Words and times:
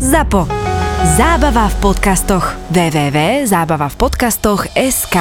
ZAPO. 0.00 0.48
Zábava 1.20 1.68
v 1.68 1.76
podcastoch. 1.84 2.56
www.zábavavpodcastoch.sk 2.72 5.16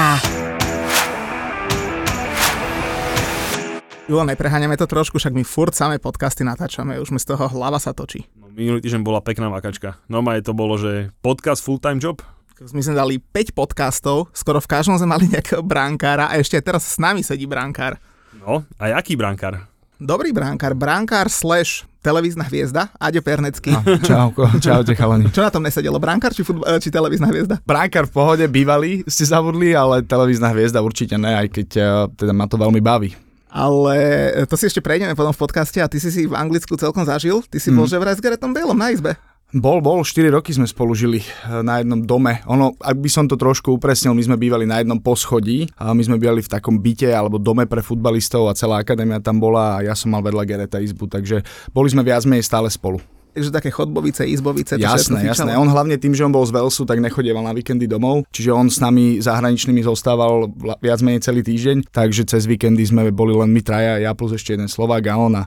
Julo, 4.08 4.24
nepreháňame 4.24 4.80
to 4.80 4.88
trošku, 4.88 5.20
však 5.20 5.36
my 5.36 5.44
furt 5.44 5.76
samé 5.76 6.00
podcasty 6.00 6.48
natáčame, 6.48 6.96
už 6.96 7.12
mi 7.12 7.20
z 7.20 7.28
toho 7.28 7.52
hlava 7.52 7.76
sa 7.76 7.92
točí. 7.92 8.24
No, 8.40 8.48
minulý 8.56 8.80
týždeň 8.80 9.04
bola 9.04 9.20
pekná 9.20 9.52
makačka. 9.52 10.00
No 10.08 10.24
aj 10.24 10.48
to 10.48 10.56
bolo, 10.56 10.80
že 10.80 11.12
podcast 11.20 11.60
full-time 11.60 12.00
job. 12.00 12.24
My 12.72 12.80
sme 12.80 12.96
dali 12.96 13.20
5 13.20 13.52
podcastov, 13.52 14.32
skoro 14.32 14.64
v 14.64 14.80
každom 14.80 14.96
sme 14.96 15.12
mali 15.12 15.28
nejakého 15.28 15.60
bránkára 15.60 16.32
a 16.32 16.40
ešte 16.40 16.56
teraz 16.64 16.88
s 16.88 16.96
nami 16.96 17.20
sedí 17.20 17.44
brankár. 17.44 18.00
No, 18.32 18.64
a 18.80 18.96
aký 18.96 19.20
brankár? 19.20 19.60
Dobrý 20.00 20.32
brankár, 20.32 20.72
brankár 20.72 21.28
slash 21.28 21.84
televízna 22.00 22.48
hviezda, 22.48 22.90
Aďo 22.96 23.20
Pernecký. 23.20 23.76
No, 23.76 23.84
čauko, 24.00 24.48
čaute 24.64 24.96
chalani. 24.96 25.28
Čo 25.32 25.44
na 25.44 25.52
tom 25.52 25.64
nesedelo, 25.64 26.00
brankár 26.00 26.32
či, 26.32 26.48
futbol, 26.48 26.64
či 26.80 26.88
televízna 26.88 27.28
hviezda? 27.28 27.60
Brankár 27.68 28.08
v 28.08 28.14
pohode, 28.16 28.46
bývalý 28.48 29.04
ste 29.06 29.28
zabudli, 29.28 29.76
ale 29.76 30.04
televízna 30.04 30.52
hviezda 30.56 30.80
určite 30.80 31.20
ne, 31.20 31.36
aj 31.36 31.48
keď 31.52 31.70
uh, 31.80 31.86
teda 32.16 32.32
ma 32.32 32.48
to 32.48 32.56
veľmi 32.56 32.80
baví. 32.80 33.16
Ale 33.50 33.98
to 34.46 34.54
si 34.54 34.70
ešte 34.70 34.78
prejdeme 34.78 35.18
potom 35.18 35.34
v 35.34 35.42
podcaste 35.42 35.82
a 35.82 35.90
ty 35.90 35.98
si 35.98 36.14
si 36.14 36.30
v 36.30 36.38
Anglicku 36.38 36.78
celkom 36.78 37.02
zažil. 37.02 37.42
Ty 37.50 37.58
si 37.58 37.74
mm. 37.74 37.76
bol 37.82 37.90
že 37.90 37.98
vraj 37.98 38.14
s 38.14 38.22
Garetom 38.22 38.54
Baleom 38.54 38.78
na 38.78 38.94
izbe. 38.94 39.18
Bol, 39.50 39.82
bol, 39.82 40.06
4 40.06 40.30
roky 40.30 40.54
sme 40.54 40.70
spolu 40.70 40.94
žili 40.94 41.26
eh, 41.26 41.66
na 41.66 41.82
jednom 41.82 41.98
dome. 42.06 42.38
Ono, 42.46 42.78
ak 42.78 43.02
by 43.02 43.10
som 43.10 43.26
to 43.26 43.34
trošku 43.34 43.74
upresnil, 43.74 44.14
my 44.14 44.22
sme 44.22 44.38
bývali 44.38 44.70
na 44.70 44.78
jednom 44.78 45.02
poschodí 45.02 45.66
a 45.74 45.90
my 45.90 46.06
sme 46.06 46.22
bývali 46.22 46.46
v 46.46 46.54
takom 46.54 46.78
byte 46.78 47.10
alebo 47.10 47.42
dome 47.42 47.66
pre 47.66 47.82
futbalistov 47.82 48.46
a 48.46 48.54
celá 48.54 48.78
akadémia 48.78 49.18
tam 49.18 49.42
bola 49.42 49.82
a 49.82 49.90
ja 49.90 49.98
som 49.98 50.14
mal 50.14 50.22
vedľa 50.22 50.46
Gereta 50.46 50.78
izbu, 50.78 51.10
takže 51.10 51.42
boli 51.74 51.90
sme 51.90 52.06
viac 52.06 52.30
menej 52.30 52.46
stále 52.46 52.70
spolu 52.70 53.02
že 53.38 53.54
také 53.54 53.70
chodbovice, 53.70 54.26
izbovice. 54.26 54.76
Jasné, 54.76 55.24
jasné. 55.24 55.54
On 55.56 55.70
hlavne 55.70 55.96
tým, 56.02 56.18
že 56.18 56.26
on 56.26 56.34
bol 56.34 56.44
z 56.44 56.52
Velsu, 56.52 56.84
tak 56.84 57.00
nechodieval 57.00 57.46
na 57.46 57.54
víkendy 57.54 57.86
domov, 57.86 58.26
čiže 58.34 58.52
on 58.52 58.68
s 58.68 58.82
nami 58.82 59.22
zahraničnými 59.22 59.86
zostával 59.86 60.50
viac 60.82 61.00
menej 61.06 61.24
celý 61.24 61.46
týždeň, 61.46 61.94
takže 61.94 62.26
cez 62.26 62.50
víkendy 62.50 62.84
sme 62.84 63.14
boli 63.14 63.38
len 63.38 63.54
my 63.54 63.62
traja, 63.62 64.02
ja 64.02 64.12
plus 64.18 64.34
ešte 64.36 64.58
jeden 64.58 64.68
Slovák 64.68 65.04
a 65.08 65.16
on 65.16 65.34
a 65.40 65.44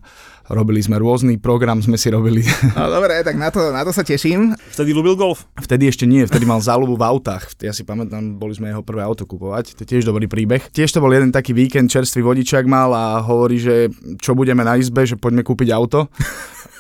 robili 0.51 0.83
sme 0.83 0.99
rôzny 0.99 1.39
program, 1.39 1.79
sme 1.85 2.01
si 2.01 2.11
robili. 2.11 2.43
No 2.73 2.89
dobre, 2.89 3.21
tak 3.23 3.37
na 3.39 3.53
to, 3.53 3.71
na 3.71 3.85
to 3.87 3.93
sa 3.95 4.03
teším. 4.03 4.57
Vtedy 4.75 4.91
ľúbil 4.97 5.15
golf? 5.15 5.47
Vtedy 5.61 5.87
ešte 5.87 6.09
nie, 6.09 6.25
vtedy 6.25 6.49
mal 6.49 6.59
záľubu 6.59 6.99
v 6.99 7.05
autách. 7.05 7.53
Ja 7.63 7.71
si 7.71 7.87
pamätám, 7.87 8.41
boli 8.41 8.57
sme 8.57 8.73
jeho 8.73 8.83
prvé 8.83 9.05
auto 9.05 9.29
kupovať, 9.29 9.77
to 9.77 9.87
je 9.87 9.89
tiež 9.95 10.09
dobrý 10.09 10.27
príbeh. 10.27 10.73
Tiež 10.73 10.91
to 10.91 10.99
bol 10.99 11.13
jeden 11.13 11.31
taký 11.31 11.53
víkend, 11.55 11.93
čerstvý 11.93 12.25
vodičák 12.25 12.65
mal 12.67 12.91
a 12.91 13.21
hovorí, 13.23 13.61
že 13.61 13.93
čo 14.19 14.33
budeme 14.35 14.65
na 14.67 14.81
izbe, 14.81 15.05
že 15.07 15.21
poďme 15.21 15.47
kúpiť 15.47 15.69
auto 15.71 16.11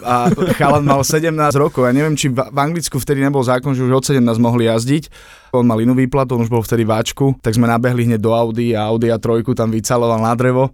a 0.02 0.28
chalan 0.58 0.84
mal 0.84 1.00
17 1.04 1.30
rokov. 1.56 1.86
Ja 1.86 1.94
neviem, 1.94 2.18
či 2.18 2.28
v 2.28 2.58
Anglicku 2.58 2.98
vtedy 2.98 3.22
nebol 3.22 3.40
zákon, 3.42 3.72
že 3.72 3.86
už 3.86 4.02
od 4.02 4.04
17 4.04 4.22
mohli 4.42 4.66
jazdiť. 4.66 5.08
On 5.54 5.64
mal 5.64 5.78
inú 5.80 5.94
výplatu, 5.94 6.34
on 6.34 6.44
už 6.44 6.52
bol 6.52 6.64
vtedy 6.64 6.82
váčku, 6.82 7.36
tak 7.44 7.54
sme 7.54 7.68
nabehli 7.70 8.08
hneď 8.08 8.20
do 8.20 8.32
Audi 8.34 8.74
a 8.74 8.88
Audi 8.90 9.12
a 9.12 9.20
trojku 9.20 9.54
tam 9.54 9.70
vycaloval 9.70 10.20
na 10.20 10.32
drevo. 10.34 10.72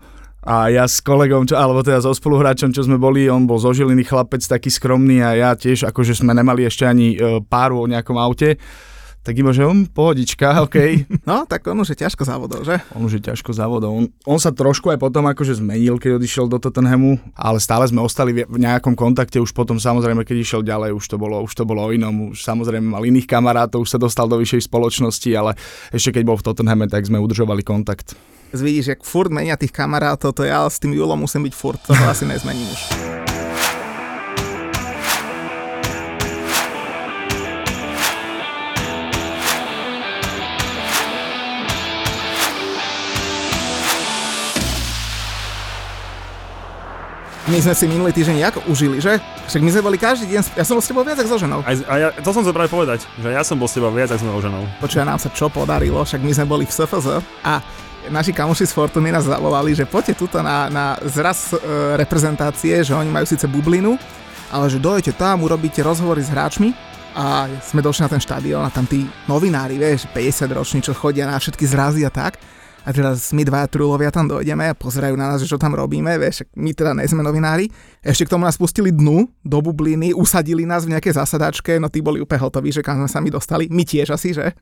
A 0.49 0.73
ja 0.73 0.89
s 0.89 1.05
kolegom, 1.05 1.45
čo, 1.45 1.61
alebo 1.61 1.85
teda 1.85 2.01
so 2.01 2.17
spoluhráčom, 2.17 2.73
čo 2.73 2.81
sme 2.81 2.97
boli, 2.97 3.29
on 3.29 3.45
bol 3.45 3.61
zo 3.61 3.69
chlapec, 3.77 4.41
taký 4.41 4.73
skromný 4.73 5.21
a 5.21 5.37
ja 5.37 5.51
tiež, 5.53 5.85
akože 5.85 6.17
sme 6.17 6.33
nemali 6.33 6.65
ešte 6.65 6.89
ani 6.89 7.13
e, 7.13 7.45
páru 7.45 7.85
o 7.85 7.91
nejakom 7.91 8.17
aute 8.17 8.57
tak 9.29 9.37
iba, 9.37 9.53
že 9.53 9.69
on 9.69 9.85
pohodička, 9.85 10.57
OK. 10.65 11.05
No, 11.29 11.45
tak 11.45 11.69
on 11.69 11.77
už 11.77 11.93
je 11.93 12.01
ťažko 12.01 12.25
závodov, 12.25 12.65
že? 12.65 12.81
On 12.97 13.05
už 13.05 13.21
je 13.21 13.29
ťažko 13.29 13.53
závodov. 13.53 13.93
On, 13.93 14.05
on 14.25 14.41
sa 14.41 14.57
trošku 14.57 14.89
aj 14.89 14.97
potom 14.97 15.29
akože 15.29 15.61
zmenil, 15.61 16.01
keď 16.01 16.17
odišiel 16.17 16.49
do 16.49 16.57
Tottenhamu, 16.57 17.21
ale 17.37 17.61
stále 17.61 17.85
sme 17.85 18.01
ostali 18.01 18.33
v 18.33 18.57
nejakom 18.57 18.97
kontakte, 18.97 19.37
už 19.37 19.53
potom 19.53 19.77
samozrejme, 19.77 20.25
keď 20.25 20.37
išiel 20.41 20.63
ďalej, 20.65 20.97
už 20.97 21.05
to 21.05 21.21
bolo, 21.21 21.45
už 21.45 21.53
to 21.53 21.69
bolo 21.69 21.85
o 21.85 21.93
inom, 21.93 22.33
už 22.33 22.41
samozrejme 22.41 22.89
mal 22.89 23.05
iných 23.05 23.29
kamarátov, 23.29 23.85
už 23.85 23.93
sa 23.93 24.01
dostal 24.01 24.25
do 24.33 24.41
vyššej 24.41 24.65
spoločnosti, 24.65 25.29
ale 25.37 25.61
ešte 25.93 26.17
keď 26.17 26.25
bol 26.25 26.41
v 26.41 26.47
Tottenhame, 26.49 26.89
tak 26.89 27.05
sme 27.05 27.21
udržovali 27.21 27.61
kontakt. 27.61 28.17
Vidíš, 28.57 28.97
jak 28.97 29.05
furt 29.05 29.29
menia 29.29 29.61
tých 29.61 29.77
kamarátov, 29.77 30.33
to 30.33 30.49
ja 30.49 30.65
s 30.65 30.81
tým 30.81 30.97
Julom 30.97 31.21
musím 31.21 31.45
byť 31.45 31.53
furt, 31.53 31.85
toho 31.85 32.01
asi 32.09 32.25
nezmením 32.25 32.65
už. 32.65 33.28
My 47.49 47.65
sme 47.65 47.73
si 47.73 47.89
minulý 47.89 48.13
týždeň 48.13 48.37
jak 48.45 48.55
užili, 48.69 49.01
že? 49.01 49.17
Však 49.49 49.65
my 49.65 49.71
sme 49.73 49.81
boli 49.81 49.97
každý 49.97 50.29
deň, 50.29 50.53
ja 50.53 50.65
som 50.69 50.77
bol 50.77 50.85
s 50.85 50.89
tebou 50.93 51.01
viac 51.01 51.17
ako 51.17 51.29
so 51.33 51.39
ženou. 51.41 51.61
Aj, 51.65 51.77
a 51.89 51.95
ja, 51.97 52.09
to 52.13 52.31
som 52.37 52.45
sa 52.45 52.53
práve 52.53 52.69
povedať, 52.69 53.09
že 53.17 53.29
ja 53.33 53.41
som 53.41 53.57
bol 53.57 53.65
s 53.65 53.73
tebou 53.73 53.89
viac 53.89 54.13
ako 54.13 54.21
so 54.21 54.41
ženou. 54.45 54.69
Počuja, 54.85 55.09
nám 55.09 55.17
sa 55.17 55.33
čo 55.33 55.49
podarilo, 55.49 56.05
však 56.05 56.21
my 56.21 56.33
sme 56.37 56.45
boli 56.45 56.65
v 56.69 56.73
SFZ 56.77 57.25
a 57.49 57.65
naši 58.13 58.37
kamoši 58.37 58.69
z 58.69 58.77
Fortuny 58.77 59.09
nás 59.09 59.25
zavolali, 59.25 59.73
že 59.73 59.89
poďte 59.89 60.21
tuto 60.21 60.45
na, 60.45 60.69
na 60.69 61.01
zraz 61.09 61.57
e, 61.57 61.61
reprezentácie, 61.97 62.85
že 62.85 62.93
oni 62.93 63.09
majú 63.09 63.25
síce 63.25 63.49
bublinu, 63.49 63.97
ale 64.53 64.69
že 64.69 64.77
dojete 64.77 65.17
tam, 65.17 65.41
urobíte 65.41 65.81
rozhovory 65.81 66.21
s 66.21 66.29
hráčmi 66.29 66.77
a 67.17 67.49
sme 67.65 67.81
došli 67.81 68.05
na 68.05 68.13
ten 68.13 68.21
štadión 68.21 68.61
a 68.61 68.69
tam 68.69 68.85
tí 68.85 69.09
novinári, 69.25 69.81
vieš, 69.81 70.05
50 70.13 70.53
roční, 70.53 70.79
čo 70.85 70.93
chodia 70.93 71.25
na 71.25 71.41
všetky 71.41 71.65
zrazy 71.65 72.05
a 72.05 72.13
tak 72.13 72.37
a 72.85 72.91
teraz 72.95 73.35
my 73.35 73.43
dva 73.43 73.67
trulovia 73.67 74.13
tam 74.13 74.29
dojdeme 74.31 74.71
a 74.71 74.75
pozerajú 74.77 75.15
na 75.19 75.35
nás, 75.35 75.43
že 75.43 75.51
čo 75.51 75.59
tam 75.59 75.75
robíme, 75.75 76.15
vieš, 76.19 76.47
my 76.55 76.71
teda 76.75 76.95
nejsme 76.95 77.23
novinári. 77.23 77.71
Ešte 77.99 78.31
k 78.31 78.33
tomu 78.35 78.47
nás 78.47 78.55
pustili 78.55 78.95
dnu 78.95 79.27
do 79.43 79.59
bubliny, 79.59 80.15
usadili 80.15 80.63
nás 80.63 80.87
v 80.87 80.95
nejakej 80.95 81.19
zasadačke, 81.19 81.83
no 81.83 81.91
tí 81.91 81.99
boli 81.99 82.23
úplne 82.23 82.47
hotoví, 82.47 82.71
že 82.71 82.85
kam 82.85 83.03
sme 83.03 83.11
sa 83.11 83.19
my 83.19 83.31
dostali, 83.35 83.67
my 83.69 83.83
tiež 83.83 84.15
asi, 84.15 84.35
že? 84.35 84.55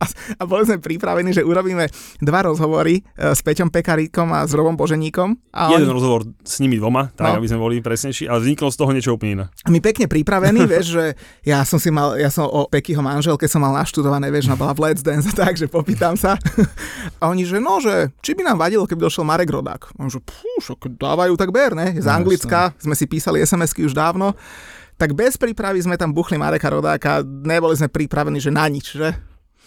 A, 0.00 0.04
a 0.40 0.42
boli 0.48 0.64
sme 0.64 0.80
pripravení, 0.80 1.34
že 1.34 1.44
urobíme 1.44 1.88
dva 2.22 2.40
rozhovory 2.46 3.00
e, 3.00 3.32
s 3.36 3.40
Peťom 3.44 3.68
Pekaríkom 3.68 4.32
a 4.32 4.48
s 4.48 4.52
Robom 4.56 4.76
Boženíkom. 4.76 5.36
A 5.52 5.72
Jeden 5.76 5.88
oni... 5.88 5.96
rozhovor 5.96 6.20
s 6.40 6.56
nimi 6.62 6.80
dvoma, 6.80 7.12
tak 7.12 7.36
no. 7.36 7.42
aby 7.42 7.46
sme 7.48 7.60
boli 7.60 7.84
presnejší, 7.84 8.30
ale 8.30 8.40
vzniklo 8.44 8.68
z 8.72 8.76
toho 8.78 8.90
niečo 8.94 9.10
úplne 9.12 9.32
iné. 9.34 9.44
My 9.68 9.82
pekne 9.82 10.08
pripravení, 10.08 10.64
vieš, 10.72 10.96
že 10.96 11.04
ja 11.44 11.64
som 11.66 11.76
si 11.76 11.92
mal, 11.92 12.16
ja 12.16 12.32
som 12.32 12.48
o 12.48 12.64
Pekyho 12.70 13.02
manželke 13.04 13.44
som 13.50 13.60
mal 13.60 13.76
naštudované, 13.76 14.30
vieš, 14.32 14.48
na 14.48 14.56
bola 14.56 14.72
v 14.72 14.90
Let's 14.90 15.04
Dance, 15.04 15.28
tak, 15.34 15.58
že 15.58 15.66
popýtam 15.66 16.16
sa. 16.16 16.38
A 17.20 17.28
oni, 17.28 17.44
že 17.50 17.58
no, 17.58 17.82
že 17.82 18.14
či 18.22 18.38
by 18.38 18.46
nám 18.46 18.62
vadilo, 18.62 18.86
keby 18.86 19.10
došiel 19.10 19.26
Marek 19.26 19.50
Rodák. 19.50 19.98
On 19.98 20.06
že, 20.06 20.22
šok, 20.62 20.94
dávajú 20.94 21.34
tak 21.34 21.50
ber, 21.50 21.74
ne? 21.74 21.98
Z 21.98 22.06
no, 22.06 22.22
Anglicka, 22.22 22.70
sme 22.78 22.94
si 22.94 23.10
písali 23.10 23.42
SMS-ky 23.42 23.82
už 23.82 23.92
dávno. 23.92 24.38
Tak 24.94 25.16
bez 25.16 25.40
prípravy 25.40 25.80
sme 25.80 25.96
tam 25.96 26.12
buchli 26.12 26.36
Mareka 26.36 26.68
Rodáka, 26.68 27.24
neboli 27.24 27.72
sme 27.72 27.88
pripravení, 27.88 28.36
že 28.36 28.52
na 28.52 28.68
nič, 28.68 28.94
že? 28.94 29.16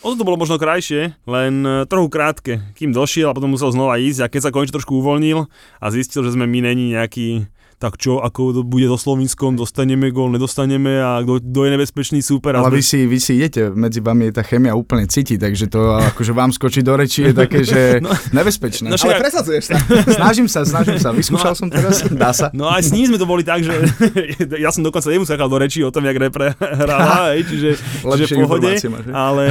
Ono 0.03 0.19
to 0.19 0.27
bolo 0.27 0.35
možno 0.35 0.59
krajšie, 0.59 1.15
len 1.23 1.63
e, 1.63 1.87
trochu 1.87 2.11
krátke, 2.11 2.53
kým 2.75 2.91
došiel 2.91 3.31
a 3.31 3.35
potom 3.35 3.55
musel 3.55 3.71
znova 3.71 3.95
ísť 3.97 4.19
a 4.19 4.27
keď 4.27 4.41
sa 4.43 4.51
konečne 4.51 4.75
trošku 4.75 4.99
uvoľnil 4.99 5.47
a 5.79 5.85
zistil, 5.95 6.27
že 6.27 6.35
sme 6.35 6.43
my 6.43 6.59
není 6.59 6.91
nejaký 6.91 7.47
tak 7.83 7.99
čo, 7.99 8.23
ako 8.23 8.55
to 8.55 8.61
bude 8.63 8.87
so 8.87 8.95
Slovinskom, 8.95 9.59
dostaneme 9.59 10.07
gól, 10.15 10.31
nedostaneme 10.31 11.03
a 11.03 11.19
kto 11.19 11.59
je 11.67 11.69
nebezpečný 11.75 12.23
super. 12.23 12.55
Ale 12.55 12.71
sme... 12.71 12.79
vy, 12.79 12.83
si, 12.83 12.99
vy 13.03 13.17
si 13.19 13.31
idete, 13.35 13.75
medzi 13.75 13.99
vami 13.99 14.31
je 14.31 14.39
tá 14.39 14.43
chemia 14.47 14.71
úplne 14.71 15.03
cíti, 15.03 15.35
takže 15.35 15.67
to 15.67 15.99
akože 16.15 16.31
vám 16.31 16.55
skočí 16.55 16.79
do 16.79 16.95
reči 16.95 17.27
je 17.27 17.33
také, 17.35 17.67
že 17.67 17.81
no, 18.05 18.15
nebezpečné. 18.31 18.87
No, 18.87 18.95
ale 18.95 19.19
presadzuješ 19.19 19.75
sa. 19.75 19.77
snažím 20.23 20.47
sa, 20.47 20.63
snažím 20.63 20.95
sa, 20.95 21.11
vyskúšal 21.11 21.51
no, 21.51 21.59
som 21.59 21.67
teraz, 21.67 22.07
dá 22.23 22.31
sa. 22.31 22.47
No 22.55 22.71
aj 22.71 22.87
s 22.87 22.91
ním 22.95 23.11
sme 23.11 23.19
to 23.19 23.27
boli 23.27 23.43
tak, 23.43 23.67
že 23.67 23.75
ja 24.55 24.71
som 24.71 24.79
dokonca 24.79 25.11
jemu 25.11 25.27
sakal 25.27 25.51
do 25.51 25.59
reči 25.59 25.83
o 25.83 25.91
tom, 25.91 26.07
jak 26.07 26.15
repre 26.15 26.55
hrala, 26.55 27.35
čiže, 27.35 27.75
čiže 27.99 28.39
pohode, 28.39 28.79
ale, 29.11 29.47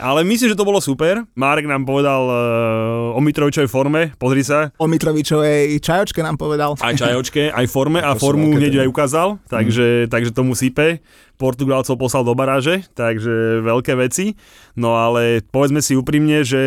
ale 0.00 0.24
myslím, 0.24 0.56
že 0.56 0.56
to 0.56 0.64
bolo 0.64 0.80
super. 0.80 1.20
Marek 1.36 1.68
nám 1.68 1.84
povedal 1.84 2.22
uh, 2.24 3.18
o 3.18 3.20
Mitrovičovej 3.20 3.68
forme, 3.68 4.16
pozri 4.16 4.40
sa. 4.40 4.72
O 4.80 4.88
Mitrovičovej 4.88 5.76
čajočke 5.84 6.24
nám 6.24 6.40
povedal. 6.40 6.80
Aj 6.80 6.96
čajočke, 6.96 7.52
aj 7.58 7.66
forme 7.66 7.98
a 7.98 8.14
formu 8.14 8.54
hneď 8.54 8.86
aj 8.86 8.88
ukázal, 8.88 9.28
takže, 9.50 10.06
mm. 10.06 10.10
takže 10.14 10.30
tomu 10.30 10.54
sype. 10.54 11.02
Portugalcov 11.38 11.94
poslal 11.94 12.26
do 12.26 12.34
baráže, 12.34 12.82
takže 12.98 13.62
veľké 13.62 13.94
veci. 13.94 14.34
No 14.74 14.98
ale 14.98 15.38
povedzme 15.46 15.78
si 15.78 15.94
úprimne, 15.94 16.42
že 16.42 16.62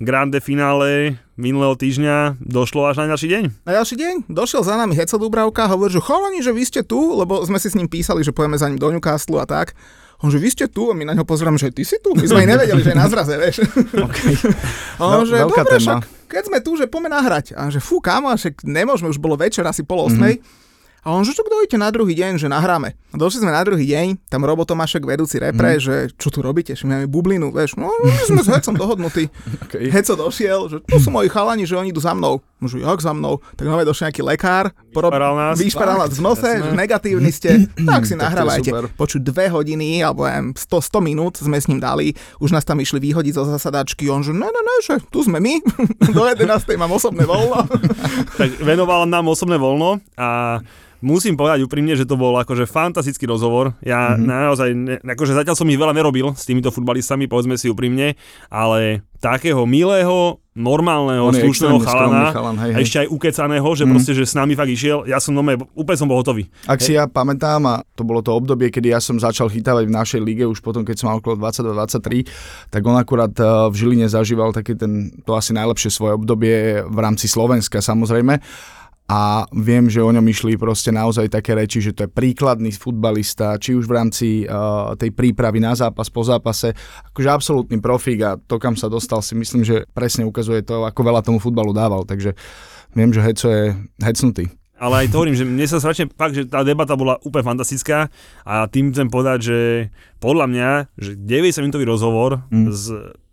grande 0.00 0.40
finále 0.40 1.20
minulého 1.36 1.76
týždňa 1.76 2.40
došlo 2.40 2.88
až 2.88 3.04
na 3.04 3.12
ďalší 3.12 3.28
deň. 3.28 3.44
Na 3.68 3.72
ďalší 3.76 3.94
deň 4.00 4.14
došiel 4.32 4.64
za 4.64 4.80
nami 4.80 4.96
Heco 4.96 5.20
Dubravka, 5.20 5.68
hovorí, 5.68 5.92
že 5.92 6.00
chalani, 6.00 6.40
že 6.40 6.56
vy 6.56 6.64
ste 6.64 6.80
tu, 6.80 7.20
lebo 7.20 7.44
sme 7.44 7.60
si 7.60 7.68
s 7.68 7.76
ním 7.76 7.88
písali, 7.88 8.24
že 8.24 8.32
pojeme 8.32 8.56
za 8.56 8.72
ním 8.72 8.80
do 8.80 8.88
Newcastle 8.88 9.44
a 9.44 9.44
tak. 9.44 9.76
On 10.22 10.30
že 10.30 10.38
vy 10.38 10.48
ste 10.54 10.70
tu 10.70 10.86
a 10.86 10.94
my 10.94 11.02
na 11.02 11.18
ňo 11.18 11.26
pozrieme, 11.26 11.58
že 11.58 11.74
ty 11.74 11.82
si 11.82 11.98
tu. 11.98 12.14
My 12.14 12.22
sme 12.24 12.46
nevedeli, 12.46 12.78
že 12.78 12.94
je 12.94 12.98
na 12.98 13.10
zraze, 13.10 13.34
vieš. 13.34 13.66
Okay. 14.06 14.34
On, 15.02 15.20
no, 15.20 15.26
že 15.26 15.36
dobre, 15.42 15.66
však 15.66 16.21
keď 16.32 16.48
sme 16.48 16.58
tu, 16.64 16.80
že 16.80 16.88
poďme 16.88 17.12
nahrať. 17.12 17.52
A 17.52 17.68
že 17.68 17.76
fú, 17.76 18.00
kámo, 18.00 18.32
však 18.32 18.64
nemôžeme, 18.64 19.12
už 19.12 19.20
bolo 19.20 19.36
večer, 19.36 19.68
asi 19.68 19.84
pol 19.84 20.08
osmej. 20.08 20.40
Mm-hmm. 20.40 20.60
A 21.02 21.18
on, 21.18 21.26
že 21.26 21.34
čo 21.34 21.42
idete 21.42 21.74
na 21.74 21.90
druhý 21.90 22.14
deň, 22.14 22.38
že 22.38 22.46
nahráme. 22.46 22.94
A 22.94 23.14
došli 23.18 23.42
sme 23.42 23.50
na 23.50 23.66
druhý 23.66 23.90
deň, 23.90 24.30
tam 24.30 24.46
Robo 24.46 24.62
Tomášek, 24.62 25.02
vedúci 25.02 25.42
repre, 25.42 25.74
mm. 25.74 25.82
že 25.82 25.94
čo 26.14 26.30
tu 26.30 26.46
robíte, 26.46 26.78
že 26.78 26.86
máme 26.86 27.10
bublinu, 27.10 27.50
vieš, 27.50 27.74
no 27.74 27.90
my 28.06 28.22
sme 28.22 28.38
s 28.38 28.48
Hecom 28.48 28.78
dohodnutí. 28.78 29.26
Okay. 29.72 29.88
Heco 29.88 30.14
došiel, 30.14 30.60
že 30.68 30.76
tu 30.84 31.00
sú 31.00 31.08
moji 31.08 31.32
chalani, 31.32 31.64
že 31.64 31.74
oni 31.74 31.96
idú 31.96 31.98
za 32.02 32.12
mnou. 32.12 32.44
Môžu, 32.62 32.78
jak 32.78 33.02
za 33.02 33.10
mnou? 33.10 33.42
Tak 33.58 33.66
nové 33.66 33.82
došiel 33.82 34.14
nejaký 34.14 34.22
lekár, 34.22 34.70
Vyšparal 34.94 35.34
nás. 35.34 35.54
vyšparal 35.58 35.96
nás 35.98 36.12
v 36.14 36.22
nose, 36.22 36.46
Jasné. 36.46 36.62
že 36.62 36.70
negatívni 36.78 37.32
ste, 37.34 37.50
tak 37.90 38.06
si 38.06 38.14
nahrávajte. 38.14 38.70
Počuť 38.94 39.20
dve 39.20 39.50
hodiny, 39.50 39.98
alebo 39.98 40.30
neviem, 40.30 40.54
100, 40.54 40.70
100 40.94 41.02
minút 41.02 41.34
sme 41.42 41.58
s 41.58 41.66
ním 41.66 41.82
dali, 41.82 42.14
už 42.38 42.54
nás 42.54 42.62
tam 42.62 42.78
išli 42.78 43.02
vyhodiť 43.02 43.34
zo 43.34 43.44
zasadačky, 43.50 44.06
on 44.06 44.22
že 44.22 44.30
ne, 44.30 44.46
ne, 44.46 44.62
ne, 44.62 44.76
že 44.86 45.02
tu 45.10 45.26
sme 45.26 45.42
my, 45.42 45.58
do 46.16 46.22
11. 46.22 46.46
mám 46.78 46.94
osobné 46.94 47.26
voľno. 47.26 47.66
tak 48.40 48.54
venovala 48.62 49.10
nám 49.10 49.26
osobné 49.26 49.58
voľno 49.58 49.98
a 50.14 50.62
musím 51.02 51.34
povedať 51.34 51.66
úprimne, 51.66 51.92
že 51.98 52.06
to 52.06 52.14
bol 52.14 52.38
akože 52.38 52.64
fantastický 52.64 53.26
rozhovor. 53.26 53.74
Ja 53.82 54.14
mm-hmm. 54.14 54.24
naozaj, 54.24 54.68
ne, 54.72 54.96
akože 55.02 55.34
zatiaľ 55.34 55.58
som 55.58 55.68
ich 55.68 55.76
veľa 55.76 55.92
nerobil 55.92 56.32
s 56.32 56.46
týmito 56.46 56.70
futbalistami, 56.70 57.26
povedzme 57.26 57.58
si 57.58 57.68
úprimne, 57.68 58.14
ale 58.48 59.02
takého 59.22 59.62
milého, 59.66 60.42
normálneho, 60.52 61.30
On 61.30 61.32
slušného 61.32 61.78
chalana, 61.80 62.34
chalan, 62.34 62.58
hej, 62.58 62.72
a 62.74 62.78
hej. 62.78 62.84
ešte 62.84 62.98
aj 63.06 63.08
ukecaného, 63.08 63.68
že 63.72 63.84
Mhm. 63.86 63.90
proste, 63.94 64.12
že 64.12 64.24
s 64.26 64.34
nami 64.34 64.52
fakt 64.58 64.68
išiel, 64.68 65.06
ja 65.06 65.22
som 65.22 65.32
nome, 65.32 65.56
úplne 65.78 65.96
som 65.96 66.10
bol 66.10 66.18
hotový. 66.18 66.50
Ak 66.66 66.82
si 66.82 66.92
ja 66.98 67.06
pamätám, 67.06 67.62
a 67.70 67.74
to 67.94 68.02
bolo 68.02 68.20
to 68.20 68.34
obdobie, 68.34 68.68
kedy 68.68 68.92
ja 68.92 69.00
som 69.00 69.16
začal 69.16 69.48
chytávať 69.48 69.88
v 69.88 69.94
našej 69.94 70.20
lige, 70.20 70.44
už 70.44 70.60
potom, 70.60 70.82
keď 70.84 70.98
som 70.98 71.06
mal 71.08 71.22
okolo 71.22 71.38
22-23, 71.38 72.26
tak 72.68 72.82
on 72.82 72.98
akurát 72.98 73.32
eh, 73.38 73.46
v 73.70 73.74
Žiline 73.78 74.06
zažíval 74.10 74.52
také 74.52 74.74
ten, 74.74 75.08
to 75.22 75.32
asi 75.38 75.54
najlepšie 75.54 75.88
svoje 75.88 76.18
obdobie 76.18 76.82
v 76.84 76.98
rámci 76.98 77.30
Slovenska 77.30 77.80
samozrejme. 77.80 78.42
A 79.10 79.44
viem, 79.52 79.90
že 79.90 80.00
o 80.00 80.08
ňom 80.08 80.24
išli 80.24 80.56
proste 80.56 80.88
naozaj 80.94 81.28
také 81.28 81.52
reči, 81.52 81.82
že 81.82 81.92
to 81.92 82.06
je 82.06 82.14
príkladný 82.14 82.72
futbalista, 82.72 83.58
či 83.58 83.76
už 83.76 83.84
v 83.84 83.96
rámci 83.98 84.28
uh, 84.46 84.94
tej 84.96 85.10
prípravy 85.12 85.58
na 85.60 85.76
zápas, 85.76 86.08
po 86.08 86.22
zápase, 86.24 86.72
akože 87.12 87.28
absolútny 87.28 87.76
profík 87.82 88.18
a 88.24 88.38
to, 88.40 88.56
kam 88.56 88.78
sa 88.78 88.88
dostal, 88.88 89.20
si 89.20 89.36
myslím, 89.36 89.66
že 89.66 89.84
presne 89.92 90.24
ukazuje 90.24 90.64
to, 90.64 90.86
ako 90.88 91.00
veľa 91.02 91.20
tomu 91.20 91.42
futbalu 91.42 91.76
dával. 91.76 92.08
Takže 92.08 92.32
viem, 92.96 93.12
že 93.12 93.20
Heco 93.20 93.48
je 93.52 93.64
hecnutý. 94.00 94.48
Ale 94.82 95.06
aj 95.06 95.14
to 95.14 95.22
hovorím, 95.22 95.38
že 95.38 95.46
mne 95.46 95.66
sa 95.70 95.78
strašne 95.78 96.10
fakt, 96.10 96.34
že 96.34 96.42
tá 96.50 96.66
debata 96.66 96.98
bola 96.98 97.14
úplne 97.22 97.46
fantastická 97.46 98.10
a 98.42 98.66
tým 98.66 98.90
chcem 98.90 99.06
povedať, 99.06 99.38
že 99.46 99.58
podľa 100.18 100.50
mňa, 100.50 100.70
že 100.98 101.14
90 101.14 101.62
minútový 101.62 101.86
rozhovor 101.86 102.42
Mm. 102.50 102.66
s 102.74 102.90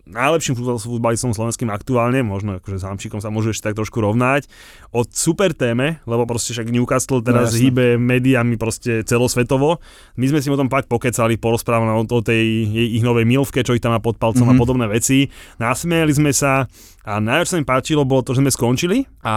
najlepším 0.09 0.53
futbal- 0.53 0.81
futbalistom 0.81 1.31
slovenským 1.31 1.69
aktuálne, 1.69 2.19
možno 2.19 2.57
akože 2.57 2.77
s 2.77 2.83
Hamšíkom 2.83 3.17
sa 3.17 3.29
môžu 3.29 3.49
ešte 3.49 3.69
tak 3.69 3.77
trošku 3.77 3.97
rovnať, 3.97 4.49
o 4.89 5.05
super 5.05 5.51
téme, 5.51 6.01
lebo 6.03 6.25
proste 6.25 6.51
však 6.51 6.67
Newcastle 6.67 7.21
teraz 7.21 7.51
No, 7.51 7.59
hýbe 7.59 7.85
médiami 7.95 8.55
proste 8.55 9.01
celosvetovo. 9.01 9.77
My 10.15 10.25
sme 10.25 10.39
si 10.39 10.49
o 10.49 10.57
tom 10.57 10.65
pak 10.65 10.85
pokecali, 10.85 11.35
porozprávali 11.35 11.93
o, 11.93 12.03
o 12.03 12.19
tej 12.19 12.41
jej, 12.65 12.87
ich 12.91 13.03
novej 13.03 13.23
milvke, 13.23 13.61
čo 13.61 13.71
ich 13.71 13.79
tam 13.79 13.93
má 13.93 13.99
pod 13.99 14.17
palcom 14.17 14.41
mm-hmm. 14.41 14.49
a 14.49 14.57
Mhm. 14.57 14.59
podobné 14.59 14.85
veci. 14.85 15.29
Nasmiali 15.55 16.09
sme 16.09 16.31
sa 16.31 16.65
a 17.01 17.17
najviac 17.17 17.47
sa 17.47 17.55
mi 17.55 17.63
páčilo 17.63 18.03
bolo 18.03 18.21
to, 18.21 18.33
že 18.33 18.41
sme 18.41 18.49
skončili 18.49 18.97
a 19.19 19.33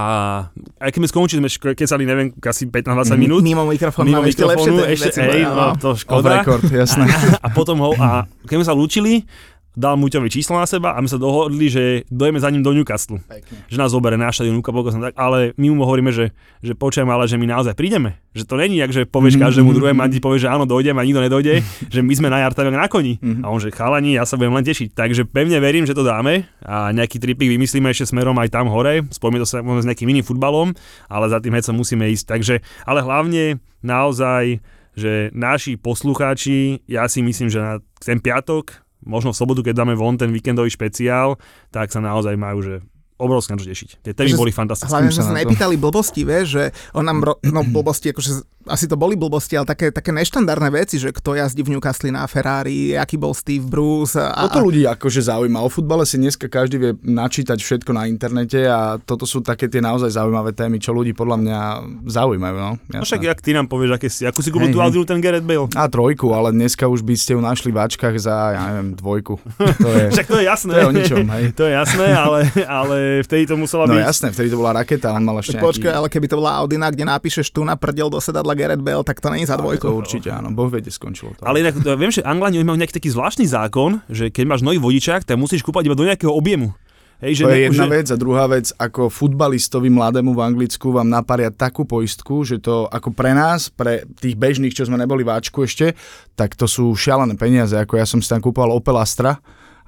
aj 0.78 0.88
keď 0.88 0.98
sme 0.98 1.08
skončili, 1.08 1.38
sme 1.40 1.50
kecali 1.72 2.02
neviem, 2.02 2.28
asi 2.38 2.66
15-20 2.66 3.16
minút. 3.18 3.40
Mimo 3.40 3.64
mikrofón 3.64 4.04
Mimo 4.04 4.18
máme 4.18 4.28
ešte 4.28 4.44
lepšie 4.44 4.70
mikrofónu, 4.70 4.92
ešte, 4.92 5.08
veci, 5.08 5.20
ej, 5.22 5.42
no, 5.46 5.64
to 5.76 5.90
škoda. 5.94 6.28
record, 6.38 6.64
jasné. 6.66 7.04
A 7.44 7.48
potom 7.48 7.76
ho, 7.80 7.90
a 7.94 8.08
keď 8.44 8.56
sme 8.56 8.66
sa 8.66 8.74
lúčili, 8.74 9.24
dal 9.72 9.96
Muťovi 9.96 10.28
číslo 10.28 10.60
na 10.60 10.68
seba 10.68 10.92
a 10.92 11.00
my 11.00 11.08
sa 11.08 11.16
dohodli, 11.16 11.72
že 11.72 12.04
dojeme 12.12 12.36
za 12.36 12.52
ním 12.52 12.60
do 12.60 12.76
Newcastle. 12.76 13.24
Že 13.72 13.76
nás 13.80 13.88
zoberie 13.88 14.20
na 14.20 14.28
štadión 14.28 14.60
Newcastle, 14.60 15.00
tak, 15.00 15.16
ale 15.16 15.56
my 15.56 15.72
mu 15.72 15.88
hovoríme, 15.88 16.12
že, 16.12 16.36
že 16.60 16.76
počujem, 16.76 17.08
ale 17.08 17.24
že 17.24 17.40
my 17.40 17.48
naozaj 17.48 17.72
prídeme. 17.72 18.20
Že 18.36 18.44
to 18.48 18.54
není, 18.60 18.76
že 18.92 19.08
povieš 19.08 19.40
Mhm, 19.40 19.42
každému 19.48 19.70
druhému, 19.80 20.00
a 20.04 20.12
ti 20.12 20.20
povieš, 20.20 20.44
že 20.44 20.52
áno, 20.52 20.68
dojdem 20.68 20.92
a 20.96 21.02
nikto 21.08 21.24
nedojde, 21.24 21.64
že 21.88 22.00
my 22.04 22.12
sme 22.12 22.28
na 22.28 22.44
Jartaviak 22.44 22.76
na 22.76 22.88
koni. 22.88 23.16
Mhm. 23.16 23.40
A 23.44 23.46
on, 23.48 23.60
že 23.60 23.72
chalani, 23.72 24.20
ja 24.20 24.28
sa 24.28 24.36
budem 24.36 24.52
len 24.52 24.64
tešiť. 24.64 24.92
Takže 24.92 25.24
pevne 25.24 25.56
verím, 25.56 25.88
že 25.88 25.96
to 25.96 26.04
dáme 26.04 26.44
a 26.60 26.92
nejaký 26.92 27.16
tripik 27.16 27.48
vymyslíme 27.48 27.88
ešte 27.88 28.12
smerom 28.12 28.36
aj 28.36 28.52
tam 28.52 28.68
hore. 28.68 29.08
Spojíme 29.08 29.40
to 29.40 29.48
sa 29.48 29.64
s 29.64 29.86
nejakým 29.88 30.08
iným 30.12 30.24
futbalom, 30.26 30.76
ale 31.08 31.32
za 31.32 31.40
tým 31.40 31.56
hecom 31.56 31.80
musíme 31.80 32.04
ísť. 32.12 32.28
Takže, 32.28 32.54
ale 32.84 33.00
hlavne 33.00 33.56
naozaj, 33.80 34.60
že 34.92 35.32
naši 35.32 35.80
poslucháči, 35.80 36.84
ja 36.84 37.08
si 37.08 37.24
myslím, 37.24 37.48
že 37.48 37.56
na 37.56 37.80
ten 38.02 38.20
piatok, 38.20 38.81
možno 39.02 39.34
v 39.34 39.38
sobotu, 39.38 39.60
keď 39.62 39.82
dáme 39.82 39.94
von 39.98 40.18
ten 40.18 40.30
víkendový 40.30 40.70
špeciál, 40.70 41.38
tak 41.74 41.90
sa 41.90 42.02
naozaj 42.02 42.34
majú, 42.38 42.58
že 42.62 42.74
obrovské 43.22 43.54
na 43.54 43.58
čo 43.58 43.66
tešiť. 43.66 43.88
Tie 44.00 44.12
témy 44.12 44.34
boli 44.34 44.50
fantastické. 44.50 44.90
Hlavne 44.90 45.08
sme 45.08 45.22
sa 45.22 45.34
nepýtali 45.34 45.74
blbosti, 45.76 46.22
vieš, 46.22 46.46
že 46.50 46.64
on 46.92 47.02
nám, 47.02 47.22
ro- 47.22 47.38
no 47.40 47.62
blbosti, 47.62 48.10
akože 48.10 48.30
asi 48.64 48.86
to 48.86 48.94
boli 48.94 49.14
blbosti, 49.14 49.54
ale 49.54 49.64
také, 49.64 49.90
také 49.90 50.10
neštandardné 50.12 50.70
veci, 50.72 50.94
že 50.96 51.10
kto 51.10 51.34
jazdí 51.34 51.60
v 51.60 51.74
Newcastle 51.74 52.10
na 52.10 52.22
Ferrari, 52.24 52.94
aký 52.94 53.16
bol 53.16 53.32
Steve 53.32 53.62
Bruce 53.62 54.14
a, 54.14 54.46
Toto 54.46 54.62
ľudí 54.62 54.82
akože 54.84 55.18
zaujíma. 55.24 55.58
O 55.58 55.68
futbale 55.68 56.02
si 56.02 56.14
dneska 56.14 56.46
každý 56.46 56.76
vie 56.76 56.90
načítať 56.96 57.58
všetko 57.58 57.90
na 57.90 58.06
internete 58.06 58.62
a 58.62 58.98
toto 58.98 59.22
sú 59.24 59.40
také 59.40 59.66
tie 59.66 59.78
naozaj 59.78 60.10
zaujímavé 60.12 60.50
témy, 60.52 60.78
čo 60.78 60.90
ľudí 60.90 61.10
podľa 61.10 61.36
mňa 61.38 61.58
zaujímajú. 62.06 62.54
No, 62.54 62.70
No 62.72 62.94
jasné. 62.96 63.06
však 63.08 63.22
jak 63.24 63.38
ty 63.40 63.50
nám 63.50 63.66
povieš, 63.66 63.90
aké 63.92 64.06
si, 64.06 64.22
akú 64.22 64.40
si 64.40 64.48
kúpil 64.48 64.70
Hej, 64.70 64.74
tú. 64.74 64.80
Audinu 64.80 65.04
ten 65.04 65.18
Gareth 65.18 65.42
Bale? 65.42 65.66
A 65.72 65.86
trojku, 65.86 66.30
ale 66.30 66.50
dneska 66.50 66.86
už 66.86 67.02
by 67.02 67.14
ste 67.14 67.34
ju 67.34 67.40
našli 67.40 67.68
v 67.68 67.78
ačkách 67.80 68.14
za, 68.16 68.34
ja 68.52 68.62
neviem, 68.68 68.94
dvojku. 68.94 69.42
To 69.82 69.90
je, 69.90 70.06
Však 70.12 70.26
to 70.28 70.36
je 70.38 70.44
jasné. 70.44 70.70
to 70.70 70.78
je 70.78 70.86
o 70.86 70.94
ničom, 70.94 71.24
hej. 71.28 71.44
To 71.52 71.62
je 71.66 71.72
jasné, 71.74 72.06
ale, 72.14 72.38
ale 72.62 72.96
vtedy 73.20 73.44
to 73.44 73.54
musela 73.54 73.84
No 73.84 73.92
byť. 73.92 74.02
jasné, 74.02 74.26
vtedy 74.30 74.48
to 74.48 74.56
bola 74.56 74.72
raketa, 74.74 75.12
on 75.12 75.20
mal 75.20 75.36
ešte 75.36 75.58
počkaj, 75.58 75.84
nejaký... 75.86 75.98
ale 75.98 76.08
keby 76.08 76.26
to 76.26 76.36
bola 76.36 76.56
Audina, 76.56 76.88
kde 76.88 77.04
napíšeš 77.04 77.50
tu 77.50 77.60
na 77.60 77.74
prdel 77.74 78.08
do 78.08 78.16
sedadla 78.16 78.54
Gareth 78.54 78.80
Bale, 78.80 79.02
tak 79.02 79.18
to 79.18 79.28
není 79.28 79.44
za 79.44 79.54
To 79.54 79.62
dvojku. 79.62 79.92
určite 79.92 80.28
áno, 80.28 80.48
Boh 80.48 80.66
vie, 80.66 80.80
skončilo 80.80 81.36
to. 81.36 81.44
Ale 81.44 81.60
inak, 81.60 81.76
to- 81.76 81.92
viem, 81.92 82.08
že 82.08 82.22
Anglani 82.22 82.60
majú 82.60 82.74
nejaký 82.74 82.96
taký 82.96 83.10
zvláštny 83.10 83.44
zákon, 83.44 84.00
že 84.08 84.28
keď 84.28 84.44
máš 84.46 84.62
nový 84.62 84.78
vodičák, 84.78 85.22
tak 85.22 85.36
musíš 85.36 85.60
kúpať 85.60 85.84
iba 85.84 85.94
do 85.94 86.08
nejakého 86.08 86.32
objemu. 86.32 86.72
Hej, 87.18 87.38
že 87.38 87.42
To 87.44 87.50
je 87.50 87.60
jedna 87.64 87.86
že- 87.86 87.92
vec 87.92 88.06
a 88.10 88.16
druhá 88.18 88.44
vec, 88.46 88.74
ako 88.74 89.06
futbalistovi 89.06 89.86
mladému 89.86 90.34
v 90.34 90.42
Anglicku 90.42 90.90
vám 90.90 91.06
naparia 91.06 91.48
takú 91.48 91.86
poistku, 91.86 92.42
že 92.42 92.58
to 92.58 92.90
ako 92.90 93.14
pre 93.14 93.30
nás, 93.30 93.70
pre 93.70 94.02
tých 94.18 94.34
bežných, 94.34 94.74
čo 94.74 94.82
sme 94.82 94.98
neboli 94.98 95.22
v 95.22 95.30
Ačku 95.30 95.62
ešte, 95.62 95.94
tak 96.34 96.58
to 96.58 96.66
sú 96.66 96.90
šialené 96.92 97.38
peniaze. 97.38 97.78
Ako 97.78 97.94
ja 97.94 98.04
som 98.04 98.18
si 98.18 98.26
tam 98.26 98.42
kúpal 98.42 98.74
Opel 98.74 98.98
Astra 98.98 99.38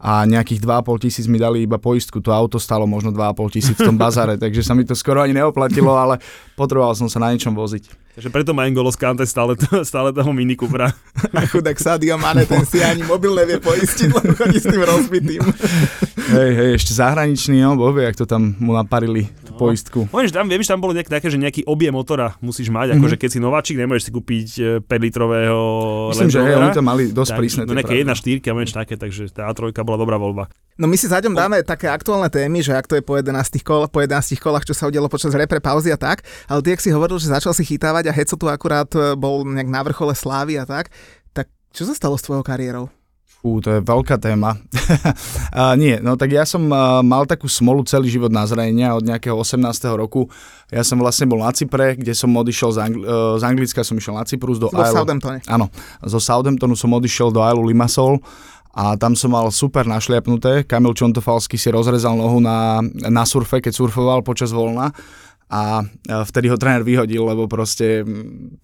a 0.05 0.29
nejakých 0.29 0.61
2,5 0.61 1.05
tisíc 1.09 1.25
mi 1.25 1.41
dali 1.41 1.65
iba 1.65 1.81
poistku. 1.81 2.21
To 2.21 2.29
auto 2.29 2.61
stalo 2.61 2.85
možno 2.85 3.09
2,5 3.09 3.57
tisíc 3.57 3.77
v 3.81 3.89
tom 3.89 3.97
bazare, 4.05 4.37
takže 4.37 4.61
sa 4.61 4.77
mi 4.77 4.85
to 4.85 4.93
skoro 4.93 5.25
ani 5.25 5.33
neoplatilo, 5.33 5.97
ale 5.97 6.21
potreboval 6.53 6.93
som 6.93 7.09
sa 7.09 7.25
na 7.25 7.33
niečom 7.33 7.57
voziť. 7.57 8.05
Takže 8.15 8.29
preto 8.31 8.53
má 8.53 8.69
N'Golo 8.69 8.93
Kante 8.95 9.25
stále, 9.25 9.57
stále 9.83 10.13
toho 10.13 10.31
Mini 10.31 10.55
Coopera. 10.55 10.93
A 11.35 11.41
chudák 11.49 11.75
Sadio 11.81 12.15
Mane, 12.21 12.45
ten 12.45 12.63
si 12.69 12.85
ani 12.85 13.03
mobil 13.03 13.33
nevie 13.33 13.59
poistiť, 13.59 14.13
lebo 14.13 14.37
chodí 14.39 14.61
s 14.61 14.69
tým 14.69 14.85
rozbitým. 14.85 15.43
Hej, 16.25 16.51
hej, 16.57 16.71
ešte 16.81 16.97
zahraničný, 16.97 17.61
no, 17.61 17.77
boh 17.77 17.93
vie, 17.93 18.09
jak 18.09 18.17
to 18.17 18.25
tam 18.25 18.57
mu 18.57 18.73
naparili, 18.73 19.29
No. 19.55 19.61
poistku. 19.63 20.11
Poviem, 20.11 20.27
že 20.27 20.35
tam, 20.35 20.47
viem, 20.51 20.61
že 20.61 20.71
tam 20.75 20.83
bolo 20.83 20.93
nejak, 20.93 21.07
také, 21.07 21.31
že 21.31 21.39
nejaký 21.39 21.63
objem 21.65 21.95
motora 21.95 22.35
musíš 22.43 22.69
mať, 22.69 22.99
akože 22.99 23.17
keď 23.17 23.31
si 23.31 23.39
nováčik, 23.39 23.79
nemôžeš 23.79 24.05
si 24.07 24.11
kúpiť 24.11 24.49
e, 24.59 24.63
5 24.83 25.07
litrového 25.07 25.59
Myslím, 26.11 26.31
že 26.35 26.39
hej, 26.43 26.55
oni 26.59 26.71
to 26.75 26.83
mali 26.83 27.03
dosť 27.15 27.31
Tak, 27.31 27.39
prísne. 27.39 27.63
no 27.65 27.73
nejaké 27.73 27.95
pravidlá. 27.95 28.19
1 28.19 28.43
4 28.43 28.51
alebo 28.51 28.61
niečo 28.61 28.77
také, 28.77 28.95
takže 28.99 29.23
tá 29.31 29.47
A3 29.49 29.71
bola 29.81 29.99
dobrá 29.99 30.19
voľba. 30.19 30.51
No 30.75 30.91
my 30.91 30.99
si 30.99 31.07
zaďom 31.07 31.39
dáme 31.39 31.63
také 31.63 31.87
aktuálne 31.87 32.27
témy, 32.27 32.59
že 32.59 32.75
ak 32.75 32.91
to 32.91 32.99
je 32.99 33.03
po 33.07 33.15
11 33.15 33.63
kol, 33.63 33.87
po 33.87 34.03
11 34.03 34.35
kolách, 34.43 34.67
čo 34.67 34.75
sa 34.75 34.91
udialo 34.91 35.07
počas 35.07 35.31
repre 35.31 35.63
pauzy 35.63 35.95
a 35.95 35.99
tak, 35.99 36.27
ale 36.51 36.61
ty, 36.67 36.75
ak 36.75 36.83
si 36.83 36.91
hovoril, 36.91 37.23
že 37.23 37.31
začal 37.31 37.55
si 37.55 37.63
chytávať 37.63 38.11
a 38.11 38.13
Heco 38.13 38.35
tu 38.35 38.51
akurát 38.51 38.91
e, 38.91 39.15
bol 39.15 39.47
nejak 39.47 39.71
na 39.71 39.81
vrchole 39.87 40.19
slávy 40.19 40.59
a 40.59 40.67
tak, 40.67 40.91
tak 41.31 41.47
čo 41.71 41.87
sa 41.87 41.95
stalo 41.95 42.19
s 42.19 42.27
tvojou 42.27 42.43
kariérou? 42.43 42.91
Fú, 43.45 43.61
to 43.61 43.77
je 43.77 43.81
veľká 43.85 44.17
téma. 44.17 44.57
a 45.53 45.77
nie, 45.77 46.01
no 46.01 46.17
tak 46.17 46.33
ja 46.33 46.49
som 46.49 46.65
mal 47.05 47.29
takú 47.29 47.45
smolu 47.45 47.85
celý 47.85 48.09
život 48.09 48.33
na 48.33 48.49
zranenia 48.49 48.97
od 48.97 49.05
nejakého 49.05 49.37
18. 49.37 49.61
roku. 50.01 50.33
Ja 50.73 50.81
som 50.81 50.97
vlastne 50.97 51.29
bol 51.29 51.45
na 51.45 51.53
Cypre, 51.53 51.93
kde 51.93 52.17
som 52.17 52.33
odišiel 52.33 52.73
z, 52.73 52.79
Angl- 52.81 53.05
uh, 53.05 53.37
z 53.37 53.45
Anglicka, 53.45 53.85
som 53.85 54.01
išiel 54.01 54.17
na 54.17 54.25
Cyprus 54.25 54.57
do 54.57 54.73
Isle- 54.73 54.97
Southamptone. 54.97 55.45
Áno, 55.45 55.69
zo 56.01 56.17
Southamptonu 56.17 56.73
som 56.73 56.89
odišiel 56.97 57.37
do 57.37 57.45
Isle 57.45 57.69
Limassol 57.69 58.17
a 58.73 58.97
tam 58.97 59.13
som 59.13 59.37
mal 59.37 59.53
super 59.53 59.85
našliapnuté. 59.85 60.65
Kamil 60.65 60.97
Čontofalský 60.97 61.61
si 61.61 61.69
rozrezal 61.69 62.17
nohu 62.17 62.41
na, 62.41 62.81
na 63.13 63.29
surfe, 63.29 63.61
keď 63.61 63.77
surfoval 63.77 64.25
počas 64.25 64.57
voľna 64.57 64.89
a 65.49 65.85
e, 65.85 65.85
vtedy 66.25 66.49
ho 66.49 66.57
tréner 66.57 66.81
vyhodil, 66.81 67.21
lebo 67.21 67.45
proste 67.47 68.03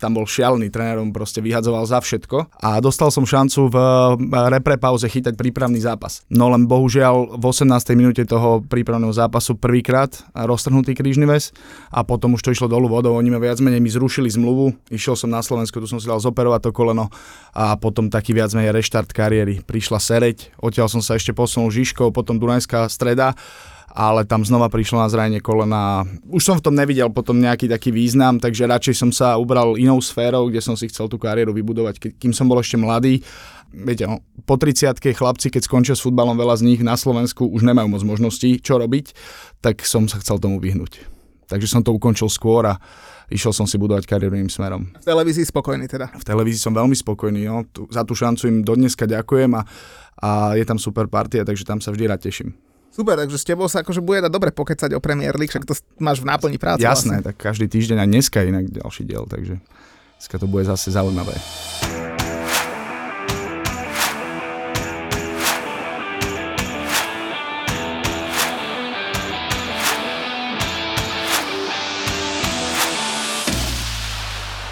tam 0.01 0.17
bol 0.17 0.25
šialný 0.25 0.73
tréner, 0.73 0.97
on 0.97 1.13
proste 1.13 1.45
vyhadzoval 1.45 1.85
za 1.85 2.01
všetko 2.01 2.57
a 2.61 2.81
dostal 2.81 3.13
som 3.13 3.29
šancu 3.29 3.69
v 3.69 3.77
e, 3.77 3.91
repre 4.49 4.81
pauze 4.81 5.07
chytať 5.07 5.37
prípravný 5.37 5.79
zápas. 5.79 6.25
No 6.33 6.49
len 6.49 6.65
bohužiaľ 6.65 7.37
v 7.37 7.45
18. 7.45 7.69
minúte 7.95 8.25
toho 8.25 8.65
prípravného 8.65 9.13
zápasu 9.13 9.61
prvýkrát 9.61 10.11
roztrhnutý 10.33 10.97
krížny 10.97 11.29
väz 11.29 11.53
a 11.93 12.01
potom 12.03 12.35
už 12.35 12.43
to 12.43 12.53
išlo 12.53 12.67
dolu 12.67 12.89
vodou, 12.89 13.17
oni 13.17 13.29
ma 13.29 13.39
viac 13.39 13.61
menej 13.61 13.83
mi 13.83 13.93
zrušili 13.93 14.33
zmluvu, 14.33 14.91
išiel 14.91 15.15
som 15.15 15.29
na 15.29 15.45
Slovensko, 15.45 15.85
tu 15.85 15.87
som 15.87 16.01
si 16.01 16.09
dal 16.09 16.19
zoperovať 16.19 16.69
to 16.69 16.71
koleno 16.73 17.13
a 17.53 17.77
potom 17.77 18.09
taký 18.09 18.33
viac 18.33 18.51
menej 18.57 18.73
reštart 18.73 19.13
kariéry. 19.13 19.61
Prišla 19.63 19.99
Sereď, 20.01 20.51
odtiaľ 20.59 20.89
som 20.89 21.05
sa 21.05 21.21
ešte 21.21 21.37
posunul 21.37 21.69
Žižkou, 21.69 22.11
potom 22.11 22.41
Dunajská 22.41 22.89
streda 22.89 23.37
ale 23.91 24.23
tam 24.23 24.47
znova 24.47 24.71
prišlo 24.71 25.03
na 25.03 25.11
zranenie 25.11 25.43
kolena. 25.43 26.07
Už 26.31 26.47
som 26.47 26.55
v 26.55 26.63
tom 26.63 26.79
nevidel 26.79 27.11
potom 27.11 27.43
nejaký 27.43 27.67
taký 27.67 27.91
význam, 27.91 28.39
takže 28.39 28.71
radšej 28.71 28.95
som 28.95 29.11
sa 29.11 29.35
ubral 29.35 29.75
inou 29.75 29.99
sférou, 29.99 30.47
kde 30.47 30.63
som 30.63 30.79
si 30.79 30.87
chcel 30.87 31.11
tú 31.11 31.19
kariéru 31.19 31.51
vybudovať, 31.51 32.19
kým 32.19 32.31
som 32.31 32.47
bol 32.47 32.63
ešte 32.63 32.79
mladý. 32.79 33.19
Viete, 33.71 34.07
no, 34.07 34.23
po 34.47 34.59
30 34.59 34.99
chlapci, 34.99 35.51
keď 35.51 35.63
skončia 35.67 35.95
s 35.95 36.03
futbalom, 36.03 36.35
veľa 36.35 36.59
z 36.59 36.67
nich 36.67 36.81
na 36.83 36.99
Slovensku 36.99 37.47
už 37.47 37.63
nemajú 37.67 37.87
moc 37.87 38.03
možností, 38.03 38.59
čo 38.59 38.79
robiť, 38.79 39.15
tak 39.63 39.83
som 39.87 40.11
sa 40.11 40.19
chcel 40.23 40.43
tomu 40.43 40.59
vyhnúť. 40.59 41.07
takže 41.51 41.67
som 41.67 41.83
to 41.83 41.91
ukončil 41.91 42.31
skôr 42.31 42.63
a 42.63 42.79
išiel 43.27 43.51
som 43.51 43.67
si 43.67 43.75
budovať 43.75 44.07
kariéru 44.07 44.39
iným 44.39 44.51
smerom. 44.51 44.87
V 45.03 45.07
televízii 45.07 45.47
spokojný 45.47 45.91
teda. 45.91 46.15
V 46.15 46.23
televízii 46.23 46.63
som 46.63 46.75
veľmi 46.75 46.95
spokojný, 46.95 47.47
no. 47.47 47.67
tu, 47.67 47.91
za 47.91 48.07
tú 48.07 48.15
šancu 48.15 48.47
im 48.47 48.59
dodneska 48.63 49.07
ďakujem 49.07 49.51
a, 49.59 49.63
a 50.23 50.31
je 50.55 50.63
tam 50.63 50.79
super 50.79 51.11
partia, 51.11 51.43
takže 51.43 51.67
tam 51.67 51.83
sa 51.83 51.91
vždy 51.91 52.07
rád 52.07 52.23
teším. 52.23 52.70
Super, 52.91 53.15
takže 53.15 53.39
s 53.39 53.47
tebou 53.47 53.71
sa 53.71 53.87
akože 53.87 54.03
bude 54.03 54.19
dať 54.27 54.33
dobre 54.35 54.51
pokecať 54.51 54.99
o 54.99 55.01
Premier 55.01 55.31
League, 55.39 55.55
však 55.55 55.63
to 55.63 55.79
máš 56.03 56.19
v 56.19 56.27
náplni 56.27 56.59
práce. 56.59 56.83
Jasné, 56.83 57.23
vlastne. 57.23 57.27
tak 57.31 57.39
každý 57.39 57.71
týždeň 57.71 58.03
a 58.03 58.07
dneska 58.07 58.43
inak 58.43 58.67
ďalší 58.67 59.07
diel, 59.07 59.31
takže 59.31 59.63
dneska 60.19 60.37
to 60.43 60.51
bude 60.51 60.67
zase 60.67 60.91
zaujímavé. 60.91 61.39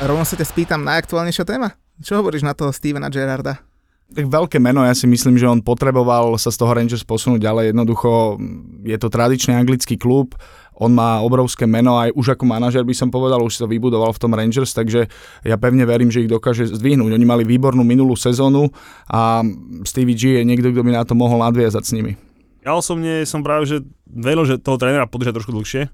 Rovno 0.03 0.27
sa 0.27 0.35
ťa 0.35 0.47
spýtam, 0.47 0.83
najaktuálnejšia 0.83 1.47
téma? 1.47 1.75
Čo 2.03 2.19
hovoríš 2.19 2.43
na 2.43 2.55
toho 2.55 2.75
Stevena 2.75 3.11
Gerarda? 3.11 3.68
Tak 4.09 4.25
veľké 4.25 4.57
meno, 4.57 4.81
ja 4.89 4.97
si 4.97 5.05
myslím, 5.05 5.37
že 5.37 5.45
on 5.45 5.61
potreboval 5.61 6.41
sa 6.41 6.49
z 6.49 6.57
toho 6.57 6.73
Rangers 6.73 7.05
posunúť 7.05 7.45
ďalej. 7.45 7.77
Jednoducho 7.77 8.41
je 8.89 8.97
to 8.97 9.13
tradičný 9.13 9.53
anglický 9.53 10.01
klub, 10.01 10.33
on 10.79 10.95
má 10.95 11.19
obrovské 11.19 11.67
meno 11.67 11.99
aj 11.99 12.15
už 12.15 12.39
ako 12.39 12.47
manažer 12.47 12.87
by 12.87 12.95
som 12.95 13.11
povedal, 13.11 13.43
už 13.43 13.59
si 13.59 13.61
to 13.61 13.67
vybudoval 13.67 14.15
v 14.15 14.23
tom 14.23 14.31
Rangers, 14.31 14.71
takže 14.71 15.11
ja 15.43 15.57
pevne 15.59 15.83
verím, 15.83 16.07
že 16.07 16.23
ich 16.23 16.31
dokáže 16.31 16.71
zdvihnúť. 16.71 17.19
Oni 17.19 17.27
mali 17.27 17.43
výbornú 17.43 17.83
minulú 17.83 18.15
sezónu 18.15 18.71
a 19.11 19.43
Stevie 19.83 20.15
G 20.15 20.39
je 20.39 20.47
niekto, 20.47 20.71
kto 20.71 20.87
by 20.87 20.95
na 20.95 21.03
to 21.03 21.19
mohol 21.19 21.43
nadviazať 21.43 21.83
s 21.83 21.95
nimi. 21.99 22.15
Ja 22.63 22.79
osobne 22.79 23.27
som 23.27 23.43
práve, 23.43 23.67
že 23.67 23.77
vedel, 24.07 24.47
že 24.47 24.63
toho 24.63 24.79
trénera 24.79 25.11
podržať 25.11 25.43
trošku 25.43 25.51
dlhšie, 25.51 25.91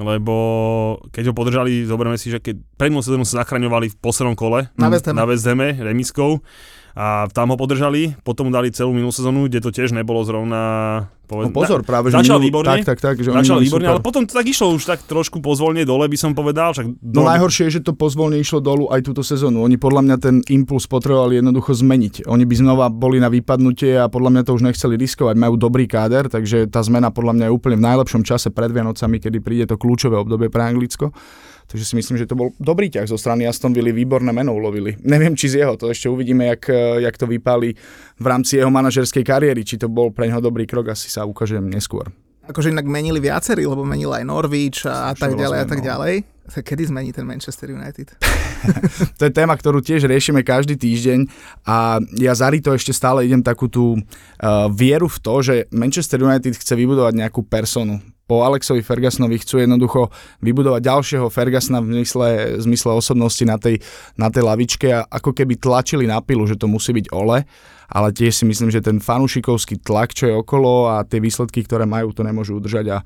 lebo 0.00 0.34
keď 1.12 1.32
ho 1.32 1.34
podržali, 1.36 1.84
zoberieme 1.84 2.16
si, 2.16 2.32
že 2.32 2.40
keď 2.40 2.64
pred 2.80 2.92
sezónu 3.04 3.28
sa 3.28 3.44
zachraňovali 3.44 3.92
v 3.92 3.96
poslednom 4.00 4.36
kole 4.38 4.72
Na 4.80 4.88
West 4.88 5.04
Ham. 5.04 5.20
na 5.20 5.28
West 5.28 5.44
Hame, 5.44 5.76
remiskou, 5.76 6.40
a 6.98 7.30
tam 7.30 7.54
ho 7.54 7.56
podržali, 7.56 8.18
potom 8.20 8.50
mu 8.50 8.52
dali 8.52 8.74
celú 8.74 8.90
minulú 8.90 9.14
sezónu, 9.14 9.46
kde 9.46 9.62
to 9.62 9.70
tiež 9.70 9.94
nebolo 9.94 10.18
zrovna... 10.20 10.62
No 11.28 11.52
pozor, 11.52 11.84
práve, 11.84 12.08
že 12.08 12.18
začal 12.18 12.40
minulú- 12.40 12.64
výborne, 12.64 12.68
Tak, 12.72 12.88
tak, 12.88 12.98
tak. 12.98 13.14
Že 13.20 13.36
začal 13.36 13.60
výborne, 13.60 13.84
super. 13.84 13.94
ale 13.94 14.00
potom 14.00 14.24
to 14.24 14.32
tak 14.32 14.48
išlo 14.48 14.72
už 14.72 14.82
tak 14.82 15.04
trošku 15.04 15.38
pozvolne 15.38 15.84
dole, 15.84 16.08
by 16.08 16.16
som 16.16 16.32
povedal. 16.32 16.72
Však 16.72 16.88
No 17.04 17.20
najhoršie 17.22 17.68
je, 17.68 17.72
že 17.78 17.84
to 17.84 17.92
pozvolne 17.92 18.40
išlo 18.40 18.58
dolu 18.58 18.88
aj 18.88 19.04
túto 19.04 19.20
sezónu. 19.20 19.60
Oni 19.60 19.76
podľa 19.76 20.02
mňa 20.02 20.16
ten 20.18 20.40
impuls 20.48 20.88
potrebovali 20.88 21.36
jednoducho 21.38 21.76
zmeniť. 21.76 22.24
Oni 22.26 22.48
by 22.48 22.54
znova 22.56 22.88
boli 22.88 23.20
na 23.20 23.28
vypadnutie 23.28 24.00
a 24.00 24.08
podľa 24.08 24.30
mňa 24.34 24.42
to 24.42 24.56
už 24.56 24.62
nechceli 24.64 24.96
riskovať. 24.96 25.36
Majú 25.36 25.60
dobrý 25.60 25.84
káder, 25.84 26.26
takže 26.26 26.64
tá 26.66 26.80
zmena 26.80 27.12
podľa 27.12 27.36
mňa 27.36 27.44
je 27.46 27.52
úplne 27.52 27.76
v 27.76 27.86
najlepšom 27.92 28.24
čase 28.24 28.48
pred 28.48 28.72
Vianocami, 28.72 29.20
kedy 29.20 29.38
príde 29.38 29.64
to 29.68 29.76
kľúčové 29.76 30.16
obdobie 30.16 30.48
pre 30.48 30.64
Anglicko. 30.64 31.12
Takže 31.68 31.84
si 31.84 31.94
myslím, 32.00 32.16
že 32.16 32.24
to 32.24 32.32
bol 32.32 32.48
dobrý 32.56 32.88
ťah 32.88 33.04
zo 33.04 33.20
strany 33.20 33.44
Aston 33.44 33.76
Villa, 33.76 33.92
výborné 33.92 34.32
meno 34.32 34.56
ulovili. 34.56 34.96
Neviem, 35.12 35.36
či 35.36 35.52
z 35.52 35.64
jeho, 35.64 35.76
to 35.76 35.92
ešte 35.92 36.08
uvidíme, 36.08 36.48
jak, 36.48 36.72
eh, 36.72 37.04
jak 37.04 37.14
to 37.20 37.28
vypáli 37.28 37.76
v 38.16 38.26
rámci 38.26 38.56
jeho 38.56 38.72
manažerskej 38.72 39.22
kariéry. 39.22 39.62
Či 39.62 39.84
to 39.84 39.92
bol 39.92 40.08
pre 40.08 40.32
neho 40.32 40.40
dobrý 40.40 40.64
krok, 40.64 40.90
asi 40.96 41.12
sa 41.12 41.28
ukáže 41.28 41.60
neskôr. 41.60 42.08
Akože 42.48 42.72
inak 42.72 42.88
menili 42.88 43.20
viacerí, 43.20 43.68
lebo 43.68 43.84
menil 43.84 44.08
aj 44.08 44.24
Norwich 44.24 44.88
a, 44.88 45.12
a 45.12 45.14
tak 45.14 45.36
ďalej 45.36 45.58
a 45.60 45.66
tak 45.68 45.84
no. 45.84 45.86
ďalej. 45.92 46.14
Kedy 46.48 46.88
zmení 46.88 47.12
ten 47.12 47.28
Manchester 47.28 47.68
United? 47.68 48.16
To 49.18 49.22
je 49.28 49.32
téma, 49.32 49.54
ktorú 49.54 49.84
tiež 49.84 50.08
riešime 50.08 50.42
každý 50.42 50.74
týždeň 50.80 51.28
a 51.68 52.00
ja 52.18 52.32
za 52.34 52.50
to 52.58 52.74
ešte 52.74 52.96
stále 52.96 53.28
idem 53.28 53.44
takú 53.44 53.68
tú 53.68 53.98
uh, 53.98 54.66
vieru 54.72 55.06
v 55.06 55.18
to, 55.20 55.34
že 55.44 55.54
Manchester 55.70 56.24
United 56.24 56.56
chce 56.56 56.74
vybudovať 56.74 57.14
nejakú 57.14 57.44
personu. 57.46 58.00
Po 58.28 58.44
Alexovi 58.44 58.84
Fergusonovi 58.84 59.40
chcú 59.40 59.64
jednoducho 59.64 60.12
vybudovať 60.44 60.84
ďalšieho 60.84 61.26
Fergusona 61.32 61.80
v 61.80 61.96
zmysle, 61.96 62.60
v 62.60 62.62
zmysle 62.68 62.92
osobnosti 62.92 63.40
na 63.48 63.56
tej, 63.56 63.80
na 64.20 64.28
tej 64.28 64.44
lavičke 64.44 64.92
a 64.92 65.08
ako 65.08 65.32
keby 65.32 65.56
tlačili 65.56 66.04
na 66.04 66.20
pilu, 66.20 66.44
že 66.44 66.60
to 66.60 66.68
musí 66.68 66.92
byť 66.92 67.08
Ole, 67.08 67.48
ale 67.88 68.08
tiež 68.12 68.36
si 68.36 68.44
myslím, 68.44 68.68
že 68.68 68.84
ten 68.84 69.00
fanušikovský 69.00 69.80
tlak, 69.80 70.12
čo 70.12 70.28
je 70.28 70.34
okolo 70.36 70.92
a 70.92 71.08
tie 71.08 71.24
výsledky, 71.24 71.64
ktoré 71.64 71.88
majú, 71.88 72.12
to 72.12 72.20
nemôžu 72.20 72.60
udržať 72.60 72.86
a 72.92 72.98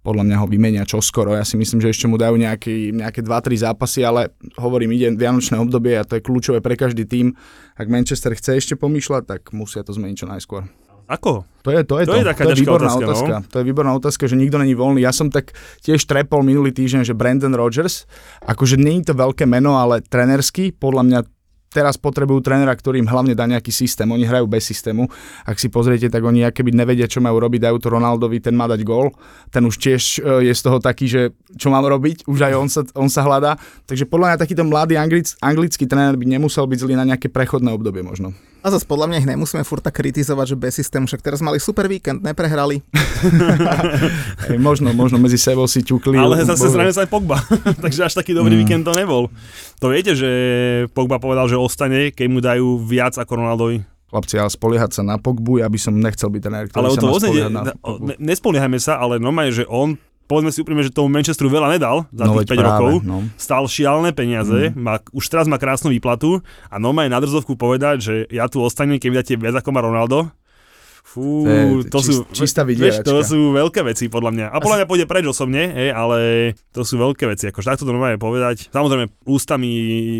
podľa 0.00 0.24
mňa 0.24 0.36
ho 0.40 0.46
vymenia 0.48 0.88
čoskoro. 0.88 1.36
Ja 1.36 1.44
si 1.44 1.60
myslím, 1.60 1.84
že 1.84 1.92
ešte 1.92 2.08
mu 2.08 2.16
dajú 2.16 2.40
nejaký, 2.40 2.96
nejaké 2.96 3.20
2-3 3.20 3.68
zápasy, 3.68 4.00
ale 4.00 4.32
hovorím, 4.56 4.96
ide 4.96 5.12
vianočné 5.12 5.60
obdobie 5.60 5.92
a 6.00 6.08
to 6.08 6.16
je 6.16 6.24
kľúčové 6.24 6.64
pre 6.64 6.72
každý 6.72 7.04
tým. 7.04 7.36
Ak 7.76 7.92
Manchester 7.92 8.32
chce 8.32 8.56
ešte 8.56 8.74
pomýšľať, 8.80 9.22
tak 9.28 9.52
musia 9.52 9.84
to 9.84 9.92
zmeniť 9.92 10.16
čo 10.16 10.26
najskôr. 10.28 10.64
Ako? 11.10 11.42
To 11.66 11.68
je 11.74 11.82
to. 11.82 11.98
Je 11.98 12.06
To 12.06 12.14
to, 12.14 12.18
je 12.22 12.26
taká 12.30 12.42
to 12.46 12.50
je 12.54 12.62
výborná 12.62 12.94
otázka, 12.94 13.02
no. 13.02 13.10
otázka. 13.10 13.34
To 13.50 13.56
je 13.58 13.64
výborná 13.66 13.92
otázka, 13.98 14.24
že 14.30 14.36
nikto 14.38 14.56
není 14.62 14.78
voľný. 14.78 15.02
Ja 15.02 15.10
som 15.10 15.28
tak 15.28 15.52
tiež 15.82 16.06
trepol 16.06 16.46
minulý 16.46 16.70
týždeň, 16.70 17.02
že 17.02 17.18
Brandon 17.18 17.52
Rodgers, 17.52 18.06
akože 18.46 18.78
je 18.78 19.02
to 19.02 19.18
veľké 19.18 19.44
meno, 19.44 19.74
ale 19.74 20.06
trenerský, 20.06 20.70
podľa 20.70 21.02
mňa 21.04 21.20
teraz 21.70 21.94
potrebujú 21.94 22.42
trénera, 22.42 22.74
ktorý 22.74 22.98
im 22.98 23.08
hlavne 23.08 23.38
dá 23.38 23.46
nejaký 23.46 23.70
systém. 23.70 24.10
Oni 24.10 24.26
hrajú 24.26 24.50
bez 24.50 24.66
systému. 24.66 25.06
Ak 25.46 25.62
si 25.62 25.70
pozriete, 25.70 26.10
tak 26.10 26.22
oni 26.26 26.42
keby 26.50 26.74
nevedia, 26.74 27.06
čo 27.06 27.22
majú 27.22 27.38
robiť, 27.38 27.70
dajú 27.70 27.78
to 27.78 27.88
Ronaldovi, 27.94 28.42
ten 28.42 28.58
má 28.58 28.66
dať 28.66 28.82
gól. 28.82 29.14
Ten 29.54 29.62
už 29.62 29.78
tiež 29.78 30.02
e, 30.18 30.50
je 30.50 30.52
z 30.54 30.62
toho 30.66 30.82
taký, 30.82 31.06
že 31.06 31.30
čo 31.54 31.70
mám 31.70 31.86
robiť, 31.86 32.26
už 32.26 32.38
aj 32.42 32.52
on 32.58 32.68
sa, 32.68 32.82
on 32.98 33.06
sa 33.06 33.22
hľadá. 33.22 33.54
Takže 33.86 34.10
podľa 34.10 34.34
mňa 34.34 34.42
takýto 34.42 34.66
mladý 34.66 34.98
anglic, 34.98 35.38
anglický 35.38 35.86
tréner 35.86 36.18
by 36.18 36.26
nemusel 36.26 36.66
byť 36.66 36.78
zlý 36.82 36.94
na 36.98 37.06
nejaké 37.06 37.30
prechodné 37.30 37.70
obdobie 37.70 38.02
možno. 38.02 38.34
A 38.60 38.68
zase 38.68 38.84
podľa 38.84 39.06
mňa 39.06 39.16
ich 39.18 39.28
nemusíme 39.28 39.62
furt 39.62 39.80
tak 39.80 39.94
kritizovať, 39.94 40.46
že 40.46 40.56
bez 40.56 40.72
systému, 40.74 41.04
však 41.04 41.20
teraz 41.20 41.40
mali 41.40 41.56
super 41.56 41.84
víkend, 41.84 42.20
neprehrali. 42.20 42.84
Hej, 44.46 44.58
možno, 44.58 44.92
možno 44.92 45.16
medzi 45.16 45.36
sebou 45.36 45.64
si 45.64 45.80
ťukli. 45.80 46.14
Ale 46.14 46.44
zase 46.44 46.68
zranil 46.68 46.92
sa 46.92 47.02
aj 47.02 47.10
Pogba, 47.10 47.40
takže 47.84 48.04
až 48.04 48.14
taký 48.14 48.32
dobrý 48.32 48.52
Mm. 48.52 48.60
víkend 48.60 48.82
to 48.82 48.92
nebol. 48.92 49.30
To 49.78 49.88
viete, 49.88 50.12
že 50.12 50.30
Pogba 50.90 51.16
povedal, 51.16 51.46
že 51.46 51.54
ostane, 51.54 52.10
keď 52.10 52.26
mu 52.26 52.38
dajú 52.38 52.66
viac 52.78 53.14
ako 53.14 53.32
Ronaldovi. 53.36 53.80
Chlapci, 54.06 54.36
ale 54.36 54.50
spoliehať 54.50 54.90
sa 54.90 55.02
na 55.02 55.16
Pogbu, 55.16 55.58
ja 55.58 55.66
by 55.66 55.78
som 55.78 55.94
nechcel 55.94 56.28
byť 56.28 56.40
tréner, 56.40 56.66
ktorý 56.66 56.76
Ale 56.76 56.88
o 56.88 56.92
sa 56.92 57.00
to 57.00 57.06
má 57.06 57.12
spoliehať 57.16 57.52
na 57.52 57.62
Pogbu. 57.72 58.02
ne, 58.02 58.14
nespoliehajme 58.18 58.76
sa, 58.76 58.98
ale 58.98 59.16
normálne, 59.16 59.54
že 59.54 59.62
on, 59.64 59.94
povedzme 60.30 60.48
si 60.48 60.62
úprimne, 60.62 60.80
že 60.80 60.88
tomu 60.88 61.10
Manchesteru 61.10 61.50
veľa 61.50 61.74
nedal 61.74 62.06
za 62.08 62.22
No 62.22 62.38
tých 62.38 62.46
5 62.46 62.46
veď 62.46 62.58
práve, 62.60 62.70
rokov. 62.70 62.92
no. 63.02 63.16
Stal 63.34 63.66
šialené 63.66 64.10
peniaze, 64.12 64.70
má, 64.72 65.02
už 65.10 65.26
teraz 65.26 65.44
má 65.44 65.56
krásnu 65.56 65.90
výplatu 65.90 66.38
a 66.64 66.78
normálne 66.78 67.10
na 67.10 67.18
drzovku 67.18 67.52
povedať, 67.52 67.96
že 67.98 68.14
ja 68.28 68.46
tu 68.46 68.60
ostanem, 68.60 68.96
keď 68.96 69.08
mi 69.08 69.16
dáte 69.16 69.34
viac 69.34 69.56
ako 69.56 69.68
má 69.68 69.82
Ronaldo. 69.82 70.30
Fú, 71.02 71.42
To 71.42 71.50
je 71.50 71.64
to, 71.86 71.98
čist- 71.98 72.12
sú, 72.12 72.22
čistá 72.30 72.62
vieš, 72.62 73.02
to 73.02 73.18
sú 73.20 73.50
veľké 73.50 73.82
veci 73.82 74.06
podľa 74.06 74.30
mňa. 74.30 74.46
A 74.46 74.56
podľa 74.56 74.76
mňa 74.76 74.86
pôjde 74.86 75.06
preč 75.06 75.24
osobne, 75.24 75.66
hej, 75.66 75.90
ale 75.90 76.18
to 76.68 76.80
sú 76.80 76.94
veľké 76.96 77.26
veci. 77.26 77.50
Akože 77.50 77.66
takto 77.66 77.82
to 77.82 77.90
normálne 77.90 78.14
povedať. 78.16 78.70
Samozrejme 78.70 79.10
ústami 79.24 79.70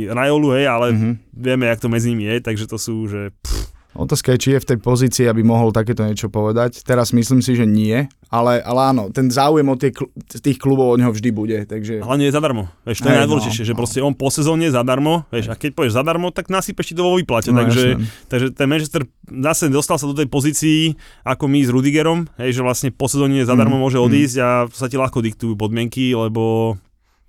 Rajolu, 0.08 0.48
hej, 0.52 0.66
ale 0.66 0.86
Mhm. 0.90 1.10
vieme, 1.30 1.64
jak 1.64 1.78
to 1.78 1.86
medzi 1.86 2.10
nimi 2.10 2.26
je, 2.26 2.42
takže 2.42 2.66
to 2.66 2.74
sú, 2.74 3.06
že 3.06 3.30
pff, 3.36 3.70
Otázka 3.90 4.32
je, 4.34 4.38
či 4.38 4.48
je 4.54 4.62
v 4.62 4.68
tej 4.70 4.78
pozícii, 4.78 5.24
aby 5.26 5.42
mohol 5.42 5.74
takéto 5.74 6.06
niečo 6.06 6.30
povedať. 6.30 6.86
Teraz 6.86 7.10
myslím 7.10 7.42
si, 7.42 7.58
že 7.58 7.66
nie, 7.66 8.06
ale, 8.30 8.62
ale 8.62 8.94
áno, 8.94 9.10
ten 9.10 9.26
záujem 9.26 9.66
od 9.66 9.82
tie, 9.82 9.90
tých 10.38 10.62
klubov 10.62 10.94
od 10.94 11.02
neho 11.02 11.10
vždy 11.10 11.30
bude, 11.34 11.58
takže... 11.66 11.98
hlavne 11.98 12.30
je 12.30 12.32
zadarmo. 12.32 12.70
Vieš, 12.86 13.02
to 13.02 13.10
je 13.10 13.14
Hej, 13.18 13.20
najdôležitejšie, 13.26 13.64
no, 13.66 13.68
že 13.68 13.74
no. 13.74 13.78
proste 13.82 13.98
on 13.98 14.14
po 14.14 14.30
sezóne 14.30 14.70
zadarmo, 14.70 15.26
vieš, 15.34 15.50
a 15.50 15.58
keď 15.58 15.74
povieš 15.74 15.98
zadarmo, 15.98 16.30
tak 16.30 16.46
nasypeš 16.46 16.86
ti 16.86 16.94
to 16.94 17.02
vo 17.02 17.18
výplate. 17.18 17.50
No, 17.50 17.66
takže, 17.66 17.98
takže 18.30 18.46
ten 18.54 18.66
Manchester 18.70 19.02
zase 19.26 19.66
dostal 19.66 19.98
sa 19.98 20.06
do 20.06 20.14
tej 20.14 20.30
pozícii, 20.30 20.94
ako 21.26 21.50
my 21.50 21.58
s 21.66 21.70
Rudigerom, 21.74 22.30
hej, 22.38 22.54
že 22.54 22.62
vlastne 22.62 22.94
po 22.94 23.10
sezóne 23.10 23.42
zadarmo 23.42 23.74
Mm, 23.74 23.82
môže 23.82 23.98
mm. 23.98 24.06
odísť 24.06 24.36
a 24.38 24.48
sa 24.70 24.86
ti 24.86 24.98
ľahko 24.98 25.22
diktujú 25.22 25.54
podmienky, 25.58 26.14
lebo 26.14 26.74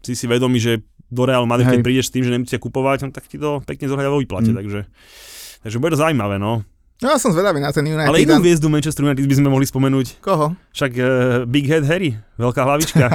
si 0.02 0.14
si 0.14 0.26
vedomý, 0.26 0.58
že 0.62 0.82
do 1.12 1.26
Real 1.26 1.44
Madrid, 1.50 1.68
keď 1.70 1.82
prídeš 1.84 2.08
s 2.10 2.14
tým, 2.14 2.24
že 2.24 2.32
nemusia 2.32 2.58
kupovať, 2.58 2.98
no, 3.04 3.10
tak 3.12 3.28
ti 3.28 3.36
to 3.36 3.60
pekne 3.66 3.86
zohľadia 3.90 4.14
vo 4.14 4.22
výplate, 4.22 4.54
Mm. 4.54 4.58
takže, 4.58 4.80
takže 5.64 5.80
bude 5.80 5.94
to 5.96 6.02
zaujímavé, 6.02 6.38
no. 6.42 6.66
No 7.02 7.10
ja 7.10 7.18
som 7.18 7.34
zvedavý 7.34 7.58
na 7.58 7.74
ten 7.74 7.82
United. 7.82 8.14
Ale 8.14 8.22
inú 8.22 8.38
hviezdu 8.38 8.70
Manchester 8.70 9.02
United 9.02 9.26
by 9.26 9.36
sme 9.42 9.50
mohli 9.50 9.66
spomenúť, 9.66 10.22
Koho? 10.22 10.54
však 10.70 10.92
uh, 11.02 11.06
Big 11.50 11.66
Head 11.66 11.82
Harry, 11.90 12.14
veľká 12.42 12.62
hlavička. 12.62 13.06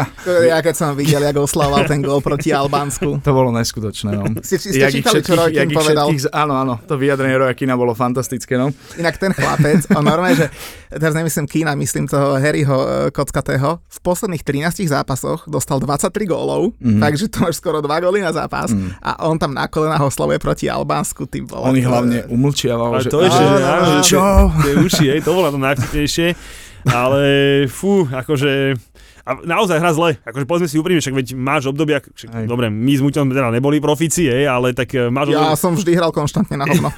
Ja 0.47 0.59
keď 0.59 0.75
som 0.75 0.88
videl, 0.92 1.21
ako 1.21 1.42
oslavoval 1.42 1.85
ten 1.85 1.99
gól 1.99 2.18
proti 2.21 2.50
Albánsku. 2.50 3.18
To 3.18 3.30
bolo 3.30 3.50
neskutočné, 3.50 4.11
no. 4.12 4.23
Ste, 4.38 4.56
ste 4.56 4.78
Jak 4.78 4.92
čítali, 4.92 5.21
čo 5.21 5.35
jak 5.49 5.66
ich 5.66 5.75
povedal? 5.75 6.06
všetkých, 6.09 6.30
áno, 6.30 6.54
áno, 6.56 6.75
to 6.80 6.95
vyjadrenie 6.95 7.35
Roya 7.35 7.52
Kina 7.52 7.75
bolo 7.75 7.92
fantastické, 7.92 8.54
no. 8.54 8.71
Inak 8.95 9.16
ten 9.16 9.30
chlapec, 9.30 9.85
on 9.90 10.02
normálne, 10.02 10.37
že 10.37 10.47
teraz 10.88 11.12
nemyslím 11.12 11.45
Kína, 11.45 11.75
myslím 11.75 12.06
toho 12.06 12.37
Harryho 12.37 12.78
e, 12.78 12.88
Kockatého, 13.11 13.83
v 13.83 13.99
posledných 14.00 14.40
13 14.40 14.87
zápasoch 14.87 15.45
dostal 15.45 15.76
23 15.78 16.06
gólov, 16.25 16.71
Mhm. 16.76 17.00
takže 17.00 17.26
to 17.26 17.42
máš 17.42 17.56
skoro 17.56 17.78
2 17.78 17.90
góly 17.99 18.21
na 18.21 18.30
zápas 18.30 18.71
Mhm. 18.71 19.00
a 19.00 19.11
on 19.25 19.37
tam 19.37 19.50
na 19.50 19.66
kolenách 19.66 20.06
oslavuje 20.06 20.38
proti 20.38 20.66
Albánsku, 20.66 21.26
ty 21.26 21.40
vole. 21.40 21.64
On 21.64 21.75
ich 21.75 21.83
to- 21.83 21.90
hlavne 21.90 22.18
umlčiaval, 22.26 23.00
že... 23.00 23.09
to 23.09 23.18
Áno, 23.18 23.28
že 23.28 23.42
áno, 23.42 23.56
áno. 23.59 23.87
že 23.88 23.99
Čo? 24.06 24.23
tie 24.61 24.75
uši, 24.78 25.04
hej, 25.09 25.21
to 25.21 25.33
bolo 25.33 25.49
to 25.49 25.59
najvtipnejšie. 25.59 26.28
Ale 26.87 27.23
fú, 27.66 28.06
akože... 28.06 28.78
A 29.26 29.42
naozaj 29.42 29.83
hra 29.83 29.90
zle. 29.90 30.11
Akože 30.23 30.47
povedzme 30.47 30.71
si 30.71 30.78
úprimne, 30.78 31.02
však 31.02 31.18
veď 31.18 31.26
máš 31.35 31.66
obdobia, 31.66 31.99
však, 31.99 32.47
dobre, 32.47 32.71
my 32.71 32.95
s 32.95 33.02
Muťom 33.02 33.26
teda 33.35 33.50
neboli 33.50 33.83
profici, 33.83 34.30
hej, 34.30 34.47
ale 34.47 34.71
tak 34.71 34.95
e, 34.95 35.11
máš 35.11 35.35
Ja 35.35 35.50
obdobia, 35.50 35.59
som 35.59 35.75
vždy 35.75 35.92
hral 35.99 36.14
konštantne 36.14 36.54
na 36.54 36.62
hovno. 36.62 36.95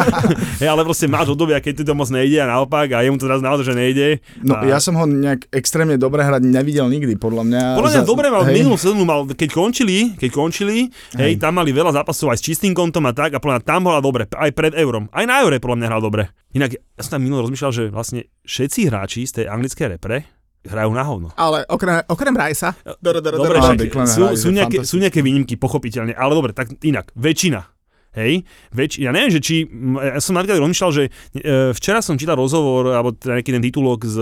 hej, 0.60 0.68
ale 0.68 0.84
proste 0.84 1.08
máš 1.08 1.32
obdobia, 1.32 1.56
keď 1.64 1.80
ti 1.80 1.84
to 1.88 1.96
moc 1.96 2.12
nejde 2.12 2.36
a 2.36 2.52
naopak 2.52 2.92
a 2.92 3.00
jemu 3.00 3.16
to 3.16 3.24
teraz 3.24 3.40
naozaj, 3.40 3.72
že 3.72 3.74
nejde. 3.80 4.06
No 4.44 4.60
a... 4.60 4.68
ja 4.68 4.76
som 4.76 4.92
ho 4.92 5.08
nejak 5.08 5.48
extrémne 5.48 5.96
dobre 5.96 6.20
hrať 6.20 6.44
nevidel 6.44 6.84
nikdy, 6.92 7.16
podľa 7.16 7.48
mňa. 7.48 7.62
Podľa 7.80 7.90
mňa 7.96 8.02
Za- 8.04 8.10
dobre 8.12 8.26
mal 8.28 8.44
hej. 8.44 8.60
minulú 8.60 8.76
sezónu, 8.76 9.08
mal, 9.08 9.24
keď 9.24 9.48
končili, 9.48 10.12
keď 10.20 10.30
končili, 10.36 10.92
hej, 11.16 11.32
Hej. 11.32 11.40
tam 11.40 11.56
mali 11.56 11.72
veľa 11.72 11.96
zápasov 11.96 12.36
aj 12.36 12.44
s 12.44 12.46
čistým 12.46 12.76
kontom 12.76 13.08
a 13.08 13.16
tak 13.16 13.32
a 13.32 13.40
podľa 13.40 13.56
mňa 13.56 13.64
tam 13.64 13.80
bola 13.88 14.04
dobre, 14.04 14.28
aj 14.28 14.52
pred 14.52 14.76
eurom. 14.76 15.08
Aj 15.16 15.24
na 15.24 15.40
eure 15.40 15.56
podľa 15.56 15.80
mňa 15.80 15.88
hral 15.88 16.02
dobre. 16.04 16.28
Inak 16.52 16.76
ja 16.76 17.00
som 17.00 17.16
tam 17.16 17.24
minulý 17.24 17.48
rozmýšľal, 17.48 17.72
že 17.72 17.84
vlastne 17.88 18.28
všetci 18.44 18.92
hráči 18.92 19.24
z 19.24 19.32
tej 19.40 19.44
anglickej 19.48 19.96
repre 19.96 20.39
hrajú 20.64 20.92
na 20.92 21.04
hovno. 21.04 21.28
Ale 21.36 21.64
okrem, 21.68 22.04
okrem 22.04 22.34
Rajsa. 22.36 22.76
Dobre, 23.00 23.24
dobre, 23.24 23.60
sú, 24.04 24.36
sú, 24.36 24.48
nejaké, 24.52 24.84
sú 24.84 25.00
nejaké 25.00 25.24
výnimky, 25.24 25.56
pochopiteľne, 25.56 26.12
ale 26.12 26.32
dobre, 26.36 26.52
tak 26.52 26.76
inak, 26.84 27.08
väčšina. 27.16 27.64
Hej, 28.10 28.42
väč, 28.74 28.98
ja 28.98 29.14
neviem, 29.14 29.30
že 29.30 29.38
či, 29.38 29.70
ja 30.02 30.18
som 30.18 30.34
napríklad 30.34 30.58
rozmýšľal, 30.58 30.90
že 30.90 31.04
e, 31.06 31.70
včera 31.70 32.02
som 32.02 32.18
čítal 32.18 32.34
rozhovor, 32.34 32.90
alebo 32.90 33.14
teda 33.14 33.38
nejaký 33.38 33.54
ten 33.54 33.62
titulok 33.62 34.02
s, 34.02 34.18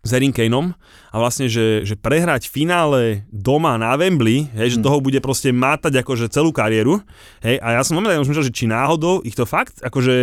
s 0.00 0.08
Harry 0.08 0.32
Kaneom 0.32 0.72
a 1.12 1.16
vlastne, 1.20 1.44
že, 1.44 1.84
že 1.84 2.00
prehrať 2.00 2.48
finále 2.48 3.28
doma 3.28 3.76
na 3.76 3.92
Wembley, 4.00 4.48
hej, 4.56 4.80
že 4.80 4.84
toho 4.84 5.04
bude 5.04 5.20
proste 5.20 5.52
mátať 5.52 6.00
akože 6.00 6.32
celú 6.32 6.48
kariéru, 6.48 7.04
hej, 7.44 7.60
a 7.60 7.76
ja 7.76 7.84
som 7.84 8.00
momentálne 8.00 8.24
rozmýšľal, 8.24 8.48
že 8.48 8.56
či 8.56 8.72
náhodou 8.72 9.20
ich 9.20 9.36
to 9.36 9.44
fakt, 9.44 9.84
akože 9.84 10.16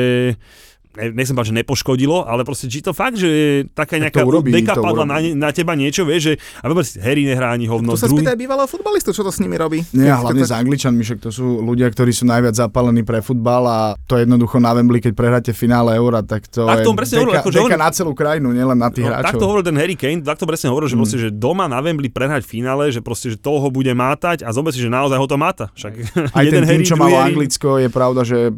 nechcem 0.93 1.31
povedať, 1.31 1.49
že 1.49 1.57
nepoškodilo, 1.57 2.17
ale 2.23 2.41
proste 2.41 2.65
či 2.65 2.79
to 2.79 2.91
fakt, 2.91 3.15
že 3.15 3.29
taká 3.69 3.95
Tak 3.95 4.01
nejaká 4.01 4.19
to 4.19 4.27
urobí, 4.27 4.49
deka 4.49 4.73
to 4.73 4.81
padla 4.81 5.05
na, 5.05 5.17
ne- 5.17 5.33
na 5.33 5.49
teba 5.49 5.71
niečo, 5.73 6.03
vieš, 6.03 6.21
že 6.21 6.33
a 6.57 6.65
vôbec 6.65 6.83
Harry 6.97 7.23
nehrá 7.23 7.49
ani 7.49 7.65
hovno. 7.65 7.91
Tu 7.91 7.97
sa 7.97 8.05
druhý- 8.05 8.21
spýtaj 8.21 8.35
bývalého 8.35 8.65
futbalistu, 8.65 9.09
čo 9.09 9.21
to 9.21 9.29
s 9.29 9.37
nimi 9.37 9.55
robí. 9.55 9.79
Nie, 9.91 10.09
a 10.09 10.19
Keď 10.19 10.21
hlavne 10.21 10.41
to 10.41 10.47
s 10.47 10.53
Angličanmi, 10.53 11.01
však 11.01 11.19
to 11.19 11.29
sú 11.29 11.45
ľudia, 11.59 11.87
ktorí 11.87 12.11
sú 12.11 12.23
najviac 12.23 12.53
zapálení 12.53 13.01
pre 13.01 13.19
futbal 13.19 13.63
a 13.63 13.79
to 14.01 14.15
jednoducho 14.15 14.57
na 14.57 14.71
Wembley, 14.71 14.99
keď 14.99 15.13
prehráte 15.13 15.51
finále 15.51 15.93
Eura, 15.93 16.19
tak 16.21 16.45
to 16.45 16.65
Tak 16.65 16.79
je 16.79 16.83
to 16.83 16.91
presne 16.93 17.15
hovoril, 17.17 17.33
deka, 17.33 17.41
akože 17.41 17.53
deka 17.53 17.63
hovoril- 17.65 17.81
na 17.81 17.89
celú 17.91 18.11
krajinu, 18.11 18.47
nielen 18.49 18.75
na 18.75 18.89
tých 18.89 19.03
No, 19.03 19.11
hráčov. 19.11 19.25
tak 19.25 19.33
to 19.33 19.45
hovoril 19.45 19.63
ten 19.63 19.75
Harry 19.75 19.95
Kane, 19.95 20.21
tak 20.21 20.35
to 20.35 20.45
presne 20.45 20.67
hovoril, 20.67 20.85
že, 20.85 20.93
Mm. 20.93 21.01
proste, 21.01 21.17
že 21.17 21.29
doma 21.29 21.65
na 21.65 21.79
Wembley 21.79 22.07
prehrať 22.07 22.43
finále, 22.43 22.89
že 22.89 22.99
proste, 22.99 23.27
že 23.27 23.37
toho 23.37 23.67
bude 23.67 23.89
mátať 23.89 24.41
a 24.41 24.49
zober 24.49 24.69
si, 24.69 24.79
že 24.79 24.87
naozaj 24.87 25.15
ho 25.15 25.25
to 25.25 25.35
máta. 25.35 25.71
Však 25.71 25.93
Aj 26.29 26.43
ten 26.43 26.51
jeden 26.51 26.61
tým, 26.61 26.69
Harry, 26.69 26.83
čo 26.83 26.95
malo. 26.95 27.15
Anglicko, 27.15 27.77
je 27.77 27.89
pravda, 27.89 28.21
že 28.21 28.51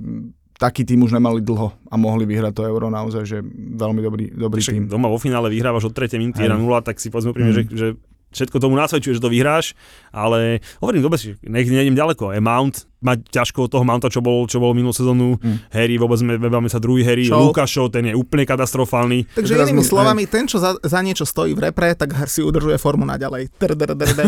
taký 0.63 0.81
tým 0.85 1.03
už 1.03 1.11
nemali 1.11 1.39
dlho 1.39 1.75
a 1.83 1.95
mohli 1.95 2.23
vyhrať 2.23 2.53
to 2.53 2.63
Euro 2.63 2.87
naozaj, 2.87 3.23
že 3.25 3.37
veľmi 3.75 3.99
dobrý, 3.99 4.25
dobrý 4.31 4.59
Však 4.59 4.73
tým. 4.73 4.85
doma 4.87 5.05
vo 5.05 5.19
finále 5.19 5.51
vyhrávaš 5.51 5.85
od 5.85 5.93
3. 5.93 6.15
minúty 6.15 6.39
Hej. 6.39 6.47
1-0, 6.47 6.63
tak 6.81 6.95
si 6.97 7.11
povedzme 7.11 7.31
úprimne, 7.31 7.51
Mm. 7.51 7.57
že, 7.59 7.63
že 7.69 7.87
všetko 8.33 8.57
tomu 8.57 8.75
nasvedčuje, 8.75 9.15
že 9.17 9.23
to 9.23 9.31
vyhráš, 9.31 9.77
ale 10.09 10.59
hovorím, 10.81 11.05
dobre 11.05 11.21
si, 11.21 11.37
nech 11.45 11.69
nejdem 11.69 11.93
ďaleko. 11.93 12.33
E 12.33 12.41
Mount 12.41 12.89
má 13.03 13.19
ťažko 13.19 13.67
od 13.67 13.69
toho 13.69 13.83
Mounta, 13.83 14.07
čo 14.07 14.23
bol, 14.23 14.47
čo 14.47 14.63
bol 14.63 14.71
minulú 14.71 14.95
sezónu. 14.95 15.35
Mm. 15.43 15.57
Harry, 15.75 15.99
vôbec 15.99 16.15
sme, 16.15 16.39
sa 16.71 16.79
druhý 16.79 17.03
Harry, 17.03 17.27
Čo? 17.27 17.51
Lukášov, 17.51 17.91
ten 17.91 18.07
je 18.07 18.13
úplne 18.15 18.47
katastrofálny. 18.47 19.27
Takže 19.35 19.59
Teraz 19.59 19.67
inými 19.67 19.83
mu- 19.83 19.91
slovami, 19.91 20.23
ten, 20.23 20.47
čo 20.47 20.57
za, 20.63 20.79
za 20.79 21.03
niečo 21.03 21.27
stojí 21.27 21.51
v 21.51 21.67
repre, 21.69 21.91
tak 21.99 22.15
si 22.31 22.39
udržuje 22.39 22.79
formu 22.79 23.03
naďalej. 23.03 23.51
Tr, 23.59 23.75
tr, 23.75 23.91
tr, 23.91 24.09
tr. 24.15 24.27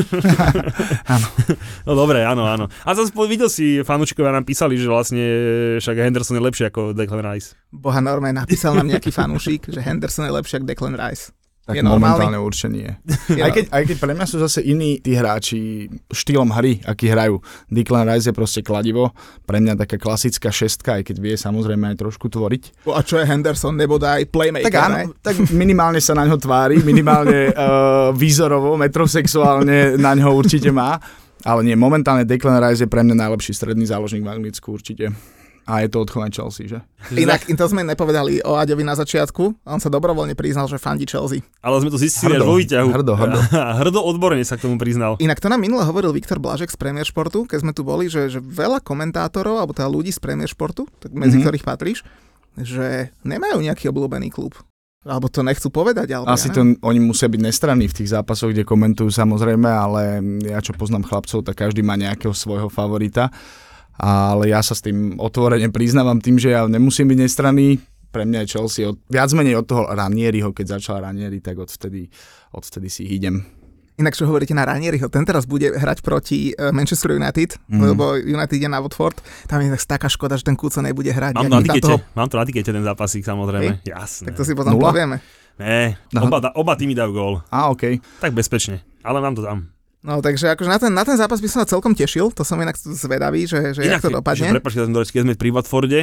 No 1.87 1.95
dobre, 1.95 2.27
áno, 2.27 2.43
áno. 2.43 2.67
A 2.83 2.91
zase 2.91 3.15
videl 3.15 3.47
si, 3.47 3.79
fanúčikovia 3.87 4.35
nám 4.35 4.43
písali, 4.43 4.75
že 4.75 4.91
vlastne 4.91 5.23
však 5.79 5.95
Henderson 5.95 6.35
je 6.35 6.43
lepší 6.43 6.63
ako 6.67 6.91
Declan 6.91 7.23
Rice. 7.23 7.55
Boha 7.71 8.03
norme, 8.03 8.35
napísal 8.35 8.75
nám 8.75 8.91
nejaký 8.91 9.13
fanúšik, 9.15 9.71
že 9.71 9.79
Henderson 9.79 10.27
je 10.27 10.33
lepší 10.35 10.59
ako 10.59 10.67
Declan 10.67 10.99
Rice. 10.99 11.31
Tak 11.65 11.75
je 11.75 11.81
normálny? 11.81 12.29
momentálne 12.29 12.39
určite 12.45 12.69
nie. 12.69 12.89
Je 13.37 13.41
Aj 13.41 13.49
keď, 13.49 13.73
aj 13.73 13.83
keď 13.89 13.97
pre 13.97 14.13
mňa 14.13 14.25
sú 14.29 14.37
zase 14.37 14.61
iní 14.61 15.01
tí 15.01 15.17
hráči 15.17 15.89
štýlom 16.13 16.53
hry, 16.53 16.85
aký 16.85 17.09
hrajú. 17.09 17.41
Declan 17.73 18.05
Rice 18.05 18.29
je 18.29 18.37
proste 18.37 18.61
kladivo, 18.61 19.17
pre 19.49 19.57
mňa 19.57 19.73
taká 19.73 19.97
klasická 19.97 20.53
šestka, 20.53 21.01
aj 21.01 21.09
keď 21.09 21.17
vie 21.25 21.33
samozrejme 21.33 21.89
aj 21.89 22.05
trošku 22.05 22.29
tvoriť. 22.29 22.85
A 22.85 23.01
čo 23.01 23.17
je 23.17 23.25
Henderson, 23.25 23.73
nebodaj 23.73 24.29
playmaker, 24.29 24.69
Tak 24.69 24.77
áno, 24.77 24.95
ne? 24.95 25.05
tak 25.25 25.41
minimálne 25.49 25.97
sa 25.97 26.13
na 26.13 26.29
ňo 26.29 26.37
tvári, 26.37 26.85
minimálne 26.85 27.49
uh, 27.49 28.13
výzorovo, 28.21 28.77
metrosexuálne 28.77 29.97
na 29.97 30.13
ňo 30.13 30.37
určite 30.37 30.69
má. 30.69 31.01
Ale 31.45 31.65
nie, 31.65 31.73
momentálne 31.73 32.29
Declan 32.29 32.61
Rice 32.61 32.85
je 32.85 32.89
pre 32.89 33.01
mňa 33.01 33.25
najlepší 33.25 33.57
stredný 33.57 33.89
záložník 33.89 34.21
v 34.21 34.33
Anglicku 34.33 34.69
určite. 34.69 35.13
A 35.65 35.81
je 35.81 35.89
to 35.89 35.97
odchované 35.99 36.29
Chelsea, 36.29 36.69
že? 36.69 36.77
Inak 37.09 37.49
to 37.49 37.65
sme 37.65 37.81
nepovedali 37.81 38.37
o 38.41 38.53
Aďovi 38.53 38.85
na 38.85 38.93
začiatku. 38.93 39.65
On 39.65 39.81
sa 39.81 39.89
dobrovoľne 39.89 40.37
priznal, 40.37 40.69
že 40.69 40.77
fandí 40.77 41.03
Chelsea. 41.03 41.41
Ale 41.59 41.81
sme 41.81 41.89
to 41.89 41.97
zistili 41.97 42.37
až 42.37 42.45
Hrdo, 42.45 42.45
vo 42.45 42.57
výťahu. 42.61 42.89
hrdo, 42.93 43.13
hrdo. 43.17 43.37
hrdo 43.81 43.99
odborne 43.99 44.45
sa 44.45 44.55
k 44.55 44.69
tomu 44.69 44.77
priznal. 44.77 45.17
Inak 45.17 45.41
to 45.41 45.49
nám 45.49 45.57
minule 45.57 45.81
hovoril 45.81 46.13
Viktor 46.13 46.37
Blažek 46.37 46.69
z 46.69 46.77
Premier 46.77 47.01
Športu, 47.01 47.49
keď 47.49 47.65
sme 47.65 47.73
tu 47.73 47.81
boli, 47.81 48.05
že, 48.05 48.29
že 48.29 48.37
veľa 48.37 48.77
komentátorov, 48.79 49.57
alebo 49.57 49.73
teda 49.73 49.89
ľudí 49.89 50.13
z 50.13 50.21
Premier 50.21 50.45
Športu, 50.45 50.85
tak 51.01 51.09
medzi 51.11 51.41
Mhm. 51.41 51.43
ktorých 51.43 51.65
patríš, 51.65 52.05
že 52.55 53.09
nemajú 53.25 53.57
nejaký 53.59 53.89
obľúbený 53.89 54.29
klub. 54.29 54.53
Alebo 55.01 55.29
to 55.29 55.45
nechcú 55.45 55.69
povedať, 55.69 56.17
alebo 56.17 56.29
Asi 56.29 56.49
ja 56.49 56.57
to 56.57 56.81
oni 56.81 56.97
musia 56.97 57.29
byť 57.29 57.37
nestranní 57.37 57.85
v 57.85 57.93
tých 57.93 58.09
zápasoch, 58.09 58.49
kde 58.49 58.65
komentujú 58.65 59.13
samozrejme, 59.13 59.69
ale 59.69 60.17
ja 60.45 60.57
čo 60.61 60.73
poznám 60.73 61.05
chlapcov, 61.05 61.45
tak 61.45 61.61
každý 61.61 61.85
má 61.85 61.93
nejakého 61.93 62.33
svojho 62.33 62.69
favorita. 62.69 63.29
Ale 63.97 64.47
ja 64.47 64.59
sa 64.59 64.71
s 64.71 64.81
tým 64.81 65.15
otvorene 65.15 65.67
priznávam 65.67 66.17
tým, 66.17 66.35
že 66.35 66.51
ja 66.51 66.65
nemusím 66.65 67.07
byť 67.07 67.19
nestranný. 67.21 67.79
Pre 68.07 68.23
mňa 68.23 68.39
je 68.41 68.49
Chelsea 68.49 68.83
od, 68.83 68.95
viac 69.05 69.27
menej 69.29 69.55
od 69.55 69.65
toho 69.65 69.83
Ranieriho, 69.85 70.49
keď 70.49 70.79
začal 70.79 70.99
Ranieri, 71.01 71.39
tak 71.39 71.55
odvtedy, 71.57 72.07
odvtedy 72.51 72.87
si 72.87 73.03
idem. 73.05 73.43
Inak 73.95 74.11
čo 74.11 74.23
hovoríte 74.23 74.51
na 74.51 74.63
Ranieriho, 74.63 75.07
ten 75.07 75.23
teraz 75.23 75.43
bude 75.43 75.67
hrať 75.69 75.99
proti 75.99 76.51
eh, 76.51 76.67
Manchester 76.69 77.11
United, 77.11 77.55
Mhm. 77.67 77.79
lebo 77.85 78.15
United 78.15 78.51
ide 78.53 78.67
na 78.67 78.79
Watford. 78.79 79.19
Tam 79.47 79.59
je 79.59 79.67
tak 79.69 79.83
taká 79.89 80.07
škoda, 80.07 80.35
že 80.35 80.43
ten 80.43 80.55
Kuco 80.55 80.79
nebude 80.79 81.07
hrať. 81.07 81.31
Mám 81.33 81.43
Jak 81.43 81.51
to 81.51 81.59
na 81.65 81.75
toho- 81.81 82.01
mám 82.11 82.27
to 82.27 82.35
na 82.35 82.43
tikete 82.43 82.69
ten 82.69 82.83
zápasík 82.83 83.23
samozrejme. 83.23 83.79
Jasné. 83.81 84.25
Tak 84.25 84.35
to 84.35 84.43
si 84.43 84.51
potom 84.51 84.75
Nula? 84.75 84.91
povieme. 84.91 85.19
Ne, 85.55 85.95
oba, 86.13 86.51
oba 86.51 86.75
týmy 86.75 86.91
dajú 86.91 87.11
gól. 87.11 87.33
Á, 87.47 87.71
OK. 87.71 88.03
Tak 88.19 88.31
bezpečne. 88.31 88.83
Ale 88.99 89.19
mám 89.19 89.31
to 89.31 89.39
tam. 89.39 89.71
No 90.05 90.21
takže 90.21 90.53
akože 90.53 90.69
na 90.69 90.77
ten, 90.77 90.91
na 90.93 91.01
ten 91.01 91.17
zápas 91.17 91.41
by 91.41 91.49
som 91.49 91.59
sa 91.65 91.67
celkom 91.67 91.97
tešil, 91.97 92.29
to 92.29 92.45
som 92.45 92.61
inak 92.61 92.77
zvedavý, 92.77 93.49
že, 93.49 93.73
že 93.73 93.89
jak 93.89 94.05
to 94.05 94.13
dopadne. 94.13 94.53
Prepač, 94.53 94.77
keď 94.77 94.85
sme, 94.85 95.01
keď 95.01 95.21
sme 95.25 95.33
pri 95.33 95.49
Watforde, 95.49 96.01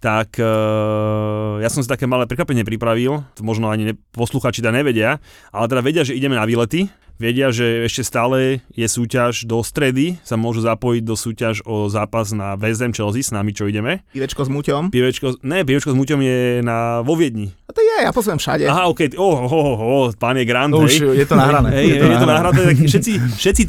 tak 0.00 0.40
uh, 0.40 1.60
ja 1.60 1.68
som 1.68 1.84
si 1.84 1.88
také 1.88 2.08
malé 2.08 2.24
prekvapenie 2.24 2.64
pripravil, 2.64 3.20
to 3.36 3.44
možno 3.44 3.68
ani 3.68 3.92
ne, 3.92 3.94
posluchači 4.16 4.64
teda 4.64 4.72
nevedia, 4.72 5.20
ale 5.52 5.68
teda 5.68 5.80
vedia, 5.84 6.02
že 6.08 6.16
ideme 6.16 6.40
na 6.40 6.48
výlety, 6.48 6.88
vedia, 7.20 7.52
že 7.54 7.86
ešte 7.86 8.02
stále 8.02 8.64
je 8.74 8.86
súťaž 8.88 9.46
do 9.46 9.62
stredy, 9.62 10.18
sa 10.26 10.34
môžu 10.34 10.64
zapojiť 10.64 11.02
do 11.04 11.14
súťaž 11.14 11.62
o 11.64 11.86
zápas 11.86 12.34
na 12.34 12.58
VSM 12.58 12.96
Chelsea 12.96 13.22
s 13.22 13.30
nami, 13.30 13.54
čo 13.54 13.68
ideme. 13.68 14.02
Pivečko 14.12 14.44
s 14.44 14.50
muťom. 14.50 14.90
Pivečko, 14.90 15.40
ne, 15.46 15.62
pivečko 15.62 15.94
s 15.94 15.96
Muťom 15.96 16.20
je 16.20 16.38
na, 16.64 17.00
vo 17.06 17.14
Viedni. 17.14 17.54
A 17.64 17.72
to 17.72 17.80
je, 17.80 18.04
ja 18.04 18.12
pozvem 18.12 18.36
všade. 18.36 18.68
Aha, 18.68 18.92
ok, 18.92 19.16
oh, 19.16 19.40
oh, 19.40 19.48
oh, 19.48 19.78
oh, 19.80 20.06
pán 20.20 20.36
je 20.36 20.44
Grand, 20.44 20.68
To 20.68 20.84
hej. 20.84 21.00
už 21.00 21.16
je 21.16 21.24
to 21.24 21.32
nahrané. 21.32 21.72
Hej, 21.72 21.96
hej, 21.96 22.12
je 22.12 22.18
to 22.20 22.28
nahraté, 22.28 22.60
tak 22.60 22.76
všetci, 22.76 23.12
všetci 23.40 23.62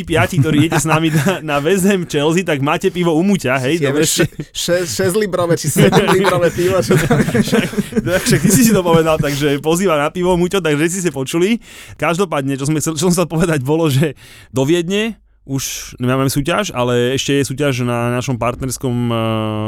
35, 0.00 0.40
ktorí 0.40 0.56
idete 0.64 0.80
s 0.80 0.88
nami 0.88 1.12
na, 1.12 1.44
na 1.44 1.56
Vezem 1.60 2.08
Chelsea, 2.08 2.40
tak 2.40 2.64
máte 2.64 2.88
pivo 2.88 3.12
u 3.12 3.20
Muťa, 3.20 3.60
hej, 3.60 3.84
Je, 3.84 3.92
še, 4.48 4.88
6 4.88 5.20
librové 5.20 5.60
či 5.60 5.68
7 5.68 5.92
librové 6.16 6.48
pivo. 6.56 6.80
Čo 6.80 6.96
to... 6.96 7.04
Však 8.24 8.40
ty 8.40 8.48
si 8.48 8.64
si 8.64 8.72
to 8.72 8.80
povedal, 8.80 9.20
takže 9.20 9.60
pozýva 9.60 10.00
na 10.00 10.08
pivo 10.08 10.40
Muťo, 10.40 10.64
takže 10.64 10.88
si 10.88 11.04
ste 11.04 11.12
počuli. 11.12 11.60
Každopádne, 12.00 12.56
čo, 12.56 12.64
sme 12.64 12.80
chcel, 12.80 12.96
čo 12.96 13.12
som 13.12 13.12
chcel 13.12 13.28
povedať, 13.28 13.60
bolo, 13.60 13.92
že 13.92 14.16
do 14.56 14.64
Viedne 14.64 15.20
už 15.44 15.94
nemáme 16.00 16.32
súťaž, 16.32 16.72
ale 16.72 17.20
ešte 17.20 17.36
je 17.36 17.44
súťaž 17.44 17.84
na 17.84 18.08
našom 18.08 18.40
partnerskom 18.40 19.12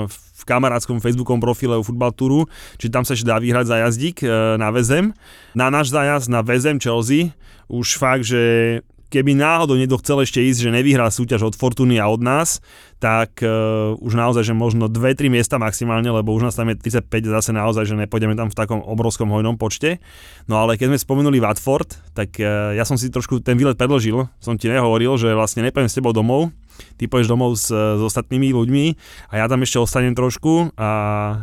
v 0.09 0.26
kamarátskom 0.47 1.03
Facebookom 1.03 1.43
profile 1.43 1.83
Football 1.83 2.15
Touru, 2.15 2.41
čiže 2.79 2.95
tam 2.95 3.03
sa 3.03 3.19
ešte 3.19 3.27
dá 3.27 3.43
vyhrať 3.43 3.67
za 3.67 3.77
jazdík 3.83 4.23
eh, 4.23 4.31
na 4.57 4.71
Vezem. 4.71 5.13
Na 5.59 5.69
náš 5.69 5.91
zájazd 5.91 6.31
na 6.31 6.47
Vezem 6.47 6.79
Chelsea 6.79 7.35
už 7.67 7.99
fakt, 7.99 8.23
že 8.23 8.81
keby 9.07 9.39
náhodou 9.39 9.79
niekto 9.79 9.99
chcel 10.03 10.27
ešte 10.27 10.43
ísť, 10.43 10.67
že 10.67 10.75
nevyhrá 10.75 11.07
súťaž 11.09 11.47
od 11.47 11.55
Fortuny 11.55 12.03
a 12.03 12.11
od 12.11 12.19
nás, 12.23 12.59
tak 12.99 13.39
uh, 13.43 13.95
už 14.03 14.19
naozaj, 14.19 14.51
že 14.51 14.55
možno 14.57 14.91
2-3 14.91 15.31
miesta 15.31 15.63
maximálne, 15.63 16.11
lebo 16.11 16.35
už 16.35 16.51
nás 16.51 16.59
tam 16.59 16.69
je 16.73 16.77
35, 16.77 17.07
zase 17.31 17.51
naozaj, 17.55 17.87
že 17.87 17.95
nepôjdeme 17.95 18.35
tam 18.35 18.51
v 18.51 18.59
takom 18.59 18.83
obrovskom 18.83 19.31
hojnom 19.31 19.55
počte. 19.55 20.03
No 20.51 20.59
ale 20.59 20.75
keď 20.75 20.95
sme 20.95 20.99
spomenuli 20.99 21.39
Watford, 21.39 21.97
tak 22.19 22.35
uh, 22.43 22.75
ja 22.75 22.83
som 22.83 22.99
si 22.99 23.13
trošku 23.13 23.41
ten 23.41 23.55
výlet 23.55 23.79
predložil, 23.79 24.27
som 24.43 24.59
ti 24.59 24.67
nehovoril, 24.67 25.15
že 25.17 25.31
vlastne 25.39 25.63
nepojem 25.63 25.87
s 25.87 25.97
tebou 25.97 26.11
domov, 26.11 26.51
ty 26.97 27.07
pôjdeš 27.07 27.29
domov 27.29 27.57
s, 27.57 27.69
s 27.69 28.01
ostatnými 28.01 28.53
ľuďmi 28.53 28.87
a 29.31 29.43
ja 29.43 29.47
tam 29.47 29.63
ešte 29.63 29.79
ostanem 29.79 30.13
trošku 30.13 30.73
a 30.77 30.89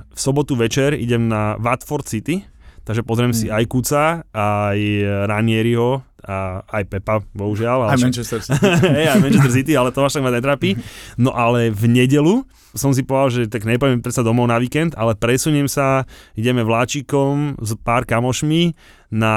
v 0.08 0.19
sobotu 0.19 0.54
večer 0.54 0.93
idem 0.93 1.28
na 1.28 1.56
Watford 1.58 2.06
City, 2.06 2.43
takže 2.84 3.04
pozriem 3.04 3.32
si 3.32 3.48
aj 3.48 3.63
Kuca, 3.67 4.28
aj 4.32 4.80
Ranieriho 5.30 6.04
a 6.24 6.63
aj 6.63 6.84
Pepa, 6.88 7.19
bohužiaľ. 7.36 7.91
Aj 7.91 8.00
však- 8.00 8.08
Manchester 8.08 8.39
City. 8.39 8.63
Hej, 8.96 9.08
aj 9.12 9.19
Manchester 9.19 9.52
City, 9.52 9.72
ale 9.76 9.91
to 9.91 10.00
až 10.00 10.15
tak 10.15 10.24
ma 10.24 10.32
netrapí. 10.32 10.80
No 11.19 11.36
ale 11.36 11.67
v 11.67 11.84
nedelu 11.91 12.48
som 12.74 12.89
si 12.89 13.06
povedal, 13.06 13.30
že 13.30 13.52
tak 13.52 13.67
nepoviem 13.69 14.02
predsa 14.02 14.26
domov 14.26 14.50
na 14.50 14.58
víkend, 14.58 14.98
ale 14.98 15.13
presuniem 15.13 15.69
sa, 15.69 16.10
ideme 16.34 16.65
vláčikom 16.65 17.60
s 17.62 17.78
pár 17.78 18.08
kamošmi 18.08 18.74
na 19.13 19.36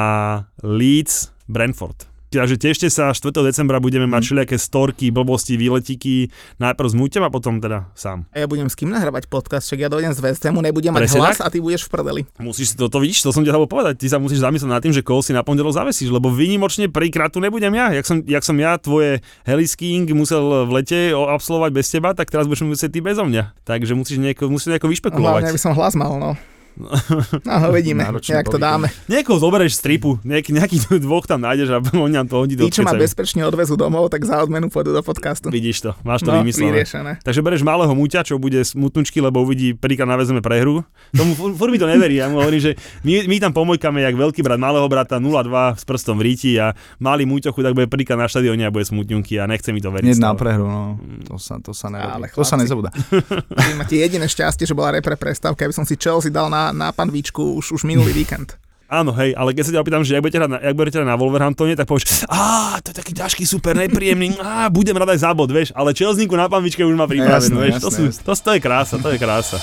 Leeds 0.64 1.34
Brentford. 1.44 2.15
Takže 2.28 2.56
tešte 2.56 2.86
sa, 2.86 3.10
4. 3.10 3.22
decembra 3.42 3.78
budeme 3.78 4.04
mať 4.04 4.18
Mhm. 4.18 4.26
všelijaké 4.26 4.56
storky, 4.56 5.06
blbosti, 5.08 5.54
výletiky, 5.54 6.26
najprv 6.56 6.86
s 6.86 6.94
Muťom 6.94 7.22
a 7.22 7.30
potom 7.30 7.56
teda 7.56 7.86
sám. 7.92 8.26
A 8.28 8.38
ja 8.38 8.46
budem 8.46 8.66
s 8.66 8.74
kým 8.74 8.88
nahrávať 8.88 9.26
podcast, 9.26 9.64
však 9.64 9.78
ja 9.78 9.88
dojdem 9.88 10.10
z 10.10 10.20
West 10.20 10.42
Hamu, 10.42 10.58
nebudem 10.58 10.90
mať 10.90 11.06
Presne 11.06 11.20
hlas 11.22 11.38
tak. 11.38 11.44
a 11.44 11.48
ty 11.48 11.58
budeš 11.58 11.82
v 11.82 11.90
prdeli. 11.90 12.20
Musíš 12.36 12.66
si 12.68 12.76
toto 12.76 12.98
vidíš, 12.98 13.20
to 13.20 13.30
som 13.30 13.40
ti 13.40 13.48
chcel 13.48 13.62
povedať. 13.64 13.94
Ty 13.96 14.06
sa 14.08 14.18
musíš 14.18 14.40
zamyslieť 14.40 14.68
nad 14.68 14.80
tým, 14.80 14.90
že 14.90 15.00
koho 15.00 15.20
si 15.20 15.30
na 15.30 15.40
pondelok 15.40 15.70
zavesíš, 15.72 16.08
lebo 16.08 16.28
výnimočne 16.28 16.86
prvýkrát 16.86 17.28
tu 17.28 17.38
nebudem 17.38 17.70
ja. 17.70 17.92
Jak 17.92 18.04
som, 18.04 18.16
jak 18.20 18.42
som 18.42 18.56
ja 18.56 18.74
tvoje 18.76 19.18
heliskiing 19.44 20.10
musel 20.10 20.42
v 20.64 20.70
lete 20.74 20.98
absolvovať 21.12 21.70
bez 21.72 21.86
teba, 21.86 22.10
tak 22.10 22.26
teraz 22.26 22.44
budeš 22.44 22.66
musieť 22.66 22.90
ty 22.90 23.00
bezo 23.00 23.22
mňa. 23.22 23.54
Takže 23.62 23.92
musíš 23.92 24.18
nejako, 24.18 24.48
musíš 24.48 24.72
nejako 24.72 24.86
Hlavne, 24.86 24.94
vyšpekulovať. 24.98 25.42
aby 25.46 25.60
som 25.60 25.72
hlas 25.72 25.94
mal, 25.94 26.16
no. 26.16 26.34
No, 26.76 27.52
uvidíme, 27.72 28.04
Náročné 28.04 28.36
jak 28.36 28.48
to 28.48 28.60
dáme. 28.60 28.92
Niekoho 29.08 29.40
zoberieš 29.40 29.76
z 29.76 29.80
tripu, 29.80 30.20
nejaký, 30.20 30.52
nejakých 30.52 30.82
dvoch 31.04 31.24
tam 31.24 31.40
nájdeš 31.40 31.72
a 31.72 31.80
on 31.96 32.12
nám 32.12 32.28
to 32.28 32.36
hodí 32.36 32.52
do 32.52 32.62
Tí, 32.62 32.70
čo 32.70 32.84
ma 32.84 32.92
bezpečne 32.92 33.42
odvezú 33.42 33.74
domov, 33.74 34.12
tak 34.12 34.22
za 34.22 34.36
odmenu 34.38 34.68
pôjdu 34.68 34.92
do 34.92 35.00
podcastu. 35.00 35.48
Vidíš 35.48 35.80
to, 35.80 35.90
máš 36.04 36.20
to 36.20 36.30
No, 36.30 36.44
vymyslené. 36.44 36.84
vyriešené. 36.84 37.12
Takže 37.22 37.40
bereš 37.40 37.62
malého 37.62 37.88
muťa, 37.90 38.20
čo 38.22 38.36
bude 38.36 38.60
smutnučky, 38.60 39.18
lebo 39.18 39.40
uvidí, 39.40 39.72
prvýkrát 39.72 40.04
navezeme 40.06 40.44
prehru. 40.44 40.84
Tomu 41.10 41.32
fur, 41.32 41.56
fur 41.56 41.70
mi 41.70 41.78
to 41.78 41.88
neverí. 41.88 42.20
Ja 42.20 42.28
mu 42.28 42.38
hovorím, 42.38 42.60
že 42.60 42.70
my, 43.00 43.24
my 43.24 43.36
tam 43.38 43.52
pomojkame, 43.52 44.04
jak 44.04 44.12
veľký 44.12 44.44
brat 44.44 44.60
malého 44.60 44.84
brata 44.84 45.16
0-2 45.16 45.48
s 45.74 45.84
prstom 45.84 46.20
v 46.20 46.28
ríti 46.28 46.52
a 46.56 46.76
malý 46.98 47.24
muťo 47.24 47.50
chudák 47.50 47.72
bude 47.72 47.88
prvýkrát 47.88 48.16
na 48.16 48.28
štadióne 48.28 48.62
a 48.62 48.70
bude 48.70 48.84
smutňunky 48.84 49.40
a 49.40 49.48
nechce 49.48 49.70
mi 49.70 49.80
to 49.80 49.88
veriť. 49.88 50.12
Stále. 50.12 50.36
prehru, 50.36 50.66
no. 50.66 51.00
To 51.24 51.40
sa, 51.40 51.56
to 51.56 51.72
sa 51.72 51.88
Ale 51.88 51.96
nerobí. 52.26 52.28
To 52.28 52.44
sa 52.44 52.56
chlapci. 52.56 52.62
nezabúda. 52.62 52.90
Jediné 53.88 54.26
šťastie, 54.26 54.66
že 54.66 54.74
bola 54.74 54.92
repre 54.92 55.16
prestávka, 55.16 55.64
aby 55.64 55.72
som 55.72 55.86
si 55.86 55.96
Chelsea 55.96 56.28
dal 56.28 56.50
na, 56.50 56.65
na 56.72 56.94
panvičku 56.94 57.58
už, 57.58 57.76
už 57.76 57.82
minulý 57.84 58.14
víkend. 58.14 58.56
Áno, 58.86 59.10
hej, 59.18 59.34
ale 59.34 59.50
keď 59.50 59.64
sa 59.66 59.72
ťa 59.74 59.82
opýtam, 59.82 60.06
že 60.06 60.14
jak 60.14 60.22
budete 60.22 60.38
hrať 60.38 60.50
na, 60.50 60.58
jak 60.62 60.74
budete 60.78 60.96
hrať 61.02 61.10
na 61.10 61.18
Wolverhamptone, 61.18 61.74
tak 61.74 61.90
povieš, 61.90 62.22
á, 62.30 62.78
to 62.78 62.94
je 62.94 62.96
taký 63.02 63.12
ťažký, 63.18 63.42
super, 63.42 63.74
nepríjemný, 63.74 64.38
á, 64.38 64.70
budem 64.70 64.94
rada 64.94 65.10
aj 65.10 65.26
za 65.26 65.34
bod, 65.34 65.50
vieš, 65.50 65.74
ale 65.74 65.90
Chelsea 65.90 66.30
na 66.30 66.46
panvičke 66.46 66.86
už 66.86 66.94
má 66.94 67.10
pripravenú, 67.10 67.58
Jasné, 67.58 67.66
vieš, 67.66 67.82
to, 67.82 67.90
sú, 67.90 68.02
jasné. 68.14 68.22
to, 68.22 68.32
to, 68.38 68.50
je 68.54 68.60
krása, 68.62 68.94
to 69.02 69.08
je 69.10 69.18
krása. 69.18 69.58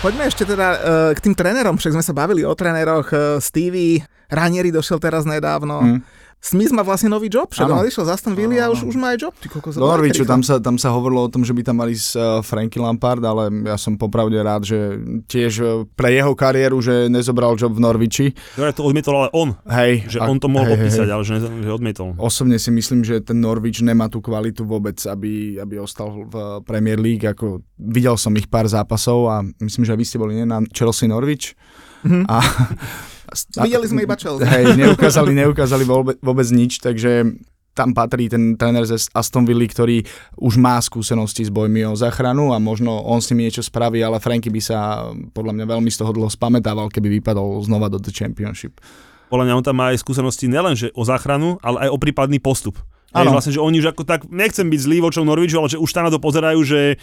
Poďme 0.00 0.32
ešte 0.32 0.48
teda 0.48 0.68
uh, 0.72 0.78
k 1.12 1.20
tým 1.20 1.36
trénerom, 1.36 1.76
však 1.76 1.92
sme 1.92 2.00
sa 2.00 2.16
bavili 2.16 2.40
o 2.40 2.56
tréneroch. 2.56 3.12
Stevie 3.36 4.00
Ranieri 4.32 4.72
došiel 4.72 4.96
teraz 4.96 5.28
nedávno. 5.28 5.84
Hm. 5.84 6.00
Smith 6.40 6.72
má 6.72 6.80
vlastne 6.80 7.12
nový 7.12 7.28
job, 7.28 7.52
však 7.52 7.68
on 7.68 7.84
odišiel 7.84 8.08
z 8.08 8.10
Aston 8.16 8.32
Villa 8.32 8.64
a 8.64 8.72
už, 8.72 8.88
už 8.88 8.96
má 8.96 9.12
aj 9.12 9.28
job. 9.28 9.34
Ty, 9.36 9.46
koľko 9.52 9.76
Do 9.76 9.84
Norwichu, 9.84 10.24
tam 10.24 10.40
sa, 10.40 10.56
tam 10.56 10.80
sa 10.80 10.88
hovorilo 10.88 11.28
o 11.28 11.30
tom, 11.30 11.44
že 11.44 11.52
by 11.52 11.60
tam 11.60 11.84
mali 11.84 11.92
s 11.92 12.16
uh, 12.16 12.40
Franky 12.40 12.80
Lampard, 12.80 13.20
ale 13.20 13.52
ja 13.68 13.76
som 13.76 14.00
popravde 14.00 14.40
rád, 14.40 14.64
že 14.64 14.96
tiež 15.28 15.52
uh, 15.60 15.68
pre 15.92 16.16
jeho 16.16 16.32
kariéru, 16.32 16.80
že 16.80 17.12
nezobral 17.12 17.60
job 17.60 17.76
v 17.76 17.84
Norwichi. 17.84 18.26
Dobre, 18.56 18.72
to 18.72 18.80
odmietol 18.88 19.20
ale 19.20 19.28
on, 19.36 19.52
Hej. 19.68 20.08
že 20.08 20.16
a- 20.16 20.32
on 20.32 20.40
to 20.40 20.48
mohol 20.48 20.64
hej, 20.64 20.80
podpísať, 20.80 21.06
hej. 21.06 21.12
ale 21.12 21.22
že, 21.28 21.34
ne, 21.36 21.60
že 21.60 21.70
odmietol. 21.76 22.08
Osobne 22.16 22.56
si 22.56 22.72
myslím, 22.72 23.04
že 23.04 23.20
ten 23.20 23.36
Norwich 23.36 23.84
nemá 23.84 24.08
tú 24.08 24.24
kvalitu 24.24 24.64
vôbec, 24.64 24.96
aby, 25.04 25.60
aby 25.60 25.76
ostal 25.76 26.24
v 26.24 26.64
Premier 26.64 26.96
League. 26.96 27.28
Ako, 27.28 27.60
videl 27.76 28.16
som 28.16 28.32
ich 28.32 28.48
pár 28.48 28.64
zápasov 28.64 29.28
a 29.28 29.44
myslím, 29.60 29.84
že 29.84 29.92
aj 29.92 29.98
vy 30.00 30.06
ste 30.08 30.16
boli 30.16 30.40
nie, 30.40 30.48
na 30.48 30.64
Chelsea 30.72 31.04
Norwich. 31.04 31.52
Mhm. 32.00 32.24
A, 32.32 32.40
a, 32.40 32.40
Videli 33.62 33.86
sme 33.86 34.00
iba 34.04 34.16
Chelsea. 34.18 34.46
Hej, 34.46 34.74
neukázali, 34.76 35.32
neukázali 35.34 35.84
vôbec, 36.20 36.48
nič, 36.50 36.82
takže 36.82 37.38
tam 37.70 37.94
patrí 37.94 38.26
ten 38.26 38.58
tréner 38.58 38.82
z 38.82 39.08
Aston 39.14 39.46
Villa, 39.46 39.64
ktorý 39.64 40.02
už 40.36 40.58
má 40.58 40.76
skúsenosti 40.82 41.46
s 41.46 41.50
bojmi 41.54 41.86
o 41.86 41.94
záchranu 41.94 42.50
a 42.50 42.58
možno 42.58 42.98
on 43.06 43.22
s 43.22 43.30
nimi 43.30 43.46
niečo 43.46 43.62
spraví, 43.62 44.02
ale 44.02 44.18
Franky 44.18 44.50
by 44.50 44.60
sa 44.60 45.08
podľa 45.32 45.54
mňa 45.54 45.66
veľmi 45.70 45.90
z 45.90 45.98
toho 46.02 46.10
dlho 46.10 46.28
spamätával, 46.28 46.90
keby 46.90 47.22
vypadol 47.22 47.62
znova 47.62 47.86
do 47.86 48.02
The 48.02 48.10
Championship. 48.10 48.82
Podľa 49.30 49.46
mňa 49.46 49.54
on 49.54 49.64
tam 49.64 49.76
má 49.78 49.94
aj 49.94 50.02
skúsenosti 50.02 50.50
nielen 50.50 50.74
že 50.74 50.90
o 50.92 51.06
záchranu, 51.06 51.62
ale 51.62 51.86
aj 51.86 51.90
o 51.94 51.98
prípadný 52.02 52.42
postup. 52.42 52.76
Áno. 53.10 53.34
vlastne, 53.34 53.50
že 53.50 53.58
oni 53.58 53.82
už 53.82 53.90
ako 53.90 54.06
tak, 54.06 54.30
nechcem 54.30 54.70
byť 54.70 54.80
zlý 54.86 55.02
vočom 55.02 55.26
Norwichu, 55.26 55.58
ale 55.58 55.66
že 55.66 55.82
už 55.82 55.90
tam 55.90 56.06
na 56.06 56.14
to 56.14 56.22
pozerajú, 56.22 56.62
že 56.62 56.94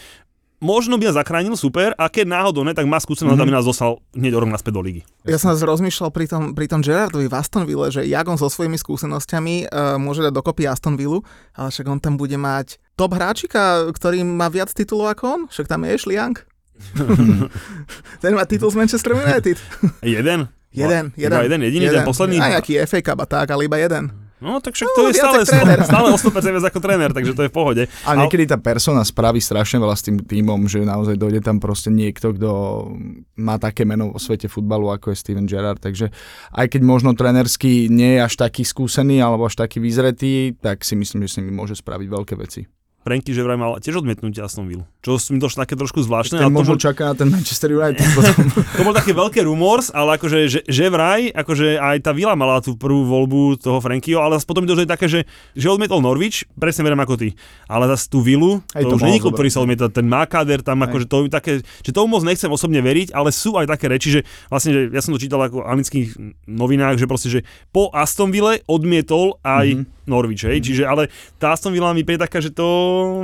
možno 0.58 0.98
by 0.98 1.06
nás 1.06 1.16
zachránil, 1.16 1.54
super, 1.54 1.94
a 1.94 2.08
keď 2.08 2.26
náhodou 2.28 2.62
ne, 2.62 2.72
tak 2.72 2.84
má 2.84 2.98
skúsenosť, 2.98 3.34
Mhm. 3.34 3.44
aby 3.44 3.54
nás 3.54 3.64
dostal 3.64 4.02
hneď 4.12 4.34
o 4.34 4.40
rok 4.40 4.50
naspäť 4.50 4.74
do 4.74 4.82
ligy. 4.82 5.02
Ja 5.24 5.38
som 5.38 5.54
zase 5.54 5.64
rozmýšľal 5.64 6.10
pri 6.10 6.26
tom, 6.26 6.44
pri 6.52 6.66
tom 6.66 6.82
Gerardovi 6.82 7.26
v 7.26 7.36
Aston 7.36 7.64
Ville, 7.64 7.88
že 7.88 8.02
jak 8.04 8.26
on 8.26 8.36
so 8.36 8.48
svojimi 8.48 8.76
skúsenosťami 8.76 9.56
uh, 9.66 9.96
môže 9.96 10.22
dať 10.22 10.34
dokopy 10.34 10.66
Aston 10.66 10.96
Villu, 10.96 11.22
ale 11.54 11.70
však 11.70 11.86
on 11.86 12.00
tam 12.00 12.16
bude 12.16 12.34
mať 12.34 12.78
top 12.94 13.14
hráčika, 13.14 13.62
ktorý 13.90 14.22
má 14.22 14.48
viac 14.48 14.70
titulov 14.70 15.12
ako 15.12 15.24
on, 15.28 15.42
však 15.48 15.68
tam 15.68 15.82
je 15.82 15.90
Ashley 15.92 16.18
Young. 16.18 16.38
ten 18.22 18.34
má 18.34 18.46
titul 18.46 18.70
z 18.70 18.78
Manchester 18.78 19.14
United. 19.16 19.58
Jeden? 20.02 20.50
Jeden, 20.70 21.10
Iba 21.16 21.42
jeden. 21.42 21.42
jeden, 21.44 21.60
jediný, 21.64 21.86
ten 21.90 22.06
posledný? 22.06 22.38
A 22.38 22.54
nejaký 22.54 22.78
FA 22.86 23.02
Cup 23.02 23.18
a 23.18 23.26
tak, 23.26 23.50
ale 23.50 23.66
iba 23.66 23.78
jeden. 23.78 24.14
No, 24.38 24.62
tak 24.62 24.78
však 24.78 24.86
No, 24.86 24.94
to 24.94 25.02
je 25.10 25.18
stále, 25.18 25.42
tréner. 25.50 25.82
stále 25.90 26.08
o 26.14 26.18
100% 26.18 26.54
viac 26.54 26.66
ako 26.70 26.80
tréner, 26.80 27.10
takže 27.10 27.34
to 27.34 27.42
je 27.46 27.50
v 27.50 27.56
pohode. 27.58 27.84
A 28.06 28.12
niekedy 28.14 28.46
tá 28.46 28.62
persona 28.62 29.02
spraví 29.02 29.42
strašne 29.42 29.82
veľa 29.82 29.98
s 29.98 30.06
tým 30.06 30.22
týmom, 30.22 30.70
že 30.70 30.86
naozaj 30.86 31.18
dojde 31.18 31.42
tam 31.42 31.58
proste 31.58 31.90
niekto, 31.90 32.38
kto 32.38 32.50
má 33.42 33.58
také 33.58 33.82
meno 33.82 34.14
vo 34.14 34.22
svete 34.22 34.46
futbalu, 34.46 34.94
ako 34.94 35.10
je 35.10 35.18
Steven 35.18 35.50
Gerrard. 35.50 35.82
Takže 35.82 36.14
aj 36.54 36.66
keď 36.70 36.82
možno 36.86 37.18
trénersky 37.18 37.90
nie 37.90 38.22
je 38.22 38.30
až 38.30 38.38
taký 38.38 38.62
skúsený 38.62 39.18
alebo 39.26 39.50
až 39.50 39.58
taký 39.58 39.82
vyzretý, 39.82 40.54
tak 40.54 40.86
si 40.86 40.94
myslím, 40.94 41.26
že 41.26 41.34
s 41.34 41.38
nimi 41.42 41.50
môže 41.50 41.74
spraviť 41.74 42.06
veľké 42.06 42.34
veci. 42.38 42.70
Franky, 43.08 43.32
že 43.32 43.40
vraj 43.40 43.56
mal 43.56 43.80
tiež 43.80 44.04
odmietnutie 44.04 44.44
Aston 44.44 44.68
Villa. 44.68 44.84
Čo 45.00 45.16
mi 45.32 45.40
došlo 45.40 45.64
také 45.64 45.80
trošku 45.80 46.04
zvláštne. 46.04 46.44
Ten 46.44 46.52
možno 46.52 46.76
bol- 46.76 46.84
čaká 46.84 47.16
ten 47.16 47.32
Manchester 47.32 47.72
United 47.72 48.04
potom. 48.20 48.36
To 48.52 48.82
bol 48.84 48.92
také 48.92 49.16
veľké 49.16 49.48
rumors, 49.48 49.88
ale 49.96 50.20
akože, 50.20 50.52
že, 50.52 50.60
že 50.68 50.86
vraj, 50.92 51.32
akože 51.32 51.80
aj 51.80 52.04
tá 52.04 52.12
Vila 52.12 52.36
mala 52.36 52.60
tú 52.60 52.76
prvú 52.76 53.08
voľbu 53.08 53.64
toho 53.64 53.80
Frankyho, 53.80 54.20
ale 54.20 54.36
potom 54.44 54.68
mi 54.68 54.70
že 54.76 54.84
je 54.84 54.92
také, 54.92 55.08
že, 55.08 55.24
že 55.56 55.72
odmietol 55.72 56.04
Norwich, 56.04 56.44
presne 56.60 56.84
verím 56.84 57.00
ako 57.00 57.16
ty. 57.16 57.30
Ale 57.72 57.88
zase 57.88 58.12
tú 58.12 58.20
Vilu, 58.20 58.60
Hej, 58.76 58.84
to, 58.84 58.92
to 58.92 58.96
už 59.00 59.04
není 59.08 59.24
klub, 59.24 59.40
ktorý 59.40 59.48
sa 59.48 59.64
odmieta, 59.64 59.88
ten 59.88 60.04
má 60.04 60.28
káder 60.28 60.60
tam, 60.60 60.84
akože 60.84 61.06
to 61.08 61.32
také, 61.32 61.64
že 61.64 61.92
tomu 61.96 62.20
moc 62.20 62.28
nechcem 62.28 62.52
osobne 62.52 62.84
veriť, 62.84 63.16
ale 63.16 63.32
sú 63.32 63.56
aj 63.56 63.72
také 63.72 63.88
reči, 63.88 64.20
že 64.20 64.22
vlastne, 64.52 64.76
že 64.76 64.82
ja 64.92 65.00
som 65.00 65.16
to 65.16 65.22
čítal 65.22 65.40
ako 65.40 65.64
v 65.64 65.68
anglických 65.72 66.08
novinách, 66.50 67.00
že 67.00 67.06
proste, 67.08 67.30
že 67.32 67.40
po 67.72 67.88
Aston 67.96 68.34
Ville 68.34 68.66
odmietol 68.68 69.40
aj 69.46 69.80
mm-hmm. 69.80 69.96
Norwich, 70.08 70.44
hej, 70.48 70.64
čiže 70.64 70.84
ale 70.88 71.12
tá 71.38 71.54
Aston 71.54 71.76
Villa 71.76 71.92
mi 71.92 72.08
príde 72.08 72.24
taká, 72.24 72.40
že 72.40 72.50
to... 72.50 72.66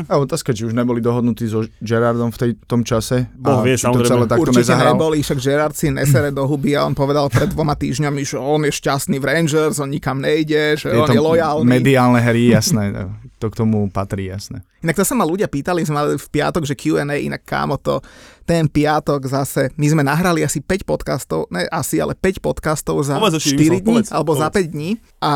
A 0.08 0.14
otázka, 0.20 0.54
či 0.54 0.68
už 0.68 0.74
neboli 0.74 1.00
dohodnutí 1.00 1.46
so 1.48 1.64
Gerardom 1.80 2.30
v 2.34 2.38
tej, 2.38 2.52
tom 2.66 2.82
čase. 2.82 3.30
Boh 3.36 3.62
vie, 3.62 3.78
či 3.78 3.86
to 3.86 4.00
samozrejme. 4.00 4.10
celé 4.10 4.26
takto 4.28 4.44
Určite 4.50 4.62
nezahral. 4.64 4.94
neboli, 4.96 5.18
však 5.22 5.40
Gerard 5.40 5.76
si 5.76 5.88
nesere 5.94 6.30
do 6.30 6.44
huby 6.48 6.78
a 6.78 6.86
on 6.86 6.94
povedal 6.94 7.28
pred 7.30 7.52
dvoma 7.52 7.76
týždňami, 7.78 8.22
že 8.24 8.38
on 8.38 8.66
je 8.66 8.72
šťastný 8.72 9.18
v 9.20 9.26
Rangers, 9.26 9.78
on 9.82 9.90
nikam 9.92 10.20
nejde, 10.20 10.80
že 10.80 10.92
on 10.92 11.08
Tieto 11.08 11.16
je 11.16 11.22
lojálny. 11.22 11.68
Mediálne 11.68 12.20
hry, 12.22 12.52
jasné. 12.52 12.94
To 13.42 13.52
k 13.52 13.56
tomu 13.60 13.92
patrí, 13.92 14.32
jasné. 14.32 14.64
Inak 14.84 15.00
to 15.00 15.04
sa 15.08 15.16
ma 15.16 15.24
ľudia 15.24 15.48
pýtali, 15.48 15.84
sme 15.84 15.96
mali 16.00 16.20
v 16.20 16.28
piatok, 16.28 16.64
že 16.68 16.76
Q&A, 16.76 17.04
inak 17.04 17.44
kámo 17.48 17.80
to, 17.80 18.04
ten 18.44 18.68
piatok 18.68 19.24
zase, 19.24 19.72
my 19.80 19.88
sme 19.88 20.04
nahrali 20.04 20.44
asi 20.44 20.60
5 20.60 20.84
podcastov, 20.84 21.48
ne 21.48 21.64
asi, 21.72 22.04
ale 22.04 22.16
5 22.20 22.44
podcastov 22.44 23.00
za 23.04 23.16
Povedz, 23.16 23.40
o 23.40 23.44
čím 23.44 23.56
4 23.56 23.64
myslel, 23.64 23.80
dní, 23.80 23.88
povedz, 23.96 24.10
alebo 24.12 24.32
za 24.36 24.48
povedz. 24.52 24.68
5 24.68 24.76
dní 24.76 24.90
a 25.24 25.34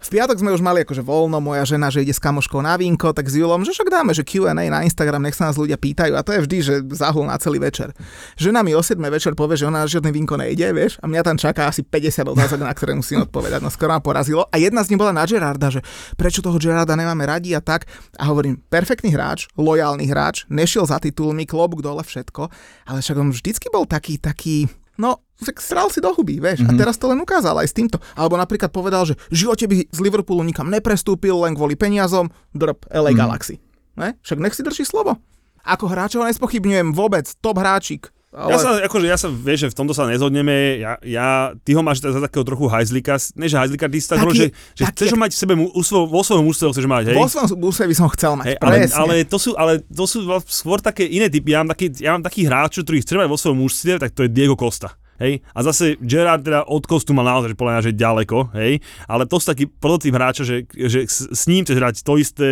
v 0.00 0.08
piatok 0.16 0.40
sme 0.40 0.56
už 0.56 0.64
mali 0.64 0.80
akože 0.80 1.04
voľno, 1.04 1.44
moja 1.44 1.68
žena, 1.68 1.92
že 1.92 2.00
ide 2.00 2.16
s 2.16 2.20
kamoškou 2.24 2.64
na 2.64 2.80
vínko, 2.80 3.12
tak 3.12 3.28
s 3.28 3.36
Julom, 3.36 3.68
že 3.68 3.76
však 3.76 3.92
dáme, 3.92 4.16
že 4.16 4.24
Q&A 4.24 4.56
na 4.56 4.80
Instagram, 4.80 5.20
nech 5.20 5.36
sa 5.36 5.52
nás 5.52 5.60
ľudia 5.60 5.76
pýtajú 5.76 6.16
a 6.16 6.24
to 6.24 6.32
je 6.32 6.40
vždy, 6.48 6.58
že 6.64 6.74
zahul 6.96 7.28
na 7.28 7.36
celý 7.36 7.60
večer. 7.60 7.92
Žena 8.40 8.64
mi 8.64 8.72
o 8.72 8.80
7 8.80 8.96
večer 9.12 9.36
povie, 9.36 9.60
že 9.60 9.68
ona 9.68 9.84
na 9.84 9.88
žiadne 9.88 10.08
vínko 10.08 10.40
nejde, 10.40 10.72
vieš, 10.72 10.96
a 10.98 11.06
mňa 11.06 11.20
tam 11.20 11.36
čaká 11.36 11.68
asi 11.68 11.84
50 11.84 12.32
otázok, 12.32 12.64
na 12.64 12.72
ktoré 12.72 12.96
musím 12.96 13.28
odpovedať, 13.28 13.60
no 13.60 13.68
skoro 13.68 13.92
ma 13.92 14.00
porazilo. 14.00 14.48
A 14.48 14.56
jedna 14.56 14.80
z 14.80 14.96
nich 14.96 15.00
bola 15.00 15.12
na 15.12 15.28
Gerarda, 15.28 15.68
že 15.68 15.84
prečo 16.16 16.40
toho 16.40 16.56
Gerarda 16.56 16.96
nemáme 16.96 17.28
radi 17.28 17.52
a 17.52 17.60
tak. 17.60 17.84
A 18.16 18.24
hovorím, 18.32 18.56
perfektný 18.72 19.12
hráč, 19.12 19.52
lojálny 19.60 20.08
hráč, 20.08 20.48
nešiel 20.48 20.88
za 20.88 20.96
titulmi, 20.96 21.44
klobúk 21.44 21.84
dole 21.84 22.00
všetko, 22.00 22.48
ale 22.88 23.04
však 23.04 23.16
on 23.20 23.28
vždycky 23.28 23.68
bol 23.68 23.84
taký, 23.84 24.16
taký, 24.16 24.64
no, 25.00 25.24
tak 25.40 25.56
sral 25.64 25.88
si 25.88 26.04
do 26.04 26.12
huby, 26.12 26.36
vieš. 26.36 26.60
Mm-hmm. 26.60 26.76
A 26.76 26.80
teraz 26.80 27.00
to 27.00 27.08
len 27.08 27.16
ukázal 27.16 27.56
aj 27.56 27.72
s 27.72 27.74
týmto. 27.74 27.96
Alebo 28.12 28.36
napríklad 28.36 28.68
povedal, 28.68 29.08
že 29.08 29.16
v 29.32 29.36
živote 29.40 29.64
by 29.64 29.88
z 29.88 29.98
Liverpoolu 30.04 30.44
nikam 30.44 30.68
neprestúpil 30.68 31.32
len 31.40 31.56
kvôli 31.56 31.80
peniazom, 31.80 32.28
drb 32.52 32.84
LA 32.92 33.10
mm-hmm. 33.10 33.16
Galaxy. 33.16 33.56
Ne? 33.96 34.20
Však 34.20 34.38
nech 34.38 34.52
si 34.52 34.60
drží 34.60 34.84
slovo. 34.84 35.16
Ako 35.64 35.88
hráča 35.88 36.20
ho 36.20 36.28
nespochybňujem 36.28 36.92
vôbec, 36.92 37.24
top 37.40 37.60
hráčik. 37.60 38.12
Ale... 38.30 38.54
Ja 38.54 38.58
sa, 38.62 38.70
akože, 38.86 39.06
ja 39.10 39.18
sa, 39.18 39.26
vieš, 39.26 39.66
že 39.66 39.68
v 39.74 39.76
tomto 39.82 39.90
sa 39.90 40.06
nezhodneme, 40.06 40.78
ja, 40.78 40.94
ja 41.02 41.50
ty 41.66 41.74
ho 41.74 41.82
máš 41.82 41.98
za 41.98 42.14
takého 42.22 42.46
trochu 42.46 42.70
hajzlika, 42.70 43.18
ne 43.34 43.50
že 43.50 43.58
hajzlika, 43.58 43.90
ty 43.90 43.98
tak 43.98 44.22
Taký- 44.22 44.38
že, 44.38 44.46
že 44.78 44.82
taký- 44.86 44.94
chceš 44.94 45.08
ho 45.10 45.18
mať 45.18 45.30
v 45.34 45.38
sebe, 45.42 45.52
u 45.58 45.82
svo, 45.82 46.06
vo 46.06 46.22
svojom 46.22 46.46
ho 46.46 46.70
chceš 46.70 46.86
mať, 46.86 47.10
hej? 47.10 47.16
Vo 47.18 47.26
svojom 47.26 47.58
buse 47.58 47.82
by 47.90 47.94
som 47.98 48.06
chcel 48.14 48.38
mať, 48.38 48.54
Hej, 48.54 48.56
ale, 48.62 48.74
presne. 48.86 48.98
ale, 49.02 49.14
to 49.26 49.34
sú, 49.34 49.50
ale 49.58 49.82
to 49.82 50.04
sú 50.06 50.22
skôr 50.46 50.78
také 50.78 51.10
iné 51.10 51.26
typy. 51.26 51.58
Ja 51.58 51.66
mám 51.66 51.74
taký, 51.74 51.90
ja 51.98 52.14
mám 52.14 52.22
takých 52.22 52.46
hráčov, 52.46 52.86
ktorých 52.86 53.02
chcem 53.02 53.18
mať 53.18 53.28
vo 53.34 53.38
svojom 53.42 53.58
mužstve, 53.66 53.98
tak 53.98 54.14
to 54.14 54.22
je 54.22 54.30
Diego 54.30 54.54
Costa. 54.54 54.94
Hej. 55.20 55.44
A 55.52 55.60
zase 55.60 56.00
Gerard 56.00 56.42
teda 56.42 56.64
od 56.64 56.82
kostu 56.88 57.12
mal 57.12 57.28
naozaj, 57.28 57.52
podľa 57.54 57.72
mňa, 57.78 57.86
že 57.86 57.92
ďaleko, 57.94 58.38
hej. 58.56 58.80
Ale 59.06 59.28
to 59.28 59.36
sú 59.36 59.52
taký 59.52 59.68
prototyp 59.68 60.16
hráča, 60.16 60.42
že, 60.42 60.64
že 60.72 61.04
s, 61.04 61.28
s 61.28 61.42
ním 61.46 61.62
chceš 61.62 61.76
hrať 61.76 61.94
to 62.02 62.16
isté 62.16 62.48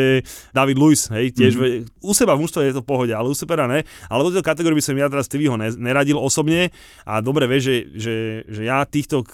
David 0.53 0.77
Luiz, 0.77 1.09
hej, 1.09 1.33
tiež 1.33 1.57
mm-hmm. 1.57 2.05
u 2.05 2.13
seba 2.13 2.37
v 2.37 2.45
mústve 2.45 2.69
je 2.69 2.77
to 2.77 2.85
v 2.85 2.89
pohode, 2.89 3.13
ale 3.17 3.33
u 3.33 3.35
supera 3.35 3.65
ne. 3.65 3.83
Ale 4.13 4.21
do 4.23 4.31
tejto 4.31 4.47
kategórie 4.47 4.77
by 4.77 4.85
som 4.85 5.01
ja 5.01 5.09
teraz 5.09 5.27
Stevieho 5.27 5.57
ne, 5.57 5.73
neradil 5.75 6.21
osobne 6.21 6.71
a 7.09 7.25
dobre 7.25 7.49
vieš, 7.49 7.63
že, 7.65 7.77
že, 7.97 8.15
že 8.47 8.63
ja 8.69 8.85
týchto 8.85 9.25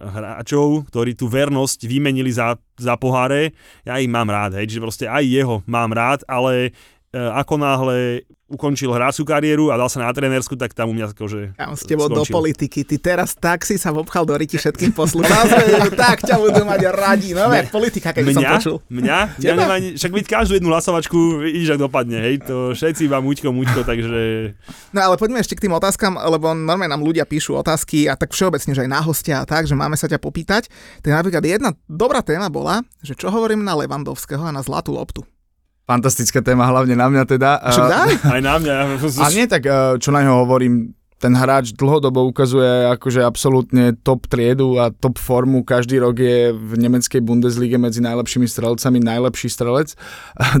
hráčov, 0.00 0.90
ktorí 0.90 1.14
tú 1.14 1.30
vernosť 1.30 1.86
vymenili 1.86 2.30
za, 2.30 2.58
za 2.74 2.98
poháre, 2.98 3.54
ja 3.86 3.98
ich 4.02 4.10
mám 4.10 4.26
rád, 4.26 4.58
hej, 4.58 4.70
čiže 4.70 4.84
proste 4.84 5.06
aj 5.06 5.24
jeho 5.24 5.62
mám 5.70 5.94
rád, 5.94 6.26
ale 6.26 6.74
ako 7.14 7.54
náhle 7.56 8.26
ukončil 8.44 8.92
hráčskú 8.92 9.24
kariéru 9.24 9.72
a 9.72 9.80
dal 9.80 9.88
sa 9.88 10.04
na 10.04 10.12
trénersku, 10.12 10.52
tak 10.54 10.76
tam 10.76 10.92
u 10.92 10.94
mňa 10.94 11.16
akože 11.16 11.56
Kam 11.56 11.72
s 11.72 11.82
tebou 11.88 12.12
do 12.12 12.22
politiky, 12.28 12.84
ty 12.84 13.00
teraz 13.00 13.32
tak 13.32 13.64
si 13.64 13.80
sa 13.80 13.88
vobchal 13.88 14.28
do 14.28 14.36
ryti 14.36 14.60
všetkým 14.60 14.92
poslucháčom, 14.92 15.90
tak 16.04 16.22
ťa 16.22 16.36
budú 16.36 16.62
mať 16.62 16.80
radi, 16.92 17.32
no 17.32 17.48
veď 17.48 17.72
politika, 17.72 18.12
keď 18.12 18.22
mňa, 18.28 18.34
som 18.36 18.44
počul. 18.60 18.76
Mňa? 18.92 19.18
Ja 19.44 19.52
nemá, 19.56 19.76
však 19.76 20.12
byť 20.12 20.26
každú 20.28 20.52
jednu 20.56 20.72
hlasovačku, 20.72 21.18
vidíš, 21.40 21.76
ak 21.76 21.80
dopadne, 21.84 22.20
hej, 22.20 22.44
to 22.44 22.72
všetci 22.72 23.08
vám 23.08 23.24
muťko, 23.24 23.48
muťko, 23.52 23.80
takže... 23.84 24.20
No 24.92 25.00
ale 25.04 25.16
poďme 25.20 25.40
ešte 25.40 25.56
k 25.58 25.68
tým 25.68 25.74
otázkam, 25.76 26.16
lebo 26.16 26.52
normálne 26.52 26.92
nám 26.92 27.04
ľudia 27.04 27.28
píšu 27.28 27.56
otázky 27.56 28.08
a 28.08 28.16
tak 28.16 28.32
všeobecne, 28.32 28.72
že 28.72 28.84
aj 28.84 28.90
na 28.92 29.00
hostia 29.04 29.36
a 29.42 29.48
tak, 29.48 29.68
že 29.68 29.76
máme 29.76 29.98
sa 29.98 30.08
ťa 30.08 30.20
popýtať. 30.20 30.68
Tak 31.04 31.10
napríklad 31.12 31.44
jedna 31.44 31.70
dobrá 31.88 32.24
téma 32.24 32.48
bola, 32.48 32.80
že 33.04 33.12
čo 33.16 33.28
hovorím 33.28 33.64
na 33.64 33.76
Levandovského 33.76 34.40
a 34.44 34.54
na 34.54 34.64
zlatú 34.64 34.96
loptu. 34.96 35.24
Fantastická 35.84 36.40
téma, 36.40 36.64
hlavne 36.64 36.96
na 36.96 37.12
mňa 37.12 37.24
teda. 37.28 37.60
Však 37.60 37.88
daj. 37.92 38.12
Aj 38.34 38.40
na 38.40 38.54
mňa. 38.56 38.74
A 39.20 39.26
nie 39.28 39.44
tak, 39.44 39.68
eh, 39.68 40.00
čo 40.00 40.08
na 40.08 40.24
ňo 40.24 40.48
hovorím, 40.48 40.96
ten 41.24 41.32
hráč 41.32 41.72
dlhodobo 41.72 42.20
ukazuje 42.28 42.84
akože 42.92 43.24
absolútne 43.24 43.96
top 44.04 44.28
triedu 44.28 44.76
a 44.76 44.92
top 44.92 45.16
formu. 45.16 45.64
Každý 45.64 45.96
rok 45.96 46.20
je 46.20 46.52
v 46.52 46.72
nemeckej 46.76 47.24
Bundeslige 47.24 47.80
medzi 47.80 48.04
najlepšími 48.04 48.44
strelcami 48.44 49.00
najlepší 49.00 49.48
strelec. 49.48 49.96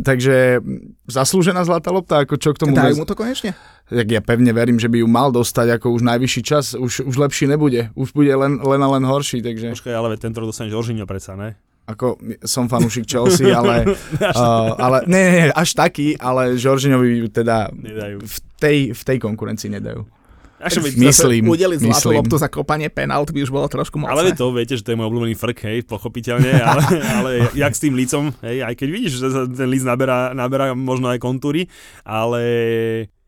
Takže 0.08 0.64
zaslúžená 1.04 1.68
zlatá 1.68 1.92
lopta, 1.92 2.24
ako 2.24 2.40
čo 2.40 2.56
k 2.56 2.64
tomu... 2.64 2.72
Dajú 2.72 2.96
mu 2.96 3.04
to 3.04 3.12
konečne? 3.12 3.52
Tak 3.84 4.08
ja 4.08 4.24
pevne 4.24 4.56
verím, 4.56 4.80
že 4.80 4.88
by 4.88 5.04
ju 5.04 5.08
mal 5.10 5.28
dostať 5.28 5.76
ako 5.76 6.00
už 6.00 6.02
najvyšší 6.08 6.40
čas. 6.40 6.72
Už, 6.72 7.04
už 7.04 7.14
lepší 7.20 7.44
nebude. 7.44 7.92
Už 7.92 8.16
bude 8.16 8.32
len, 8.32 8.56
len 8.64 8.80
a 8.80 8.88
len 8.88 9.04
horší. 9.04 9.44
Takže... 9.44 9.76
Počkaj, 9.76 9.92
ale 9.92 10.16
tento 10.16 10.40
rok 10.40 10.48
dostane 10.48 10.72
Žoržinho 10.72 11.04
predsa, 11.04 11.36
ne? 11.36 11.60
Ako 11.84 12.16
som 12.44 12.64
fanúšik 12.64 13.04
Chelsea, 13.04 13.52
ale, 13.52 13.84
uh, 13.84 14.72
ale 14.84 15.04
nie, 15.04 15.20
nie, 15.20 15.44
až 15.52 15.76
taký, 15.76 16.16
ale 16.16 16.56
Žoržinovi 16.56 17.28
teda 17.28 17.68
Nedajú. 17.72 18.24
v 18.24 18.36
tej, 18.56 18.78
v 18.96 19.02
tej 19.04 19.18
konkurencii 19.20 19.68
nedajú. 19.68 20.08
Až 20.64 20.80
Myslím, 20.80 21.44
Udeliť 21.52 21.84
zlatú 21.84 22.08
myslím. 22.08 22.18
loptu 22.24 22.36
za 22.40 22.48
kopanie 22.48 22.88
penalt 22.88 23.28
by 23.28 23.44
už 23.44 23.52
bolo 23.52 23.68
trošku 23.68 24.00
mocné. 24.00 24.16
Ale 24.16 24.24
vy 24.24 24.32
to 24.32 24.48
viete, 24.48 24.80
že 24.80 24.80
to 24.80 24.96
je 24.96 24.96
môj 24.96 25.12
obľúbený 25.12 25.36
frk, 25.36 25.58
hej, 25.68 25.78
pochopiteľne, 25.84 26.56
ale, 26.72 26.84
ale 27.04 27.30
jak 27.52 27.72
s 27.76 27.80
tým 27.84 27.92
lícom, 27.92 28.32
hej, 28.40 28.64
aj 28.64 28.74
keď 28.80 28.88
vidíš, 28.88 29.12
že 29.20 29.28
ten 29.52 29.68
líc 29.68 29.84
naberá, 29.84 30.32
naberá 30.32 30.72
možno 30.72 31.12
aj 31.12 31.20
kontúry, 31.20 31.68
ale 32.00 32.40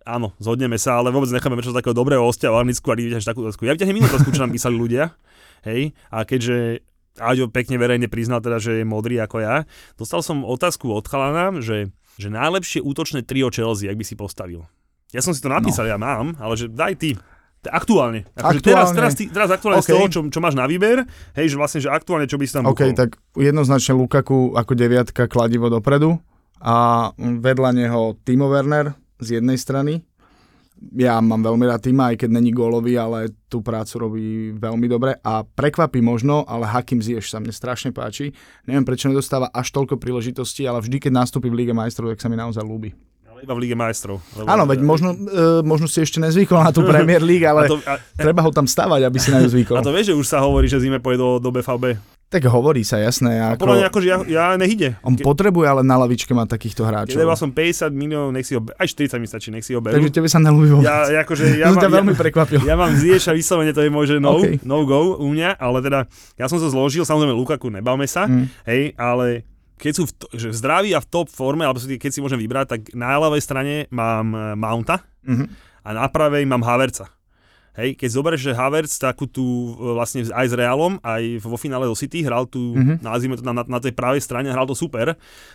áno, 0.09 0.33
zhodneme 0.41 0.81
sa, 0.81 0.97
ale 0.97 1.13
vôbec 1.13 1.29
necháme 1.29 1.61
prečo 1.61 1.77
takého 1.77 1.93
dobrého 1.93 2.25
hostia 2.25 2.49
v 2.49 2.65
Anglicku 2.65 2.89
a 2.89 2.97
vyťahneš 2.97 3.29
takú 3.29 3.45
otázku. 3.45 3.69
Ja 3.69 3.77
vyťahnem 3.77 4.01
inú 4.01 4.09
otázku, 4.09 4.33
čo 4.33 4.41
nám 4.41 4.57
písali 4.57 4.81
ľudia, 4.81 5.13
hej, 5.69 5.93
a 6.09 6.25
keďže 6.25 6.81
Aďo 7.17 7.49
pekne 7.49 7.81
verejne 7.81 8.07
priznal 8.07 8.45
teda, 8.45 8.61
že 8.61 8.83
je 8.83 8.85
modrý 8.85 9.21
ako 9.23 9.41
ja, 9.41 9.65
dostal 9.97 10.21
som 10.21 10.45
otázku 10.45 10.93
od 10.93 11.05
chalana, 11.09 11.53
že, 11.65 11.91
že 12.21 12.29
najlepšie 12.29 12.85
útočné 12.85 13.25
trio 13.25 13.49
Chelsea, 13.49 13.89
ak 13.89 13.97
by 13.97 14.05
si 14.05 14.15
postavil. 14.17 14.69
Ja 15.15 15.23
som 15.23 15.33
si 15.33 15.41
to 15.41 15.49
napísal, 15.49 15.87
no. 15.87 15.91
ja 15.95 15.99
mám, 15.99 16.37
ale 16.37 16.55
že 16.59 16.69
daj 16.69 16.95
ty. 16.99 17.11
Aktuálne. 17.67 18.31
Akože 18.39 18.63
teraz, 18.63 18.95
Aktuálne. 18.95 18.95
teraz, 18.95 19.13
ty, 19.19 19.25
teraz 19.27 19.51
aktuálne 19.51 19.83
OK. 19.83 19.87
z 19.87 19.91
toho, 19.91 20.07
čo, 20.07 20.21
čo 20.31 20.39
máš 20.39 20.55
na 20.55 20.71
výber, 20.71 21.03
hej, 21.35 21.51
že 21.51 21.57
vlastne, 21.59 21.81
že 21.83 21.91
aktuálne 21.91 22.31
čo 22.31 22.39
by 22.39 22.45
si 22.47 22.55
tam 22.55 22.71
OK, 22.71 22.95
tak 22.95 23.19
jednoznačne 23.35 23.99
Lukaku 23.99 24.55
ako 24.55 24.73
deviatka 24.79 25.27
kladivo 25.27 25.67
dopredu 25.67 26.15
a 26.63 27.11
vedľa 27.19 27.71
neho 27.75 28.15
Timo 28.23 28.47
Werner 28.47 28.95
z 29.19 29.41
jednej 29.41 29.59
strany. 29.59 30.07
Ja 30.77 31.17
mám 31.25 31.41
veľmi 31.41 31.65
rád 31.65 31.89
Tima, 31.89 32.13
aj 32.13 32.21
keď 32.21 32.31
není 32.37 32.53
gólový, 32.53 33.01
ale 33.01 33.33
tú 33.49 33.65
prácu 33.65 33.95
robí 33.97 34.27
veľmi 34.53 34.85
dobre 34.93 35.17
a 35.25 35.41
prekvapí 35.41 36.05
možno, 36.05 36.45
ale 36.45 36.69
Hakim 36.69 37.01
Ziyech 37.01 37.25
sa 37.25 37.41
mne 37.41 37.49
strašne 37.49 37.97
páči. 37.97 38.37
Neviem, 38.69 38.85
prečo 38.85 39.09
nedostáva 39.09 39.49
až 39.57 39.73
toľko 39.73 39.97
príležitostí, 39.97 40.69
ale 40.69 40.85
vždy, 40.85 41.09
keď 41.09 41.13
nastúpi 41.17 41.49
v 41.49 41.65
Lige 41.65 41.73
majstrov, 41.73 42.13
tak 42.13 42.21
sa 42.21 42.29
mi 42.29 42.37
naozaj 42.37 42.61
ľúbi. 42.61 42.93
Ale 43.25 43.45
iba 43.49 43.57
v 43.57 43.61
Lige 43.65 43.77
majstrov. 43.77 44.21
Lebo, 44.37 44.49
Áno, 44.49 44.69
veď 44.69 44.81
možno, 44.85 45.17
e, 45.17 45.65
možno 45.65 45.89
si 45.89 46.05
ešte 46.05 46.21
nezvykol 46.21 46.61
na 46.61 46.73
tú 46.73 46.85
Premier 46.85 47.25
League, 47.25 47.45
a 47.49 47.57
ale 47.57 47.73
to, 47.73 47.81
a, 47.85 47.97
treba 48.13 48.45
ho 48.45 48.53
tam 48.53 48.69
stavať, 48.69 49.01
aby 49.01 49.17
si 49.17 49.33
na 49.33 49.41
ňu 49.41 49.49
zvykol. 49.49 49.81
a 49.81 49.85
to 49.85 49.97
vieš, 49.97 50.13
že 50.13 50.19
už 50.21 50.27
sa 50.29 50.45
hovorí, 50.45 50.69
že 50.69 50.81
zime 50.81 51.01
pôjde 51.01 51.25
do, 51.25 51.29
do 51.41 51.51
BVB. 51.53 52.16
Tak 52.27 52.43
hovorí 52.45 52.83
sa, 52.83 52.99
jasné. 52.99 53.39
A 53.39 53.55
podľa 53.55 53.77
mňa 53.77 53.87
Ako, 53.87 53.93
akože 53.95 54.07
ja, 54.09 54.19
ja 54.27 54.45
nehyde. 54.53 54.99
on 55.01 55.15
potrebuje 55.15 55.63
ale 55.65 55.81
na 55.81 55.95
lavičke 55.97 56.31
mať 56.31 56.59
takýchto 56.59 56.83
hráčov. 56.83 57.15
dával 57.15 57.39
som 57.39 57.49
50 57.49 57.87
miliónov, 57.93 58.35
nech 58.35 58.43
si 58.43 58.53
ho, 58.53 58.67
aj 58.67 58.87
40 58.89 59.17
mi 59.17 59.27
stačí, 59.27 59.49
nech 59.49 59.63
si 59.63 59.73
ho 59.73 59.81
berú. 59.81 59.95
Takže 59.95 60.11
tebe 60.11 60.27
sa 60.27 60.37
nelúbi 60.37 60.69
vôbec. 60.69 60.83
Ja, 60.83 61.07
ja, 61.09 61.23
akože, 61.23 61.55
ja, 61.55 61.71
Ja, 61.71 61.71
mám, 61.71 61.87
veľmi 61.87 62.13
ja, 62.13 62.19
prekvapil. 62.19 62.61
ja 62.61 62.75
mám 62.75 62.91
Ziyech 62.93 63.23
a 63.23 63.33
vyslovene 63.33 63.71
to 63.71 63.79
je 63.79 63.89
môj, 63.89 64.07
že 64.09 64.17
no, 64.19 64.37
OK. 64.37 64.59
no 64.61 64.83
go 64.83 65.15
u 65.15 65.29
mňa, 65.29 65.55
ale 65.55 65.79
teda 65.81 66.11
ja 66.35 66.47
som 66.47 66.59
sa 66.59 66.67
zložil, 66.67 67.03
samozrejme 67.03 67.31
Lukaku, 67.33 67.71
nebavme 67.71 68.05
sa, 68.05 68.27
Mm. 68.27 68.51
hej, 68.65 68.83
ale 68.97 69.47
keď 69.77 69.93
sú 69.95 70.03
v, 70.05 70.13
to, 70.13 70.27
že 70.35 70.49
v 70.49 70.57
zdraví 70.57 70.91
a 70.91 70.99
v 70.99 71.07
top 71.07 71.29
forme, 71.29 71.63
alebo 71.63 71.79
keď 71.79 72.11
si 72.11 72.19
môžem 72.19 72.39
vybrať, 72.39 72.67
tak 72.67 72.81
na 72.91 73.15
ľavej 73.15 73.39
strane 73.39 73.75
mám 73.89 74.27
eh, 74.29 74.41
Mounta 74.53 75.07
Mhm. 75.23 75.47
a 75.81 75.89
na 75.95 76.07
pravej 76.07 76.43
mám 76.43 76.61
Haverca. 76.61 77.07
Hej, 77.77 77.93
keď 77.95 78.09
zoberieš, 78.11 78.43
že 78.43 78.53
Havertz 78.53 78.97
takú 78.97 79.27
tú 79.27 79.45
e, 79.71 79.93
vlastne 79.93 80.25
aj 80.25 80.47
s 80.47 80.55
Realom, 80.55 80.97
aj 80.99 81.23
vo 81.39 81.55
finále 81.55 81.85
do 81.85 81.93
City 81.93 82.21
hral 82.21 82.45
tu, 82.45 82.73
Mhm. 82.73 82.75
mm-hmm. 82.75 82.97
nazvime 83.01 83.35
to 83.35 83.45
na, 83.45 83.53
na, 83.55 83.79
tej 83.79 83.93
pravej 83.93 84.19
strane, 84.19 84.49
hral 84.49 84.65
to 84.65 84.73
super, 84.73 85.13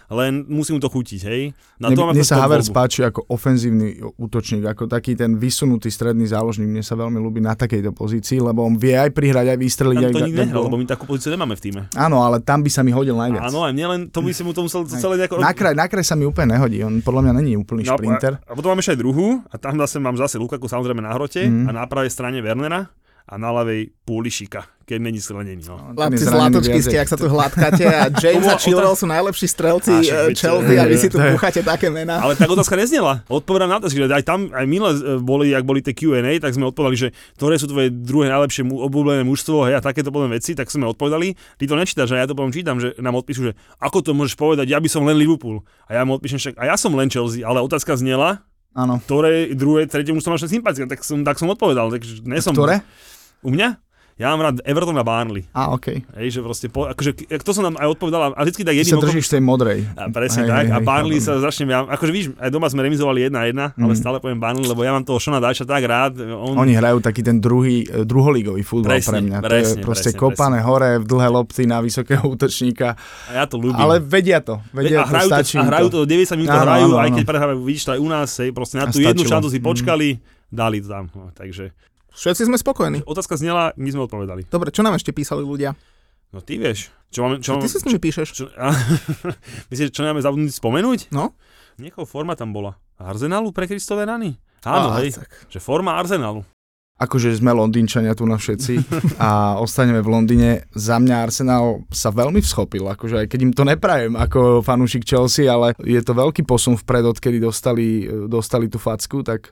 len 0.07 0.45
musí 0.45 0.69
mu 0.69 0.77
to 0.77 0.88
chutiť, 0.88 1.21
hej. 1.23 1.41
Na 1.75 1.89
Mne, 1.89 1.95
to 1.95 2.01
mám 2.03 2.13
mne 2.13 2.21
sa 2.21 2.38
Havertz 2.38 2.67
voľbu. 2.67 2.77
páči 2.77 2.99
ako 3.01 3.25
ofenzívny 3.25 3.88
útočník, 4.15 4.63
ako 4.63 4.86
taký 4.86 5.13
ten 5.13 5.34
vysunutý 5.36 5.88
stredný 5.88 6.23
záložník. 6.23 6.69
Mne 6.69 6.81
sa 6.81 6.93
veľmi 6.93 7.17
ľúbi 7.17 7.39
na 7.39 7.51
takejto 7.51 7.89
pozícii, 7.91 8.38
lebo 8.38 8.62
on 8.62 8.75
vie 8.75 8.93
aj 8.93 9.10
prihrať, 9.10 9.45
aj 9.47 9.57
vystreliť. 9.57 9.97
Tam 9.97 10.05
aj 10.05 10.12
to 10.12 10.19
da- 10.19 10.27
nikdy 10.27 10.39
nehral, 10.45 10.63
lebo 10.63 10.77
my 10.77 10.86
takú 10.86 11.03
pozíciu 11.05 11.31
nemáme 11.31 11.53
v 11.53 11.62
týme. 11.62 11.81
Áno, 11.91 12.21
ale 12.21 12.38
tam 12.39 12.62
by 12.62 12.69
sa 12.69 12.81
mi 12.81 12.91
hodil 12.91 13.13
najviac. 13.13 13.43
Áno, 13.43 13.63
aj 13.63 13.71
mne 13.71 13.86
len, 13.88 14.01
to 14.07 14.19
by 14.19 14.29
si 14.29 14.41
mu 14.41 14.51
to 14.51 14.62
musel 14.62 14.86
celé 14.86 15.17
nejako... 15.17 15.39
Na 15.39 15.51
kraj, 15.51 15.73
na 15.73 15.86
kraj 15.86 16.03
sa 16.03 16.13
mi 16.13 16.23
úplne 16.23 16.53
nehodí, 16.53 16.79
on 16.79 16.99
podľa 16.99 17.21
mňa 17.23 17.34
není 17.36 17.53
úplný 17.55 17.81
No, 17.81 17.91
šprinter. 17.91 18.38
A, 18.39 18.45
a 18.45 18.53
potom 18.53 18.69
mám 18.69 18.77
ešte 18.77 18.93
aj 18.93 18.99
druhú, 18.99 19.41
a 19.43 19.55
tam 19.55 19.73
zase 19.79 19.97
mám 19.97 20.13
zase 20.15 20.38
Lukaku 20.38 20.67
samozrejme 20.67 21.01
na 21.01 21.12
hrote, 21.12 21.41
Mhm. 21.41 21.65
a 21.65 21.71
na 21.73 21.84
pravej 22.12 22.19
strane 22.19 22.38
Wernera, 22.43 22.91
a 23.32 23.39
na 23.39 23.47
ľavej 23.47 23.95
Púlišika, 24.04 24.67
keď 24.84 24.97
není 25.00 25.24
zranený. 25.24 25.63
No. 25.63 25.80
Je 25.80 25.95
Chlapci 25.95 26.26
zlatočky 26.28 26.80
ste, 26.84 26.97
ak 27.00 27.08
sa 27.08 27.15
tu 27.15 27.32
hladkáte 27.32 27.86
a 27.88 28.12
James 28.24 28.43
a 28.43 28.60
Chilwell 28.60 28.91
sú 29.00 29.08
najlepší 29.08 29.47
strelci 29.47 30.12
eh, 30.12 30.28
veď, 30.28 30.36
Chelsea 30.36 30.76
a 30.76 30.84
vy 30.84 30.97
si 31.00 31.08
tu 31.08 31.15
púchate 31.15 31.63
také 31.63 31.88
mená. 31.88 32.19
Ale 32.19 32.36
tak 32.36 32.52
otázka 32.52 32.76
neznela. 32.76 33.24
Odpovedám 33.32 33.71
na 33.71 33.80
to, 33.80 33.88
že 33.88 34.04
aj 34.04 34.28
tam, 34.28 34.52
aj 34.52 34.65
minule 34.67 34.91
e, 35.00 35.24
boli, 35.24 35.56
ak 35.56 35.63
boli 35.63 35.80
tie 35.80 35.95
Q&A, 35.95 36.43
tak 36.43 36.60
sme 36.60 36.67
odpovedali, 36.67 36.97
že 36.97 37.08
ktoré 37.39 37.56
sú 37.56 37.71
tvoje 37.71 37.88
druhé 37.88 38.28
najlepšie 38.28 38.67
obľúbené 38.67 39.24
mužstvo, 39.24 39.71
hej, 39.71 39.80
a 39.80 39.82
takéto 39.86 40.12
potom 40.12 40.28
veci, 40.28 40.52
tak 40.52 40.67
sme 40.67 40.91
odpovedali. 40.91 41.32
Ty 41.56 41.63
to 41.71 41.76
nečítaš, 41.80 42.12
a 42.12 42.19
ja 42.19 42.28
to 42.28 42.36
potom 42.36 42.52
čítam, 42.52 42.84
že 42.84 43.00
nám 43.00 43.15
odpíšu, 43.15 43.47
že 43.47 43.54
ako 43.80 44.04
to 44.04 44.12
môžeš 44.12 44.36
povedať, 44.36 44.67
ja 44.67 44.84
by 44.84 44.91
som 44.91 45.08
len 45.08 45.15
Liverpool. 45.15 45.63
A 45.88 45.95
ja 45.95 46.04
mu 46.04 46.19
odpíšem 46.19 46.41
však, 46.41 46.56
a 46.60 46.67
ja 46.67 46.76
som 46.76 46.91
len 46.91 47.08
Chelsea, 47.08 47.47
ale 47.47 47.63
otázka 47.63 47.95
znela, 47.95 48.43
Áno. 48.71 49.03
ktoré 49.03 49.51
druhé, 49.51 49.84
tretie 49.84 50.15
mužstvo 50.15 50.31
máš 50.31 50.47
sympatické, 50.47 50.88
tak 50.88 51.03
som, 51.03 51.21
tak 51.27 51.36
som 51.36 51.51
odpovedal. 51.51 51.91
Takže 51.91 52.23
nie 52.23 52.39
som, 52.39 52.55
Ktoré? 52.55 52.79
U 53.43 53.51
mňa? 53.51 53.75
Ja 54.21 54.29
mám 54.29 54.41
rád 54.43 54.62
Everton 54.62 54.93
a 54.93 55.01
Barnley. 55.01 55.49
Á, 55.49 55.73
OK. 55.73 55.97
Hej, 56.13 56.27
že 56.29 56.39
proste, 56.39 56.65
po, 56.67 56.86
akože, 56.86 57.12
to 57.36 57.51
som 57.51 57.63
nám 57.63 57.73
aj 57.75 57.89
odpovedal, 57.89 58.21
a 58.29 58.39
vždycky 58.39 58.62
tak 58.62 58.71
Ty 58.71 58.79
jedným 58.79 58.93
sa 58.93 58.95
okom- 58.95 59.07
držíš 59.10 59.27
tej 59.27 59.41
modrej. 59.41 59.79
a 59.91 60.03
presne 60.07 60.41
Hej, 60.41 60.47
tak. 60.47 60.55
hej, 60.55 60.67
a 60.67 60.77
hej, 60.77 60.86
Barnley 60.86 61.17
chápem. 61.17 61.27
sa 61.27 61.43
začne, 61.43 61.63
ja, 61.65 61.79
akože 61.84 62.12
víš, 62.12 62.25
aj 62.36 62.49
doma 62.49 62.67
sme 62.67 62.81
remizovali 62.81 63.19
1-1, 63.23 63.34
ale 63.73 63.89
Mm. 63.89 63.97
stále 63.97 64.17
poviem 64.19 64.38
Barnley, 64.38 64.63
lebo 64.63 64.79
ja 64.79 64.91
mám 64.91 65.01
toho 65.01 65.17
Šona 65.17 65.39
Dajša 65.39 65.65
tak 65.65 65.81
rád. 65.84 66.13
On, 66.21 66.53
Oni 66.55 66.71
hrajú 66.71 66.99
taký 66.99 67.19
ten 67.19 67.36
druhý, 67.36 67.81
eh, 67.84 68.05
druholigový 68.05 68.62
futbal 68.62 68.95
Presne, 68.95 69.10
pre 69.10 69.19
mňa. 69.23 69.38
to 69.38 69.47
presne, 69.47 69.73
je 69.73 69.81
proste 69.81 70.12
presne, 70.12 70.21
kopané 70.21 70.60
hore 70.62 70.91
v 70.97 71.05
dlhé 71.07 71.29
lopty 71.31 71.63
na 71.65 71.79
vysokého 71.79 72.21
útočníka. 72.27 72.93
a 73.25 73.31
ja 73.34 73.45
to 73.45 73.57
ľúbim. 73.57 73.73
Ale 73.75 73.97
vedia 73.97 74.38
to. 74.39 74.62
Vedia 74.69 75.01
a 75.01 75.10
hrajú, 75.10 75.25
to, 75.25 75.31
to, 75.31 75.36
stačí 75.36 75.55
a 75.55 75.65
hrajú 75.65 75.88
to, 75.89 75.99
90 76.03 76.38
minút 76.38 76.53
Áno, 76.53 76.62
hrajú, 76.63 76.86
áno, 76.88 76.97
aj 76.99 77.10
keď 77.12 77.23
prehrávajú, 77.25 77.60
vidíš 77.63 77.84
to 77.84 77.91
aj 77.91 77.99
u 77.99 78.07
nás, 78.07 78.29
hej, 78.38 78.49
proste 78.51 78.75
na 78.75 78.86
A 78.86 78.88
tú 78.88 79.01
jednu 79.01 79.23
šancu 79.23 79.47
si 79.47 79.57
Mm. 79.57 79.65
počkali, 79.65 80.07
dali 80.47 80.77
to 80.77 80.88
tam. 80.88 81.10
No, 81.12 81.31
takže 81.31 81.73
Všetci 82.12 82.43
sme 82.45 82.56
spokojní. 82.56 83.04
otázka 83.04 83.36
znela, 83.36 83.71
my 83.74 83.88
sme 83.88 84.02
odpovedali. 84.04 84.45
Dobre, 84.45 84.69
čo 84.69 84.82
nám 84.82 84.93
ešte 84.93 85.10
písali 85.10 85.41
ľudia? 85.41 85.74
No 86.30 86.39
ty 86.39 86.56
vieš, 86.56 86.91
čo 87.08 87.21
máme, 87.21 87.39
čo, 87.39 87.56
Čo 87.56 87.60
ty 87.60 87.67
si 87.67 87.78
s 87.78 87.86
nimi 87.86 88.00
píšeš? 88.00 88.28
čo, 88.30 88.47
a, 88.54 88.71
myslíš, 89.71 89.91
čo 89.91 90.02
máme 90.02 90.19
zabudnúť 90.19 90.54
spomenúť? 90.54 91.00
No? 91.10 91.36
Niekoho 91.76 92.04
forma 92.04 92.36
tam 92.36 92.52
bola. 92.52 92.80
Arsenalu 92.95 93.52
pre 93.52 93.65
Kristové 93.65 94.04
rany? 94.04 94.39
Áno, 94.62 94.93
Á, 94.93 95.02
hej, 95.02 95.17
tak. 95.17 95.28
že 95.47 95.58
forma 95.58 95.97
Arsenalu. 95.97 96.45
akože 96.95 97.34
sme 97.34 97.50
Londýnčania 97.50 98.13
tu 98.13 98.24
na 98.24 98.38
všetci 98.38 98.78
a 99.17 99.58
ostaneme 99.58 100.00
v 100.00 100.12
Londýne. 100.12 100.50
Za 100.69 101.02
mňa 101.02 101.15
Arsenal 101.17 101.82
sa 101.89 102.13
veľmi 102.13 102.38
vschopil, 102.39 102.86
akože 102.86 103.26
aj 103.26 103.28
keď 103.28 103.39
im 103.41 103.52
to 103.52 103.65
neprajem 103.65 104.13
ako 104.13 104.62
fanúšik 104.62 105.02
Chelsea, 105.02 105.50
ale 105.50 105.74
je 105.82 105.97
to 105.97 106.13
veľký 106.13 106.45
posun 106.45 106.78
vpred, 106.78 107.10
odkedy 107.10 107.41
dostali, 107.41 108.06
dostali 108.30 108.69
tú 108.69 108.78
facku, 108.78 109.26
tak 109.26 109.50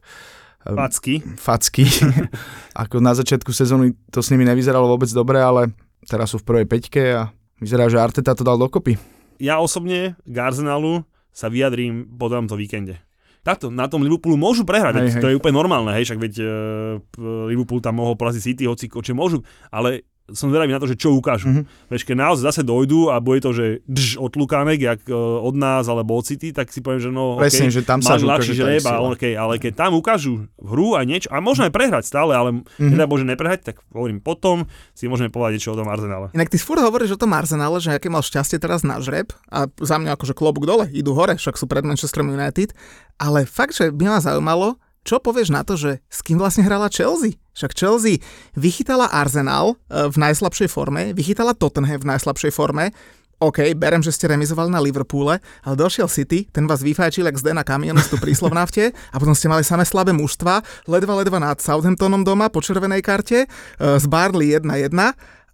Packy. 0.63 1.23
facky. 1.39 1.87
Ako 2.83 2.99
na 2.99 3.15
začiatku 3.15 3.55
sezóny 3.55 3.95
to 4.11 4.19
s 4.19 4.29
nimi 4.29 4.43
nevyzeralo 4.43 4.91
vôbec 4.91 5.07
dobre, 5.11 5.39
ale 5.39 5.71
teraz 6.05 6.35
sú 6.35 6.37
v 6.43 6.47
prvej 6.47 6.65
peťke 6.67 7.01
a 7.15 7.31
vyzerá, 7.63 7.87
že 7.87 7.99
Arteta 7.99 8.35
to 8.35 8.43
dal 8.43 8.59
dokopy. 8.59 8.99
Ja 9.39 9.63
osobne 9.63 10.19
k 10.27 10.35
Arsenalu 10.35 11.07
sa 11.31 11.47
vyjadrím 11.47 12.03
po 12.19 12.27
tomto 12.27 12.59
víkende. 12.59 12.99
Takto, 13.39 13.71
na 13.71 13.87
tom 13.87 14.03
Liverpoolu 14.03 14.35
môžu 14.35 14.67
prehrať, 14.67 14.99
Hej, 14.99 15.09
hej, 15.15 15.21
to 15.23 15.27
je 15.31 15.39
úplne 15.39 15.55
normálne, 15.55 15.95
hej, 15.95 16.11
však 16.11 16.19
veď 16.19 16.33
uh, 16.43 17.47
Liverpool 17.47 17.79
tam 17.79 18.03
mohol 18.03 18.19
poraziť 18.19 18.43
City, 18.43 18.63
hoci 18.67 18.91
čo 18.91 19.15
môžu, 19.15 19.39
ale 19.71 20.03
som 20.33 20.49
zvedavý 20.49 20.71
na 20.73 20.81
to, 20.81 20.89
že 20.89 20.97
čo 20.97 21.13
ukážu. 21.13 21.49
Mhm. 21.49 21.55
Mm-hmm. 21.59 21.87
Vieš, 21.91 22.03
keď 22.05 22.15
naozaj 22.15 22.43
zase 22.49 22.61
dojdú 22.63 23.09
a 23.09 23.19
bude 23.19 23.41
to, 23.41 23.51
že 23.51 23.65
drž 23.85 24.21
od 24.21 24.33
Lukánek, 24.37 24.79
jak 24.79 25.01
uh, 25.09 25.41
od 25.41 25.55
nás 25.57 25.85
alebo 25.89 26.15
od 26.15 26.25
City, 26.25 26.53
tak 26.53 26.69
si 26.69 26.79
poviem, 26.79 27.01
že 27.01 27.09
no, 27.09 27.37
Presne, 27.39 27.67
okay, 27.67 27.75
že 27.75 27.81
tam 27.83 27.99
sa 27.99 28.15
ľahší 28.15 28.53
žreb, 28.53 28.81
ich 28.81 28.87
a 28.87 29.01
sila. 29.01 29.09
okay, 29.13 29.33
ale 29.35 29.57
keď 29.57 29.87
tam 29.87 29.91
ukážu 29.97 30.45
hru 30.59 30.95
a 30.95 31.03
niečo, 31.03 31.27
a 31.33 31.41
možno 31.41 31.65
aj 31.65 31.73
prehrať 31.73 32.03
stále, 32.05 32.31
ale 32.37 32.61
mm-hmm. 32.61 32.89
nedá 32.93 33.05
Bože 33.09 33.25
neprehrať, 33.25 33.73
tak 33.73 33.75
hovorím 33.91 34.21
potom 34.21 34.69
si 34.93 35.09
môžeme 35.09 35.33
povedať 35.33 35.59
niečo 35.59 35.73
o 35.73 35.79
tom 35.79 35.89
Arsenále. 35.89 36.31
Inak 36.37 36.53
ty 36.53 36.57
furt 36.61 36.81
hovoríš 36.81 37.17
o 37.17 37.21
tom 37.21 37.33
Arsenále, 37.33 37.81
že 37.81 37.95
aké 37.95 38.07
mal 38.07 38.21
šťastie 38.21 38.61
teraz 38.61 38.85
na 38.85 39.01
žreb 39.01 39.33
a 39.49 39.67
za 39.67 39.95
mňa 39.97 40.15
akože 40.15 40.33
klobúk 40.37 40.69
dole, 40.69 40.85
idú 40.93 41.17
hore, 41.17 41.35
však 41.35 41.57
sú 41.57 41.65
pred 41.65 41.83
Manchester 41.83 42.21
United, 42.23 42.71
ale 43.19 43.43
fakt, 43.43 43.75
že 43.75 43.91
by 43.91 44.03
ma 44.07 44.19
zaujímalo, 44.23 44.79
čo 45.09 45.17
povieš 45.17 45.49
na 45.49 45.65
to, 45.65 45.73
že 45.73 46.05
s 46.05 46.21
kým 46.21 46.37
vlastne 46.37 46.61
hrala 46.61 46.85
Chelsea? 46.93 47.41
Však 47.57 47.73
Chelsea 47.73 48.21
vychytala 48.53 49.09
Arsenal 49.09 49.73
e, 49.89 50.05
v 50.05 50.15
najslabšej 50.21 50.69
forme, 50.69 51.17
vychytala 51.17 51.57
Tottenham 51.57 51.97
v 51.97 52.13
najslabšej 52.13 52.53
forme, 52.53 52.93
OK, 53.39 53.71
berem, 53.71 54.03
že 54.03 54.11
ste 54.11 54.27
remizovali 54.27 54.67
na 54.67 54.83
Liverpoole, 54.83 55.39
ale 55.63 55.75
došiel 55.79 56.11
City, 56.11 56.43
ten 56.51 56.67
vás 56.67 56.83
vyfajčil 56.83 57.23
jak 57.23 57.39
zde 57.39 57.55
na 57.55 57.63
kamionistu 57.63 58.19
pri 58.19 58.35
Slovnafte 58.35 58.91
a 58.91 59.15
potom 59.15 59.31
ste 59.31 59.47
mali 59.47 59.63
samé 59.63 59.87
slabé 59.87 60.11
mužstva, 60.11 60.59
ledva 60.91 61.23
ledva 61.23 61.39
nad 61.39 61.55
Southamptonom 61.55 62.27
doma 62.27 62.51
po 62.51 62.59
červenej 62.59 62.99
karte, 62.99 63.47
e, 63.47 63.47
z 63.79 64.05
Barley 64.11 64.59
1-1 64.59 64.91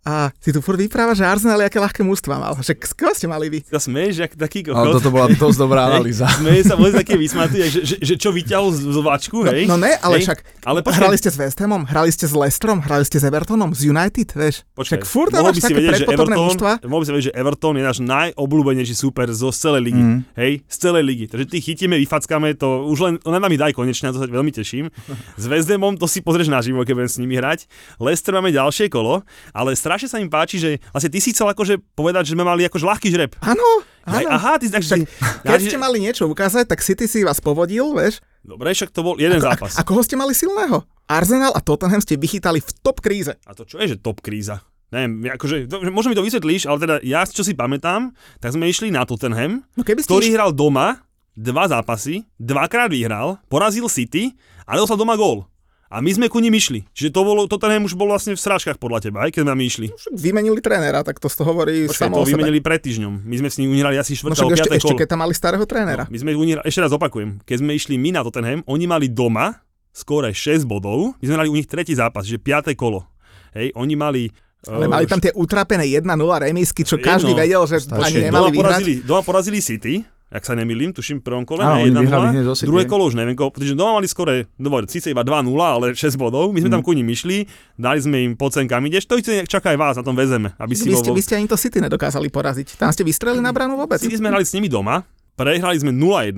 a 0.05 0.29
ty 0.37 0.53
tu 0.53 0.61
furt 0.61 0.77
vyprávaš, 0.77 1.17
že 1.17 1.25
Arsenal 1.25 1.65
aké 1.65 1.81
ľahké 1.81 2.05
mužstva 2.05 2.37
mal. 2.37 2.53
S 2.61 2.93
koho 2.93 3.09
ste 3.17 3.25
mali 3.25 3.49
vy? 3.49 3.59
Ja 3.73 3.81
smeješ, 3.81 4.15
jak 4.21 4.31
taký 4.37 4.61
Ale 4.69 4.93
kokot. 4.93 5.01
toto 5.01 5.09
bola 5.09 5.27
dosť 5.33 5.57
dobrá 5.57 5.89
analýza. 5.89 6.29
Smeje 6.29 6.61
sa 6.69 6.77
boli 6.77 6.93
také 6.93 7.17
vysmatý, 7.17 7.65
že, 7.65 7.81
že, 7.81 7.95
že, 7.97 8.13
čo 8.13 8.29
vyťahol 8.29 8.69
z, 8.69 8.85
z 8.85 8.97
váčku, 9.01 9.41
hej? 9.49 9.65
No 9.65 9.81
ne, 9.81 9.97
ale 9.97 10.21
hej? 10.21 10.29
však 10.29 10.39
ale 10.61 10.85
počkaj, 10.85 11.01
hrali 11.01 11.17
ste 11.17 11.29
s 11.33 11.37
West 11.41 11.57
Hamom, 11.57 11.89
hrali 11.89 12.13
ste 12.13 12.29
s 12.29 12.33
Leicesterom, 12.37 12.85
hrali 12.85 13.01
ste 13.01 13.17
s 13.17 13.25
Evertonom, 13.25 13.73
z 13.73 13.81
United, 13.89 14.29
vieš. 14.37 14.61
Počkaj, 14.77 14.85
však 14.85 15.01
furt 15.09 15.33
mohol 15.33 15.53
by 15.57 15.61
si 15.61 15.73
vedieť, 15.73 15.93
že 15.97 16.05
Everton, 16.05 16.37
mohol 16.85 17.01
by 17.01 17.05
si 17.05 17.13
vedieť, 17.13 17.27
že 17.29 17.33
Everton 17.33 17.73
je 17.73 17.83
náš 17.85 17.97
najobľúbenejší 18.05 18.93
súper 18.93 19.33
zo 19.33 19.49
z 19.49 19.57
celej 19.57 19.81
ligy. 19.89 20.03
Mm. 20.05 20.19
Hej, 20.37 20.51
z 20.69 20.77
celej 20.77 21.03
ligy. 21.05 21.25
Takže 21.33 21.45
ty 21.49 21.57
chytíme, 21.61 21.97
vyfackame 21.97 22.53
to, 22.53 22.85
už 22.93 22.97
len, 23.01 23.13
len 23.25 23.41
nám 23.41 23.49
daj 23.53 23.73
konečne, 23.73 24.09
na 24.09 24.13
to 24.13 24.21
sa 24.21 24.29
veľmi 24.29 24.53
teším. 24.53 24.93
S 25.41 25.45
West 25.49 25.69
Hamom 25.73 25.97
to 25.97 26.05
si 26.05 26.21
pozrieš 26.21 26.53
naživo, 26.53 26.85
keď 26.85 26.93
budem 26.93 27.11
s 27.11 27.17
nimi 27.17 27.37
hrať. 27.37 27.65
Leicester 27.97 28.37
máme 28.37 28.53
ďalšie 28.53 28.89
kolo, 28.89 29.25
ale 29.49 29.73
strašne 29.95 30.11
sa 30.11 30.19
im 30.19 30.27
páči, 30.27 30.59
že 30.59 30.83
vlastne 30.91 31.07
ty 31.07 31.23
si 31.23 31.31
chcel 31.31 31.47
akože 31.47 31.79
povedať, 31.95 32.27
že 32.27 32.35
sme 32.35 32.43
mali 32.43 32.67
akože 32.67 32.83
ľahký 32.83 33.07
žreb. 33.07 33.31
Áno, 33.39 33.63
Aj, 34.03 34.27
aha, 34.27 34.59
ty 34.59 34.67
takže... 34.67 35.07
Keď 35.41 35.59
ste 35.63 35.79
mali 35.79 36.03
niečo 36.03 36.27
ukázať, 36.27 36.67
tak 36.67 36.83
City 36.83 37.07
si 37.07 37.23
vás 37.23 37.39
povodil, 37.39 37.95
vieš. 37.95 38.19
Dobre, 38.43 38.75
však 38.75 38.91
to 38.91 39.01
bol 39.01 39.15
jeden 39.15 39.39
A, 39.39 39.55
zápas. 39.55 39.79
a 39.79 39.81
koho 39.81 40.03
ste 40.03 40.13
mali 40.13 40.35
silného? 40.35 40.83
Arsenal 41.07 41.55
a 41.55 41.63
Tottenham 41.63 42.03
ste 42.03 42.19
vychytali 42.19 42.59
v 42.59 42.69
top 42.77 42.99
kríze. 42.99 43.39
A 43.39 43.55
to 43.55 43.63
čo 43.63 43.79
je, 43.79 43.95
že 43.95 43.97
top 43.97 44.19
kríza? 44.19 44.59
Neviem, 44.91 45.31
akože, 45.31 45.65
možno 45.87 46.11
mi 46.11 46.17
to 46.17 46.27
vysvetlíš, 46.27 46.67
ale 46.67 46.77
teda 46.77 46.95
ja, 47.01 47.23
čo 47.23 47.41
si 47.41 47.55
pamätám, 47.55 48.11
tak 48.37 48.51
sme 48.51 48.67
išli 48.67 48.91
na 48.91 49.07
Tottenham, 49.07 49.63
No 49.73 49.81
keby 49.81 50.03
ste 50.03 50.11
ktorý 50.11 50.27
išli- 50.27 50.35
hral 50.35 50.51
doma 50.51 50.99
dva 51.31 51.71
zápasy, 51.71 52.27
dvakrát 52.35 52.91
vyhral, 52.91 53.39
porazil 53.47 53.87
City 53.87 54.35
a 54.63 54.75
dostal 54.75 54.99
doma 54.99 55.15
gól. 55.15 55.47
A 55.85 56.01
my 56.01 56.09
sme 56.09 56.25
ku 56.27 56.41
ním 56.41 56.51
išli. 56.51 56.81
Čiže 56.91 57.13
to 57.13 57.21
bolo, 57.21 57.45
Tottenham 57.45 57.85
už 57.85 57.93
bol 57.93 58.09
vlastne 58.09 58.33
v 58.33 58.41
srážkach 58.41 58.81
podľa 58.81 59.05
teba, 59.05 59.21
aj 59.21 59.37
keď 59.37 59.43
my 59.47 59.63
išli. 59.63 59.93
Však 59.93 60.17
vymenili 60.17 60.57
trénera, 60.57 61.05
tak 61.05 61.21
to 61.21 61.29
z 61.29 61.35
toho 61.37 61.53
hovorí 61.53 61.85
Počkaj, 61.85 62.09
samo 62.09 62.15
to 62.19 62.27
vymenili 62.27 62.57
pred 62.57 62.81
týždňom. 62.81 63.21
My 63.21 63.35
sme 63.37 63.49
s 63.53 63.61
ním 63.61 63.69
uhrali 63.71 63.95
asi 63.95 64.17
No 64.17 64.33
4. 64.33 64.33
však 64.33 64.41
alebo 64.41 64.57
ešte, 64.57 64.69
5. 64.71 64.81
ešte 64.81 64.93
keď 64.97 65.07
tam 65.07 65.19
mali 65.21 65.33
starého 65.37 65.65
trénera. 65.69 66.03
My 66.09 66.17
sme 66.17 66.33
uhrali, 66.33 66.65
ešte 66.65 66.81
raz 66.81 66.91
opakujem, 66.91 67.37
keď 67.45 67.57
sme 67.61 67.71
išli 67.73 67.95
my 67.95 68.09
na 68.11 68.21
Tottenham, 68.25 68.59
oni 68.65 68.85
mali 68.85 69.07
doma 69.07 69.61
skore 69.93 70.33
6 70.33 70.65
bodov, 70.65 71.13
my 71.21 71.25
sme 71.25 71.35
mali 71.37 71.49
u 71.49 71.55
nich 71.55 71.69
tretí 71.69 71.93
zápas, 71.93 72.25
že 72.25 72.41
5. 72.41 72.73
kolo. 72.73 73.05
Hej, 73.53 73.71
oni 73.77 73.93
mali... 73.93 74.23
Ale 74.65 74.83
eh, 74.83 74.91
mali 74.91 75.05
tam 75.05 75.21
tie 75.21 75.29
utrapené 75.31 75.85
1-0 75.85 76.01
remísky, 76.17 76.81
čo 76.81 76.97
Jedno. 76.97 77.05
každý 77.05 77.31
vedel, 77.31 77.61
že 77.69 77.85
ani 77.85 78.01
Počkej, 78.01 78.21
nemali 78.25 78.33
doma 78.33 78.49
vyhrať. 78.49 78.59
porazili, 78.59 78.93
doma 78.99 79.21
porazili 79.21 79.59
City, 79.61 79.93
ak 80.35 80.43
sa 80.43 80.51
nemýlim, 80.51 80.91
tuším 80.91 81.23
v 81.23 81.31
prvom 81.31 81.47
kole, 81.47 81.63
Áno, 81.63 81.79
ne, 81.79 81.87
oni 81.87 81.95
1-0, 81.95 82.03
vyhrali 82.03 82.27
hneď 82.35 82.43
zo 82.43 82.53
City, 82.59 82.67
druhé 82.67 82.83
hej. 82.83 82.91
kolo 82.91 83.03
už 83.07 83.15
neviem, 83.15 83.35
koho, 83.39 83.47
pretože 83.55 83.71
doma 83.71 83.95
mali 83.95 84.07
skore, 84.11 84.51
dobre, 84.59 84.83
síce 84.91 85.07
iba 85.07 85.23
2-0, 85.23 85.47
ale 85.55 85.85
6 85.95 86.19
bodov, 86.19 86.51
my 86.51 86.59
sme 86.59 86.67
Mm. 86.67 86.75
tam 86.75 86.83
ku 86.83 86.91
ním 86.91 87.07
išli, 87.07 87.47
dali 87.79 87.99
sme 88.03 88.17
im 88.19 88.31
pod 88.35 88.51
cenkami, 88.51 88.91
ideš, 88.91 89.07
to 89.07 89.15
ide, 89.15 89.47
čaká 89.47 89.71
aj 89.71 89.79
vás, 89.79 89.95
na 89.95 90.03
tom 90.03 90.13
vezeme, 90.13 90.51
aby 90.59 90.75
si 90.75 90.91
Vy 90.91 90.99
ste, 90.99 91.09
bol... 91.09 91.15
vy 91.15 91.23
ste 91.23 91.33
ani 91.39 91.47
to 91.47 91.55
City 91.55 91.79
nedokázali 91.79 92.27
poraziť. 92.27 92.75
Tam 92.75 92.91
ste 92.91 93.07
vystrelili 93.07 93.39
na 93.39 93.55
bránu 93.55 93.79
vôbec. 93.79 94.03
City 94.03 94.19
sme 94.19 94.27
hrali 94.27 94.43
s 94.43 94.51
nimi 94.51 94.67
doma, 94.67 95.07
prehrali 95.39 95.79
sme 95.79 95.95
0-1, 95.95 96.35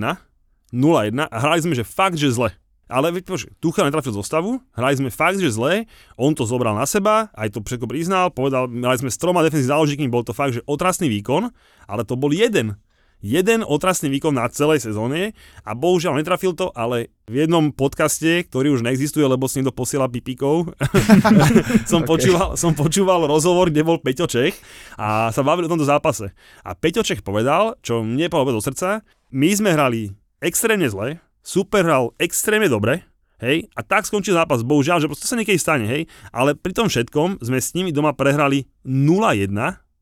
0-1 0.70 1.26
a 1.26 1.38
hrali 1.42 1.60
sme, 1.66 1.74
že 1.74 1.82
fakt, 1.82 2.20
že 2.22 2.30
zle. 2.30 2.54
Ale 2.88 3.12
Tuchel 3.60 3.84
netrafil 3.84 4.16
zostavu, 4.16 4.64
hrali 4.72 4.96
sme 4.96 5.10
fakt, 5.12 5.44
že 5.44 5.52
zle, 5.52 5.84
on 6.16 6.32
to 6.32 6.48
zobral 6.48 6.72
na 6.72 6.88
seba, 6.88 7.28
aj 7.36 7.52
to 7.52 7.60
všetko 7.60 7.84
priznal, 7.84 8.32
povedal, 8.32 8.72
mali 8.72 8.96
sme 8.96 9.12
s 9.12 9.20
troma 9.20 9.44
defenzívnymi 9.44 9.76
záložníkmi, 9.76 10.08
bol 10.08 10.24
to 10.24 10.32
fakt, 10.32 10.56
že 10.56 10.64
otrasný 10.64 11.12
výkon, 11.12 11.52
ale 11.84 12.08
to 12.08 12.16
bol 12.16 12.32
jeden. 12.32 12.80
Jeden 13.18 13.66
otrasný 13.66 14.14
výkon 14.14 14.38
na 14.38 14.46
celej 14.46 14.86
sezóne 14.86 15.34
a 15.66 15.74
bohužiaľ 15.74 16.22
netrafil 16.22 16.54
to, 16.54 16.70
ale 16.78 17.10
v 17.26 17.44
jednom 17.44 17.74
podcaste, 17.74 18.46
ktorý 18.46 18.78
už 18.78 18.86
neexistuje, 18.86 19.26
lebo 19.26 19.50
si 19.50 19.58
niekto 19.60 19.74
posiela 19.74 20.06
pipíkov, 20.06 20.70
som, 21.92 22.06
Okay. 22.06 22.10
počúval, 22.14 22.50
som 22.54 22.72
počúval 22.78 23.26
rozhovor, 23.26 23.74
kde 23.74 23.82
bol 23.82 23.98
Peťo 23.98 24.30
Čech 24.30 24.56
a 25.02 25.34
sa 25.34 25.42
bavili 25.42 25.66
o 25.66 25.74
tomto 25.74 25.90
zápase. 25.90 26.30
A 26.62 26.78
Peťo 26.78 27.02
Čech 27.02 27.26
povedal, 27.26 27.76
čo 27.82 28.06
mne 28.06 28.30
povedal 28.30 28.62
do 28.62 28.64
srdca, 28.64 29.02
my 29.34 29.50
sme 29.52 29.74
hrali 29.74 30.14
extrémne 30.40 30.86
zle, 30.88 31.18
super 31.42 31.84
hral 31.84 32.14
extrémne 32.22 32.70
dobre, 32.70 33.02
hej, 33.42 33.66
a 33.74 33.82
tak 33.82 34.06
skončil 34.06 34.38
zápas, 34.38 34.62
bohužiaľ, 34.62 35.02
že 35.02 35.10
proste 35.10 35.26
sa 35.26 35.36
niekedy 35.36 35.58
stane, 35.58 35.86
hej, 35.90 36.02
ale 36.30 36.54
pri 36.54 36.74
tom 36.74 36.86
všetkom 36.86 37.42
sme 37.42 37.58
s 37.58 37.74
nimi 37.74 37.90
doma 37.90 38.14
prehrali 38.14 38.70
0-1, 38.86 39.52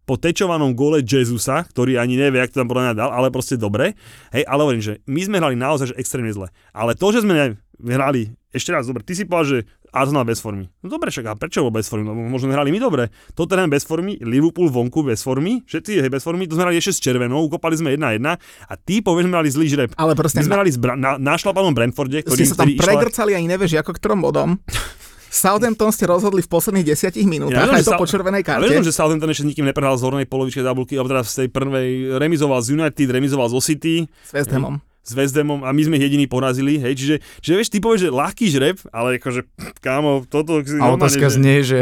po 0.05 0.21
tečovanom 0.21 0.77
gole 0.77 1.01
Jezusa, 1.01 1.65
ktorý 1.65 1.97
ani 1.97 2.15
nevie, 2.15 2.39
jak 2.39 2.53
to 2.53 2.61
tam 2.61 2.69
podľa 2.69 2.83
mňa 2.89 2.95
dal, 2.95 3.09
ale 3.09 3.33
proste 3.33 3.57
dobre. 3.57 3.97
Hej, 4.29 4.45
ale 4.45 4.59
hovorím, 4.61 4.83
že 4.85 4.93
my 5.09 5.21
sme 5.25 5.35
hrali 5.41 5.57
naozaj 5.57 5.91
že 5.91 5.95
extrémne 5.97 6.29
zle. 6.29 6.53
Ale 6.71 6.93
to, 6.93 7.09
že 7.09 7.25
sme 7.25 7.57
hrali, 7.81 8.31
ešte 8.53 8.71
raz, 8.71 8.85
dobre, 8.87 9.03
ty 9.03 9.17
si 9.17 9.25
povedal, 9.25 9.45
že 9.45 9.59
Arsenal 9.95 10.27
bez 10.27 10.43
formy. 10.43 10.67
No 10.83 10.91
dobre, 10.91 11.07
však 11.07 11.23
a 11.23 11.33
prečo 11.39 11.63
bol 11.63 11.71
bez 11.71 11.87
formy? 11.87 12.03
Lebo 12.03 12.19
možno 12.27 12.51
hrali 12.51 12.67
my 12.67 12.83
dobre. 12.83 13.07
Tottenham 13.31 13.71
bez 13.71 13.87
formy, 13.87 14.19
Liverpool 14.19 14.67
vonku 14.67 15.07
bez 15.07 15.23
formy, 15.23 15.63
všetci 15.63 16.03
hej, 16.03 16.11
bez 16.11 16.19
formy, 16.19 16.51
to 16.51 16.59
sme 16.59 16.67
hrali 16.67 16.75
ešte 16.75 16.91
s 16.91 16.99
červenou, 16.99 17.47
ukopali 17.47 17.79
sme 17.79 17.95
1-1 17.95 18.19
a 18.27 18.73
ty 18.75 18.99
povieš, 18.99 19.31
sme 19.31 19.35
mali 19.39 19.49
zlý 19.49 19.65
žreb. 19.71 19.89
Ale 19.95 20.11
proste 20.19 20.43
My 20.43 20.51
sme 20.51 20.55
hrali 20.59 20.71
s 20.75 20.79
bra- 20.79 20.99
na, 20.99 21.15
našlapanom 21.15 21.71
Brentforde, 21.71 22.19
ste 22.19 22.27
ktorý, 22.27 22.43
sa 22.43 22.55
tam 22.59 22.67
ktorý 22.67 22.75
išla... 22.75 22.91
pregrcali 22.91 23.31
ani 23.39 23.47
nevieš 23.47 23.79
ako 23.79 23.95
ktorom 23.95 24.19
bodom. 24.19 24.59
Southampton 25.35 25.89
ste 25.89 26.05
rozhodli 26.05 26.39
v 26.39 26.47
posledných 26.47 26.87
desiatich 26.87 27.25
minútach, 27.25 27.67
viem, 27.67 27.75
aj 27.75 27.83
to 27.83 27.91
sa- 27.91 27.99
po 27.99 28.05
červenej 28.05 28.41
Ja 28.41 28.47
karte. 28.49 28.71
viem, 28.71 28.81
že 28.81 28.89
Southampton 28.89 29.27
ešte 29.27 29.43
s 29.43 29.49
nikým 29.49 29.65
neprehral 29.65 29.93
z 29.93 30.03
hornej 30.03 30.23
polovičky 30.23 30.61
tabulky, 30.61 30.93
alebo 30.93 31.09
teda 31.09 31.21
z 31.21 31.35
tej 31.37 31.49
prvej 31.49 31.89
remizoval 32.15 32.59
z 32.59 32.67
United, 32.73 33.07
remizoval 33.09 33.47
zo 33.47 33.59
City, 33.59 34.07
S 34.21 34.31
West 34.31 34.49
Hamom. 34.49 34.79
s 35.01 35.11
West 35.11 35.35
Hamom 35.35 35.61
a 35.61 35.69
my 35.69 35.81
sme 35.83 35.97
jediní 35.97 36.25
porazili, 36.25 36.79
hej, 36.79 36.95
čiže, 36.95 37.15
čiže 37.37 37.53
vieš, 37.53 37.69
ty 37.69 37.77
povieš, 37.77 38.01
že 38.01 38.09
ľahký 38.09 38.45
žreb, 38.47 38.79
ale 38.89 39.19
akože, 39.19 39.43
kámo, 39.77 40.23
toto 40.23 40.63
A 40.73 40.85
otázka 40.89 41.27
že- 41.27 41.35
znie, 41.35 41.57
že 41.61 41.77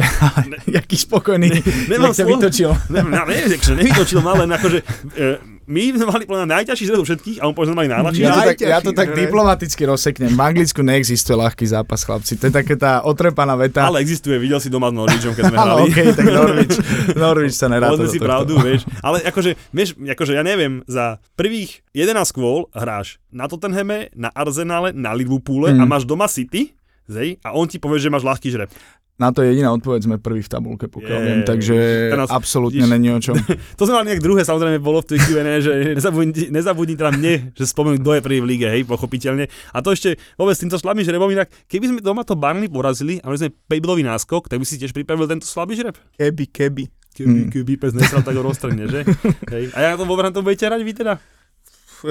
jaký 0.68 0.98
spokojný, 0.98 1.54
nemám 1.88 2.10
jak 2.10 2.16
sa 2.16 2.26
slov. 2.26 2.32
vytočil. 2.36 2.70
Ne, 2.90 3.00
ne, 3.02 3.22
ne, 3.22 3.36
akože 3.54 3.74
nevytočil 3.76 4.20
ma, 4.20 4.34
len 4.36 4.50
akože, 4.50 4.80
e, 5.14 5.26
my 5.66 5.84
sme 5.92 6.06
mali 6.06 6.24
podľa 6.24 6.46
najťažší 6.50 6.86
zo 6.86 7.00
všetkých 7.00 7.38
a 7.38 7.44
on 7.44 7.52
povedal, 7.52 7.72
že 7.72 7.78
mali 7.78 7.90
najľahší. 7.90 8.20
Ja 8.20 8.32
to, 8.32 8.42
tak, 8.46 8.58
ja 8.60 8.80
to 8.80 8.92
tak 8.92 9.08
diplomaticky 9.14 9.82
rozseknem. 9.84 10.30
V 10.30 10.42
Anglicku 10.42 10.80
neexistuje 10.80 11.34
ľahký 11.34 11.66
zápas, 11.66 12.02
chlapci. 12.02 12.36
To 12.36 12.46
je 12.46 12.54
také 12.54 12.74
tá 12.74 13.02
otrepaná 13.02 13.54
veta. 13.54 13.84
Ale 13.84 14.00
existuje, 14.00 14.36
videl 14.36 14.58
si 14.58 14.68
doma 14.68 14.88
s 14.88 14.96
Norwichom, 14.96 15.32
keď 15.32 15.44
sme 15.46 15.58
hrali. 15.58 15.82
okej, 15.86 16.08
tak 16.12 16.26
Norwich, 16.28 16.76
Norwich 17.16 17.54
sa 17.54 17.68
neráta 17.68 17.96
Povedzme 17.96 18.08
si 18.08 18.18
tohto. 18.18 18.28
pravdu, 18.28 18.54
vieš. 18.58 18.82
Ale 19.00 19.18
akože, 19.24 19.52
vieš, 19.70 19.90
akože 19.96 20.32
ja 20.34 20.42
neviem, 20.42 20.84
za 20.86 21.06
prvých 21.34 21.72
11 21.92 22.16
kôl 22.32 22.68
hráš 22.72 23.18
na 23.30 23.46
Tottenhame, 23.46 24.12
na 24.12 24.30
Arsenale, 24.30 24.92
na 24.92 25.12
Liverpoole 25.12 25.70
Mm. 25.70 25.80
a 25.80 25.86
máš 25.86 26.04
doma 26.04 26.26
City, 26.26 26.76
zej, 27.06 27.36
a 27.40 27.52
on 27.52 27.66
ti 27.66 27.78
povie, 27.78 27.98
že 27.98 28.08
máš 28.08 28.22
ľahký 28.22 28.48
žreb. 28.48 28.70
Na 29.14 29.30
to 29.30 29.40
je 29.40 29.54
jediná 29.54 29.70
odpoveď, 29.70 30.00
sme 30.04 30.18
prvý 30.18 30.42
v 30.42 30.50
tabulke, 30.50 30.86
pokiaľ 30.88 31.16
Je, 31.16 31.26
viem, 31.30 31.40
takže 31.44 31.78
teraz 32.10 32.34
absolútne 32.34 32.82
vidíš- 32.82 32.92
není 32.92 33.10
o 33.10 33.20
čom. 33.20 33.38
To 33.78 33.86
sme 33.86 33.94
mali 33.96 34.06
nejak 34.10 34.22
druhé, 34.22 34.42
samozrejme 34.42 34.80
bolo 34.80 35.00
v 35.00 35.14
tej 35.14 35.20
Q&A, 35.22 35.54
že 35.60 35.72
nezabudni, 35.94 36.50
nezabudni 36.50 36.96
teda 36.96 37.12
mne, 37.12 37.34
že 37.52 37.64
spomenúť, 37.64 38.02
kto 38.02 38.12
je 38.12 38.22
prvý 38.22 38.40
v 38.40 38.48
lige, 38.48 38.68
hej, 38.68 38.82
pochopiteľne. 38.84 39.46
A 39.70 39.78
to 39.80 39.94
ešte 39.94 40.10
vôbec 40.34 40.54
s 40.54 40.62
týmto 40.62 40.76
slabým 40.76 41.02
žrebom, 41.02 41.30
inak 41.30 41.46
keby 41.66 41.86
sme 41.88 42.00
doma 42.00 42.22
to 42.22 42.34
Barney 42.34 42.66
porazili 42.66 43.22
a 43.22 43.30
mali 43.30 43.38
sme 43.38 43.50
5 43.54 43.80
bodový 43.80 44.02
náskok, 44.02 44.50
tak 44.50 44.58
by 44.58 44.66
si 44.66 44.76
tiež 44.76 44.90
pripravil 44.90 45.30
tento 45.30 45.46
slabý 45.46 45.76
žreb. 45.76 45.94
Keby, 46.14 46.46
keby. 46.48 46.84
Keby, 47.14 47.40
Mm. 47.40 47.50
keby 47.54 47.74
pes 47.78 47.94
nesral, 47.94 48.26
tak 48.26 48.34
ho 48.34 48.42
roztrhne, 48.42 48.90
že? 48.90 49.06
Hej. 49.54 49.70
A 49.72 49.80
ja 49.80 49.92
to 49.94 50.02
vo 50.02 50.18
to 50.18 50.42
budete 50.42 50.66
hrať 50.66 50.82
vy 50.82 50.94
teda? 50.96 51.22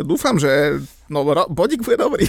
Dúfam, 0.00 0.40
že 0.40 0.80
no, 1.12 1.20
ro- 1.28 1.48
bodík 1.52 1.84
bude 1.84 2.00
dobrý. 2.00 2.24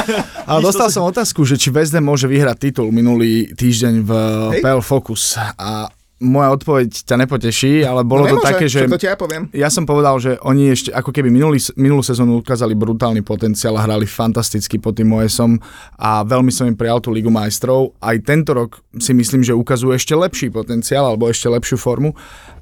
Ale 0.50 0.58
dostal 0.58 0.90
som 0.90 1.06
otázku, 1.06 1.46
že 1.46 1.54
či 1.54 1.70
West 1.70 1.94
Ham 1.94 2.10
môže 2.10 2.26
vyhrať 2.26 2.58
titul 2.58 2.90
minulý 2.90 3.54
týždeň 3.54 3.94
v 4.02 4.10
Hej. 4.58 4.62
PL 4.66 4.82
Focus. 4.82 5.38
A 5.38 5.86
moja 6.24 6.54
odpoveď 6.54 7.04
ťa 7.04 7.16
nepoteší, 7.26 7.72
ale 7.84 8.06
bolo 8.06 8.24
no, 8.24 8.38
to 8.38 8.46
také, 8.46 8.70
že... 8.70 8.88
To 8.88 8.98
ti 8.98 9.10
ja 9.10 9.18
poviem. 9.18 9.52
Ja 9.52 9.68
som 9.68 9.84
povedal, 9.84 10.16
že 10.22 10.40
oni 10.40 10.72
ešte 10.72 10.90
ako 10.94 11.12
keby 11.12 11.28
minulý, 11.28 11.60
minulú 11.76 12.00
sezónu 12.00 12.40
ukázali 12.40 12.72
brutálny 12.72 13.20
potenciál 13.20 13.76
a 13.76 13.84
hrali 13.84 14.08
fantasticky 14.08 14.80
pod 14.80 14.96
tým 14.96 15.12
Moesom 15.12 15.60
a 16.00 16.24
veľmi 16.24 16.48
som 16.48 16.70
im 16.70 16.78
prijal 16.78 17.04
tú 17.04 17.12
Ligu 17.12 17.28
majstrov. 17.28 17.92
Aj 18.00 18.16
tento 18.24 18.56
rok 18.56 18.80
si 18.96 19.12
myslím, 19.12 19.44
že 19.44 19.52
ukazujú 19.52 19.92
ešte 19.92 20.16
lepší 20.16 20.48
potenciál 20.48 21.04
alebo 21.04 21.28
ešte 21.28 21.50
lepšiu 21.50 21.76
formu, 21.76 22.16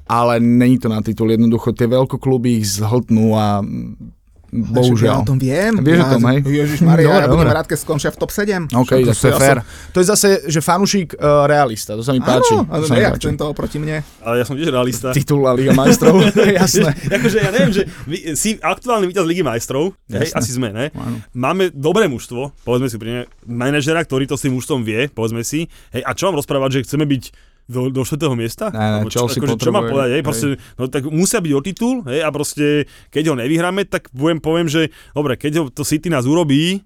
ale 0.09 0.41
není 0.43 0.81
to 0.81 0.91
na 0.91 0.99
titul. 0.99 1.31
Jednoducho 1.31 1.71
tie 1.71 1.87
veľkokluby 1.87 2.59
ich 2.59 2.67
zhltnú 2.67 3.37
a 3.37 3.63
Ja 4.53 4.69
bohužiaľ. 4.69 5.25
o 5.25 5.25
tom 5.25 5.37
viem. 5.41 5.73
Vieš 5.81 5.99
o 6.05 6.07
tom, 6.13 6.21
hej? 6.29 6.37
Ježiš 6.45 6.79
Maria, 6.85 7.09
ja 7.09 7.25
Dobre, 7.25 7.41
budem 7.41 7.49
dobre. 7.49 7.57
rád, 7.57 7.65
keď 7.65 7.79
skončia 7.81 8.09
v 8.13 8.17
top 8.21 8.29
7. 8.29 8.69
OK, 8.69 8.91
tak 9.01 9.17
to 9.17 9.25
je 9.25 9.33
ja 9.33 9.39
fér. 9.41 9.57
To 9.65 9.97
je 9.97 10.05
zase, 10.05 10.29
že 10.45 10.59
fanúšik 10.61 11.17
uh, 11.17 11.49
realista, 11.49 11.97
to 11.97 12.05
sa 12.05 12.13
mi 12.13 12.21
páči. 12.21 12.53
Áno, 12.53 12.69
ale 12.69 12.79
to 12.85 12.93
nejak 12.93 13.17
páči. 13.17 13.27
tento 13.33 13.45
oproti 13.49 13.77
mne. 13.81 14.05
Ale 14.21 14.35
ja 14.37 14.45
som 14.45 14.53
tiež 14.53 14.69
realista. 14.69 15.09
Titul 15.09 15.41
a 15.49 15.57
Liga 15.57 15.73
majstrov, 15.73 16.21
jasné. 16.61 16.93
akože 17.17 17.37
ja 17.41 17.49
neviem, 17.49 17.73
že 17.73 17.83
vy, 18.05 18.37
si 18.37 18.61
aktuálny 18.61 19.09
víťaz 19.09 19.25
Ligy 19.25 19.41
majstrov, 19.41 19.97
hej, 20.13 20.29
asi 20.37 20.51
sme, 20.53 20.69
ne? 20.69 20.93
Áno. 20.93 21.17
Máme 21.33 21.73
dobré 21.73 22.05
mužstvo, 22.05 22.53
povedzme 22.61 22.93
si 22.93 23.01
pri 23.01 23.25
manažera, 23.49 24.05
ktorý 24.05 24.29
to 24.29 24.37
s 24.37 24.45
tým 24.45 24.53
mužstvom 24.53 24.85
vie, 24.85 25.09
povedzme 25.09 25.41
si. 25.41 25.65
Hej, 25.89 26.05
a 26.05 26.13
čo 26.13 26.29
mám 26.29 26.37
rozprávať, 26.37 26.77
že 26.77 26.79
chceme 26.85 27.09
byť 27.09 27.52
do, 27.67 27.89
do 27.89 28.01
4. 28.03 28.19
miesta? 28.35 28.69
Ne, 28.69 29.03
ne, 29.03 29.11
čo, 29.11 29.23
Chelsea 29.23 29.39
akože, 29.39 29.59
čo 29.59 29.71
mám 29.71 29.87
povedať, 29.87 30.09
hej, 30.09 30.19
hej. 30.19 30.25
proste, 30.25 30.47
no 30.75 30.83
tak 30.91 31.03
musia 31.07 31.39
byť 31.39 31.53
o 31.55 31.61
titul, 31.63 31.95
hej, 32.07 32.19
a 32.23 32.29
proste, 32.29 32.87
keď 33.09 33.23
ho 33.31 33.35
nevyhráme, 33.39 33.87
tak 33.87 34.11
poviem, 34.11 34.39
poviem, 34.43 34.67
že 34.67 34.91
dobre, 35.15 35.39
keď 35.39 35.51
ho 35.59 35.63
to 35.71 35.87
City 35.87 36.11
nás 36.11 36.27
urobí, 36.27 36.83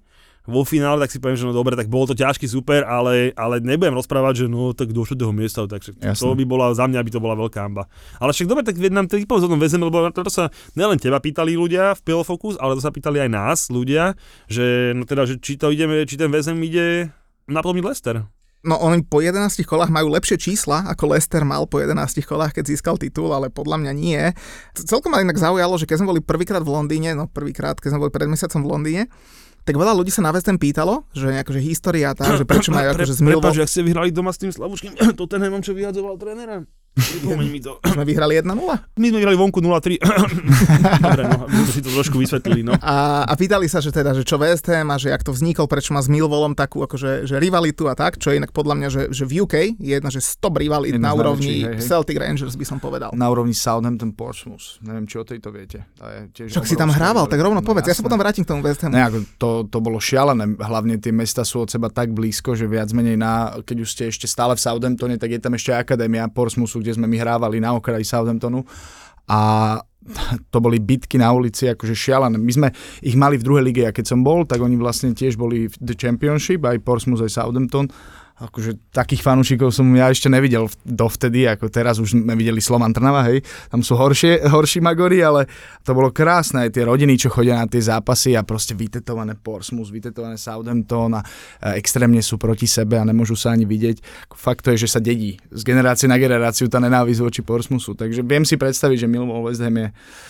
vo 0.48 0.64
finále, 0.64 1.04
tak 1.04 1.12
si 1.12 1.20
poviem, 1.20 1.36
že 1.36 1.44
no 1.44 1.52
dobre, 1.52 1.76
tak 1.76 1.92
bolo 1.92 2.08
to 2.08 2.16
ťažký 2.16 2.48
super, 2.48 2.88
ale, 2.88 3.36
ale 3.36 3.60
nebudem 3.60 3.92
rozprávať, 4.00 4.34
že 4.44 4.46
no 4.48 4.72
tak 4.72 4.96
do 4.96 5.04
4. 5.04 5.20
miesta, 5.36 5.68
takže 5.68 6.00
Jasné. 6.00 6.24
to 6.24 6.32
by 6.40 6.46
bola, 6.48 6.72
za 6.72 6.88
mňa 6.88 7.04
by 7.04 7.12
to 7.12 7.20
bola 7.20 7.36
veľká 7.36 7.60
hamba. 7.68 7.92
Ale 8.18 8.32
však 8.32 8.48
dobre, 8.48 8.64
tak 8.64 8.80
nám 8.80 9.12
povedz 9.12 9.44
o 9.44 9.52
tom 9.52 9.60
vezeme, 9.60 9.84
lebo 9.92 10.08
to 10.08 10.32
sa 10.32 10.48
nielen 10.80 10.98
teba 10.98 11.20
pýtali 11.20 11.60
ľudia 11.60 12.00
v 12.00 12.24
Focus, 12.24 12.56
ale 12.64 12.80
to 12.80 12.82
sa 12.82 12.96
pýtali 12.96 13.28
aj 13.28 13.30
nás 13.30 13.60
ľudia, 13.68 14.16
že 14.48 14.96
no 14.96 15.04
teda, 15.04 15.28
že 15.28 15.36
či 15.44 15.60
to 15.60 15.68
ideme, 15.68 16.08
či 16.08 16.16
ten 16.16 16.32
väzem 16.32 16.56
ide 16.64 17.12
naplniť 17.52 17.84
Lester. 17.84 18.24
No 18.66 18.82
oni 18.82 19.06
po 19.06 19.22
11 19.22 19.54
kolách 19.64 19.94
majú 19.94 20.10
lepšie 20.10 20.42
čísla, 20.42 20.90
ako 20.90 21.14
Leicester 21.14 21.46
mal 21.46 21.70
po 21.70 21.78
11 21.78 21.94
kolách, 22.26 22.58
keď 22.58 22.74
získal 22.74 22.98
titul, 22.98 23.30
ale 23.30 23.54
podľa 23.54 23.86
mňa 23.86 23.92
nie. 23.94 24.22
Celkom 24.74 25.14
ma 25.14 25.22
inak 25.22 25.38
zaujalo, 25.38 25.78
že 25.78 25.86
keď 25.86 26.02
sme 26.02 26.12
boli 26.18 26.22
prvýkrát 26.26 26.66
v 26.66 26.74
Londýne, 26.74 27.14
no 27.14 27.30
prvýkrát, 27.30 27.78
keď 27.78 27.96
sme 27.96 28.02
boli 28.08 28.12
pred 28.12 28.26
mesiacom 28.26 28.66
v 28.66 28.70
Londýne, 28.74 29.04
tak 29.68 29.76
veľa 29.76 29.94
ľudí 30.00 30.10
sa 30.10 30.24
na 30.24 30.32
West 30.32 30.48
Ham 30.48 30.56
pýtalo, 30.56 31.04
že 31.12 31.28
akože 31.28 31.60
história 31.60 32.16
tá, 32.16 32.40
že 32.40 32.48
prečo 32.48 32.72
majú 32.72 32.88
akože 32.96 33.20
zmilvo, 33.20 33.44
Prepáč, 33.44 33.62
ak 33.62 33.70
ste 33.70 33.84
vyhrali 33.84 34.10
doma 34.16 34.32
s 34.32 34.40
tým 34.40 34.50
slavučkým 34.56 34.96
Tottenhamom, 35.20 35.60
čo 35.60 35.76
vyhadzoval 35.76 36.16
trénera. 36.16 36.64
Pripomeň 36.98 37.48
mi 37.54 37.62
to. 37.62 37.78
sme 37.86 38.02
vyhrali 38.02 38.42
1-0. 38.42 38.50
My 38.98 39.06
sme 39.14 39.18
vyhrali 39.22 39.38
vonku 39.38 39.62
0-3. 39.62 40.02
Dobre, 41.06 41.24
no, 41.30 41.46
my 41.46 41.60
sme 41.70 41.74
si 41.74 41.82
to 41.86 41.94
trošku 41.94 42.18
vysvetlili, 42.18 42.66
no. 42.66 42.74
A, 42.82 43.28
a 43.30 43.34
pýtali 43.38 43.70
sa, 43.70 43.78
že 43.78 43.94
teda, 43.94 44.18
že 44.18 44.26
čo 44.26 44.42
West 44.42 44.66
Ham 44.72 44.90
a 44.90 44.98
že 44.98 45.14
jak 45.14 45.22
to 45.22 45.36
vznikol, 45.36 45.70
prečo 45.70 45.94
má 45.94 46.02
s 46.02 46.10
Millwallom 46.10 46.58
takú 46.58 46.82
akože, 46.82 47.28
že 47.28 47.38
rivalitu 47.38 47.86
a 47.86 47.94
tak, 47.94 48.18
čo 48.18 48.34
je 48.34 48.42
inak 48.42 48.56
podľa 48.56 48.74
mňa, 48.80 48.88
že, 48.90 49.02
že 49.14 49.24
v 49.28 49.46
UK 49.46 49.78
je 49.78 49.94
jedna, 50.00 50.10
že 50.10 50.24
100 50.24 50.50
rivalít 50.58 50.94
Jedna 50.98 51.12
na 51.12 51.20
úrovni 51.20 51.68
hej, 51.68 51.78
hej. 51.78 51.84
Celtic 51.84 52.18
Rangers 52.18 52.56
by 52.58 52.66
som 52.66 52.78
povedal. 52.80 53.12
Na 53.14 53.28
úrovni 53.30 53.54
Southampton 53.54 54.16
Portsmouth. 54.16 54.80
Neviem, 54.82 55.06
či 55.06 55.20
o 55.20 55.26
tejto 55.28 55.52
viete. 55.52 55.86
To 56.00 56.06
je 56.08 56.20
tiež 56.34 56.48
Však 56.56 56.66
si 56.66 56.76
tam 56.80 56.90
hrával, 56.90 57.28
tak 57.28 57.44
rovno 57.44 57.58
No, 57.58 57.66
povedz, 57.66 57.90
ja 57.90 57.98
sa 57.98 58.06
potom 58.06 58.22
vrátim 58.22 58.46
k 58.46 58.54
tomu 58.54 58.62
West 58.62 58.86
Hamu. 58.86 58.94
Ne, 58.94 59.02
ako 59.02 59.18
to, 59.42 59.50
to 59.66 59.78
bolo 59.82 59.98
šialené, 59.98 60.46
hlavne 60.62 61.02
tie 61.02 61.10
mesta 61.10 61.42
sú 61.42 61.66
od 61.66 61.74
seba 61.74 61.90
tak 61.90 62.14
blízko, 62.14 62.54
že 62.54 62.70
viac 62.70 62.94
menej 62.94 63.18
na, 63.18 63.58
keď 63.66 63.78
už 63.82 63.90
ste 63.90 64.04
ešte 64.14 64.30
stále 64.30 64.54
v 64.54 64.62
Southamptone, 64.62 65.18
tak 65.18 65.34
je 65.34 65.42
tam 65.42 65.58
ešte 65.58 65.74
akadémia 65.74 66.30
Portsmouthu, 66.30 66.86
kde 66.88 67.04
sme 67.04 67.12
my 67.12 67.20
hrávali 67.20 67.60
na 67.60 67.76
okraji 67.76 68.08
Southamptonu 68.08 68.64
a 69.28 69.40
to 70.48 70.64
boli 70.64 70.80
bitky 70.80 71.20
na 71.20 71.36
ulici, 71.36 71.68
akože 71.68 71.92
šialené. 71.92 72.40
My 72.40 72.54
sme 72.56 72.68
ich 73.04 73.20
mali 73.20 73.36
v 73.36 73.44
druhej 73.44 73.64
lige 73.68 73.84
a 73.84 73.92
keď 73.92 74.16
som 74.16 74.24
bol, 74.24 74.48
tak 74.48 74.64
oni 74.64 74.80
vlastne 74.80 75.12
tiež 75.12 75.36
boli 75.36 75.68
v 75.68 75.76
The 75.84 76.00
Championship, 76.00 76.64
aj 76.64 76.80
Portsmouth, 76.88 77.20
aj 77.20 77.44
Southampton. 77.44 77.92
Akože 78.38 78.94
takých 78.94 79.26
fanúšikov 79.26 79.74
som 79.74 79.90
ja 79.98 80.14
ešte 80.14 80.30
nevidel 80.30 80.70
dovtedy, 80.86 81.50
ako 81.50 81.74
teraz 81.74 81.98
už 81.98 82.14
sme 82.14 82.38
videli 82.38 82.62
Slovan 82.62 82.94
Trnava, 82.94 83.26
hej. 83.26 83.42
Tam 83.74 83.82
sú 83.82 83.98
horšie, 83.98 84.46
horší 84.54 84.78
magory, 84.78 85.26
ale 85.26 85.50
to 85.82 85.98
bolo 85.98 86.14
krásne, 86.14 86.70
aj 86.70 86.78
tie 86.78 86.86
rodiny, 86.86 87.18
čo 87.18 87.34
chodia 87.34 87.58
na 87.58 87.66
tie 87.66 87.82
zápasy 87.82 88.38
a 88.38 88.46
proste 88.46 88.78
vytetované 88.78 89.34
Portsmouth, 89.34 89.90
vytetované 89.90 90.38
Southampton 90.38 91.18
a 91.18 91.26
e, 91.26 91.82
extrémne 91.82 92.22
sú 92.22 92.38
proti 92.38 92.70
sebe 92.70 93.02
a 93.02 93.08
nemôžu 93.10 93.34
sa 93.34 93.58
ani 93.58 93.66
vidieť. 93.66 94.30
Fakt 94.38 94.70
to 94.70 94.78
je, 94.78 94.86
že 94.86 94.94
sa 94.94 95.02
dedí 95.02 95.42
z 95.50 95.62
generácie 95.66 96.06
na 96.06 96.22
generáciu 96.22 96.70
tá 96.70 96.78
nenávisť 96.78 97.26
voči 97.26 97.42
Portsmouthu, 97.42 97.98
takže 97.98 98.22
viem 98.22 98.46
si 98.46 98.54
predstaviť, 98.54 99.02
že 99.02 99.08
Millwall 99.10 99.50
West 99.50 99.66
Ham 99.66 99.82
je 99.82 99.88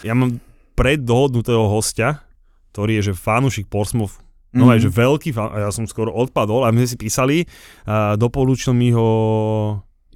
Ja 0.08 0.16
mám 0.16 0.40
preddohodnutého 0.80 1.68
hostia, 1.68 2.24
ktorý 2.72 3.04
je, 3.04 3.12
že 3.12 3.20
fanúšik 3.20 3.68
Portsmouth. 3.68 4.27
No 4.56 4.68
Mhm. 4.68 4.72
aj, 4.72 4.80
že 4.80 4.90
veľký 4.92 5.30
fan, 5.36 5.50
a 5.52 5.58
ja 5.68 5.72
som 5.72 5.84
skoro 5.84 6.12
odpadol 6.12 6.64
a 6.64 6.72
my 6.72 6.84
sme 6.84 6.88
si 6.88 6.98
písali, 6.98 7.38
a 7.84 8.16
doporučil 8.16 8.72
mi 8.72 8.92
ho 8.96 9.08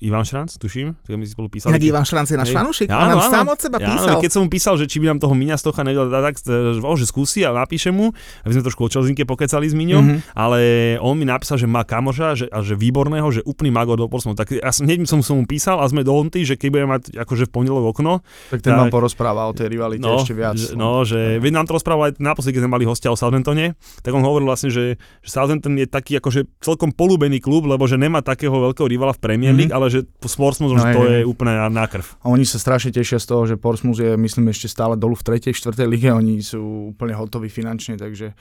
Ivan 0.01 0.21
Šranc, 0.23 0.49
tuším, 0.51 0.97
tak 0.97 1.13
my 1.13 1.21
si 1.21 1.31
spolu 1.31 1.45
písali. 1.47 1.71
Inak 1.71 1.83
Ivan 1.83 2.01
Šranc 2.03 2.25
je 2.25 2.35
náš 2.35 2.49
fanúšik, 2.49 2.87
Áno, 2.87 2.97
on 2.97 3.07
nám 3.07 3.19
áno. 3.19 3.31
sám 3.31 3.47
od 3.47 3.59
seba 3.59 3.77
Ja, 3.77 3.87
písal. 3.87 4.07
áno, 4.07 4.17
keď 4.19 4.31
som 4.31 4.41
mu 4.41 4.49
písal, 4.49 4.73
že 4.75 4.85
či 4.85 4.97
by 4.97 5.05
nám 5.07 5.19
toho 5.19 5.31
Miňa 5.31 5.55
Stocha 5.55 5.81
nevedel 5.81 6.09
dať, 6.09 6.21
tak 6.23 6.35
že, 6.41 6.81
oh, 6.81 6.95
že 6.95 7.05
skúsi 7.05 7.41
a 7.41 7.51
napíše 7.51 7.89
mu, 7.89 8.09
aby 8.41 8.51
sme 8.51 8.63
trošku 8.63 8.81
o 8.81 8.89
Čelzinke 8.89 9.23
pokecali 9.23 9.63
s 9.63 9.73
Miňom, 9.73 10.01
Mhm. 10.01 10.17
ale 10.33 10.59
on 10.97 11.13
mi 11.13 11.23
napísal, 11.23 11.55
že 11.55 11.65
má 11.65 11.83
kamoša 11.83 12.27
že, 12.33 12.45
a 12.47 12.59
že 12.59 12.73
výborného, 12.73 13.29
že 13.29 13.41
úplný 13.43 13.69
magor 13.69 13.95
do 13.95 14.05
Portsmouth. 14.05 14.35
Tak 14.35 14.57
ja 14.57 14.71
som, 14.71 14.83
hneď 14.83 15.05
som, 15.05 15.21
som 15.21 15.37
mu 15.37 15.45
písal 15.45 15.77
a 15.77 15.85
sme 15.85 16.01
dohodnutí, 16.01 16.41
že 16.41 16.55
keď 16.55 16.69
budeme 16.71 16.89
mať 16.91 17.03
akože 17.15 17.45
v 17.45 17.51
pondelok 17.51 17.85
okno, 17.91 18.25
tak 18.49 18.59
ten 18.59 18.73
Tak. 18.73 18.79
vám 18.79 18.89
porozpráva 18.89 19.45
o 19.45 19.53
tej 19.53 19.69
rivalite 19.69 20.01
no, 20.01 20.17
ešte 20.17 20.33
viac. 20.33 20.57
Že, 20.57 20.73
no, 20.73 21.03
že 21.03 21.37
veď 21.37 21.51
nám 21.53 21.65
to 21.65 21.75
rozprával 21.75 22.09
aj 22.09 22.17
naposledy, 22.17 22.57
keď 22.57 22.63
sme 22.63 22.73
mali 22.73 22.83
hostia 22.83 23.07
o 23.07 23.15
Southamptone, 23.15 23.73
tak 23.99 24.11
on 24.11 24.21
hovoril 24.21 24.47
vlastne, 24.47 24.67
že, 24.67 24.95
že 25.19 25.29
Southampton 25.29 25.75
je 25.75 25.85
taký 25.85 26.17
akože 26.17 26.49
celkom 26.59 26.89
polúbený 26.89 27.37
klub, 27.37 27.63
lebo 27.63 27.85
že 27.85 27.95
nemá 27.95 28.19
takého 28.19 28.51
veľkého 28.63 28.87
rivala 28.87 29.13
v 29.13 29.21
Premier 29.21 29.53
League, 29.53 29.69
Mhm. 29.69 29.77
ale 29.77 29.90
že 29.91 29.99
Sportsmouth, 30.23 30.71
No, 30.71 30.79
že 30.79 30.95
to 30.95 31.01
hej. 31.03 31.11
je 31.11 31.19
úplne 31.27 31.51
na, 31.51 31.67
na 31.67 31.85
krv. 31.85 32.07
A 32.23 32.31
oni 32.31 32.47
sa 32.47 32.55
strašne 32.55 32.95
tešia 32.95 33.19
z 33.19 33.27
toho, 33.27 33.43
že 33.43 33.59
Portsmouth 33.59 33.99
je, 33.99 34.15
myslím, 34.15 34.47
ešte 34.49 34.71
stále 34.71 34.95
dolu 34.95 35.19
v 35.19 35.27
3. 35.35 35.51
4. 35.51 35.75
lige, 35.85 36.07
oni 36.07 36.39
sú 36.39 36.95
úplne 36.95 37.11
hotoví 37.11 37.51
finančne, 37.51 37.99
takže 37.99 38.31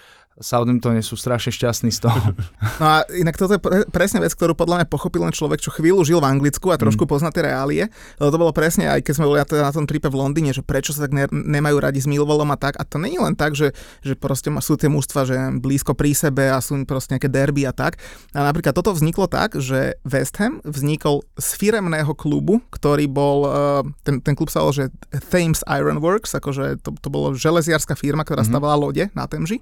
Southampton 0.41 0.97
sú 1.05 1.15
strašne 1.21 1.53
šťastní 1.53 1.93
z 1.93 2.09
toho. 2.09 2.21
No 2.81 2.87
a 2.89 3.05
inak 3.13 3.37
toto 3.37 3.57
je 3.57 3.61
pre, 3.61 3.85
presne 3.93 4.25
vec, 4.25 4.33
ktorú 4.33 4.57
podľa 4.57 4.81
mňa 4.81 4.87
pochopil 4.89 5.21
len 5.21 5.35
človek, 5.37 5.61
čo 5.61 5.69
chvíľu 5.69 6.01
žil 6.01 6.17
v 6.17 6.33
Anglicku 6.33 6.73
a 6.73 6.81
trošku 6.81 7.05
mm. 7.05 7.11
pozná 7.13 7.29
tie 7.29 7.45
reálie. 7.45 7.93
Lebo 8.17 8.29
to 8.33 8.41
bolo 8.41 8.53
presne 8.57 8.89
aj 8.89 9.05
keď 9.05 9.15
sme 9.21 9.29
boli 9.29 9.39
na, 9.41 9.45
to- 9.45 9.61
na 9.61 9.69
tom 9.69 9.85
tripe 9.85 10.09
v 10.09 10.17
Londýne, 10.17 10.57
že 10.57 10.65
prečo 10.65 10.97
sa 10.97 11.05
tak 11.05 11.13
ne, 11.13 11.29
nemajú 11.29 11.77
radi 11.77 12.01
s 12.01 12.09
Millwallom 12.09 12.49
a 12.49 12.57
tak. 12.57 12.81
A 12.81 12.89
to 12.89 12.97
není 12.97 13.21
len 13.21 13.37
tak, 13.37 13.53
že, 13.53 13.77
že 14.01 14.17
proste 14.17 14.49
sú 14.65 14.81
tie 14.81 14.89
mužstva, 14.89 15.21
že 15.29 15.37
blízko 15.61 15.93
pri 15.93 16.17
sebe 16.17 16.49
a 16.49 16.65
sú 16.65 16.81
proste 16.89 17.21
nejaké 17.21 17.29
derby 17.29 17.69
a 17.69 17.77
tak. 17.77 18.01
A 18.33 18.41
napríklad 18.41 18.73
toto 18.73 18.97
vzniklo 18.97 19.29
tak, 19.29 19.61
že 19.61 20.01
West 20.09 20.41
Ham 20.41 20.65
vznikol 20.65 21.21
z 21.37 21.49
firemného 21.61 22.17
klubu, 22.17 22.65
ktorý 22.73 23.05
bol, 23.13 23.39
eh, 23.45 23.83
ten, 24.09 24.25
ten 24.25 24.33
klub 24.33 24.49
sa 24.49 24.65
volal, 24.65 24.73
že 24.73 24.85
Thames 25.29 25.61
Iron 25.69 26.01
Works, 26.01 26.33
akože 26.33 26.81
to, 26.81 26.97
to 26.97 27.09
bolo 27.13 27.37
železiarská 27.37 27.93
firma, 27.93 28.25
ktorá 28.25 28.41
mm-hmm. 28.41 28.57
stavala 28.57 28.77
lode 28.81 29.05
na 29.13 29.29
Temži 29.29 29.61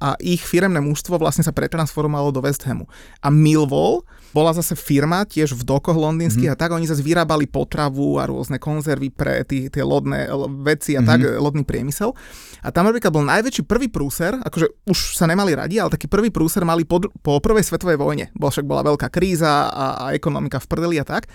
a 0.00 0.09
ich 0.18 0.42
firemné 0.42 0.80
mužstvo 0.80 1.20
vlastne 1.20 1.44
sa 1.44 1.54
pretransformovalo 1.54 2.32
do 2.34 2.40
West 2.42 2.64
Hamu. 2.64 2.88
A 3.20 3.28
Millwall 3.28 4.02
bola 4.30 4.54
zase 4.54 4.78
firma 4.78 5.26
tiež 5.26 5.58
v 5.58 5.66
dokoch 5.66 5.98
londýnskych 5.98 6.46
mm-hmm. 6.46 6.58
a 6.58 6.62
tak 6.62 6.74
oni 6.74 6.86
zase 6.86 7.02
vyrábali 7.02 7.50
potravu 7.50 8.18
a 8.22 8.30
rôzne 8.30 8.62
konzervy 8.62 9.10
pre 9.10 9.42
tí, 9.42 9.66
tie 9.66 9.82
lodné 9.82 10.30
veci 10.62 10.94
a 10.94 11.02
mm-hmm. 11.02 11.10
tak, 11.10 11.20
lodný 11.42 11.62
priemysel. 11.66 12.14
A 12.62 12.70
tam 12.70 12.86
napríklad 12.86 13.10
bol 13.10 13.26
najväčší 13.26 13.66
prvý 13.66 13.90
prúser, 13.90 14.38
akože 14.38 14.86
už 14.86 15.18
sa 15.18 15.26
nemali 15.26 15.52
radi, 15.58 15.82
ale 15.82 15.90
taký 15.90 16.06
prvý 16.06 16.30
prúser 16.30 16.62
mali 16.62 16.86
po, 16.86 17.02
po 17.20 17.42
prvej 17.42 17.66
svetovej 17.66 17.98
vojne. 17.98 18.30
Bol 18.38 18.54
však 18.54 18.66
bola 18.66 18.86
veľká 18.86 19.10
kríza 19.10 19.66
a, 19.66 19.86
a 19.98 20.04
ekonomika 20.14 20.62
v 20.62 20.66
prdeli 20.70 20.96
a 21.02 21.04
tak. 21.04 21.26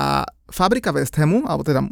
A 0.00 0.24
fabrika 0.48 0.96
West 0.96 1.12
Hamu, 1.20 1.44
alebo 1.44 1.60
teda 1.60 1.84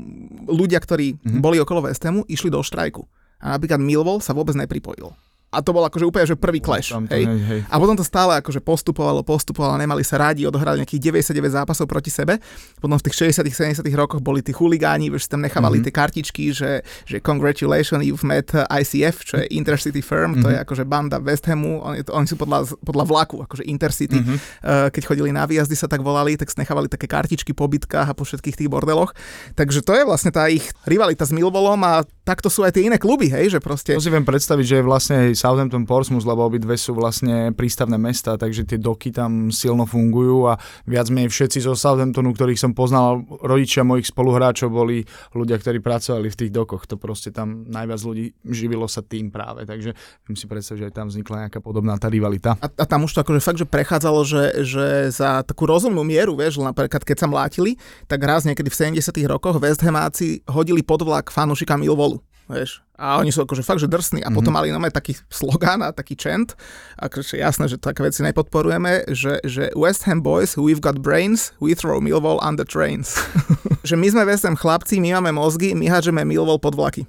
ľudia, 0.48 0.80
ktorí 0.80 1.20
mm-hmm. 1.20 1.40
boli 1.44 1.60
okolo 1.60 1.84
West 1.84 2.00
Hamu, 2.08 2.24
išli 2.24 2.48
do 2.48 2.64
štrajku. 2.64 3.04
A 3.38 3.54
napríklad 3.54 3.78
Millwall 3.78 4.24
sa 4.24 4.32
vôbec 4.34 4.56
nepripojil. 4.56 5.12
A 5.48 5.64
to 5.64 5.72
bol 5.72 5.80
akože 5.80 6.04
úplne 6.04 6.28
že 6.28 6.36
prvý 6.36 6.60
clash. 6.60 6.92
Tam 6.92 7.08
hej? 7.08 7.24
hej, 7.24 7.40
hej. 7.48 7.60
A 7.72 7.80
potom 7.80 7.96
to 7.96 8.04
stále 8.04 8.36
akože 8.36 8.60
postupovalo, 8.60 9.24
postupovalo, 9.24 9.80
nemali 9.80 10.04
sa 10.04 10.20
rádi, 10.20 10.44
odohrali 10.44 10.84
nejakých 10.84 11.24
99 11.24 11.56
zápasov 11.64 11.88
proti 11.88 12.12
sebe. 12.12 12.36
Potom 12.76 13.00
v 13.00 13.04
tých 13.08 13.32
60 13.32 13.48
70 13.80 13.88
rokoch 13.96 14.20
boli 14.20 14.44
tí 14.44 14.52
chuligáni, 14.52 15.08
že 15.16 15.24
tam 15.24 15.40
nechávali 15.40 15.80
mm-hmm. 15.80 15.88
tie 15.88 15.92
kartičky, 15.92 16.44
že, 16.52 16.84
že 17.08 17.24
congratulations, 17.24 18.04
you've 18.04 18.28
met 18.28 18.52
uh, 18.52 18.68
ICF, 18.68 19.24
čo 19.24 19.34
je 19.40 19.48
Intercity 19.56 20.04
Firm, 20.04 20.36
mm-hmm. 20.36 20.44
to 20.44 20.48
je 20.52 20.58
akože 20.60 20.84
banda 20.84 21.16
West 21.16 21.48
Hamu, 21.48 21.80
oni, 21.80 22.04
oni 22.04 22.26
sú 22.28 22.36
podľa, 22.36 22.68
podľa 22.84 23.04
vlaku, 23.08 23.36
akože 23.48 23.64
Intercity. 23.64 24.20
Mm-hmm. 24.20 24.36
Uh, 24.60 24.88
keď 24.92 25.02
chodili 25.08 25.32
na 25.32 25.48
výjazdy, 25.48 25.72
sa 25.72 25.88
tak 25.88 26.04
volali, 26.04 26.36
tak 26.36 26.52
nechávali 26.52 26.92
také 26.92 27.08
kartičky 27.08 27.56
po 27.56 27.64
bitkách 27.64 28.12
a 28.12 28.14
po 28.14 28.28
všetkých 28.28 28.56
tých 28.60 28.68
bordeloch. 28.68 29.16
Takže 29.56 29.80
to 29.80 29.96
je 29.96 30.04
vlastne 30.04 30.28
tá 30.28 30.52
ich 30.52 30.68
rivalita 30.84 31.24
s 31.24 31.32
Millwallom 31.32 31.80
a 31.88 32.04
takto 32.28 32.52
sú 32.52 32.60
aj 32.60 32.76
tie 32.76 32.84
iné 32.84 33.00
kluby, 33.00 33.32
hej, 33.32 33.56
že 33.56 33.58
proste... 33.64 33.96
To 33.96 34.04
si 34.04 34.12
viem 34.12 34.28
predstaviť, 34.28 34.64
že 34.68 34.76
je 34.76 34.84
vlastne 34.84 35.16
aj 35.16 35.40
Southampton 35.40 35.88
Portsmouth, 35.88 36.28
lebo 36.28 36.44
obidve 36.44 36.76
sú 36.76 36.92
vlastne 36.92 37.56
prístavné 37.56 37.96
mesta, 37.96 38.36
takže 38.36 38.68
tie 38.68 38.76
doky 38.76 39.08
tam 39.16 39.48
silno 39.48 39.88
fungujú 39.88 40.52
a 40.52 40.60
viac 40.84 41.08
menej 41.08 41.32
všetci 41.32 41.64
zo 41.64 41.72
Southamptonu, 41.72 42.36
ktorých 42.36 42.60
som 42.60 42.76
poznal, 42.76 43.24
rodičia 43.40 43.80
mojich 43.80 44.12
spoluhráčov 44.12 44.68
boli 44.68 45.08
ľudia, 45.32 45.56
ktorí 45.56 45.80
pracovali 45.80 46.28
v 46.28 46.36
tých 46.36 46.52
dokoch. 46.52 46.84
To 46.92 47.00
proste 47.00 47.32
tam 47.32 47.64
najviac 47.64 48.00
ľudí 48.04 48.36
živilo 48.44 48.84
sa 48.84 49.00
tým 49.00 49.32
práve, 49.32 49.64
takže 49.64 49.96
viem 50.28 50.36
si 50.36 50.44
predstaviť, 50.44 50.78
že 50.84 50.88
aj 50.92 50.94
tam 51.00 51.08
vznikla 51.08 51.48
nejaká 51.48 51.64
podobná 51.64 51.96
tá 51.96 52.12
rivalita. 52.12 52.60
A, 52.60 52.68
a 52.68 52.84
tam 52.84 53.08
už 53.08 53.16
to 53.16 53.24
akože 53.24 53.40
fakt, 53.40 53.60
že 53.64 53.64
prechádzalo, 53.64 54.20
že, 54.28 54.42
že 54.68 54.86
za 55.16 55.40
takú 55.48 55.64
rozumnú 55.64 56.04
mieru, 56.04 56.36
vieš, 56.36 56.60
napríklad 56.60 57.00
keď 57.08 57.24
sa 57.24 57.30
mlátili, 57.30 57.80
tak 58.04 58.20
raz 58.20 58.44
niekedy 58.44 58.68
v 58.68 59.00
70 59.00 59.16
rokoch 59.24 59.56
West 59.56 59.80
Hamáci 59.80 60.44
hodili 60.44 60.84
pod 60.84 61.00
vlak 61.00 61.32
fanušika 61.32 61.80
Millwallu. 61.80 62.17
Vieš, 62.48 62.80
a 62.98 63.22
oni 63.22 63.30
sú 63.30 63.46
akože 63.46 63.62
fakt, 63.62 63.78
že 63.78 63.86
drsní. 63.86 64.26
A 64.26 64.34
potom 64.34 64.50
mm-hmm. 64.50 64.74
mali 64.74 64.74
nové 64.74 64.90
taký 64.90 65.14
slogan 65.30 65.86
a 65.86 65.94
taký 65.94 66.18
chant. 66.18 66.58
Akože 66.98 67.38
jasné, 67.38 67.70
že 67.70 67.78
také 67.78 68.02
veci 68.02 68.26
nepodporujeme, 68.26 69.06
že, 69.14 69.38
že 69.46 69.70
West 69.78 70.02
Ham 70.10 70.18
boys, 70.18 70.58
we've 70.58 70.82
got 70.82 70.98
brains, 70.98 71.54
we 71.62 71.78
throw 71.78 72.02
Millwall 72.02 72.42
the 72.58 72.66
trains. 72.66 73.14
že 73.88 73.94
my 73.94 74.10
sme 74.10 74.26
West 74.26 74.42
Ham 74.42 74.58
chlapci, 74.58 74.98
my 74.98 75.14
máme 75.14 75.38
mozgy, 75.38 75.78
my 75.78 75.86
hádžeme 75.86 76.26
Millwall 76.26 76.58
pod 76.58 76.74
vlaky. 76.74 77.06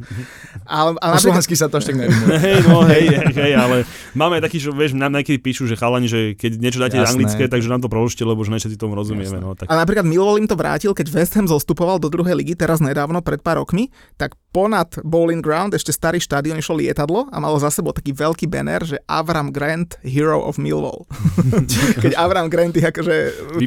ale, 0.64 0.96
ale 0.96 1.12
po 1.20 1.28
slovensky 1.28 1.60
sa 1.60 1.68
to 1.68 1.76
až 1.76 1.84
tak 1.92 2.08
hej, 2.40 2.64
no 2.64 2.80
hej, 2.88 3.04
hej, 3.12 3.34
hej, 3.36 3.52
ale 3.52 3.84
máme 4.16 4.40
taký, 4.40 4.56
že 4.56 4.72
vieš, 4.72 4.96
nám 4.96 5.12
niekedy 5.12 5.36
píšu, 5.36 5.68
že 5.68 5.76
chalani, 5.76 6.08
že 6.08 6.32
keď 6.38 6.52
niečo 6.56 6.80
dáte 6.80 6.96
Jasné. 6.96 7.12
anglické, 7.12 7.44
takže 7.52 7.68
nám 7.68 7.84
to 7.84 7.92
proložte, 7.92 8.24
lebo 8.24 8.40
že 8.48 8.54
všetci 8.54 8.80
tomu 8.80 8.96
rozumieme. 8.96 9.36
No, 9.42 9.52
tak. 9.52 9.68
A 9.68 9.76
napríklad 9.76 10.08
Millwall 10.08 10.40
im 10.40 10.48
to 10.48 10.56
vrátil, 10.56 10.96
keď 10.96 11.12
West 11.12 11.36
Ham 11.36 11.44
zostupoval 11.44 12.00
do 12.00 12.08
druhej 12.08 12.32
ligy 12.32 12.56
teraz 12.56 12.80
nedávno, 12.80 13.20
pred 13.20 13.44
pár 13.44 13.60
rokmi, 13.60 13.92
tak 14.16 14.38
ponad 14.54 15.01
Bowling 15.02 15.42
Ground, 15.42 15.74
ešte 15.74 15.90
starý 15.90 16.22
štadión, 16.22 16.58
išlo 16.58 16.78
lietadlo 16.78 17.26
a 17.28 17.36
malo 17.42 17.58
za 17.58 17.68
sebou 17.68 17.90
taký 17.90 18.14
veľký 18.14 18.46
banner, 18.46 18.82
že 18.86 18.96
Avram 19.10 19.50
Grant, 19.50 19.98
Hero 20.06 20.40
of 20.40 20.56
Millwall. 20.56 21.04
Keď 22.02 22.14
Avram 22.14 22.46
Grant 22.48 22.78
ich 22.78 22.86
akože 22.86 23.14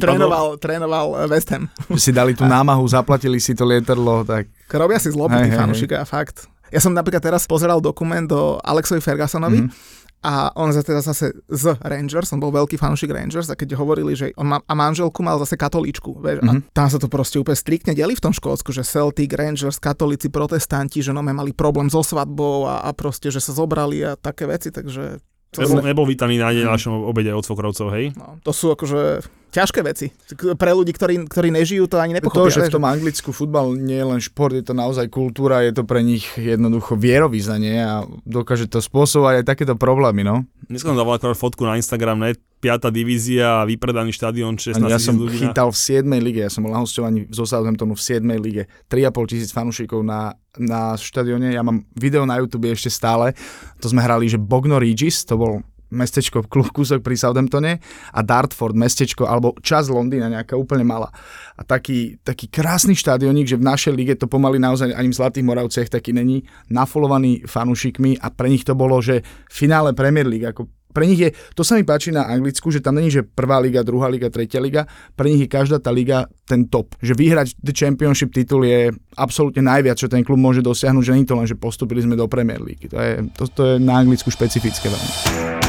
trénoval, 0.00 0.56
trénoval 0.56 1.28
West 1.28 1.52
Ham. 1.52 1.68
si 2.00 2.10
dali 2.10 2.32
tú 2.32 2.48
námahu, 2.48 2.82
zaplatili 2.88 3.38
si 3.38 3.52
to 3.52 3.68
lietadlo, 3.68 4.24
tak... 4.24 4.48
Robia 4.72 4.96
si 4.98 5.12
zlobí, 5.12 5.36
fanúšikovia, 5.52 6.08
fakt. 6.08 6.48
Ja 6.74 6.82
som 6.82 6.90
napríklad 6.90 7.22
teraz 7.22 7.46
pozeral 7.46 7.78
dokument 7.78 8.26
o 8.34 8.58
Alexovi 8.64 8.98
Fergusonovi, 8.98 9.68
mm-hmm 9.68 9.96
a 10.26 10.50
on 10.58 10.74
za 10.74 10.82
teda 10.82 10.98
zase 11.06 11.30
z 11.46 11.78
Rangers, 11.78 12.34
on 12.34 12.42
bol 12.42 12.50
veľký 12.50 12.74
fanúšik 12.74 13.14
Rangers 13.14 13.46
a 13.46 13.54
keď 13.54 13.78
hovorili, 13.78 14.18
že 14.18 14.34
on 14.34 14.50
má, 14.50 14.58
a 14.58 14.74
manželku 14.74 15.22
mal 15.22 15.38
zase 15.38 15.54
katolíčku, 15.54 16.18
vieš, 16.18 16.42
mm-hmm. 16.42 16.50
a 16.50 16.58
mhm. 16.58 16.74
tam 16.74 16.86
sa 16.90 16.98
to 16.98 17.06
proste 17.06 17.38
úplne 17.38 17.54
striktne 17.54 17.94
deli 17.94 18.18
v 18.18 18.24
tom 18.26 18.34
Škótsku, 18.34 18.74
že 18.74 18.82
Celtic, 18.82 19.30
Rangers, 19.30 19.78
katolíci, 19.78 20.26
protestanti, 20.26 20.98
že 20.98 21.14
no 21.14 21.22
mali 21.22 21.54
problém 21.54 21.86
so 21.86 22.02
svadbou 22.02 22.66
a, 22.66 22.82
a 22.82 22.90
proste, 22.90 23.30
že 23.30 23.38
sa 23.38 23.54
zobrali 23.54 24.02
a 24.02 24.18
také 24.18 24.50
veci, 24.50 24.74
takže 24.74 25.22
nebol, 25.56 25.80
nebol 25.80 26.06
vítaný 26.08 26.36
na 26.36 26.52
našom 26.52 27.08
obede 27.08 27.32
od 27.32 27.44
Svokrovcov, 27.44 27.88
hej? 27.96 28.12
No, 28.16 28.36
to 28.44 28.52
sú 28.52 28.76
akože 28.76 29.24
ťažké 29.52 29.80
veci. 29.80 30.12
Pre 30.36 30.70
ľudí, 30.76 30.92
ktorí, 30.92 31.24
ktorí 31.26 31.48
nežijú, 31.48 31.88
to 31.88 31.96
ani 31.96 32.20
nepochopia. 32.20 32.44
To, 32.44 32.52
že 32.52 32.68
v 32.68 32.76
tom 32.76 32.84
anglicku 32.84 33.32
futbal 33.32 33.72
nie 33.72 33.96
je 33.96 34.06
len 34.06 34.20
šport, 34.20 34.52
je 34.52 34.60
to 34.60 34.76
naozaj 34.76 35.08
kultúra, 35.08 35.64
je 35.64 35.72
to 35.72 35.88
pre 35.88 36.04
nich 36.04 36.28
jednoducho 36.36 37.00
vierovýznanie 37.00 37.80
a 37.80 38.04
dokáže 38.28 38.68
to 38.68 38.84
spôsobovať 38.84 39.40
aj 39.40 39.44
takéto 39.48 39.74
problémy, 39.74 40.22
no. 40.22 40.44
Dneska 40.68 40.92
som 40.92 40.98
dával 41.00 41.16
fotku 41.32 41.64
na 41.64 41.80
Instagram, 41.80 42.20
ne? 42.20 42.36
5. 42.66 42.90
divízia 42.90 43.62
a 43.62 43.66
vypredaný 43.66 44.10
štadión 44.10 44.58
16 44.58 44.82
Ja 44.90 44.98
som 44.98 45.14
ľudí 45.14 45.38
chytal 45.38 45.70
v 45.70 45.78
7. 46.02 46.10
lige, 46.18 46.42
ja 46.42 46.50
som 46.50 46.66
bol 46.66 46.74
na 46.74 46.82
hostovaní 46.82 47.30
zo 47.30 47.46
Southamptonu 47.46 47.94
v 47.94 48.02
7. 48.02 48.26
lige, 48.42 48.66
3,5 48.90 49.30
tisíc 49.30 49.50
fanúšikov 49.54 50.02
na, 50.02 50.34
na 50.58 50.98
štadióne, 50.98 51.54
ja 51.54 51.62
mám 51.62 51.86
video 51.94 52.26
na 52.26 52.42
YouTube 52.42 52.66
ešte 52.66 52.90
stále, 52.90 53.38
to 53.78 53.86
sme 53.86 54.02
hrali, 54.02 54.26
že 54.26 54.42
Bogno 54.42 54.82
Regis, 54.82 55.22
to 55.22 55.38
bol 55.38 55.62
mestečko, 55.90 56.42
kúsok 56.76 57.02
pri 57.02 57.14
Southamptone 57.14 57.78
a 58.10 58.20
Dartford, 58.26 58.74
mestečko, 58.74 59.26
alebo 59.30 59.54
čas 59.62 59.86
Londýna, 59.86 60.26
nejaká 60.26 60.58
úplne 60.58 60.82
malá. 60.82 61.10
A 61.54 61.62
taký, 61.62 62.18
taký 62.26 62.50
krásny 62.50 62.98
štadioník, 62.98 63.46
že 63.46 63.60
v 63.60 63.66
našej 63.66 63.92
lige 63.94 64.14
to 64.18 64.26
pomaly 64.26 64.58
naozaj 64.58 64.90
ani 64.92 65.08
v 65.10 65.18
Zlatých 65.18 65.46
Moravciach 65.46 65.88
taký 65.88 66.10
není, 66.10 66.42
nafolovaný 66.68 67.46
fanúšikmi 67.46 68.18
a 68.18 68.28
pre 68.34 68.50
nich 68.50 68.66
to 68.66 68.74
bolo, 68.74 68.98
že 68.98 69.22
finále 69.46 69.94
Premier 69.94 70.26
League, 70.26 70.46
ako 70.50 70.66
pre 70.96 71.04
nich 71.04 71.20
je, 71.20 71.28
to 71.52 71.60
sa 71.60 71.76
mi 71.76 71.84
páči 71.84 72.08
na 72.08 72.24
Anglicku, 72.24 72.72
že 72.72 72.80
tam 72.80 72.96
není, 72.96 73.12
že 73.12 73.20
prvá 73.20 73.60
liga, 73.60 73.84
druhá 73.84 74.08
liga, 74.08 74.32
tretia 74.32 74.64
liga, 74.64 74.88
pre 75.12 75.28
nich 75.28 75.44
je 75.44 75.52
každá 75.52 75.76
tá 75.76 75.92
liga 75.92 76.24
ten 76.48 76.64
top. 76.64 76.96
Že 77.04 77.12
vyhrať 77.20 77.48
the 77.60 77.76
championship 77.76 78.32
titul 78.32 78.64
je 78.64 78.96
absolútne 79.20 79.60
najviac, 79.60 80.00
čo 80.00 80.08
ten 80.08 80.24
klub 80.24 80.40
môže 80.40 80.64
dosiahnuť, 80.64 81.04
že 81.04 81.12
nie 81.12 81.28
to 81.28 81.36
len, 81.36 81.44
že 81.44 81.60
postupili 81.60 82.00
sme 82.00 82.16
do 82.16 82.24
Premier 82.24 82.64
League. 82.64 82.88
To 82.88 82.96
je, 82.96 83.28
to, 83.36 83.44
to 83.52 83.62
je 83.68 83.74
na 83.76 84.00
Anglicku 84.00 84.32
špecifické 84.32 84.88
veľmi. 84.88 85.65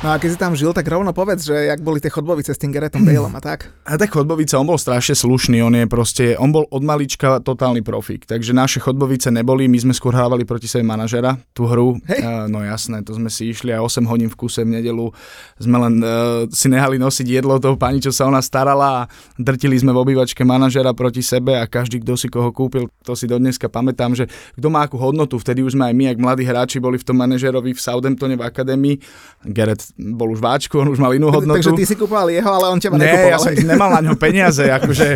No 0.00 0.16
a 0.16 0.16
keď 0.16 0.32
si 0.32 0.38
tam 0.40 0.56
žil, 0.56 0.72
tak 0.72 0.88
rovno 0.88 1.12
povedz, 1.12 1.44
že 1.44 1.52
jak 1.52 1.84
boli 1.84 2.00
tie 2.00 2.08
chodbovice 2.08 2.56
s 2.56 2.56
tým 2.56 2.72
Geretom 2.72 3.04
Baleom 3.04 3.36
a 3.36 3.40
tak. 3.44 3.68
A 3.84 4.00
tak 4.00 4.08
chodbovice, 4.08 4.56
on 4.56 4.64
bol 4.64 4.80
strašne 4.80 5.12
slušný, 5.12 5.60
on 5.60 5.76
je 5.76 5.84
proste, 5.84 6.24
on 6.40 6.48
bol 6.48 6.64
od 6.72 6.80
malička 6.80 7.36
totálny 7.44 7.84
profík, 7.84 8.24
takže 8.24 8.56
naše 8.56 8.80
chodbovice 8.80 9.28
neboli, 9.28 9.68
my 9.68 9.76
sme 9.76 9.92
skôr 9.92 10.16
hrávali 10.16 10.48
proti 10.48 10.72
sebe 10.72 10.88
manažera, 10.88 11.36
tú 11.52 11.68
hru, 11.68 12.00
hey. 12.08 12.24
uh, 12.24 12.48
no 12.48 12.64
jasné, 12.64 13.04
to 13.04 13.12
sme 13.12 13.28
si 13.28 13.52
išli 13.52 13.76
aj 13.76 14.00
8 14.00 14.08
hodín 14.08 14.32
v 14.32 14.40
kuse 14.40 14.64
v 14.64 14.80
nedelu, 14.80 15.12
sme 15.60 15.76
len 15.76 15.94
uh, 16.00 16.48
si 16.48 16.72
nehali 16.72 16.96
nosiť 16.96 17.26
jedlo 17.28 17.60
toho 17.60 17.76
pani, 17.76 18.00
čo 18.00 18.08
sa 18.08 18.24
ona 18.24 18.40
starala 18.40 19.04
a 19.04 19.08
drtili 19.36 19.76
sme 19.76 19.92
v 19.92 20.00
obývačke 20.00 20.48
manažera 20.48 20.96
proti 20.96 21.20
sebe 21.20 21.60
a 21.60 21.68
každý, 21.68 22.00
kto 22.00 22.16
si 22.16 22.32
koho 22.32 22.56
kúpil, 22.56 22.88
to 23.04 23.12
si 23.12 23.28
dodneska 23.28 23.68
pamätám, 23.68 24.16
že 24.16 24.32
kto 24.56 24.72
má 24.72 24.80
akú 24.80 24.96
hodnotu, 24.96 25.36
vtedy 25.36 25.60
už 25.60 25.76
sme 25.76 25.92
aj 25.92 25.94
my, 26.00 26.04
ak 26.16 26.18
mladí 26.24 26.48
hráči, 26.48 26.80
boli 26.80 26.96
v 26.96 27.04
tom 27.04 27.20
manažerovi 27.20 27.76
v 27.76 27.80
Southamptone 27.84 28.40
v 28.40 28.48
akadémii, 28.48 28.96
Geret 29.44 29.89
bol 29.96 30.34
už 30.34 30.40
váčku, 30.42 30.78
on 30.78 30.92
už 30.92 31.00
mal 31.00 31.14
inú 31.14 31.30
hodnotu. 31.32 31.58
Takže 31.58 31.74
ty 31.74 31.84
si 31.86 31.94
kúpoval 31.96 32.30
jeho, 32.30 32.46
ale 32.46 32.66
on 32.70 32.78
ťa 32.78 32.90
Nie, 32.94 33.00
nekupoval. 33.00 33.30
ja 33.30 33.38
som 33.38 33.52
nemal 33.54 33.90
na 33.90 34.00
ňo 34.04 34.14
peniaze, 34.18 34.64
akože 34.66 35.06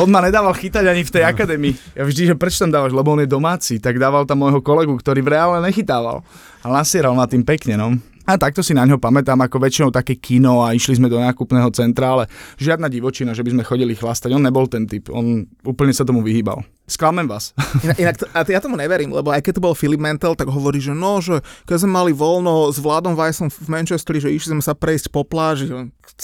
on 0.00 0.08
ma 0.08 0.24
nedával 0.24 0.54
chytať 0.54 0.84
ani 0.86 1.02
v 1.04 1.10
tej 1.12 1.24
akadémii. 1.24 1.74
Ja 1.98 2.02
vždy, 2.06 2.32
že 2.32 2.34
prečo 2.38 2.62
tam 2.64 2.72
dávaš, 2.72 2.94
lebo 2.94 3.12
on 3.12 3.22
je 3.22 3.28
domáci, 3.28 3.78
tak 3.82 4.00
dával 4.00 4.24
tam 4.24 4.44
môjho 4.44 4.64
kolegu, 4.64 4.94
ktorý 4.96 5.20
v 5.20 5.32
reále 5.36 5.56
nechytával. 5.60 6.24
A 6.64 6.66
nasieral 6.72 7.12
na 7.12 7.28
tým 7.28 7.44
pekne, 7.44 7.76
no. 7.76 7.88
A 8.24 8.40
takto 8.40 8.64
si 8.64 8.72
na 8.72 8.88
ňo 8.88 8.96
pamätám 8.96 9.36
ako 9.36 9.60
väčšinou 9.60 9.92
také 9.92 10.16
kino 10.16 10.64
a 10.64 10.72
išli 10.72 10.96
sme 10.96 11.12
do 11.12 11.20
nákupného 11.20 11.68
centra, 11.76 12.16
ale 12.16 12.24
žiadna 12.56 12.88
divočina, 12.88 13.36
že 13.36 13.44
by 13.44 13.52
sme 13.52 13.68
chodili 13.68 13.92
chlastať. 13.92 14.32
On 14.32 14.40
nebol 14.40 14.64
ten 14.64 14.88
typ, 14.88 15.12
on 15.12 15.44
úplne 15.60 15.92
sa 15.92 16.08
tomu 16.08 16.24
vyhýbal. 16.24 16.64
Sklamem 16.84 17.24
vás. 17.24 17.56
Inak, 17.84 17.96
inak 17.96 18.16
to, 18.20 18.24
a 18.28 18.44
ja 18.44 18.60
tomu 18.60 18.76
neverím, 18.76 19.08
lebo 19.08 19.32
aj 19.32 19.40
keď 19.40 19.56
to 19.56 19.64
bol 19.64 19.72
Filip 19.72 19.96
Mentel, 19.96 20.36
tak 20.36 20.52
hovorí, 20.52 20.84
že 20.84 20.92
no, 20.92 21.16
že 21.16 21.40
keď 21.64 21.80
sme 21.80 21.96
mali 21.96 22.12
voľno 22.12 22.68
s 22.68 22.76
Vladom 22.76 23.16
Weissom 23.16 23.48
v 23.48 23.68
Manchesteri, 23.72 24.20
že 24.20 24.28
išli 24.28 24.52
sme 24.52 24.60
sa 24.60 24.76
prejsť 24.76 25.08
po 25.08 25.24
pláži. 25.24 25.72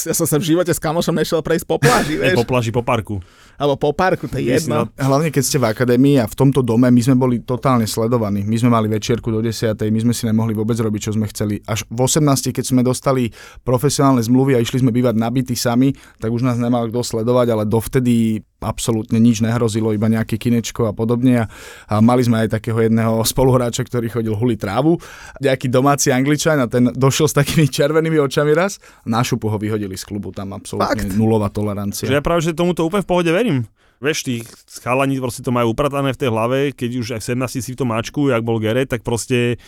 Ja 0.04 0.12
som 0.12 0.28
sa 0.28 0.36
v 0.36 0.44
živote 0.52 0.68
s 0.68 0.76
kamošom 0.76 1.16
nešiel 1.16 1.40
prejsť 1.40 1.64
po 1.64 1.80
pláži, 1.80 2.20
vieš. 2.20 2.36
po 2.36 2.44
pláži, 2.44 2.70
po 2.76 2.84
parku. 2.84 3.24
Alebo 3.56 3.80
po 3.80 3.96
parku, 3.96 4.28
to 4.28 4.36
je 4.36 4.52
jedno. 4.52 4.84
Hlavne 5.00 5.32
keď 5.32 5.42
ste 5.48 5.56
v 5.56 5.72
akadémii 5.72 6.20
a 6.20 6.28
v 6.28 6.36
tomto 6.36 6.60
dome, 6.60 6.92
my 6.92 7.00
sme 7.00 7.16
boli 7.16 7.40
totálne 7.40 7.88
sledovaní. 7.88 8.44
My 8.44 8.60
sme 8.60 8.68
mali 8.68 8.92
večierku 8.92 9.32
do 9.32 9.40
10. 9.40 9.80
my 9.80 10.00
sme 10.04 10.12
si 10.12 10.28
nemohli 10.28 10.52
vôbec 10.52 10.76
robiť, 10.76 11.08
čo 11.08 11.12
sme 11.16 11.24
chceli. 11.32 11.64
Až 11.64 11.88
v 11.88 12.04
18. 12.04 12.52
keď 12.52 12.64
sme 12.68 12.84
dostali 12.84 13.32
profesionálne 13.64 14.20
zmluvy 14.20 14.56
a 14.56 14.60
išli 14.60 14.84
sme 14.84 14.92
bývať 14.92 15.16
nabití 15.16 15.56
sami, 15.56 15.96
tak 16.20 16.28
už 16.28 16.44
nás 16.44 16.60
nemal 16.60 16.84
kto 16.92 17.00
sledovať, 17.00 17.46
ale 17.56 17.64
dovtedy 17.64 18.44
absolútne 18.60 19.16
nič 19.16 19.40
nehrozilo, 19.40 19.96
iba 19.96 20.06
nejaké 20.06 20.36
kinečko 20.36 20.88
a 20.88 20.92
podobne. 20.92 21.44
A, 21.44 21.46
a 21.88 21.94
mali 22.04 22.24
sme 22.24 22.44
aj 22.46 22.60
takého 22.60 22.78
jedného 22.80 23.20
spoluhráča, 23.24 23.84
ktorý 23.84 24.12
chodil 24.12 24.34
huli 24.36 24.60
trávu, 24.60 25.00
nejaký 25.40 25.72
domáci 25.72 26.12
angličan 26.12 26.60
a 26.60 26.66
ten 26.68 26.92
došiel 26.92 27.26
s 27.26 27.34
takými 27.34 27.66
červenými 27.66 28.20
očami 28.20 28.52
raz. 28.52 28.78
Na 29.08 29.24
šupu 29.24 29.48
ho 29.48 29.56
vyhodili 29.56 29.96
z 29.96 30.04
klubu, 30.04 30.30
tam 30.30 30.54
absolútne 30.54 31.10
Fakt? 31.10 31.16
nulová 31.16 31.48
tolerancia. 31.48 32.06
Že 32.06 32.20
ja 32.20 32.24
práve, 32.24 32.44
že 32.44 32.56
tomuto 32.56 32.84
úplne 32.84 33.02
v 33.04 33.10
pohode 33.10 33.30
verím. 33.32 33.64
Vieš, 34.00 34.18
tí 34.24 34.40
chalani 34.80 35.20
proste 35.20 35.44
to 35.44 35.52
majú 35.52 35.76
upratané 35.76 36.16
v 36.16 36.20
tej 36.24 36.32
hlave, 36.32 36.72
keď 36.72 36.90
už 37.04 37.06
aj 37.20 37.36
17 37.36 37.60
si 37.60 37.70
v 37.76 37.78
tom 37.84 37.92
máčku, 37.92 38.32
jak 38.32 38.40
bol 38.40 38.56
Gere, 38.56 38.88
tak 38.88 39.04
proste 39.04 39.60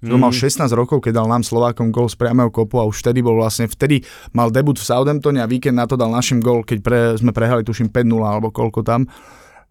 Mm. 0.00 0.16
On 0.16 0.20
mal 0.20 0.32
16 0.32 0.64
rokov, 0.72 1.04
keď 1.04 1.20
dal 1.20 1.28
nám 1.28 1.44
Slovákom 1.44 1.92
gol 1.92 2.08
z 2.08 2.16
priamého 2.16 2.48
kopu 2.48 2.80
a 2.80 2.88
už 2.88 3.04
vtedy 3.04 3.20
bol 3.20 3.36
vlastne, 3.36 3.68
vtedy 3.68 4.00
mal 4.32 4.48
debut 4.48 4.80
v 4.80 4.84
Southamptone 4.84 5.44
a 5.44 5.46
víkend 5.46 5.76
na 5.76 5.84
to 5.84 6.00
dal 6.00 6.08
našim 6.08 6.40
gol, 6.40 6.64
keď 6.64 6.78
pre, 6.80 6.98
sme 7.20 7.36
prehrali 7.36 7.60
tuším 7.60 7.92
5-0 7.92 8.08
alebo 8.24 8.48
koľko 8.48 8.80
tam. 8.80 9.04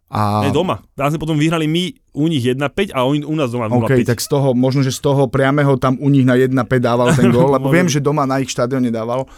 A... 0.10 0.42
Ne, 0.42 0.50
doma. 0.50 0.82
Tam 0.98 1.14
sme 1.14 1.22
potom 1.22 1.38
vyhrali 1.38 1.70
my 1.70 1.94
u 2.18 2.26
nich 2.26 2.42
1-5 2.42 2.98
a 2.98 3.06
oni 3.06 3.22
u 3.22 3.36
nás 3.38 3.54
doma 3.54 3.70
0-5. 3.70 3.86
OK, 3.86 4.02
tak 4.10 4.18
z 4.22 4.28
toho, 4.30 4.58
možno, 4.58 4.82
že 4.82 4.90
z 4.90 5.06
toho 5.06 5.30
priamého 5.30 5.78
tam 5.78 6.02
u 6.02 6.10
nich 6.10 6.26
na 6.26 6.34
1-5 6.34 6.50
dával 6.82 7.14
ten 7.14 7.30
gol, 7.36 7.54
lebo 7.54 7.70
viem, 7.70 7.86
že 7.86 8.02
doma 8.02 8.26
na 8.26 8.42
ich 8.42 8.50
štadióne 8.50 8.90
dával. 8.90 9.30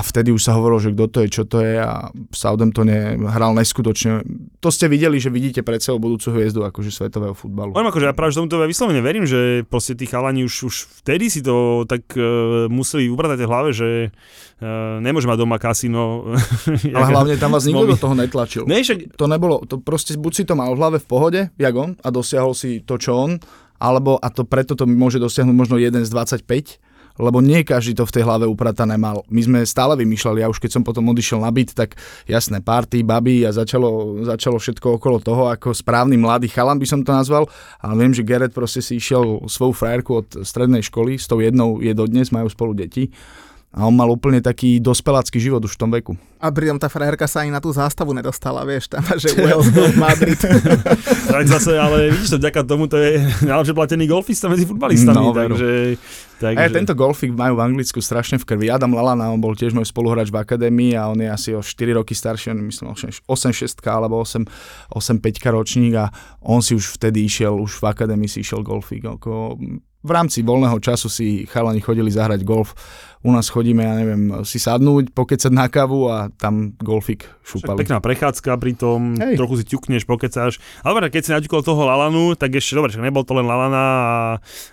A 0.00 0.02
vtedy 0.02 0.32
už 0.32 0.40
sa 0.40 0.56
hovorilo, 0.56 0.80
že 0.80 0.96
kto 0.96 1.04
to 1.12 1.18
je, 1.20 1.28
čo 1.28 1.44
to 1.44 1.60
je 1.60 1.76
a 1.76 2.08
v 2.08 2.32
Southamptone 2.32 3.20
hral 3.20 3.52
neskutočne. 3.52 4.24
To 4.64 4.72
ste 4.72 4.88
videli, 4.88 5.20
že 5.20 5.28
vidíte 5.28 5.60
pred 5.60 5.84
sebou 5.84 6.08
budúcu 6.08 6.40
hviezdu 6.40 6.64
akože 6.64 6.88
svetového 6.88 7.36
futbalu. 7.36 7.76
Poviem 7.76 7.92
akože 7.92 8.08
ja 8.08 8.16
práve 8.16 8.32
že 8.32 8.40
tomuto 8.40 8.64
vyslovene 8.64 9.04
verím, 9.04 9.28
že 9.28 9.68
proste 9.68 9.92
tí 9.92 10.08
chalani 10.08 10.48
už, 10.48 10.72
už 10.72 10.74
vtedy 11.04 11.28
si 11.28 11.44
to 11.44 11.84
tak 11.84 12.08
uh, 12.16 12.64
museli 12.72 13.12
ubratať 13.12 13.44
v 13.44 13.50
hlave, 13.52 13.70
že 13.76 13.88
uh, 14.08 15.04
nemôže 15.04 15.28
mať 15.28 15.36
doma 15.36 15.60
kasino. 15.60 16.32
Ale 16.96 17.06
hlavne 17.12 17.36
tam 17.36 17.52
vás 17.52 17.68
nikto 17.68 17.84
do 17.84 18.00
toho 18.00 18.16
netlačil. 18.16 18.64
Ne, 18.64 18.80
však... 18.80 19.20
To 19.20 19.28
nebolo, 19.28 19.68
to 19.68 19.84
proste 19.84 20.16
buď 20.16 20.32
si 20.32 20.44
to 20.48 20.56
mal 20.56 20.72
v 20.72 20.80
hlave 20.80 20.96
v 20.96 21.04
pohode, 21.04 21.40
jak 21.60 21.74
on, 21.76 22.00
a 22.00 22.08
dosiahol 22.08 22.56
si 22.56 22.80
to, 22.80 22.96
čo 22.96 23.20
on, 23.20 23.36
alebo, 23.76 24.16
a 24.16 24.32
to 24.32 24.48
preto 24.48 24.72
to 24.72 24.88
môže 24.88 25.20
dosiahnuť 25.20 25.56
možno 25.56 25.76
jeden 25.76 26.08
z 26.08 26.10
25, 26.12 26.89
lebo 27.20 27.44
nie 27.44 27.60
každý 27.60 27.92
to 27.92 28.08
v 28.08 28.14
tej 28.16 28.24
hlave 28.24 28.48
upratané 28.48 28.96
mal. 28.96 29.22
My 29.28 29.44
sme 29.44 29.58
stále 29.68 29.94
vymýšľali, 30.00 30.40
ja 30.40 30.48
už 30.48 30.56
keď 30.56 30.80
som 30.80 30.82
potom 30.82 31.04
odišiel 31.12 31.44
na 31.44 31.52
byt, 31.52 31.76
tak 31.76 32.00
jasné, 32.24 32.64
party, 32.64 33.04
baby 33.04 33.44
a 33.44 33.52
začalo, 33.52 34.24
začalo 34.24 34.56
všetko 34.56 34.96
okolo 34.96 35.20
toho, 35.20 35.52
ako 35.52 35.76
správny 35.76 36.16
mladý 36.16 36.48
chalan 36.48 36.80
by 36.80 36.86
som 36.88 37.04
to 37.04 37.12
nazval, 37.12 37.44
ale 37.84 37.94
viem, 38.00 38.16
že 38.16 38.24
Gerrit 38.24 38.56
proste 38.56 38.80
si 38.80 38.96
išiel 38.96 39.44
svoju 39.44 39.76
frajerku 39.76 40.12
od 40.24 40.28
strednej 40.42 40.80
školy, 40.80 41.20
s 41.20 41.28
tou 41.28 41.44
jednou 41.44 41.78
je 41.84 41.92
dodnes, 41.92 42.32
majú 42.32 42.48
spolu 42.48 42.72
deti 42.72 43.12
a 43.70 43.86
on 43.86 43.94
mal 43.94 44.10
úplne 44.10 44.42
taký 44.42 44.82
dospelácky 44.82 45.38
život 45.38 45.62
už 45.62 45.78
v 45.78 45.80
tom 45.80 45.90
veku. 45.94 46.18
A 46.42 46.50
pritom 46.50 46.74
tá 46.74 46.90
frajerka 46.90 47.30
sa 47.30 47.46
ani 47.46 47.54
na 47.54 47.62
tú 47.62 47.70
zástavu 47.70 48.10
nedostala, 48.10 48.66
vieš, 48.66 48.90
tam 48.90 49.06
že 49.14 49.30
Wales 49.38 49.70
Madrid. 49.94 50.40
tak 51.30 51.44
zase, 51.46 51.78
ale 51.78 52.10
vidíš 52.10 52.34
to, 52.34 52.38
vďaka 52.42 52.60
tomu 52.66 52.90
to 52.90 52.98
je 52.98 53.22
najlepšie 53.46 53.74
platený 53.76 54.10
golfista 54.10 54.50
medzi 54.50 54.66
futbalistami, 54.66 55.22
no, 55.22 55.30
takže... 55.30 56.00
takže... 56.42 56.58
A 56.58 56.66
tento 56.66 56.98
golfik 56.98 57.30
majú 57.30 57.60
v 57.60 57.70
Anglicku 57.70 58.02
strašne 58.02 58.42
v 58.42 58.48
krvi. 58.48 58.66
Adam 58.74 58.90
Lalana, 58.90 59.30
on 59.30 59.38
bol 59.38 59.54
tiež 59.54 59.70
môj 59.70 59.86
spoluhráč 59.86 60.34
v 60.34 60.42
akadémii 60.42 60.98
a 60.98 61.06
on 61.06 61.22
je 61.22 61.30
asi 61.30 61.50
o 61.54 61.62
4 61.62 61.94
roky 61.94 62.18
starší, 62.18 62.50
on 62.50 62.66
myslím 62.66 62.90
8-6 62.90 63.30
alebo 63.86 64.18
8-5 64.26 64.98
ročník 65.46 65.94
a 65.94 66.10
on 66.42 66.58
si 66.58 66.74
už 66.74 66.98
vtedy 66.98 67.22
išiel, 67.22 67.54
už 67.54 67.78
v 67.78 67.84
akadémii 67.86 68.26
si 68.26 68.42
išiel 68.42 68.66
golfik. 68.66 69.06
Ako 69.06 69.60
v 70.00 70.10
rámci 70.10 70.40
voľného 70.40 70.80
času 70.80 71.12
si 71.12 71.44
chalani 71.44 71.84
chodili 71.84 72.08
zahrať 72.08 72.40
golf. 72.40 72.72
U 73.20 73.36
nás 73.36 73.52
chodíme, 73.52 73.84
ja 73.84 74.00
neviem, 74.00 74.32
si 74.48 74.56
sadnúť, 74.56 75.12
pokecať 75.12 75.52
na 75.52 75.68
kávu 75.68 76.08
a 76.08 76.32
tam 76.40 76.72
golfik 76.80 77.28
šúpali. 77.44 77.76
Však 77.76 77.82
pekná 77.84 77.98
prechádzka 78.00 78.50
pri 78.56 78.72
tom, 78.72 79.12
Hej. 79.20 79.36
trochu 79.36 79.60
si 79.60 79.64
ťukneš, 79.68 80.08
pokecáš. 80.08 80.56
Ale 80.80 81.04
keď 81.12 81.22
si 81.28 81.30
naťukol 81.36 81.60
toho 81.60 81.84
Lalanu, 81.84 82.32
tak 82.32 82.56
ešte 82.56 82.80
dobre, 82.80 82.96
nebol 82.96 83.20
to 83.28 83.36
len 83.36 83.44
Lalana 83.44 83.84
a, 83.84 84.04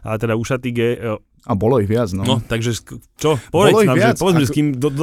a 0.08 0.10
teda 0.16 0.40
ušatý 0.40 0.70
ge, 0.72 1.20
a 1.48 1.56
bolo 1.56 1.80
ich 1.80 1.88
viac, 1.88 2.12
no. 2.12 2.28
No, 2.28 2.36
takže 2.44 2.76
čo? 3.16 3.40
Povedz 3.48 3.88
nám, 3.88 3.96
viac, 3.96 4.20
že, 4.20 4.22
povedz 4.22 4.38
ako... 4.44 4.48
s 4.48 4.52
kým, 4.52 4.68
do, 4.76 4.92
do, 4.92 5.02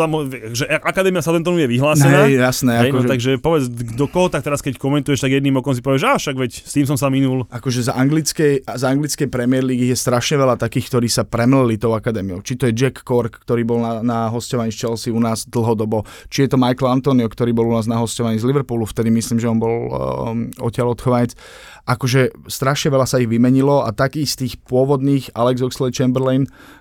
že 0.52 0.68
Akadémia 0.68 1.24
Southamptonu 1.24 1.56
je 1.64 1.68
vyhlásená. 1.72 2.28
Hej, 2.28 2.36
jasné. 2.36 2.72
Hej, 2.84 2.90
no, 2.92 3.00
že... 3.00 3.08
Takže 3.08 3.30
povedz, 3.40 3.64
do 3.72 4.06
koho 4.06 4.28
tak 4.28 4.44
teraz, 4.44 4.60
keď 4.60 4.76
komentuješ, 4.76 5.24
tak 5.24 5.32
jedným 5.32 5.56
okom 5.64 5.72
si 5.72 5.80
povieš, 5.80 6.04
že 6.04 6.08
však 6.28 6.36
veď, 6.36 6.52
s 6.52 6.72
tým 6.76 6.84
som 6.84 7.00
sa 7.00 7.08
minul. 7.08 7.48
Akože 7.48 7.88
za 7.88 7.96
anglickej, 7.96 8.68
za 8.68 8.86
anglickej 8.92 9.32
Premier 9.32 9.64
League 9.64 9.88
je 9.88 9.96
strašne 9.96 10.36
veľa 10.36 10.60
takých, 10.60 10.92
ktorí 10.92 11.08
sa 11.08 11.24
premleli 11.24 11.80
tou 11.80 11.96
akadémiou. 11.96 12.44
Či 12.44 12.60
to 12.60 12.68
je 12.68 12.76
Jack 12.76 13.00
Cork, 13.08 13.40
ktorý 13.40 13.64
bol 13.64 13.80
na, 13.80 14.04
na 14.04 14.18
hostovaní 14.28 14.68
z 14.68 14.84
Chelsea 14.84 15.08
u 15.08 15.18
nás 15.18 15.48
dlhodobo, 15.48 16.04
či 16.28 16.44
je 16.44 16.52
to 16.52 16.60
Michael 16.60 17.00
Antonio, 17.00 17.24
ktorý 17.24 17.56
bol 17.56 17.72
u 17.72 17.74
nás 17.74 17.88
na 17.88 17.96
hostovaní 17.96 18.36
z 18.36 18.44
Liverpoolu, 18.44 18.84
vtedy 18.84 19.08
myslím, 19.08 19.40
že 19.40 19.48
on 19.48 19.56
bol 19.56 19.74
um, 19.88 20.52
odtiaľ 20.60 20.92
odchovajec 20.92 21.32
akože 21.84 22.48
strašne 22.48 22.88
veľa 22.88 23.04
sa 23.04 23.20
ich 23.20 23.28
vymenilo 23.28 23.84
a 23.84 23.92
taký 23.92 24.24
z 24.24 24.44
tých 24.44 24.54
pôvodných 24.64 25.36
Alex 25.36 25.60
Oxley 25.60 25.92
Chamberlain, 25.92 26.33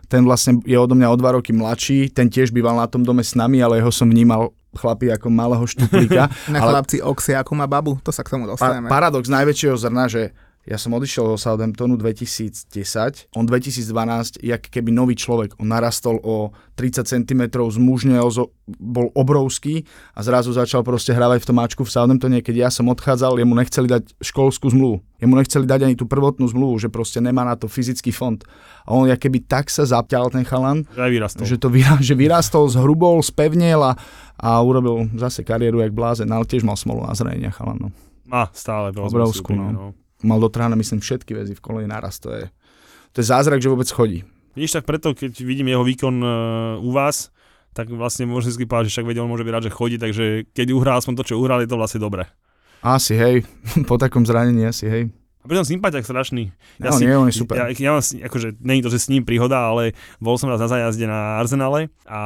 ten 0.10 0.22
vlastne 0.26 0.62
je 0.66 0.78
odo 0.78 0.94
mňa 0.94 1.08
o 1.10 1.16
dva 1.18 1.38
roky 1.38 1.54
mladší, 1.54 2.14
ten 2.14 2.30
tiež 2.30 2.54
býval 2.54 2.78
na 2.78 2.88
tom 2.90 3.02
dome 3.02 3.22
s 3.26 3.34
nami, 3.34 3.62
ale 3.62 3.82
jeho 3.82 3.92
som 3.94 4.10
vnímal 4.10 4.54
chlapi 4.74 5.14
ako 5.14 5.28
malého 5.30 5.66
štuplíka. 5.66 6.30
na 6.54 6.60
ale... 6.62 6.70
chlapci 6.78 6.98
Oxy 7.02 7.38
ako 7.38 7.52
má 7.54 7.66
babu, 7.70 7.98
to 8.02 8.10
sa 8.10 8.26
k 8.26 8.34
tomu 8.34 8.50
dostaneme. 8.50 8.90
Pa- 8.90 8.94
paradox 8.98 9.30
najväčšieho 9.30 9.78
zrna, 9.78 10.10
že 10.10 10.34
ja 10.64 10.80
som 10.80 10.96
odišiel 10.96 11.36
do 11.36 11.36
Southamptonu 11.36 12.00
2010, 12.00 12.72
on 13.36 13.44
2012, 13.44 14.40
jak 14.40 14.64
keby 14.72 14.96
nový 14.96 15.20
človek, 15.20 15.60
on 15.60 15.68
narastol 15.68 16.24
o 16.24 16.56
30 16.80 17.04
cm, 17.04 17.52
zmužnel, 17.52 18.24
bol 18.80 19.12
obrovský 19.12 19.84
a 20.16 20.24
zrazu 20.24 20.56
začal 20.56 20.88
proste 20.88 21.12
hravať 21.12 21.44
v 21.44 21.48
tom 21.52 21.58
mačku 21.60 21.84
v 21.84 21.92
Southamptone, 21.92 22.40
keď 22.40 22.56
ja 22.56 22.70
som 22.72 22.88
odchádzal, 22.88 23.44
jemu 23.44 23.54
nechceli 23.60 23.92
dať 23.92 24.16
školskú 24.24 24.72
zmluvu. 24.72 25.04
Jemu 25.20 25.36
nechceli 25.36 25.68
dať 25.68 25.82
ani 25.84 25.96
tú 26.00 26.08
prvotnú 26.08 26.48
zmluvu, 26.48 26.80
že 26.80 26.88
proste 26.88 27.20
nemá 27.20 27.44
na 27.44 27.60
to 27.60 27.68
fyzický 27.68 28.16
fond. 28.16 28.40
A 28.88 28.96
on 28.96 29.08
keby 29.08 29.44
tak 29.44 29.68
sa 29.68 29.84
zapťal 29.84 30.32
ten 30.32 30.48
chalan, 30.48 30.88
že 31.44 31.60
to 31.60 31.68
vyrastol, 31.68 32.00
že 32.08 32.16
vyrastol, 32.16 32.66
zhrubol, 32.72 33.20
spevnel 33.20 33.84
a, 33.84 34.00
a 34.40 34.64
urobil 34.64 35.12
zase 35.20 35.44
kariéru 35.44 35.84
jak 35.84 35.92
blázen, 35.92 36.32
ale 36.32 36.48
tiež 36.48 36.64
mal 36.64 36.80
smolu 36.80 37.04
na 37.04 37.12
zranenia 37.12 37.52
chalan. 37.52 37.88
No. 37.88 37.90
Má 38.32 38.48
stále. 38.56 38.96
Obrovskú, 38.96 39.52
no. 39.52 39.68
no 39.72 40.03
mal 40.24 40.40
dotrhané, 40.40 40.74
myslím, 40.80 41.04
všetky 41.04 41.36
väzy 41.36 41.54
v 41.54 41.64
kolene 41.64 41.92
naraz. 41.92 42.18
To 42.24 42.32
je, 42.32 42.48
to 43.12 43.22
je 43.22 43.28
zázrak, 43.28 43.60
že 43.60 43.72
vôbec 43.72 43.88
chodí. 43.92 44.24
Vidíš, 44.54 44.80
tak 44.80 44.86
preto, 44.86 45.18
keď 45.18 45.34
vidím 45.42 45.74
jeho 45.74 45.82
výkon 45.82 46.16
uh, 46.22 46.32
u 46.80 46.94
vás, 46.94 47.34
tak 47.74 47.90
vlastne 47.90 48.30
môžem 48.30 48.54
si 48.54 48.70
povedať, 48.70 48.90
že 48.90 49.02
však 49.02 49.08
vedel, 49.10 49.26
on 49.26 49.32
môže 49.34 49.42
byť 49.42 49.54
rád, 49.54 49.66
že 49.66 49.74
chodí, 49.74 49.98
takže 49.98 50.46
keď 50.54 50.68
uhrá 50.78 50.94
aspoň 51.02 51.14
to, 51.20 51.34
čo 51.34 51.42
uhral, 51.42 51.60
je 51.66 51.70
to 51.70 51.78
vlastne 51.78 52.00
dobre. 52.00 52.30
Asi, 52.86 53.18
hej. 53.18 53.48
po 53.90 53.98
takom 53.98 54.24
zranení 54.24 54.70
asi, 54.70 54.86
hej. 54.86 55.04
A 55.44 55.46
pritom 55.52 55.68
sympatiak 55.68 56.08
strašný. 56.08 56.56
Ja 56.80 56.96
no, 56.96 56.96
si, 56.96 57.04
nie, 57.04 57.20
on 57.20 57.28
je 57.28 57.36
super. 57.36 57.60
Ja, 57.60 57.68
ja, 57.68 58.00
akože, 58.00 58.64
není 58.64 58.80
to, 58.80 58.88
že 58.88 59.04
s 59.04 59.12
ním 59.12 59.28
príhoda, 59.28 59.60
ale 59.60 59.92
bol 60.24 60.40
som 60.40 60.48
raz 60.48 60.64
na 60.64 60.72
zajazde 60.72 61.04
na 61.04 61.36
Arsenale 61.36 61.92
a 62.08 62.22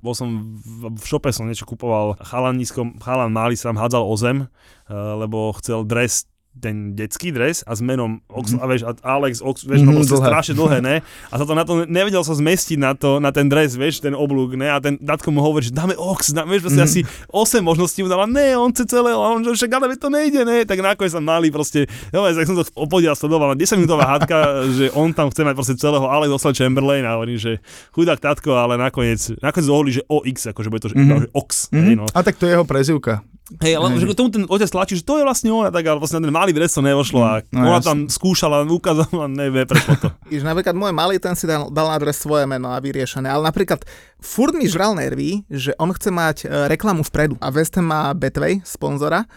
bol 0.00 0.16
som 0.16 0.56
v, 0.56 0.88
v 0.88 1.04
šope 1.04 1.28
som 1.36 1.44
niečo 1.44 1.68
kupoval. 1.68 2.16
Chalan, 2.24 2.56
nízko, 2.56 2.96
chalan 3.04 3.28
malý 3.28 3.60
sa 3.60 3.68
tam 3.68 3.76
hádzal 3.76 4.08
o 4.08 4.14
zem, 4.16 4.48
uh, 4.48 5.20
lebo 5.20 5.52
chcel 5.60 5.84
dres 5.84 6.24
ten 6.56 6.96
detský 6.96 7.30
dres 7.30 7.60
a 7.68 7.76
s 7.76 7.84
menom 7.84 8.24
Ox, 8.32 8.56
mm. 8.56 8.60
a 8.60 8.64
vieš, 8.66 8.82
a 8.88 8.90
Alex 9.04 9.44
Ox, 9.44 9.68
vieš, 9.68 9.84
mm, 9.84 9.86
no 9.86 9.92
proste 10.00 10.16
strašne 10.16 10.54
dlhé, 10.56 10.78
ne? 10.80 10.96
A 11.28 11.34
sa 11.36 11.44
to 11.44 11.52
na 11.52 11.64
to 11.68 11.84
nevedel 11.84 12.24
sa 12.24 12.32
zmestiť 12.32 12.78
na, 12.80 12.96
to, 12.96 13.20
na 13.20 13.30
ten 13.30 13.46
dres, 13.46 13.76
vieš, 13.76 14.00
ten 14.00 14.16
oblúk, 14.16 14.56
ne? 14.56 14.72
A 14.72 14.80
ten 14.80 14.96
datko 14.98 15.30
mu 15.30 15.44
hovorí, 15.44 15.68
že 15.68 15.74
dáme 15.76 15.92
Ox, 15.94 16.32
dáme, 16.32 16.56
vieš, 16.56 16.68
proste 16.68 16.82
mm. 16.82 16.88
asi 16.88 17.00
8 17.28 17.60
možností 17.60 18.00
mu 18.02 18.08
dáva, 18.08 18.24
ne, 18.24 18.56
on 18.56 18.72
chce 18.72 18.88
celé, 18.88 19.12
a 19.12 19.18
on, 19.20 19.44
že 19.44 19.52
však 19.52 19.70
ale 19.76 19.96
to 20.00 20.08
nejde, 20.08 20.42
ne? 20.42 20.64
Tak 20.64 20.80
nakoniec 20.80 21.12
sa 21.12 21.20
mali 21.20 21.52
proste, 21.52 21.84
jo, 22.10 22.20
tak 22.24 22.46
som 22.48 22.56
to 22.56 22.64
opodial, 22.74 23.12
sledoval, 23.12 23.52
10 23.52 23.76
minútová 23.76 24.16
hádka, 24.16 24.36
že 24.78 24.86
on 24.96 25.12
tam 25.12 25.28
chce 25.28 25.44
mať 25.44 25.54
proste 25.54 25.74
celého 25.76 26.08
Alex 26.08 26.32
Oxlade 26.32 26.58
Chamberlain 26.58 27.04
a 27.04 27.20
hovorí, 27.20 27.36
že 27.36 27.60
chudák 27.92 28.18
tatko, 28.18 28.56
ale 28.56 28.80
nakoniec, 28.80 29.20
nakoniec 29.44 29.66
dohodli, 29.68 29.92
že 30.00 30.02
OX, 30.08 30.48
akože 30.50 30.68
bude 30.72 30.82
to, 30.82 30.90
že, 30.90 30.96
mm-hmm. 30.96 31.22
že 31.22 31.28
Ox, 31.36 31.50
mm-hmm. 31.68 31.84
hej, 31.84 31.94
no. 32.00 32.04
A 32.10 32.20
tak 32.24 32.40
to 32.40 32.48
je 32.48 32.56
jeho 32.56 32.64
prezivka. 32.64 33.20
Hej, 33.62 33.78
ale 33.78 33.94
že 34.02 34.18
tomu 34.18 34.34
ten 34.34 34.42
otec 34.50 34.66
tlačí, 34.66 34.98
že 34.98 35.06
to 35.06 35.22
je 35.22 35.24
vlastne 35.24 35.54
ona, 35.54 35.70
tak 35.70 35.86
ale 35.86 36.02
vlastne 36.02 36.18
ten 36.18 36.34
malý 36.34 36.50
dres 36.50 36.74
to 36.74 36.82
nevošlo 36.82 37.20
a 37.22 37.32
no, 37.54 37.70
ona 37.70 37.78
jasne. 37.78 37.86
tam 37.86 37.98
skúšala, 38.10 38.66
ukázala, 38.66 39.30
nevie, 39.46 39.62
prešlo 39.62 39.94
to. 40.02 40.08
Iž 40.34 40.42
napríklad 40.42 40.74
môj 40.74 40.90
malý, 40.90 41.22
ten 41.22 41.38
si 41.38 41.46
dal, 41.46 41.70
dal 41.70 41.86
na 41.86 41.98
dres 42.02 42.18
svoje 42.18 42.42
meno 42.50 42.74
a 42.74 42.82
vyriešené, 42.82 43.30
ale 43.30 43.46
napríklad 43.46 43.86
furt 44.18 44.50
mi 44.50 44.66
žral 44.66 44.98
nervy, 44.98 45.46
že 45.46 45.78
on 45.78 45.94
chce 45.94 46.10
mať 46.10 46.36
e, 46.42 46.46
reklamu 46.66 47.06
vpredu 47.06 47.38
a 47.38 47.54
West 47.54 47.78
Ham 47.78 47.86
má 47.86 48.10
Betway, 48.18 48.66
sponzora, 48.66 49.30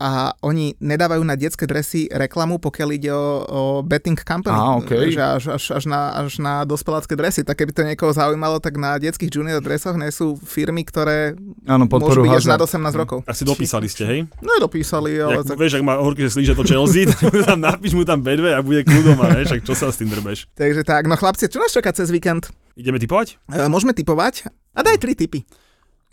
a 0.00 0.32
oni 0.40 0.80
nedávajú 0.80 1.20
na 1.20 1.36
detské 1.36 1.68
dresy 1.68 2.08
reklamu, 2.08 2.56
pokiaľ 2.56 2.88
ide 2.96 3.12
o, 3.12 3.44
o 3.44 3.62
betting 3.84 4.16
company. 4.16 4.56
Ah, 4.56 4.80
okay. 4.80 5.12
Že 5.12 5.20
až, 5.20 5.44
až, 5.60 5.64
až, 5.76 5.84
na, 5.84 6.00
až 6.16 6.40
na 6.40 6.64
dospelácké 6.64 7.12
dresy. 7.12 7.44
Tak 7.44 7.60
keby 7.60 7.76
to 7.76 7.84
niekoho 7.84 8.08
zaujímalo, 8.08 8.64
tak 8.64 8.80
na 8.80 8.96
detských 8.96 9.28
junior 9.28 9.60
dresoch 9.60 10.00
nie 10.00 10.08
sú 10.08 10.40
firmy, 10.40 10.88
ktoré 10.88 11.36
Áno, 11.68 11.84
môžu 11.84 12.24
byť 12.24 12.32
až 12.32 12.48
nad 12.48 12.56
18 12.56 12.80
rokov. 12.96 13.28
Asi 13.28 13.44
dopísali 13.44 13.92
ste, 13.92 14.08
hej? 14.08 14.20
No 14.40 14.56
dopísali, 14.56 15.20
ale... 15.20 15.44
Jak, 15.44 15.52
tak... 15.52 15.56
Vieš, 15.60 15.72
ak 15.76 15.84
má 15.84 16.00
horky, 16.00 16.24
že 16.24 16.30
slíže 16.32 16.56
to 16.56 16.64
Chelsea, 16.64 17.04
tak 17.12 17.20
mu 17.20 17.44
tam 17.44 17.60
napíš 17.60 17.92
mu 17.92 18.08
tam 18.08 18.24
bedve 18.24 18.56
a 18.56 18.64
bude 18.64 18.80
kľudom 18.88 19.20
a 19.20 19.36
vieš, 19.36 19.60
čo 19.60 19.76
sa 19.76 19.92
s 19.92 20.00
tým 20.00 20.08
drbeš. 20.08 20.48
Takže 20.56 20.80
tak, 20.80 21.04
no 21.04 21.20
chlapci, 21.20 21.52
čo 21.52 21.60
nás 21.60 21.76
čaká 21.76 21.92
cez 21.92 22.08
víkend? 22.08 22.48
Ideme 22.72 22.96
typovať? 22.96 23.36
E, 23.52 23.68
môžeme 23.68 23.92
typovať. 23.92 24.48
A 24.72 24.80
daj 24.80 24.96
tri 24.96 25.12
typy. 25.12 25.44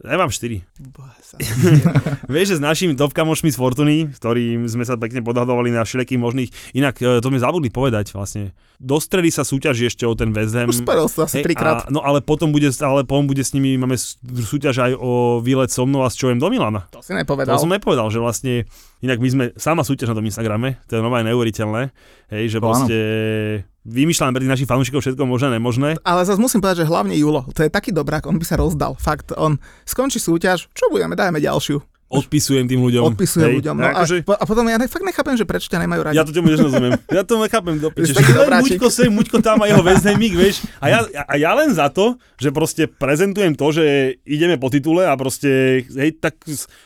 Ja 0.05 0.13
mám 0.13 0.29
4. 0.29 0.61
Vieš, 2.33 2.47
že 2.53 2.55
s 2.57 2.61
našimi 2.61 2.93
top 2.93 3.17
kamošmi 3.17 3.49
z 3.49 3.57
Fortuny, 3.57 3.97
ktorým 4.13 4.69
sme 4.69 4.85
sa 4.85 4.93
pekne 4.93 5.25
podhadovali 5.25 5.73
na 5.73 5.81
všelijakých 5.81 6.21
možných, 6.21 6.49
inak 6.77 7.01
e, 7.01 7.17
to 7.17 7.33
sme 7.33 7.41
zabudli 7.41 7.73
povedať 7.73 8.13
vlastne. 8.13 8.53
Dostreli 8.77 9.33
sa 9.33 9.41
súťaži 9.41 9.89
ešte 9.89 10.05
o 10.05 10.13
ten 10.13 10.29
väzem. 10.29 10.69
Spravil 10.69 11.09
sa 11.09 11.25
asi 11.25 11.41
trikrát. 11.41 11.89
No 11.89 12.05
ale 12.05 12.21
potom 12.21 12.53
bude, 12.53 12.69
ale 12.77 13.09
potom 13.09 13.25
bude 13.25 13.41
s 13.41 13.57
nimi, 13.57 13.73
máme 13.73 13.97
súťaž 14.21 14.85
aj 14.85 14.91
o 15.01 15.41
výlet 15.41 15.73
so 15.73 15.89
mnou 15.89 16.05
a 16.05 16.13
s 16.13 16.15
čojem 16.15 16.37
do 16.37 16.45
Milana. 16.53 16.85
To 16.93 17.01
si 17.01 17.17
nepovedal. 17.17 17.57
To 17.57 17.65
som 17.65 17.73
nepovedal, 17.73 18.13
že 18.13 18.21
vlastne, 18.21 18.69
inak 19.01 19.17
my 19.21 19.29
sme, 19.29 19.45
sama 19.57 19.85
súťaž 19.85 20.13
na 20.13 20.17
tom 20.17 20.25
Instagrame, 20.25 20.81
to 20.89 20.97
je 20.97 21.01
nové 21.01 21.21
neuveriteľné, 21.21 21.93
hej, 22.33 22.43
že 22.49 22.57
proste 22.57 22.97
vymýšľame 23.87 24.35
pre 24.35 24.43
našich 24.43 24.67
fanúšikov 24.67 24.99
všetko 24.99 25.23
možné, 25.23 25.55
nemožné. 25.55 25.95
Ale 26.03 26.27
zase 26.27 26.41
musím 26.41 26.59
povedať, 26.59 26.83
že 26.83 26.89
hlavne 26.89 27.15
Julo, 27.15 27.47
to 27.55 27.63
je 27.63 27.71
taký 27.71 27.95
dobrák, 27.95 28.27
on 28.27 28.35
by 28.35 28.45
sa 28.45 28.59
rozdal. 28.59 28.99
Fakt, 28.99 29.31
on 29.37 29.61
skončí 29.87 30.19
súťaž, 30.19 30.67
čo 30.75 30.91
budeme, 30.91 31.15
dajme 31.15 31.39
ďalšiu. 31.39 31.79
odpisujem 32.07 32.71
tým 32.71 32.79
ľuďom. 32.87 33.03
Odpisujem 33.03 33.51
Hej. 33.51 33.55
ľuďom. 33.59 33.75
No, 33.75 33.83
a, 33.83 33.91
akože, 33.99 34.23
a 34.23 34.43
potom 34.47 34.63
ja 34.71 34.79
ne, 34.79 34.87
fakt 34.87 35.03
nechápem, 35.03 35.35
že 35.35 35.43
prečo 35.43 35.67
ťa 35.67 35.83
nemajú 35.83 36.01
radi. 36.07 36.15
ja 36.15 36.23
to 36.23 36.31
tomu 36.31 36.55
nerozumiem. 36.55 36.95
Ja 37.11 37.27
to 37.27 37.35
nechápem 37.35 37.75
do 37.83 37.91
piče. 37.91 38.15
Muďko 38.63 38.87
sem, 38.87 39.11
Muďko 39.11 39.43
tam 39.43 39.59
a 39.59 39.67
jeho 39.67 39.83
väznemík, 39.83 40.39
vieš. 40.39 40.63
A 40.79 40.87
ja, 40.87 40.99
a 41.03 41.35
ja 41.35 41.51
len 41.51 41.75
za 41.75 41.91
to, 41.91 42.15
že 42.39 42.55
proste 42.55 42.87
prezentujem 42.87 43.59
to, 43.59 43.75
že 43.75 43.85
ideme 44.23 44.55
po 44.55 44.71
titule 44.71 45.03
a 45.03 45.19
proste, 45.19 45.83
hej, 45.83 46.15
tak, 46.15 46.39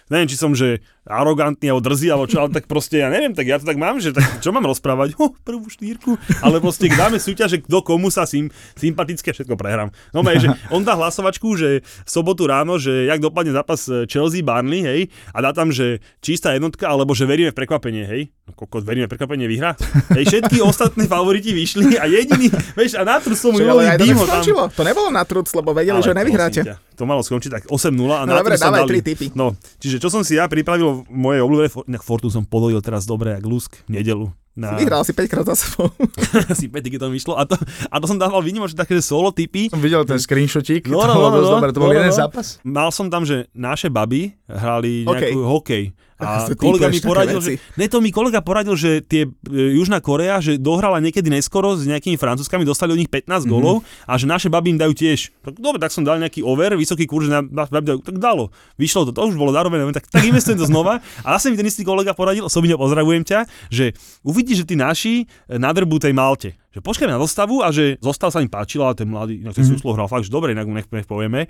neviem, 0.09 0.25
či 0.25 0.37
som, 0.41 0.57
že 0.57 0.81
arogantný 1.01 1.73
alebo 1.73 1.81
drzý, 1.81 2.13
alebo 2.13 2.29
čo, 2.29 2.45
ale 2.45 2.53
tak 2.53 2.69
proste, 2.69 3.01
ja 3.01 3.09
neviem, 3.09 3.33
tak 3.33 3.49
ja 3.49 3.57
to 3.57 3.65
tak 3.65 3.77
mám, 3.77 3.97
že 3.97 4.13
tak, 4.13 4.37
čo 4.37 4.53
mám 4.53 4.61
rozprávať? 4.69 5.17
Ho, 5.17 5.33
prvú 5.41 5.65
štýrku. 5.65 6.13
Ale 6.45 6.61
proste 6.61 6.93
dáme 6.93 7.17
súťaž, 7.17 7.57
že 7.57 7.59
kto 7.65 7.81
komu 7.81 8.13
sa 8.13 8.29
sim, 8.29 8.53
sympatické, 8.77 9.33
všetko 9.33 9.57
prehrám. 9.57 9.89
No 10.13 10.21
maj, 10.21 10.37
že 10.37 10.53
on 10.69 10.85
dá 10.85 10.93
hlasovačku, 10.93 11.57
že 11.57 11.81
sobotu 12.05 12.45
ráno, 12.45 12.77
že 12.77 13.09
jak 13.09 13.17
dopadne 13.17 13.49
zápas 13.49 13.89
Chelsea 14.05 14.45
Barney, 14.45 14.85
hej, 14.85 15.01
a 15.33 15.41
dá 15.41 15.49
tam, 15.57 15.73
že 15.73 16.05
čistá 16.21 16.53
jednotka, 16.53 16.85
alebo 16.85 17.17
že 17.17 17.25
veríme 17.25 17.49
v 17.49 17.57
prekvapenie, 17.57 18.05
hej. 18.05 18.29
No 18.45 18.53
kokos, 18.53 18.85
veríme 18.85 19.09
v 19.09 19.11
prekvapenie 19.17 19.49
vyhra. 19.49 19.73
Hej, 20.13 20.29
všetky 20.29 20.61
ostatné 20.61 21.09
favoriti 21.09 21.49
vyšli 21.49 21.97
a 21.97 22.05
jediný, 22.05 22.53
vieš, 22.77 22.99
a 22.99 23.01
na 23.01 23.17
trhu 23.17 23.33
som 23.33 23.57
tak 23.57 23.65
ho 23.65 24.25
tam. 24.29 24.69
To 24.69 24.83
nebolo 24.85 25.09
na 25.09 25.25
trud, 25.25 25.49
lebo 25.49 25.73
vedeli, 25.73 25.97
že 26.05 26.13
Ale 26.13 26.21
nevyhráte. 26.21 26.61
prosím 26.61 26.77
ťa, 26.77 26.90
To 27.01 27.09
malo 27.09 27.25
skončiť 27.25 27.49
tak 27.49 27.63
8-0 27.65 27.97
a 28.13 28.29
No 28.29 28.37
na 28.37 28.45
dobre, 28.45 28.61
dávaj 28.61 28.85
dali. 28.85 28.89
tri 28.93 28.99
tipy. 29.01 29.33
No, 29.33 29.57
čiže 29.81 29.97
čo 29.97 30.13
som 30.13 30.21
si 30.21 30.37
ja 30.37 30.45
pripravil 30.45 31.01
v 31.01 31.09
mojej 31.09 31.41
inak 31.89 32.05
Fortu 32.05 32.29
som 32.29 32.45
podolil 32.45 32.77
teraz 32.85 33.09
dobre, 33.09 33.33
jak 33.33 33.41
lusk, 33.41 33.73
v 33.89 33.97
nedelu. 33.97 34.29
Na, 34.51 34.75
Vyhral 34.75 35.07
si 35.07 35.15
5 35.15 35.31
krát 35.31 35.47
za 35.47 35.55
sebou. 35.55 35.87
asi 36.51 36.67
5 36.67 36.83
to 36.99 37.07
vyšlo 37.07 37.39
a 37.39 37.47
to, 37.47 37.55
a 37.87 37.95
to 37.97 38.05
som 38.05 38.19
dával 38.19 38.43
výnimočne 38.43 38.75
také 38.75 38.99
že 38.99 39.07
solo 39.07 39.31
typy. 39.31 39.71
Som 39.71 39.79
videl 39.79 40.03
ten 40.03 40.19
screenshotík, 40.19 40.91
No, 40.91 40.99
to 40.99 41.07
no, 41.07 41.13
bolo 41.15 41.27
no, 41.29 41.35
dosť 41.39 41.47
no, 41.47 41.55
dobré, 41.55 41.69
to 41.71 41.79
bol 41.79 41.89
no, 41.89 41.95
jeden 41.95 42.11
no. 42.11 42.19
zápas. 42.19 42.59
Mal 42.61 42.89
som 42.91 43.07
tam, 43.07 43.23
že 43.23 43.47
naše 43.55 43.87
baby 43.87 44.35
hrali 44.45 45.07
nejakú 45.07 45.39
hokej. 45.39 45.83
A 46.21 46.45
kolega 46.53 46.85
mi 46.85 47.01
poradil, 47.01 47.41
veci. 47.41 47.57
že... 47.57 47.81
Ne, 47.81 47.89
to 47.89 47.97
mi 47.97 48.13
kolega 48.13 48.45
poradil, 48.45 48.77
že 48.77 49.01
tie 49.01 49.25
e, 49.25 49.73
Južná 49.73 49.97
Korea, 49.97 50.37
že 50.37 50.61
dohrala 50.61 51.01
niekedy 51.01 51.33
neskoro 51.33 51.73
s 51.73 51.89
nejakými 51.89 52.13
francúzskami, 52.13 52.61
dostali 52.61 52.93
od 52.93 53.01
nich 53.01 53.09
15 53.09 53.41
Mhm. 53.41 53.49
gólov 53.49 53.81
a 54.05 54.21
že 54.21 54.29
naše 54.29 54.45
baby 54.45 54.77
im 54.77 54.79
dajú 54.79 54.93
tiež. 54.93 55.33
Tak 55.41 55.57
dobre, 55.57 55.81
tak 55.81 55.89
som 55.89 56.05
dal 56.05 56.21
nejaký 56.21 56.45
over, 56.45 56.77
vysoký 56.77 57.09
kurz, 57.09 57.25
nám 57.25 57.49
naše 57.49 57.73
baby 57.73 57.85
dajú, 57.89 57.99
tak 58.05 58.21
dalo. 58.21 58.53
Vyšlo 58.77 59.09
to, 59.09 59.17
to 59.17 59.21
už 59.25 59.33
bolo 59.33 59.49
darovené, 59.49 59.81
tak, 59.89 60.05
tak 60.05 60.21
investujem 60.21 60.61
to 60.61 60.69
znova. 60.69 61.01
A 61.25 61.41
zase 61.41 61.49
mi 61.49 61.57
ten 61.57 61.65
istý 61.65 61.81
kolega 61.81 62.13
poradil, 62.13 62.45
osobne 62.45 62.77
pozdravujem 62.77 63.25
ťa, 63.25 63.39
že 63.73 63.97
uvidíš, 64.41 64.65
že 64.65 64.73
tí 64.73 64.75
naši 64.75 65.13
e, 65.21 65.55
nadrbú 65.61 66.01
tej 66.01 66.17
Malte. 66.17 66.57
Že 66.73 66.81
počkajme 66.81 67.13
na 67.13 67.21
dostavu 67.21 67.61
a 67.61 67.69
že 67.69 68.01
zostav 68.01 68.33
sa 68.33 68.41
im 68.41 68.49
páčila 68.49 68.89
a 68.89 68.97
ten 68.97 69.05
mladý, 69.05 69.45
inak 69.45 69.53
ten 69.53 69.61
Mhm. 69.61 69.77
mm-hmm. 69.77 69.93
hral 69.93 70.09
fakt, 70.09 70.25
že 70.25 70.33
dobre, 70.33 70.57
inak 70.57 70.65
mu 70.65 70.73
nech, 70.73 70.89
nech 70.89 71.05
povieme. 71.05 71.45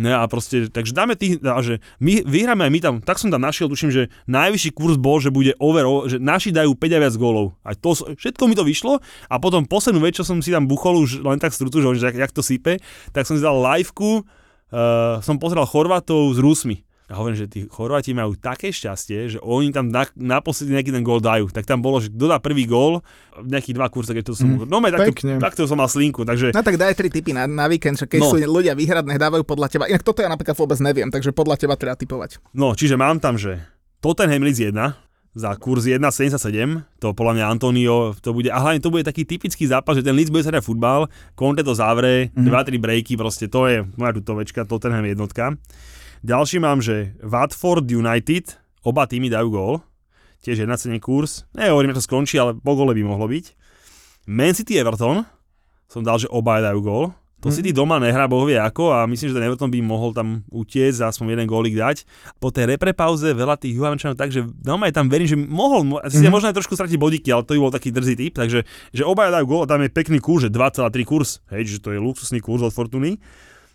No 0.00 0.08
a 0.16 0.24
proste, 0.24 0.72
takže 0.72 0.96
dáme 0.96 1.20
tých, 1.20 1.44
a 1.44 1.60
že 1.60 1.84
my 2.00 2.24
vyhráme 2.24 2.64
aj 2.64 2.72
my 2.72 2.80
tam, 2.80 2.94
tak 3.04 3.20
som 3.20 3.28
tam 3.28 3.44
našiel, 3.44 3.68
tuším, 3.68 3.92
že 3.92 4.08
najvyšší 4.24 4.72
kurz 4.72 4.96
bol, 4.96 5.20
že 5.20 5.28
bude 5.28 5.52
over, 5.60 6.08
že 6.08 6.16
naši 6.16 6.48
dajú 6.48 6.72
5 6.72 6.96
a 6.96 6.98
viac 7.04 7.14
gólov. 7.20 7.52
A 7.60 7.76
to, 7.76 7.92
všetko 7.92 8.48
mi 8.48 8.56
to 8.56 8.64
vyšlo 8.64 9.04
a 9.28 9.34
potom 9.36 9.68
poslednú 9.68 10.00
vec, 10.00 10.16
čo 10.16 10.24
som 10.24 10.40
si 10.40 10.48
tam 10.48 10.64
buchol 10.64 11.04
už 11.04 11.20
len 11.20 11.36
tak 11.36 11.52
strutu, 11.52 11.84
že, 11.84 12.00
že 12.00 12.08
jak, 12.08 12.16
jak 12.16 12.32
to 12.32 12.40
sype, 12.40 12.80
tak 13.12 13.28
som 13.28 13.36
si 13.36 13.44
dal 13.44 13.60
liveku, 13.60 14.24
uh, 14.24 15.20
som 15.20 15.36
pozeral 15.36 15.68
Chorvatov 15.68 16.32
s 16.32 16.40
Rusmi. 16.40 16.80
A 17.06 17.14
hovorím, 17.14 17.36
že 17.36 17.46
tí 17.46 17.60
Chorváti 17.66 18.10
majú 18.10 18.32
také 18.34 18.68
šťastie, 18.68 19.18
že 19.28 19.38
oni 19.38 19.68
tam 19.68 19.86
na, 19.86 20.06
naposledy 20.14 20.72
nejaký 20.72 20.90
ten 20.90 21.00
gól 21.00 21.18
dajú. 21.18 21.48
Tak 21.48 21.64
tam 21.64 21.78
bolo, 21.78 21.98
že 21.98 22.08
kto 22.08 22.24
dá 22.24 22.38
prvý 22.38 22.64
gól, 22.64 23.02
nejakých 23.38 23.74
dva 23.74 23.86
kurze, 23.86 24.10
keď 24.10 24.24
to 24.24 24.34
som... 24.34 24.48
Mm, 24.48 24.64
no, 24.64 24.78
takto, 24.80 25.12
pekne. 25.12 25.32
takto 25.36 25.62
som 25.64 25.76
mal 25.76 25.86
slinku, 25.86 26.22
takže... 26.22 26.50
No 26.50 26.62
tak 26.62 26.76
daj 26.76 26.94
tri 26.94 27.08
tipy 27.08 27.30
na, 27.30 27.44
na 27.44 27.66
víkend, 27.66 27.96
že 27.96 28.06
keď 28.06 28.20
No. 28.20 28.30
sú 28.30 28.38
ľudia 28.38 28.72
vyhrať, 28.72 29.04
nech 29.04 29.20
dávajú 29.20 29.42
podľa 29.42 29.68
teba. 29.68 29.84
Inak 29.86 30.00
toto 30.00 30.20
ja 30.20 30.28
napríklad 30.28 30.54
vôbec 30.54 30.78
neviem, 30.78 31.08
takže 31.08 31.30
podľa 31.30 31.58
teba 31.58 31.74
treba 31.76 31.94
typovať. 31.94 32.40
No, 32.52 32.72
čiže 32.72 32.94
mám 32.94 33.18
tam, 33.18 33.36
že 33.36 33.60
Tottenham 33.98 34.40
Leeds 34.40 34.62
1 34.62 34.72
za 35.32 35.56
kurz 35.56 35.88
1,77, 35.88 36.44
to 36.98 37.12
podľa 37.12 37.32
mňa 37.34 37.44
Antonio, 37.46 38.12
to 38.14 38.30
bude, 38.30 38.46
a 38.46 38.58
hlavne 38.58 38.78
to 38.78 38.88
bude 38.88 39.00
taký 39.02 39.24
typický 39.24 39.64
zápas, 39.64 39.96
že 39.96 40.04
ten 40.04 40.12
Leeds 40.12 40.28
bude 40.28 40.44
sa 40.44 40.52
hrať 40.52 40.60
futbal, 40.60 41.08
Conte 41.32 41.60
to 41.60 41.72
zavre, 41.72 42.28
Mhm. 42.32 42.46
2-3 42.46 42.76
breaky, 42.76 43.16
proste 43.16 43.48
to 43.48 43.64
je 43.64 43.80
moja 43.96 44.12
tutovečka, 44.12 44.64
Tottenham 44.64 45.02
jednotka. 45.02 45.56
Ďalší 46.22 46.62
mám, 46.62 46.78
že 46.78 47.18
Watford 47.18 47.82
United, 47.90 48.54
oba 48.86 49.10
týmy 49.10 49.26
dajú 49.26 49.48
gól, 49.50 49.74
tiež 50.46 50.62
1,7 50.62 51.02
kurz, 51.02 51.42
nehovorím, 51.50 51.90
že 51.94 51.98
to 51.98 52.06
skončí, 52.06 52.38
ale 52.38 52.54
po 52.54 52.78
gole 52.78 52.94
by 52.94 53.02
mohlo 53.02 53.26
byť. 53.26 53.44
Man 54.30 54.54
City 54.54 54.78
Everton, 54.78 55.26
som 55.90 56.06
dal, 56.06 56.22
že 56.22 56.30
oba 56.30 56.62
dajú 56.62 56.78
gól, 56.78 57.04
to 57.42 57.50
Mhm. 57.50 57.54
City 57.58 57.70
doma 57.74 57.98
nehrá 57.98 58.30
boh 58.30 58.46
vie 58.46 58.54
ako 58.54 58.94
a 58.94 59.02
myslím, 59.10 59.34
že 59.34 59.34
ten 59.34 59.42
Everton 59.50 59.66
by 59.66 59.82
mohol 59.82 60.14
tam 60.14 60.46
utiecť 60.54 61.02
a 61.02 61.10
aspoň 61.10 61.34
jeden 61.34 61.50
gólik 61.50 61.74
dať. 61.74 62.06
Po 62.38 62.54
tej 62.54 62.70
repre 62.70 62.94
pauze 62.94 63.34
veľa 63.34 63.58
tých 63.58 63.74
Juvenčanov 63.74 64.14
tak, 64.14 64.30
že 64.30 64.46
normálne 64.62 64.94
tam 64.94 65.10
verím, 65.10 65.26
že 65.26 65.34
mohol, 65.34 65.82
mo- 65.82 65.98
asi 65.98 66.22
mm-hmm. 66.22 66.30
možno 66.30 66.54
aj 66.54 66.62
trošku 66.62 66.78
stratiť 66.78 67.02
bodíky, 67.02 67.34
ale 67.34 67.42
to 67.42 67.58
by 67.58 67.66
bol 67.66 67.74
taký 67.74 67.90
drzý 67.90 68.14
typ, 68.14 68.38
takže 68.38 68.62
že 68.94 69.02
obaja 69.02 69.34
dajú 69.34 69.50
gól 69.50 69.60
a 69.66 69.70
tam 69.74 69.82
je 69.82 69.90
pekný 69.90 70.22
kurz, 70.22 70.46
že 70.46 70.54
2,3 70.54 70.86
kurz, 71.02 71.42
hej, 71.50 71.66
že 71.66 71.78
to 71.82 71.90
je 71.90 71.98
luxusný 71.98 72.38
kurz 72.38 72.62
od 72.62 72.70
Fortuny. 72.70 73.18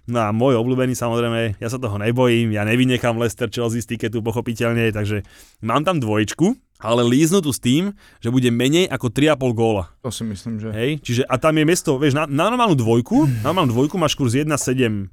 No 0.08 0.24
a 0.24 0.32
môj 0.32 0.56
obľúbený 0.56 0.96
samozrejme, 0.96 1.60
ja 1.60 1.68
sa 1.68 1.76
toho 1.76 2.00
nebojím, 2.00 2.56
ja 2.56 2.64
nevynechám 2.64 3.20
Leicester 3.20 3.52
Chelsea 3.52 3.84
z 3.84 3.92
tiketu 3.92 4.24
pochopiteľne, 4.24 4.96
takže 4.96 5.28
mám 5.60 5.84
tam 5.84 6.00
dvojičku, 6.00 6.56
ale 6.80 7.04
líznu 7.04 7.44
tu 7.44 7.52
s 7.52 7.60
tým, 7.60 7.92
že 8.24 8.32
bude 8.32 8.48
menej 8.48 8.88
ako 8.88 9.12
3,5 9.12 9.52
góla. 9.52 9.92
To 10.08 10.08
si 10.08 10.24
myslím, 10.24 10.64
že... 10.64 10.72
Hej, 10.72 11.04
čiže 11.04 11.22
a 11.28 11.36
tam 11.36 11.60
je 11.60 11.68
miesto, 11.68 12.00
vieš, 12.00 12.16
na, 12.16 12.24
na 12.24 12.48
normálnu 12.48 12.80
dvojku, 12.80 13.28
na 13.44 13.52
normálnu 13.52 13.76
dvojku 13.76 14.00
máš 14.00 14.16
kurz 14.16 14.40
1,75 14.40 15.12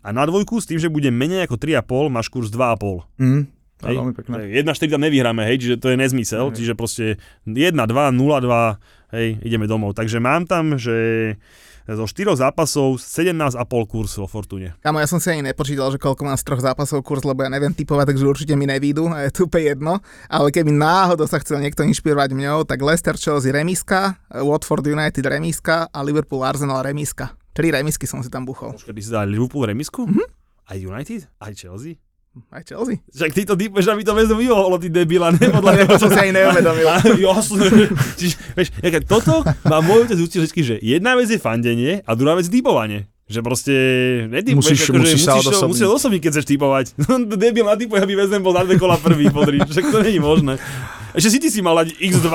a 0.00 0.08
na 0.16 0.24
dvojku 0.24 0.64
s 0.64 0.70
tým, 0.70 0.80
že 0.80 0.88
bude 0.88 1.12
menej 1.12 1.44
ako 1.44 1.60
3,5 1.60 2.08
máš 2.08 2.32
kurz 2.32 2.48
2,5. 2.48 3.20
Mm, 3.20 3.42
Hej. 3.84 3.96
veľmi 4.00 4.14
pekné. 4.16 4.34
1,4 4.64 4.96
tam 4.96 5.02
nevyhráme, 5.04 5.44
hej, 5.44 5.56
čiže 5.60 5.76
to 5.76 5.92
je 5.92 5.96
nezmysel, 6.00 6.48
čiže 6.56 6.72
proste 6.72 7.20
1, 7.44 7.76
2, 7.76 7.84
0, 7.84 8.16
2, 8.16 9.12
hej, 9.12 9.28
ideme 9.44 9.68
domov. 9.68 9.92
Takže 9.92 10.24
mám 10.24 10.48
tam, 10.48 10.80
že 10.80 11.36
zo 11.94 12.10
4 12.10 12.34
zápasov 12.42 12.98
17,5 12.98 13.62
kurz 13.86 14.18
vo 14.18 14.26
Fortune. 14.26 14.74
Kamo, 14.82 14.98
ja 14.98 15.06
som 15.06 15.22
si 15.22 15.30
ani 15.30 15.46
nepočítal, 15.46 15.94
že 15.94 16.02
koľko 16.02 16.26
mám 16.26 16.34
z 16.34 16.42
troch 16.42 16.58
zápasov 16.58 17.06
kurz, 17.06 17.22
lebo 17.22 17.46
ja 17.46 17.50
neviem 17.52 17.70
typovať, 17.70 18.10
takže 18.10 18.26
určite 18.26 18.58
mi 18.58 18.66
nevídu, 18.66 19.06
je 19.06 19.30
úplne 19.38 19.64
jedno. 19.70 19.92
Ale 20.26 20.50
keby 20.50 20.74
náhodou 20.74 21.30
sa 21.30 21.38
chcel 21.38 21.62
niekto 21.62 21.86
inšpirovať 21.86 22.34
mňou, 22.34 22.66
tak 22.66 22.82
Leicester 22.82 23.14
Chelsea 23.14 23.54
remiska, 23.54 24.18
Watford 24.34 24.90
United 24.90 25.22
remiska 25.22 25.86
a 25.86 25.98
Liverpool 26.02 26.42
Arsenal 26.42 26.82
remiska. 26.82 27.38
Tri 27.54 27.70
remisky 27.70 28.04
som 28.04 28.20
si 28.20 28.28
tam 28.28 28.42
buchol. 28.44 28.74
Kedy 28.76 29.00
si 29.00 29.10
dal 29.14 29.30
Liverpool 29.30 29.64
remisku? 29.64 30.04
Mm-hmm. 30.04 30.28
Aj 30.66 30.76
United? 30.76 31.20
Aj 31.38 31.52
Chelsea? 31.54 32.02
Aj 32.46 32.62
Chelsea. 32.62 33.00
Však 33.08 33.30
ty 33.30 33.42
to 33.42 33.54
typuješ, 33.54 33.86
aby 33.88 34.00
to 34.00 34.12
vezmu 34.12 34.36
vyvolalo, 34.36 34.76
ty 34.76 34.86
debila, 34.86 35.30
ne? 35.30 35.40
Podľa 35.40 35.72
mňa 35.74 35.84
To 35.86 35.96
som 36.04 36.10
si 36.10 36.18
ani 36.18 36.32
neuvedomil. 36.34 36.86
A, 36.86 36.96
jasné. 37.02 37.64
Čiže, 38.14 38.34
vieš, 38.52 38.68
toto 39.02 39.40
má 39.62 39.78
môj 39.78 40.04
otec 40.04 40.18
učil 40.18 40.42
vždy, 40.42 40.60
že 40.62 40.74
jedna 40.78 41.12
vec 41.12 41.26
je 41.26 41.36
fandenie 41.36 42.00
a 42.00 42.12
druhá 42.12 42.34
vec 42.34 42.46
typovanie. 42.46 43.08
Že 43.26 43.40
proste 43.42 43.74
netypuješ, 44.28 44.54
Musíš- 44.54 44.86
akože 44.86 45.02
musíš 45.02 45.20
sa 45.20 45.32
musíš, 45.32 45.46
odosobniť. 45.48 45.70
musíš 45.72 45.86
odosobniť, 45.88 46.20
keď 46.20 46.30
chceš 46.30 46.46
typovať. 46.46 46.86
No, 47.02 47.12
debil 47.26 47.64
natypuje, 47.64 47.98
aby 47.98 48.14
vezmem 48.14 48.38
bol 48.38 48.52
na 48.52 48.62
dve 48.62 48.76
kola 48.76 48.94
prvý, 48.96 49.26
podri. 49.28 49.58
Však 49.60 49.84
to 49.86 49.98
není 49.98 50.18
možné. 50.18 50.60
Ešte 51.16 51.28
si 51.32 51.38
ty 51.40 51.48
si 51.48 51.60
mal 51.64 51.80
dať 51.80 51.96
x2. 51.96 52.28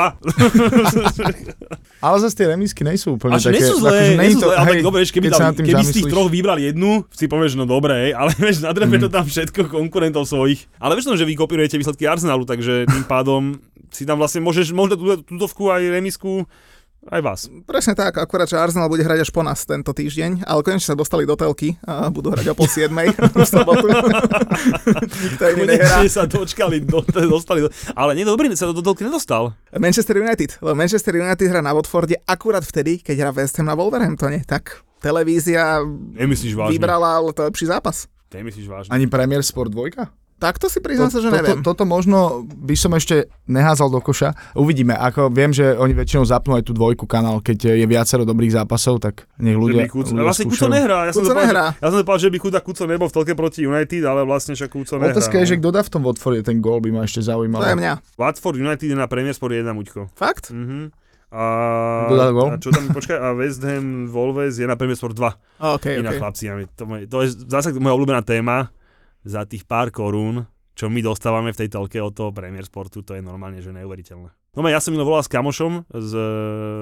Ale 2.06 2.16
zase 2.18 2.34
tie 2.34 2.50
remisky 2.50 2.82
nejsú 2.82 3.14
úplne 3.22 3.38
Až 3.38 3.54
také... 3.54 3.62
nie 3.62 3.64
sú 3.70 3.78
zlé, 3.78 3.94
akože 3.94 4.10
nie 4.10 4.18
není 4.18 4.34
sú 4.34 4.42
zlé, 4.42 4.54
ale 4.58 4.66
hej, 4.74 4.82
dobre, 4.82 5.00
vieš, 5.06 5.14
keby, 5.14 5.28
dal, 5.30 5.54
keby 5.54 5.84
z 5.86 5.94
tých 6.02 6.10
troch 6.10 6.30
vybral 6.34 6.58
jednu, 6.58 7.06
si 7.14 7.30
povieš, 7.30 7.54
no 7.62 7.70
dobre, 7.70 8.10
hej, 8.10 8.12
ale 8.18 8.34
vieš, 8.42 8.66
nadrepe 8.66 8.98
to 8.98 9.06
tam 9.14 9.22
všetko 9.30 9.70
konkurentov 9.70 10.26
svojich. 10.26 10.66
Ale 10.82 10.98
vieš, 10.98 11.14
že 11.14 11.30
vy 11.30 11.38
kopírujete 11.38 11.78
výsledky 11.78 12.10
Arsenalu, 12.10 12.50
takže 12.50 12.90
tým 12.90 13.06
pádom 13.06 13.62
si 13.94 14.10
tam 14.10 14.18
vlastne 14.18 14.42
môžeš, 14.42 14.74
možno 14.74 14.98
túto 15.22 15.46
aj 15.70 15.84
remisku, 15.94 16.50
aj 17.10 17.22
vás. 17.26 17.40
Presne 17.66 17.98
tak, 17.98 18.22
akurát, 18.22 18.46
že 18.46 18.62
Arsenal 18.62 18.86
bude 18.86 19.02
hrať 19.02 19.26
až 19.26 19.32
po 19.34 19.42
nás 19.42 19.66
tento 19.66 19.90
týždeň, 19.90 20.46
ale 20.46 20.62
konečne 20.62 20.94
sa 20.94 20.98
dostali 20.98 21.26
do 21.26 21.34
telky 21.34 21.74
a 21.82 22.14
budú 22.14 22.30
hrať 22.30 22.52
o 22.52 22.56
pol 22.56 22.70
7 22.70 22.94
v 23.34 23.42
sobotu. 23.42 23.90
Nikto 25.10 25.44
iný 25.58 25.64
nehrá. 25.66 26.06
Konečne 26.06 26.14
sa 26.14 26.24
dočkali, 26.30 26.86
do, 26.86 27.02
dostali, 27.02 27.66
do, 27.66 27.74
ale 27.98 28.14
nie, 28.14 28.22
dobrý, 28.22 28.54
sa 28.54 28.70
do, 28.70 28.78
do 28.78 28.86
telky 28.86 29.02
nedostal. 29.02 29.58
Manchester 29.74 30.22
United, 30.22 30.62
lebo 30.62 30.78
Manchester 30.78 31.18
United 31.18 31.46
hrá 31.50 31.66
na 31.66 31.74
Watforde 31.74 32.22
akurát 32.30 32.62
vtedy, 32.62 33.02
keď 33.02 33.16
hrá 33.18 33.32
West 33.34 33.58
Ham 33.58 33.66
na 33.66 33.74
Wolverhamptone, 33.74 34.46
tak 34.46 34.86
televízia 35.02 35.82
Nemyslíš 36.14 36.54
vážne? 36.54 36.78
vybrala 36.78 37.18
ale 37.18 37.34
to 37.34 37.42
lepší 37.42 37.66
zápas. 37.66 38.06
Nemyslíš 38.30 38.68
vážne? 38.70 38.94
Ani 38.94 39.10
Premier 39.10 39.42
Sport 39.42 39.74
2? 39.74 40.21
Tak 40.42 40.58
to 40.58 40.74
si 40.74 40.82
priznám 40.82 41.14
sa, 41.14 41.22
že 41.22 41.30
toto, 41.30 41.38
neviem. 41.38 41.62
toto 41.62 41.84
možno 41.86 42.42
by 42.50 42.74
som 42.74 42.90
ešte 42.98 43.30
neházal 43.46 43.94
do 43.94 44.02
koša. 44.02 44.34
Uvidíme, 44.58 44.98
ako 44.98 45.30
viem, 45.30 45.54
že 45.54 45.78
oni 45.78 45.94
väčšinou 45.94 46.26
zapnú 46.26 46.58
aj 46.58 46.66
tú 46.66 46.74
dvojku 46.74 47.06
kanál, 47.06 47.46
keď 47.46 47.78
je 47.78 47.86
viacero 47.86 48.26
dobrých 48.26 48.58
zápasov, 48.58 48.98
tak 49.06 49.30
nech 49.38 49.54
že 49.54 49.62
ľudia, 49.62 49.86
by 49.86 49.94
Kuco, 49.94 50.18
ľudia 50.18 50.26
vlastne 50.26 50.46
Kuco 50.50 50.66
nehrá. 50.66 50.98
Ja 51.06 51.12
som 51.14 51.22
Kuco 51.22 51.30
to 51.30 51.38
povedal, 51.38 51.46
nehrá. 51.46 51.66
Že, 51.70 51.78
ja 51.78 51.88
som 51.94 51.98
to 52.02 52.06
povedal, 52.10 52.24
že 52.26 52.32
by 52.34 52.38
chudá 52.42 52.60
Kuco 52.66 52.84
nebol 52.90 53.08
v 53.08 53.14
telke 53.14 53.34
proti 53.38 53.60
United, 53.70 54.02
ale 54.02 54.22
vlastne 54.26 54.58
však 54.58 54.70
Kuco 54.74 54.94
nehrá. 54.98 55.14
Otázka 55.14 55.36
je, 55.38 55.46
no. 55.46 55.50
že 55.54 55.56
kto 55.62 55.70
dá 55.70 55.82
v 55.86 55.90
tom 55.94 56.02
Watforde 56.10 56.42
ten 56.42 56.58
gól, 56.58 56.82
by 56.82 56.90
ma 56.90 57.02
ešte 57.06 57.22
zaujímalo. 57.22 57.62
To 57.62 57.70
je 57.70 57.78
mňa. 57.78 57.94
Watford 58.18 58.58
United 58.58 58.88
je 58.90 58.98
na 58.98 59.06
Premier 59.06 59.38
Sport 59.38 59.54
1, 59.54 59.70
Muďko. 59.78 60.10
Fakt? 60.18 60.50
Mhm. 60.50 60.90
A, 61.32 61.46
a 62.12 62.60
čo 62.60 62.76
tam, 62.76 62.92
počkaj, 62.92 63.16
a 63.16 63.32
West 63.32 63.64
Ham 63.64 64.12
Wolves 64.12 64.60
je 64.60 64.68
na 64.68 64.76
Premier 64.76 65.00
Sport 65.00 65.16
2. 65.16 65.78
OK, 65.80 65.86
Inak 66.02 66.18
OK. 66.18 66.20
chlapci, 66.20 66.44
to, 66.76 66.84
moje- 66.84 67.08
to 67.08 67.24
je 67.24 67.32
zase 67.48 67.72
moja 67.80 67.96
obľúbená 67.96 68.20
téma 68.26 68.68
za 69.26 69.46
tých 69.46 69.66
pár 69.70 69.94
korún, 69.94 70.46
čo 70.74 70.90
my 70.90 71.04
dostávame 71.04 71.54
v 71.54 71.60
tej 71.66 71.70
telke 71.70 72.00
od 72.02 72.16
toho 72.16 72.32
Premier 72.34 72.66
Sportu, 72.66 73.06
to 73.06 73.14
je 73.14 73.22
normálne, 73.22 73.62
že 73.62 73.76
neuveriteľné. 73.76 74.32
No 74.52 74.68
ja 74.68 74.84
som 74.84 74.92
volal 75.00 75.24
s 75.24 75.32
kamošom 75.32 75.88
z, 75.88 76.12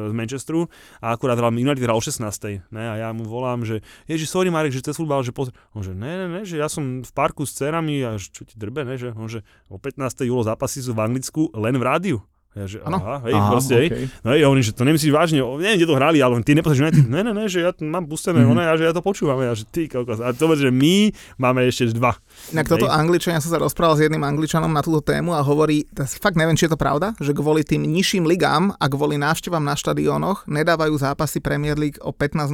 z 0.09 0.13
Manchesteru 0.17 0.65
a 1.05 1.13
akurát 1.13 1.37
hral 1.37 1.53
United 1.53 1.85
hral 1.85 2.01
o 2.01 2.01
16. 2.01 2.65
Ne, 2.73 2.83
a 2.89 2.97
ja 2.97 3.09
mu 3.13 3.21
volám, 3.29 3.61
že 3.61 3.85
ježi, 4.09 4.25
sorry 4.25 4.49
Marek, 4.49 4.73
že 4.73 4.81
cez 4.81 4.97
futbal, 4.97 5.21
že 5.21 5.29
pozri. 5.29 5.53
On 5.77 5.85
že 5.85 5.93
ne, 5.93 6.25
ne, 6.25 6.27
ne, 6.33 6.41
že 6.41 6.57
ja 6.57 6.65
som 6.65 7.05
v 7.05 7.11
parku 7.13 7.45
s 7.45 7.53
cerami 7.53 8.01
a 8.01 8.17
čo 8.17 8.41
ti 8.41 8.57
drbe, 8.57 8.81
ne, 8.89 8.97
že 8.97 9.13
on 9.13 9.29
že 9.29 9.45
o 9.69 9.77
15. 9.77 10.01
júlo 10.25 10.41
zápasy 10.41 10.81
sú 10.81 10.97
v 10.97 11.05
Anglicku 11.05 11.53
len 11.53 11.77
v 11.77 11.85
rádiu. 11.85 12.17
Ja, 12.57 12.65
že, 12.65 12.81
ano. 12.81 12.97
aha, 12.97 13.17
hej, 13.29 13.33
aha, 13.37 13.49
proste, 13.53 13.75
okay. 13.77 13.89
hej. 13.93 14.05
No 14.25 14.33
ja 14.33 14.49
hovorím, 14.49 14.65
že 14.65 14.73
to 14.73 14.81
nemyslíš 14.81 15.13
vážne, 15.13 15.37
neviem, 15.37 15.77
kde 15.77 15.85
to 15.85 15.93
hrali, 15.93 16.17
ale 16.17 16.33
ty 16.41 16.57
nepozrieš, 16.57 16.81
ne, 16.81 17.05
ne, 17.05 17.21
ne, 17.21 17.33
ne, 17.37 17.45
že 17.45 17.61
ja 17.61 17.71
mám 17.77 18.09
pustené, 18.09 18.41
mm-hmm. 18.41 18.65
ja, 18.65 18.73
že 18.73 18.83
ja 18.89 18.93
to 18.97 19.05
počúvam, 19.05 19.37
ja, 19.37 19.53
že 19.53 19.69
ty 19.69 19.85
kokos. 19.85 20.17
A 20.17 20.33
to 20.33 20.49
že 20.57 20.73
my 20.73 21.13
máme 21.37 21.69
ešte 21.69 21.93
dva. 21.93 22.17
Inak 22.49 22.65
toto 22.65 22.89
Angličan, 22.89 23.37
ja 23.37 23.41
som 23.45 23.53
sa 23.53 23.61
rozprával 23.61 24.01
s 24.01 24.09
jedným 24.09 24.25
Angličanom 24.25 24.73
na 24.73 24.81
túto 24.81 25.05
tému 25.05 25.37
a 25.37 25.45
hovorí, 25.45 25.85
fakt 25.93 26.41
neviem, 26.41 26.57
či 26.57 26.65
je 26.65 26.73
to 26.73 26.79
pravda, 26.81 27.13
že 27.21 27.37
kvôli 27.37 27.61
tým 27.61 27.85
nižším 27.85 28.25
ligám 28.25 28.73
a 28.81 28.85
kvôli 28.89 29.21
návštevám 29.21 29.61
na 29.61 29.77
štadiónoch 29.77 30.49
nedávajú 30.49 30.97
zápasy 30.97 31.45
Premier 31.45 31.77
League 31.77 32.01
o 32.01 32.09
15.00 32.09 32.49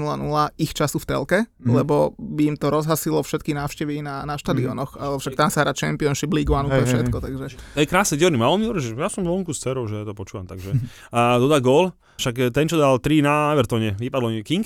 ich 0.59 0.75
času 0.75 0.99
v 0.99 1.05
telke, 1.07 1.39
mm-hmm. 1.47 1.71
lebo 1.71 2.11
by 2.19 2.51
im 2.51 2.57
to 2.59 2.67
rozhasilo 2.67 3.23
všetky 3.23 3.55
návštevy 3.55 4.03
na, 4.03 4.27
na 4.27 4.35
štadiónoch. 4.35 4.99
Mm-hmm. 4.99 5.23
Však 5.23 5.39
tam 5.39 5.47
sa 5.47 5.63
hrá 5.63 5.71
Championship 5.71 6.35
League 6.35 6.51
One, 6.51 6.67
hey, 6.67 6.83
hey, 6.83 6.91
všetko, 6.91 7.17
takže... 7.23 7.55
Ej, 7.79 7.87
krásne, 7.87 8.19
Diony, 8.19 8.35
a 8.43 8.51
on 8.51 8.59
mi 8.59 8.67
hovorí, 8.67 8.83
že 8.83 8.91
ja 8.91 9.07
som 9.07 9.23
vonku 9.23 9.55
s 9.55 9.63
cerou, 9.63 9.87
že 9.87 9.94
to 10.03 10.11
počúvam, 10.17 10.43
takže 10.49 10.65
takže. 10.65 10.71
A 11.13 11.37
dodá 11.37 11.61
gól, 11.61 11.93
však 12.17 12.49
ten, 12.49 12.65
čo 12.65 12.79
dal 12.79 12.97
3 12.97 13.21
na 13.21 13.53
Evertone, 13.53 13.93
vypadlo 13.99 14.33
nie 14.33 14.41
King? 14.41 14.65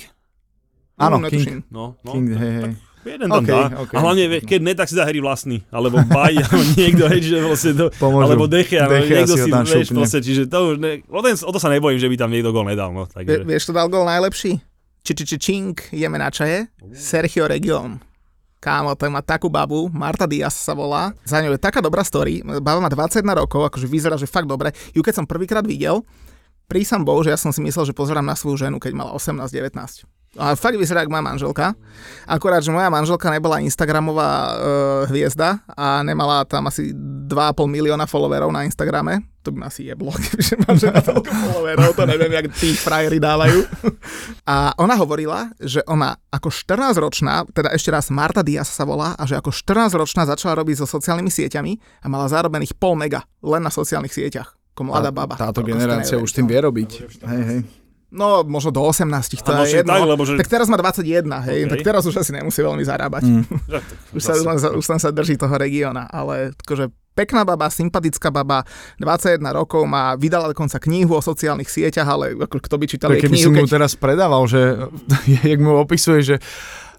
Áno, 1.00 1.16
no, 1.16 1.28
King. 1.28 1.64
No, 1.72 1.96
no, 2.04 2.10
King, 2.12 2.28
hej, 2.36 2.52
hej. 2.60 2.72
Jeden 3.00 3.32
tam 3.32 3.40
okay, 3.40 3.56
dá. 3.56 3.62
Okay. 3.88 3.96
A 3.96 3.98
hlavne, 4.04 4.24
keď 4.44 4.60
ne, 4.60 4.72
tak 4.76 4.84
si 4.84 4.92
zaherí 4.92 5.24
vlastný. 5.24 5.64
Alebo 5.72 6.04
Baj, 6.04 6.36
alebo 6.44 6.62
niekto, 6.76 7.08
hej, 7.08 7.20
že 7.32 7.36
vlastne 7.40 7.72
to, 7.72 7.84
Pomôžu. 7.96 8.28
alebo 8.28 8.44
Dechia, 8.44 8.84
no, 8.84 8.92
niekto 8.92 9.40
si, 9.40 9.48
si 9.48 9.72
vieš, 9.72 9.88
proste, 9.88 10.18
čiže 10.20 10.42
to 10.52 10.58
už 10.68 10.74
ne, 10.76 11.00
o, 11.08 11.20
ten, 11.24 11.32
o 11.32 11.50
to 11.56 11.56
sa 11.56 11.72
nebojím, 11.72 11.96
že 11.96 12.12
by 12.12 12.16
tam 12.20 12.28
niekto 12.28 12.52
gol 12.52 12.68
nedal. 12.68 12.92
No, 12.92 13.08
takže. 13.08 13.48
Vieš, 13.48 13.72
to 13.72 13.72
dal 13.72 13.88
gol 13.88 14.04
najlepší? 14.04 14.60
Či, 15.00 15.12
či, 15.16 15.24
či, 15.24 15.36
čink, 15.40 15.88
jeme 15.96 16.20
na 16.20 16.28
čaje. 16.28 16.68
Sergio 16.92 17.48
Region. 17.48 18.04
Kámo, 18.60 18.92
to 18.92 19.08
má 19.08 19.24
takú 19.24 19.48
babu, 19.48 19.88
Marta 19.88 20.28
Diaz 20.28 20.52
sa 20.52 20.76
volá. 20.76 21.16
Za 21.24 21.40
ňou 21.40 21.56
je 21.56 21.64
taká 21.64 21.80
dobrá 21.80 22.04
story. 22.04 22.44
Baba 22.44 22.76
má 22.76 22.92
21 22.92 23.24
rokov, 23.32 23.64
akože 23.72 23.88
vyzerá, 23.88 24.20
že 24.20 24.28
fakt 24.28 24.44
dobre. 24.44 24.76
Ju 24.92 25.00
keď 25.00 25.16
som 25.16 25.24
prvýkrát 25.24 25.64
videl, 25.64 26.04
prísam 26.68 27.00
bol, 27.00 27.24
že 27.24 27.32
ja 27.32 27.40
som 27.40 27.56
si 27.56 27.64
myslel, 27.64 27.88
že 27.88 27.96
pozerám 27.96 28.20
na 28.20 28.36
svoju 28.36 28.68
ženu, 28.68 28.76
keď 28.76 28.92
mala 28.92 29.16
18-19. 29.16 30.19
A 30.38 30.54
fakt 30.54 30.78
vyzerá 30.78 31.02
ako 31.02 31.10
moja 31.10 31.26
manželka. 31.26 31.66
Akorát, 32.22 32.62
že 32.62 32.70
moja 32.70 32.86
manželka 32.86 33.26
nebola 33.34 33.58
Instagramová 33.66 34.30
e, 34.30 34.50
hviezda 35.10 35.58
a 35.74 36.06
nemala 36.06 36.46
tam 36.46 36.70
asi 36.70 36.94
2,5 36.94 37.66
milióna 37.66 38.06
followerov 38.06 38.54
na 38.54 38.62
Instagrame. 38.62 39.26
To 39.42 39.50
by 39.50 39.56
ma 39.58 39.66
asi 39.66 39.90
jeblo, 39.90 40.14
kebyže 40.30 40.54
manželka 40.70 41.02
toľko 41.02 41.30
followerov, 41.34 41.90
to 41.98 42.04
neviem, 42.06 42.30
jak 42.30 42.46
tí 42.54 42.78
frajeri 42.78 43.18
dávajú. 43.18 43.58
A 44.46 44.70
ona 44.78 44.94
hovorila, 44.94 45.50
že 45.58 45.82
ona 45.90 46.14
ako 46.30 46.54
14-ročná, 46.54 47.50
teda 47.50 47.74
ešte 47.74 47.90
raz 47.90 48.06
Marta 48.14 48.46
Diaz 48.46 48.70
sa 48.70 48.86
volá, 48.86 49.18
a 49.18 49.26
že 49.26 49.34
ako 49.34 49.50
14-ročná 49.50 50.30
začala 50.30 50.62
robiť 50.62 50.84
so 50.84 50.86
sociálnymi 50.86 51.30
sieťami 51.32 51.72
a 52.02 52.06
mala 52.06 52.30
zarobených 52.30 52.78
pol 52.78 52.94
mega 52.94 53.26
len 53.42 53.66
na 53.66 53.72
sociálnych 53.74 54.14
sieťach. 54.14 54.54
Ako 54.78 54.86
mladá 54.86 55.10
baba. 55.10 55.34
Táto 55.34 55.66
generácia 55.66 56.14
už 56.22 56.30
tým 56.30 56.46
vie 56.46 56.62
robiť. 56.62 56.90
Hej, 57.26 57.42
hej. 57.50 57.60
No, 58.10 58.42
možno 58.42 58.74
do 58.74 58.82
18, 58.82 59.06
to 59.38 59.50
je 59.62 59.82
jedno. 59.82 59.94
Tak, 59.94 60.02
lebo 60.02 60.22
že... 60.26 60.34
tak 60.34 60.50
teraz 60.50 60.66
má 60.66 60.74
21, 60.74 61.30
hej, 61.46 61.66
okay. 61.66 61.70
tak 61.70 61.78
teraz 61.86 62.02
už 62.10 62.18
asi 62.18 62.34
nemusí 62.34 62.58
veľmi 62.58 62.82
zarábať. 62.82 63.22
Mm. 63.22 63.44
už, 64.18 64.22
sa, 64.22 64.34
len, 64.34 64.58
už 64.58 64.86
len 64.90 65.00
sa 65.00 65.14
drží 65.14 65.38
toho 65.38 65.54
regióna, 65.54 66.10
ale 66.10 66.50
akože 66.58 66.90
pekná 67.14 67.46
baba, 67.46 67.70
sympatická 67.70 68.34
baba, 68.34 68.66
21 68.98 69.38
rokov 69.54 69.86
má, 69.86 70.18
vydala 70.18 70.50
dokonca 70.50 70.82
knihu 70.82 71.18
o 71.18 71.22
sociálnych 71.22 71.70
sieťach, 71.70 72.08
ale 72.08 72.34
ako, 72.34 72.58
kto 72.58 72.74
by 72.80 72.84
čítal 72.90 73.08
jej 73.14 73.22
knihu. 73.22 73.30
Keby 73.30 73.38
si 73.38 73.50
mu 73.50 73.66
teraz 73.70 73.92
predával, 73.94 74.42
že 74.50 74.90
jak 75.50 75.60
mu 75.62 75.78
opisuje, 75.78 76.34
že 76.34 76.36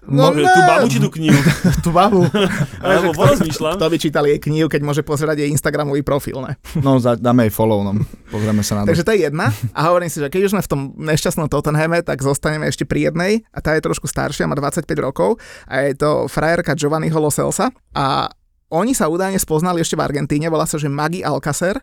No, 0.02 0.34
no 0.34 0.42
tú 0.42 0.60
babu 0.66 0.86
či 0.90 0.98
tú 0.98 1.10
knihu? 1.14 1.38
tú 1.86 1.94
babu. 1.94 2.26
Alebo 2.82 3.14
porozmýšľam. 3.14 3.78
Kto 3.78 3.86
by 3.86 3.96
čítal 4.02 4.26
jej 4.26 4.42
knihu, 4.42 4.66
keď 4.66 4.82
môže 4.82 5.02
pozerať 5.06 5.46
jej 5.46 5.48
Instagramový 5.54 6.02
profil, 6.02 6.42
ne? 6.42 6.58
No, 6.82 6.98
dáme 6.98 7.46
jej 7.46 7.54
follow, 7.54 7.86
no. 7.86 7.94
Pozrieme 8.26 8.66
sa 8.66 8.82
na 8.82 8.82
to. 8.82 8.90
Takže 8.90 9.06
to 9.06 9.14
je 9.14 9.30
jedna. 9.30 9.54
A 9.70 9.94
hovorím 9.94 10.10
si, 10.10 10.18
že 10.18 10.26
keď 10.26 10.50
už 10.50 10.52
sme 10.58 10.62
v 10.66 10.70
tom 10.70 10.80
nešťastnom 10.98 11.46
Tottenhame, 11.46 12.02
tak 12.02 12.18
zostaneme 12.18 12.66
ešte 12.66 12.82
pri 12.82 13.14
jednej. 13.14 13.46
A 13.54 13.62
tá 13.62 13.78
je 13.78 13.86
trošku 13.86 14.10
staršia, 14.10 14.50
má 14.50 14.58
25 14.58 14.90
rokov. 14.98 15.38
A 15.70 15.86
je 15.86 15.94
to 15.94 16.26
frajerka 16.26 16.74
Giovanniho 16.74 17.22
Loselsa. 17.22 17.70
A 17.94 18.26
oni 18.74 18.98
sa 18.98 19.06
údajne 19.06 19.38
spoznali 19.38 19.84
ešte 19.84 19.94
v 19.94 20.02
Argentíne, 20.02 20.50
volá 20.50 20.66
sa, 20.66 20.82
že 20.82 20.90
Magi 20.90 21.22
Alcacer. 21.22 21.78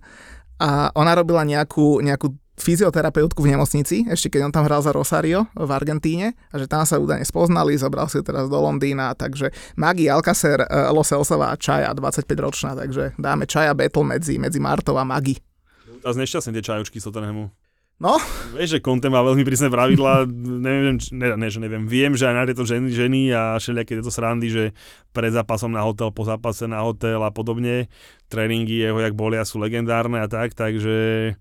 A 0.59 0.91
ona 0.91 1.15
robila 1.15 1.47
nejakú, 1.47 2.03
nejakú 2.03 2.35
fyzioterapeutku 2.61 3.39
v 3.43 3.55
nemocnici, 3.55 4.07
ešte 4.07 4.31
keď 4.31 4.49
on 4.49 4.53
tam 4.53 4.63
hral 4.67 4.79
za 4.83 4.95
Rosario 4.95 5.49
v 5.57 5.71
Argentíne 5.71 6.37
a 6.51 6.55
že 6.59 6.69
tam 6.69 6.85
sa 6.85 6.99
údajne 6.99 7.25
spoznali, 7.25 7.75
zobral 7.75 8.07
si 8.07 8.21
teraz 8.21 8.47
do 8.47 8.59
Londýna, 8.59 9.15
takže 9.17 9.51
Magi 9.75 10.07
Alcacer, 10.07 10.63
uh, 10.63 10.91
Los 10.93 11.11
Elsova 11.11 11.51
a 11.51 11.59
Čaja, 11.59 11.91
25 11.91 12.25
ročná, 12.39 12.71
takže 12.77 13.17
dáme 13.19 13.49
Čaja 13.49 13.75
battle 13.75 14.05
medzi, 14.05 14.39
medzi 14.39 14.59
Martou 14.61 14.95
a 14.95 15.03
Magi. 15.03 15.37
A 15.99 16.15
nešťastné 16.15 16.55
tie 16.55 16.63
čajočky 16.63 17.03
z 17.03 17.11
Tottenhamu. 17.11 17.51
No. 17.99 18.15
Vieš, 18.55 18.79
že 18.79 18.83
Conte 18.83 19.11
má 19.11 19.19
veľmi 19.19 19.43
prísne 19.43 19.67
pravidla, 19.67 20.23
neviem, 20.39 20.95
ne, 21.11 21.27
ne, 21.35 21.47
že 21.51 21.59
neviem, 21.59 21.83
viem, 21.83 22.15
že 22.15 22.31
aj 22.31 22.35
na 22.35 22.47
tieto 22.47 22.63
ženy, 22.63 22.87
ženy 22.95 23.35
a 23.35 23.59
všelijaké 23.59 23.99
tieto 23.99 24.07
srandy, 24.07 24.47
že 24.47 24.63
pred 25.11 25.35
zápasom 25.35 25.67
na 25.67 25.83
hotel, 25.83 26.07
po 26.15 26.23
zápase 26.23 26.63
na 26.63 26.79
hotel 26.79 27.19
a 27.19 27.27
podobne, 27.27 27.91
tréningy 28.31 28.87
jeho, 28.87 28.95
jak 29.03 29.19
bolia, 29.19 29.43
sú 29.43 29.59
legendárne 29.59 30.23
a 30.23 30.31
tak, 30.31 30.55
takže 30.55 31.35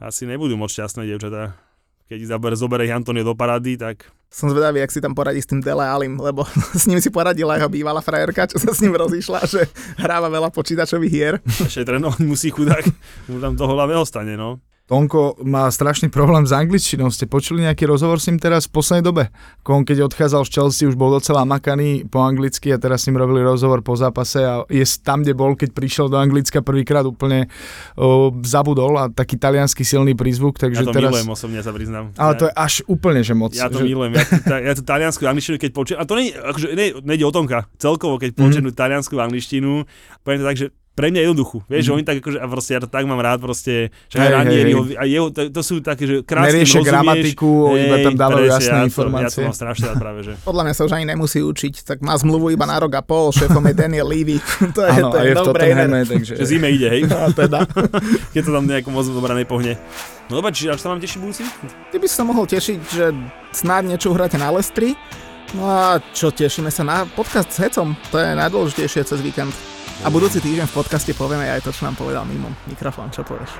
asi 0.00 0.24
nebudú 0.24 0.56
moc 0.56 0.72
šťastné 0.72 1.04
devčatá. 1.04 1.60
Keď 2.08 2.24
zaber, 2.24 2.56
zoberie 2.56 2.88
Antonio 2.88 3.20
do 3.20 3.36
parady, 3.36 3.76
tak... 3.76 4.08
Som 4.32 4.48
zvedavý, 4.48 4.80
ak 4.80 4.88
si 4.88 5.04
tam 5.04 5.12
poradí 5.12 5.44
s 5.44 5.48
tým 5.48 5.60
Dele 5.60 5.84
Alim, 5.84 6.16
lebo 6.16 6.48
s 6.72 6.88
ním 6.88 7.04
si 7.04 7.12
poradila 7.12 7.60
jeho 7.60 7.68
bývalá 7.68 8.00
frajerka, 8.00 8.48
čo 8.48 8.56
sa 8.56 8.72
s 8.72 8.80
ním 8.80 8.96
rozišla, 8.96 9.44
že 9.44 9.68
hráva 10.00 10.32
veľa 10.32 10.48
počítačových 10.56 11.12
hier. 11.12 11.34
Ešte 11.44 11.84
trénovať 11.84 12.24
musí 12.24 12.48
chudák, 12.48 12.80
mu 13.28 13.44
tam 13.44 13.60
toho 13.60 13.76
hlavného 13.76 14.08
stane, 14.08 14.40
no. 14.40 14.56
Tonko 14.88 15.36
má 15.44 15.68
strašný 15.68 16.08
problém 16.08 16.48
s 16.48 16.52
angličtinou. 16.56 17.12
Ste 17.12 17.28
počuli 17.28 17.60
nejaký 17.60 17.84
rozhovor 17.84 18.24
s 18.24 18.32
ním 18.32 18.40
teraz 18.40 18.64
v 18.64 18.80
poslednej 18.80 19.04
dobe? 19.04 19.24
On 19.68 19.84
keď 19.84 20.08
odchádzal 20.08 20.48
z 20.48 20.50
Chelsea, 20.56 20.88
už 20.88 20.96
bol 20.96 21.12
docela 21.12 21.44
makaný 21.44 22.08
po 22.08 22.24
anglicky 22.24 22.72
a 22.72 22.80
teraz 22.80 23.04
s 23.04 23.12
ním 23.12 23.20
robili 23.20 23.44
rozhovor 23.44 23.84
po 23.84 23.92
zápase 24.00 24.40
a 24.40 24.64
je 24.72 24.80
tam, 25.04 25.20
kde 25.20 25.36
bol, 25.36 25.52
keď 25.52 25.76
prišiel 25.76 26.08
do 26.08 26.16
Anglicka 26.16 26.64
prvýkrát 26.64 27.04
úplne 27.04 27.52
o, 28.00 28.32
zabudol 28.40 28.96
a 28.96 29.12
taký 29.12 29.36
talianský 29.36 29.84
silný 29.84 30.16
prízvuk. 30.16 30.56
Takže 30.56 30.80
ja 30.80 30.88
to 30.88 30.96
teraz... 30.96 31.12
milujem 31.12 31.28
osobne, 31.36 31.60
sa 31.60 31.76
priznám. 31.76 32.16
Ale 32.16 32.32
to 32.40 32.48
je 32.48 32.52
až 32.56 32.74
úplne, 32.88 33.20
že 33.20 33.36
moc. 33.36 33.52
Ja 33.52 33.68
to 33.68 33.84
že... 33.84 33.92
milujem. 33.92 34.16
Ja, 34.16 34.24
to, 34.24 34.54
ja 34.56 34.72
to 34.72 34.82
taliansku 34.88 35.22
angličtinu, 35.28 35.60
keď 35.60 35.70
počujem, 35.76 35.98
a 36.00 36.08
to 36.08 36.16
nie, 36.16 36.32
akože, 36.32 36.66
nie, 36.72 36.96
nejde 37.04 37.28
o 37.28 37.32
Tonka, 37.32 37.68
celkovo, 37.76 38.16
keď 38.16 38.32
počujem 38.40 38.72
mm-hmm. 38.72 38.80
taliansku 38.80 39.12
angličtinu, 39.20 39.84
poviem 40.24 40.40
to 40.40 40.48
tak, 40.48 40.56
že 40.56 40.66
pre 40.98 41.14
mňa 41.14 41.30
jednoduchú. 41.30 41.62
Vieš, 41.70 41.78
mm. 41.78 41.86
že 41.86 41.92
oni 41.94 42.02
tak 42.02 42.16
akože, 42.18 42.38
a 42.42 42.46
proste 42.50 42.70
ja 42.74 42.80
to 42.82 42.90
tak 42.90 43.06
mám 43.06 43.22
rád, 43.22 43.38
proste, 43.38 43.94
že 44.10 44.18
hey, 44.18 44.34
Ranieri, 44.34 44.74
hey, 44.74 44.98
a 44.98 45.02
jeho, 45.06 45.30
to, 45.30 45.46
to, 45.46 45.62
sú 45.62 45.78
také, 45.78 46.10
že 46.10 46.14
krásne 46.26 46.58
Neriešia 46.58 46.82
gramatiku, 46.82 47.78
hey, 47.78 47.86
iba 47.86 47.96
tam 48.02 48.14
dávajú 48.18 48.46
jasné 48.50 48.78
ja 48.82 48.82
informácie. 48.82 49.22
To, 49.22 49.30
ja 49.30 49.30
to 49.30 49.40
mám 49.46 49.54
strašne 49.54 49.86
rád 49.94 49.98
práve, 50.02 50.20
že. 50.26 50.32
Podľa 50.50 50.62
mňa 50.66 50.74
sa 50.74 50.82
už 50.90 50.92
ani 50.98 51.06
nemusí 51.06 51.38
učiť, 51.38 51.74
tak 51.86 52.02
má 52.02 52.18
zmluvu 52.18 52.50
iba 52.50 52.66
na 52.66 52.82
rok 52.82 52.98
a 52.98 53.02
pol, 53.06 53.30
šéfom 53.30 53.62
je 53.70 53.74
Daniel 53.78 54.10
Levy. 54.10 54.42
to 54.76 54.82
je, 54.82 54.90
ano, 54.90 55.14
to 55.14 55.18
je, 55.22 55.30
je 55.30 55.34
dobré. 55.38 55.66
Takže... 55.78 56.34
Že 56.34 56.44
zime 56.50 56.68
ide, 56.74 56.90
hej. 56.90 57.02
No, 57.18 57.30
teda. 57.34 57.64
Keď 58.34 58.42
to 58.46 58.50
tam 58.52 58.66
nejako 58.66 58.90
moc 58.94 59.06
dobré 59.06 59.32
nepohne. 59.38 59.78
No 60.28 60.42
dobre, 60.42 60.52
čiže 60.52 60.76
až 60.76 60.82
sa 60.82 60.92
vám 60.92 61.00
teší 61.00 61.18
budúci? 61.22 61.42
Ty 61.88 61.96
by 61.96 62.06
si 62.10 62.14
sa 62.14 62.24
mohol 62.26 62.44
tešiť, 62.44 62.78
že 62.90 63.14
snáď 63.54 63.96
niečo 63.96 64.12
uhráte 64.12 64.36
na 64.36 64.52
Lestri. 64.52 64.98
No 65.56 65.64
a 65.64 66.02
čo, 66.12 66.28
tešíme 66.28 66.68
sa 66.68 66.84
na 66.84 67.08
podcast 67.08 67.48
s 67.48 67.64
Hecom. 67.64 67.96
To 68.12 68.20
je 68.20 68.36
najdôležitejšie 68.36 69.02
cez 69.08 69.18
víkend. 69.24 69.77
A 69.98 70.14
budúci 70.14 70.38
týždeň 70.38 70.70
v 70.70 70.76
podcaste 70.78 71.10
povieme 71.10 71.50
aj 71.50 71.66
to, 71.66 71.74
čo 71.74 71.82
nám 71.82 71.98
povedal 71.98 72.22
mimo 72.22 72.46
mikrofón. 72.70 73.10
Čo 73.10 73.26
povieš? 73.26 73.50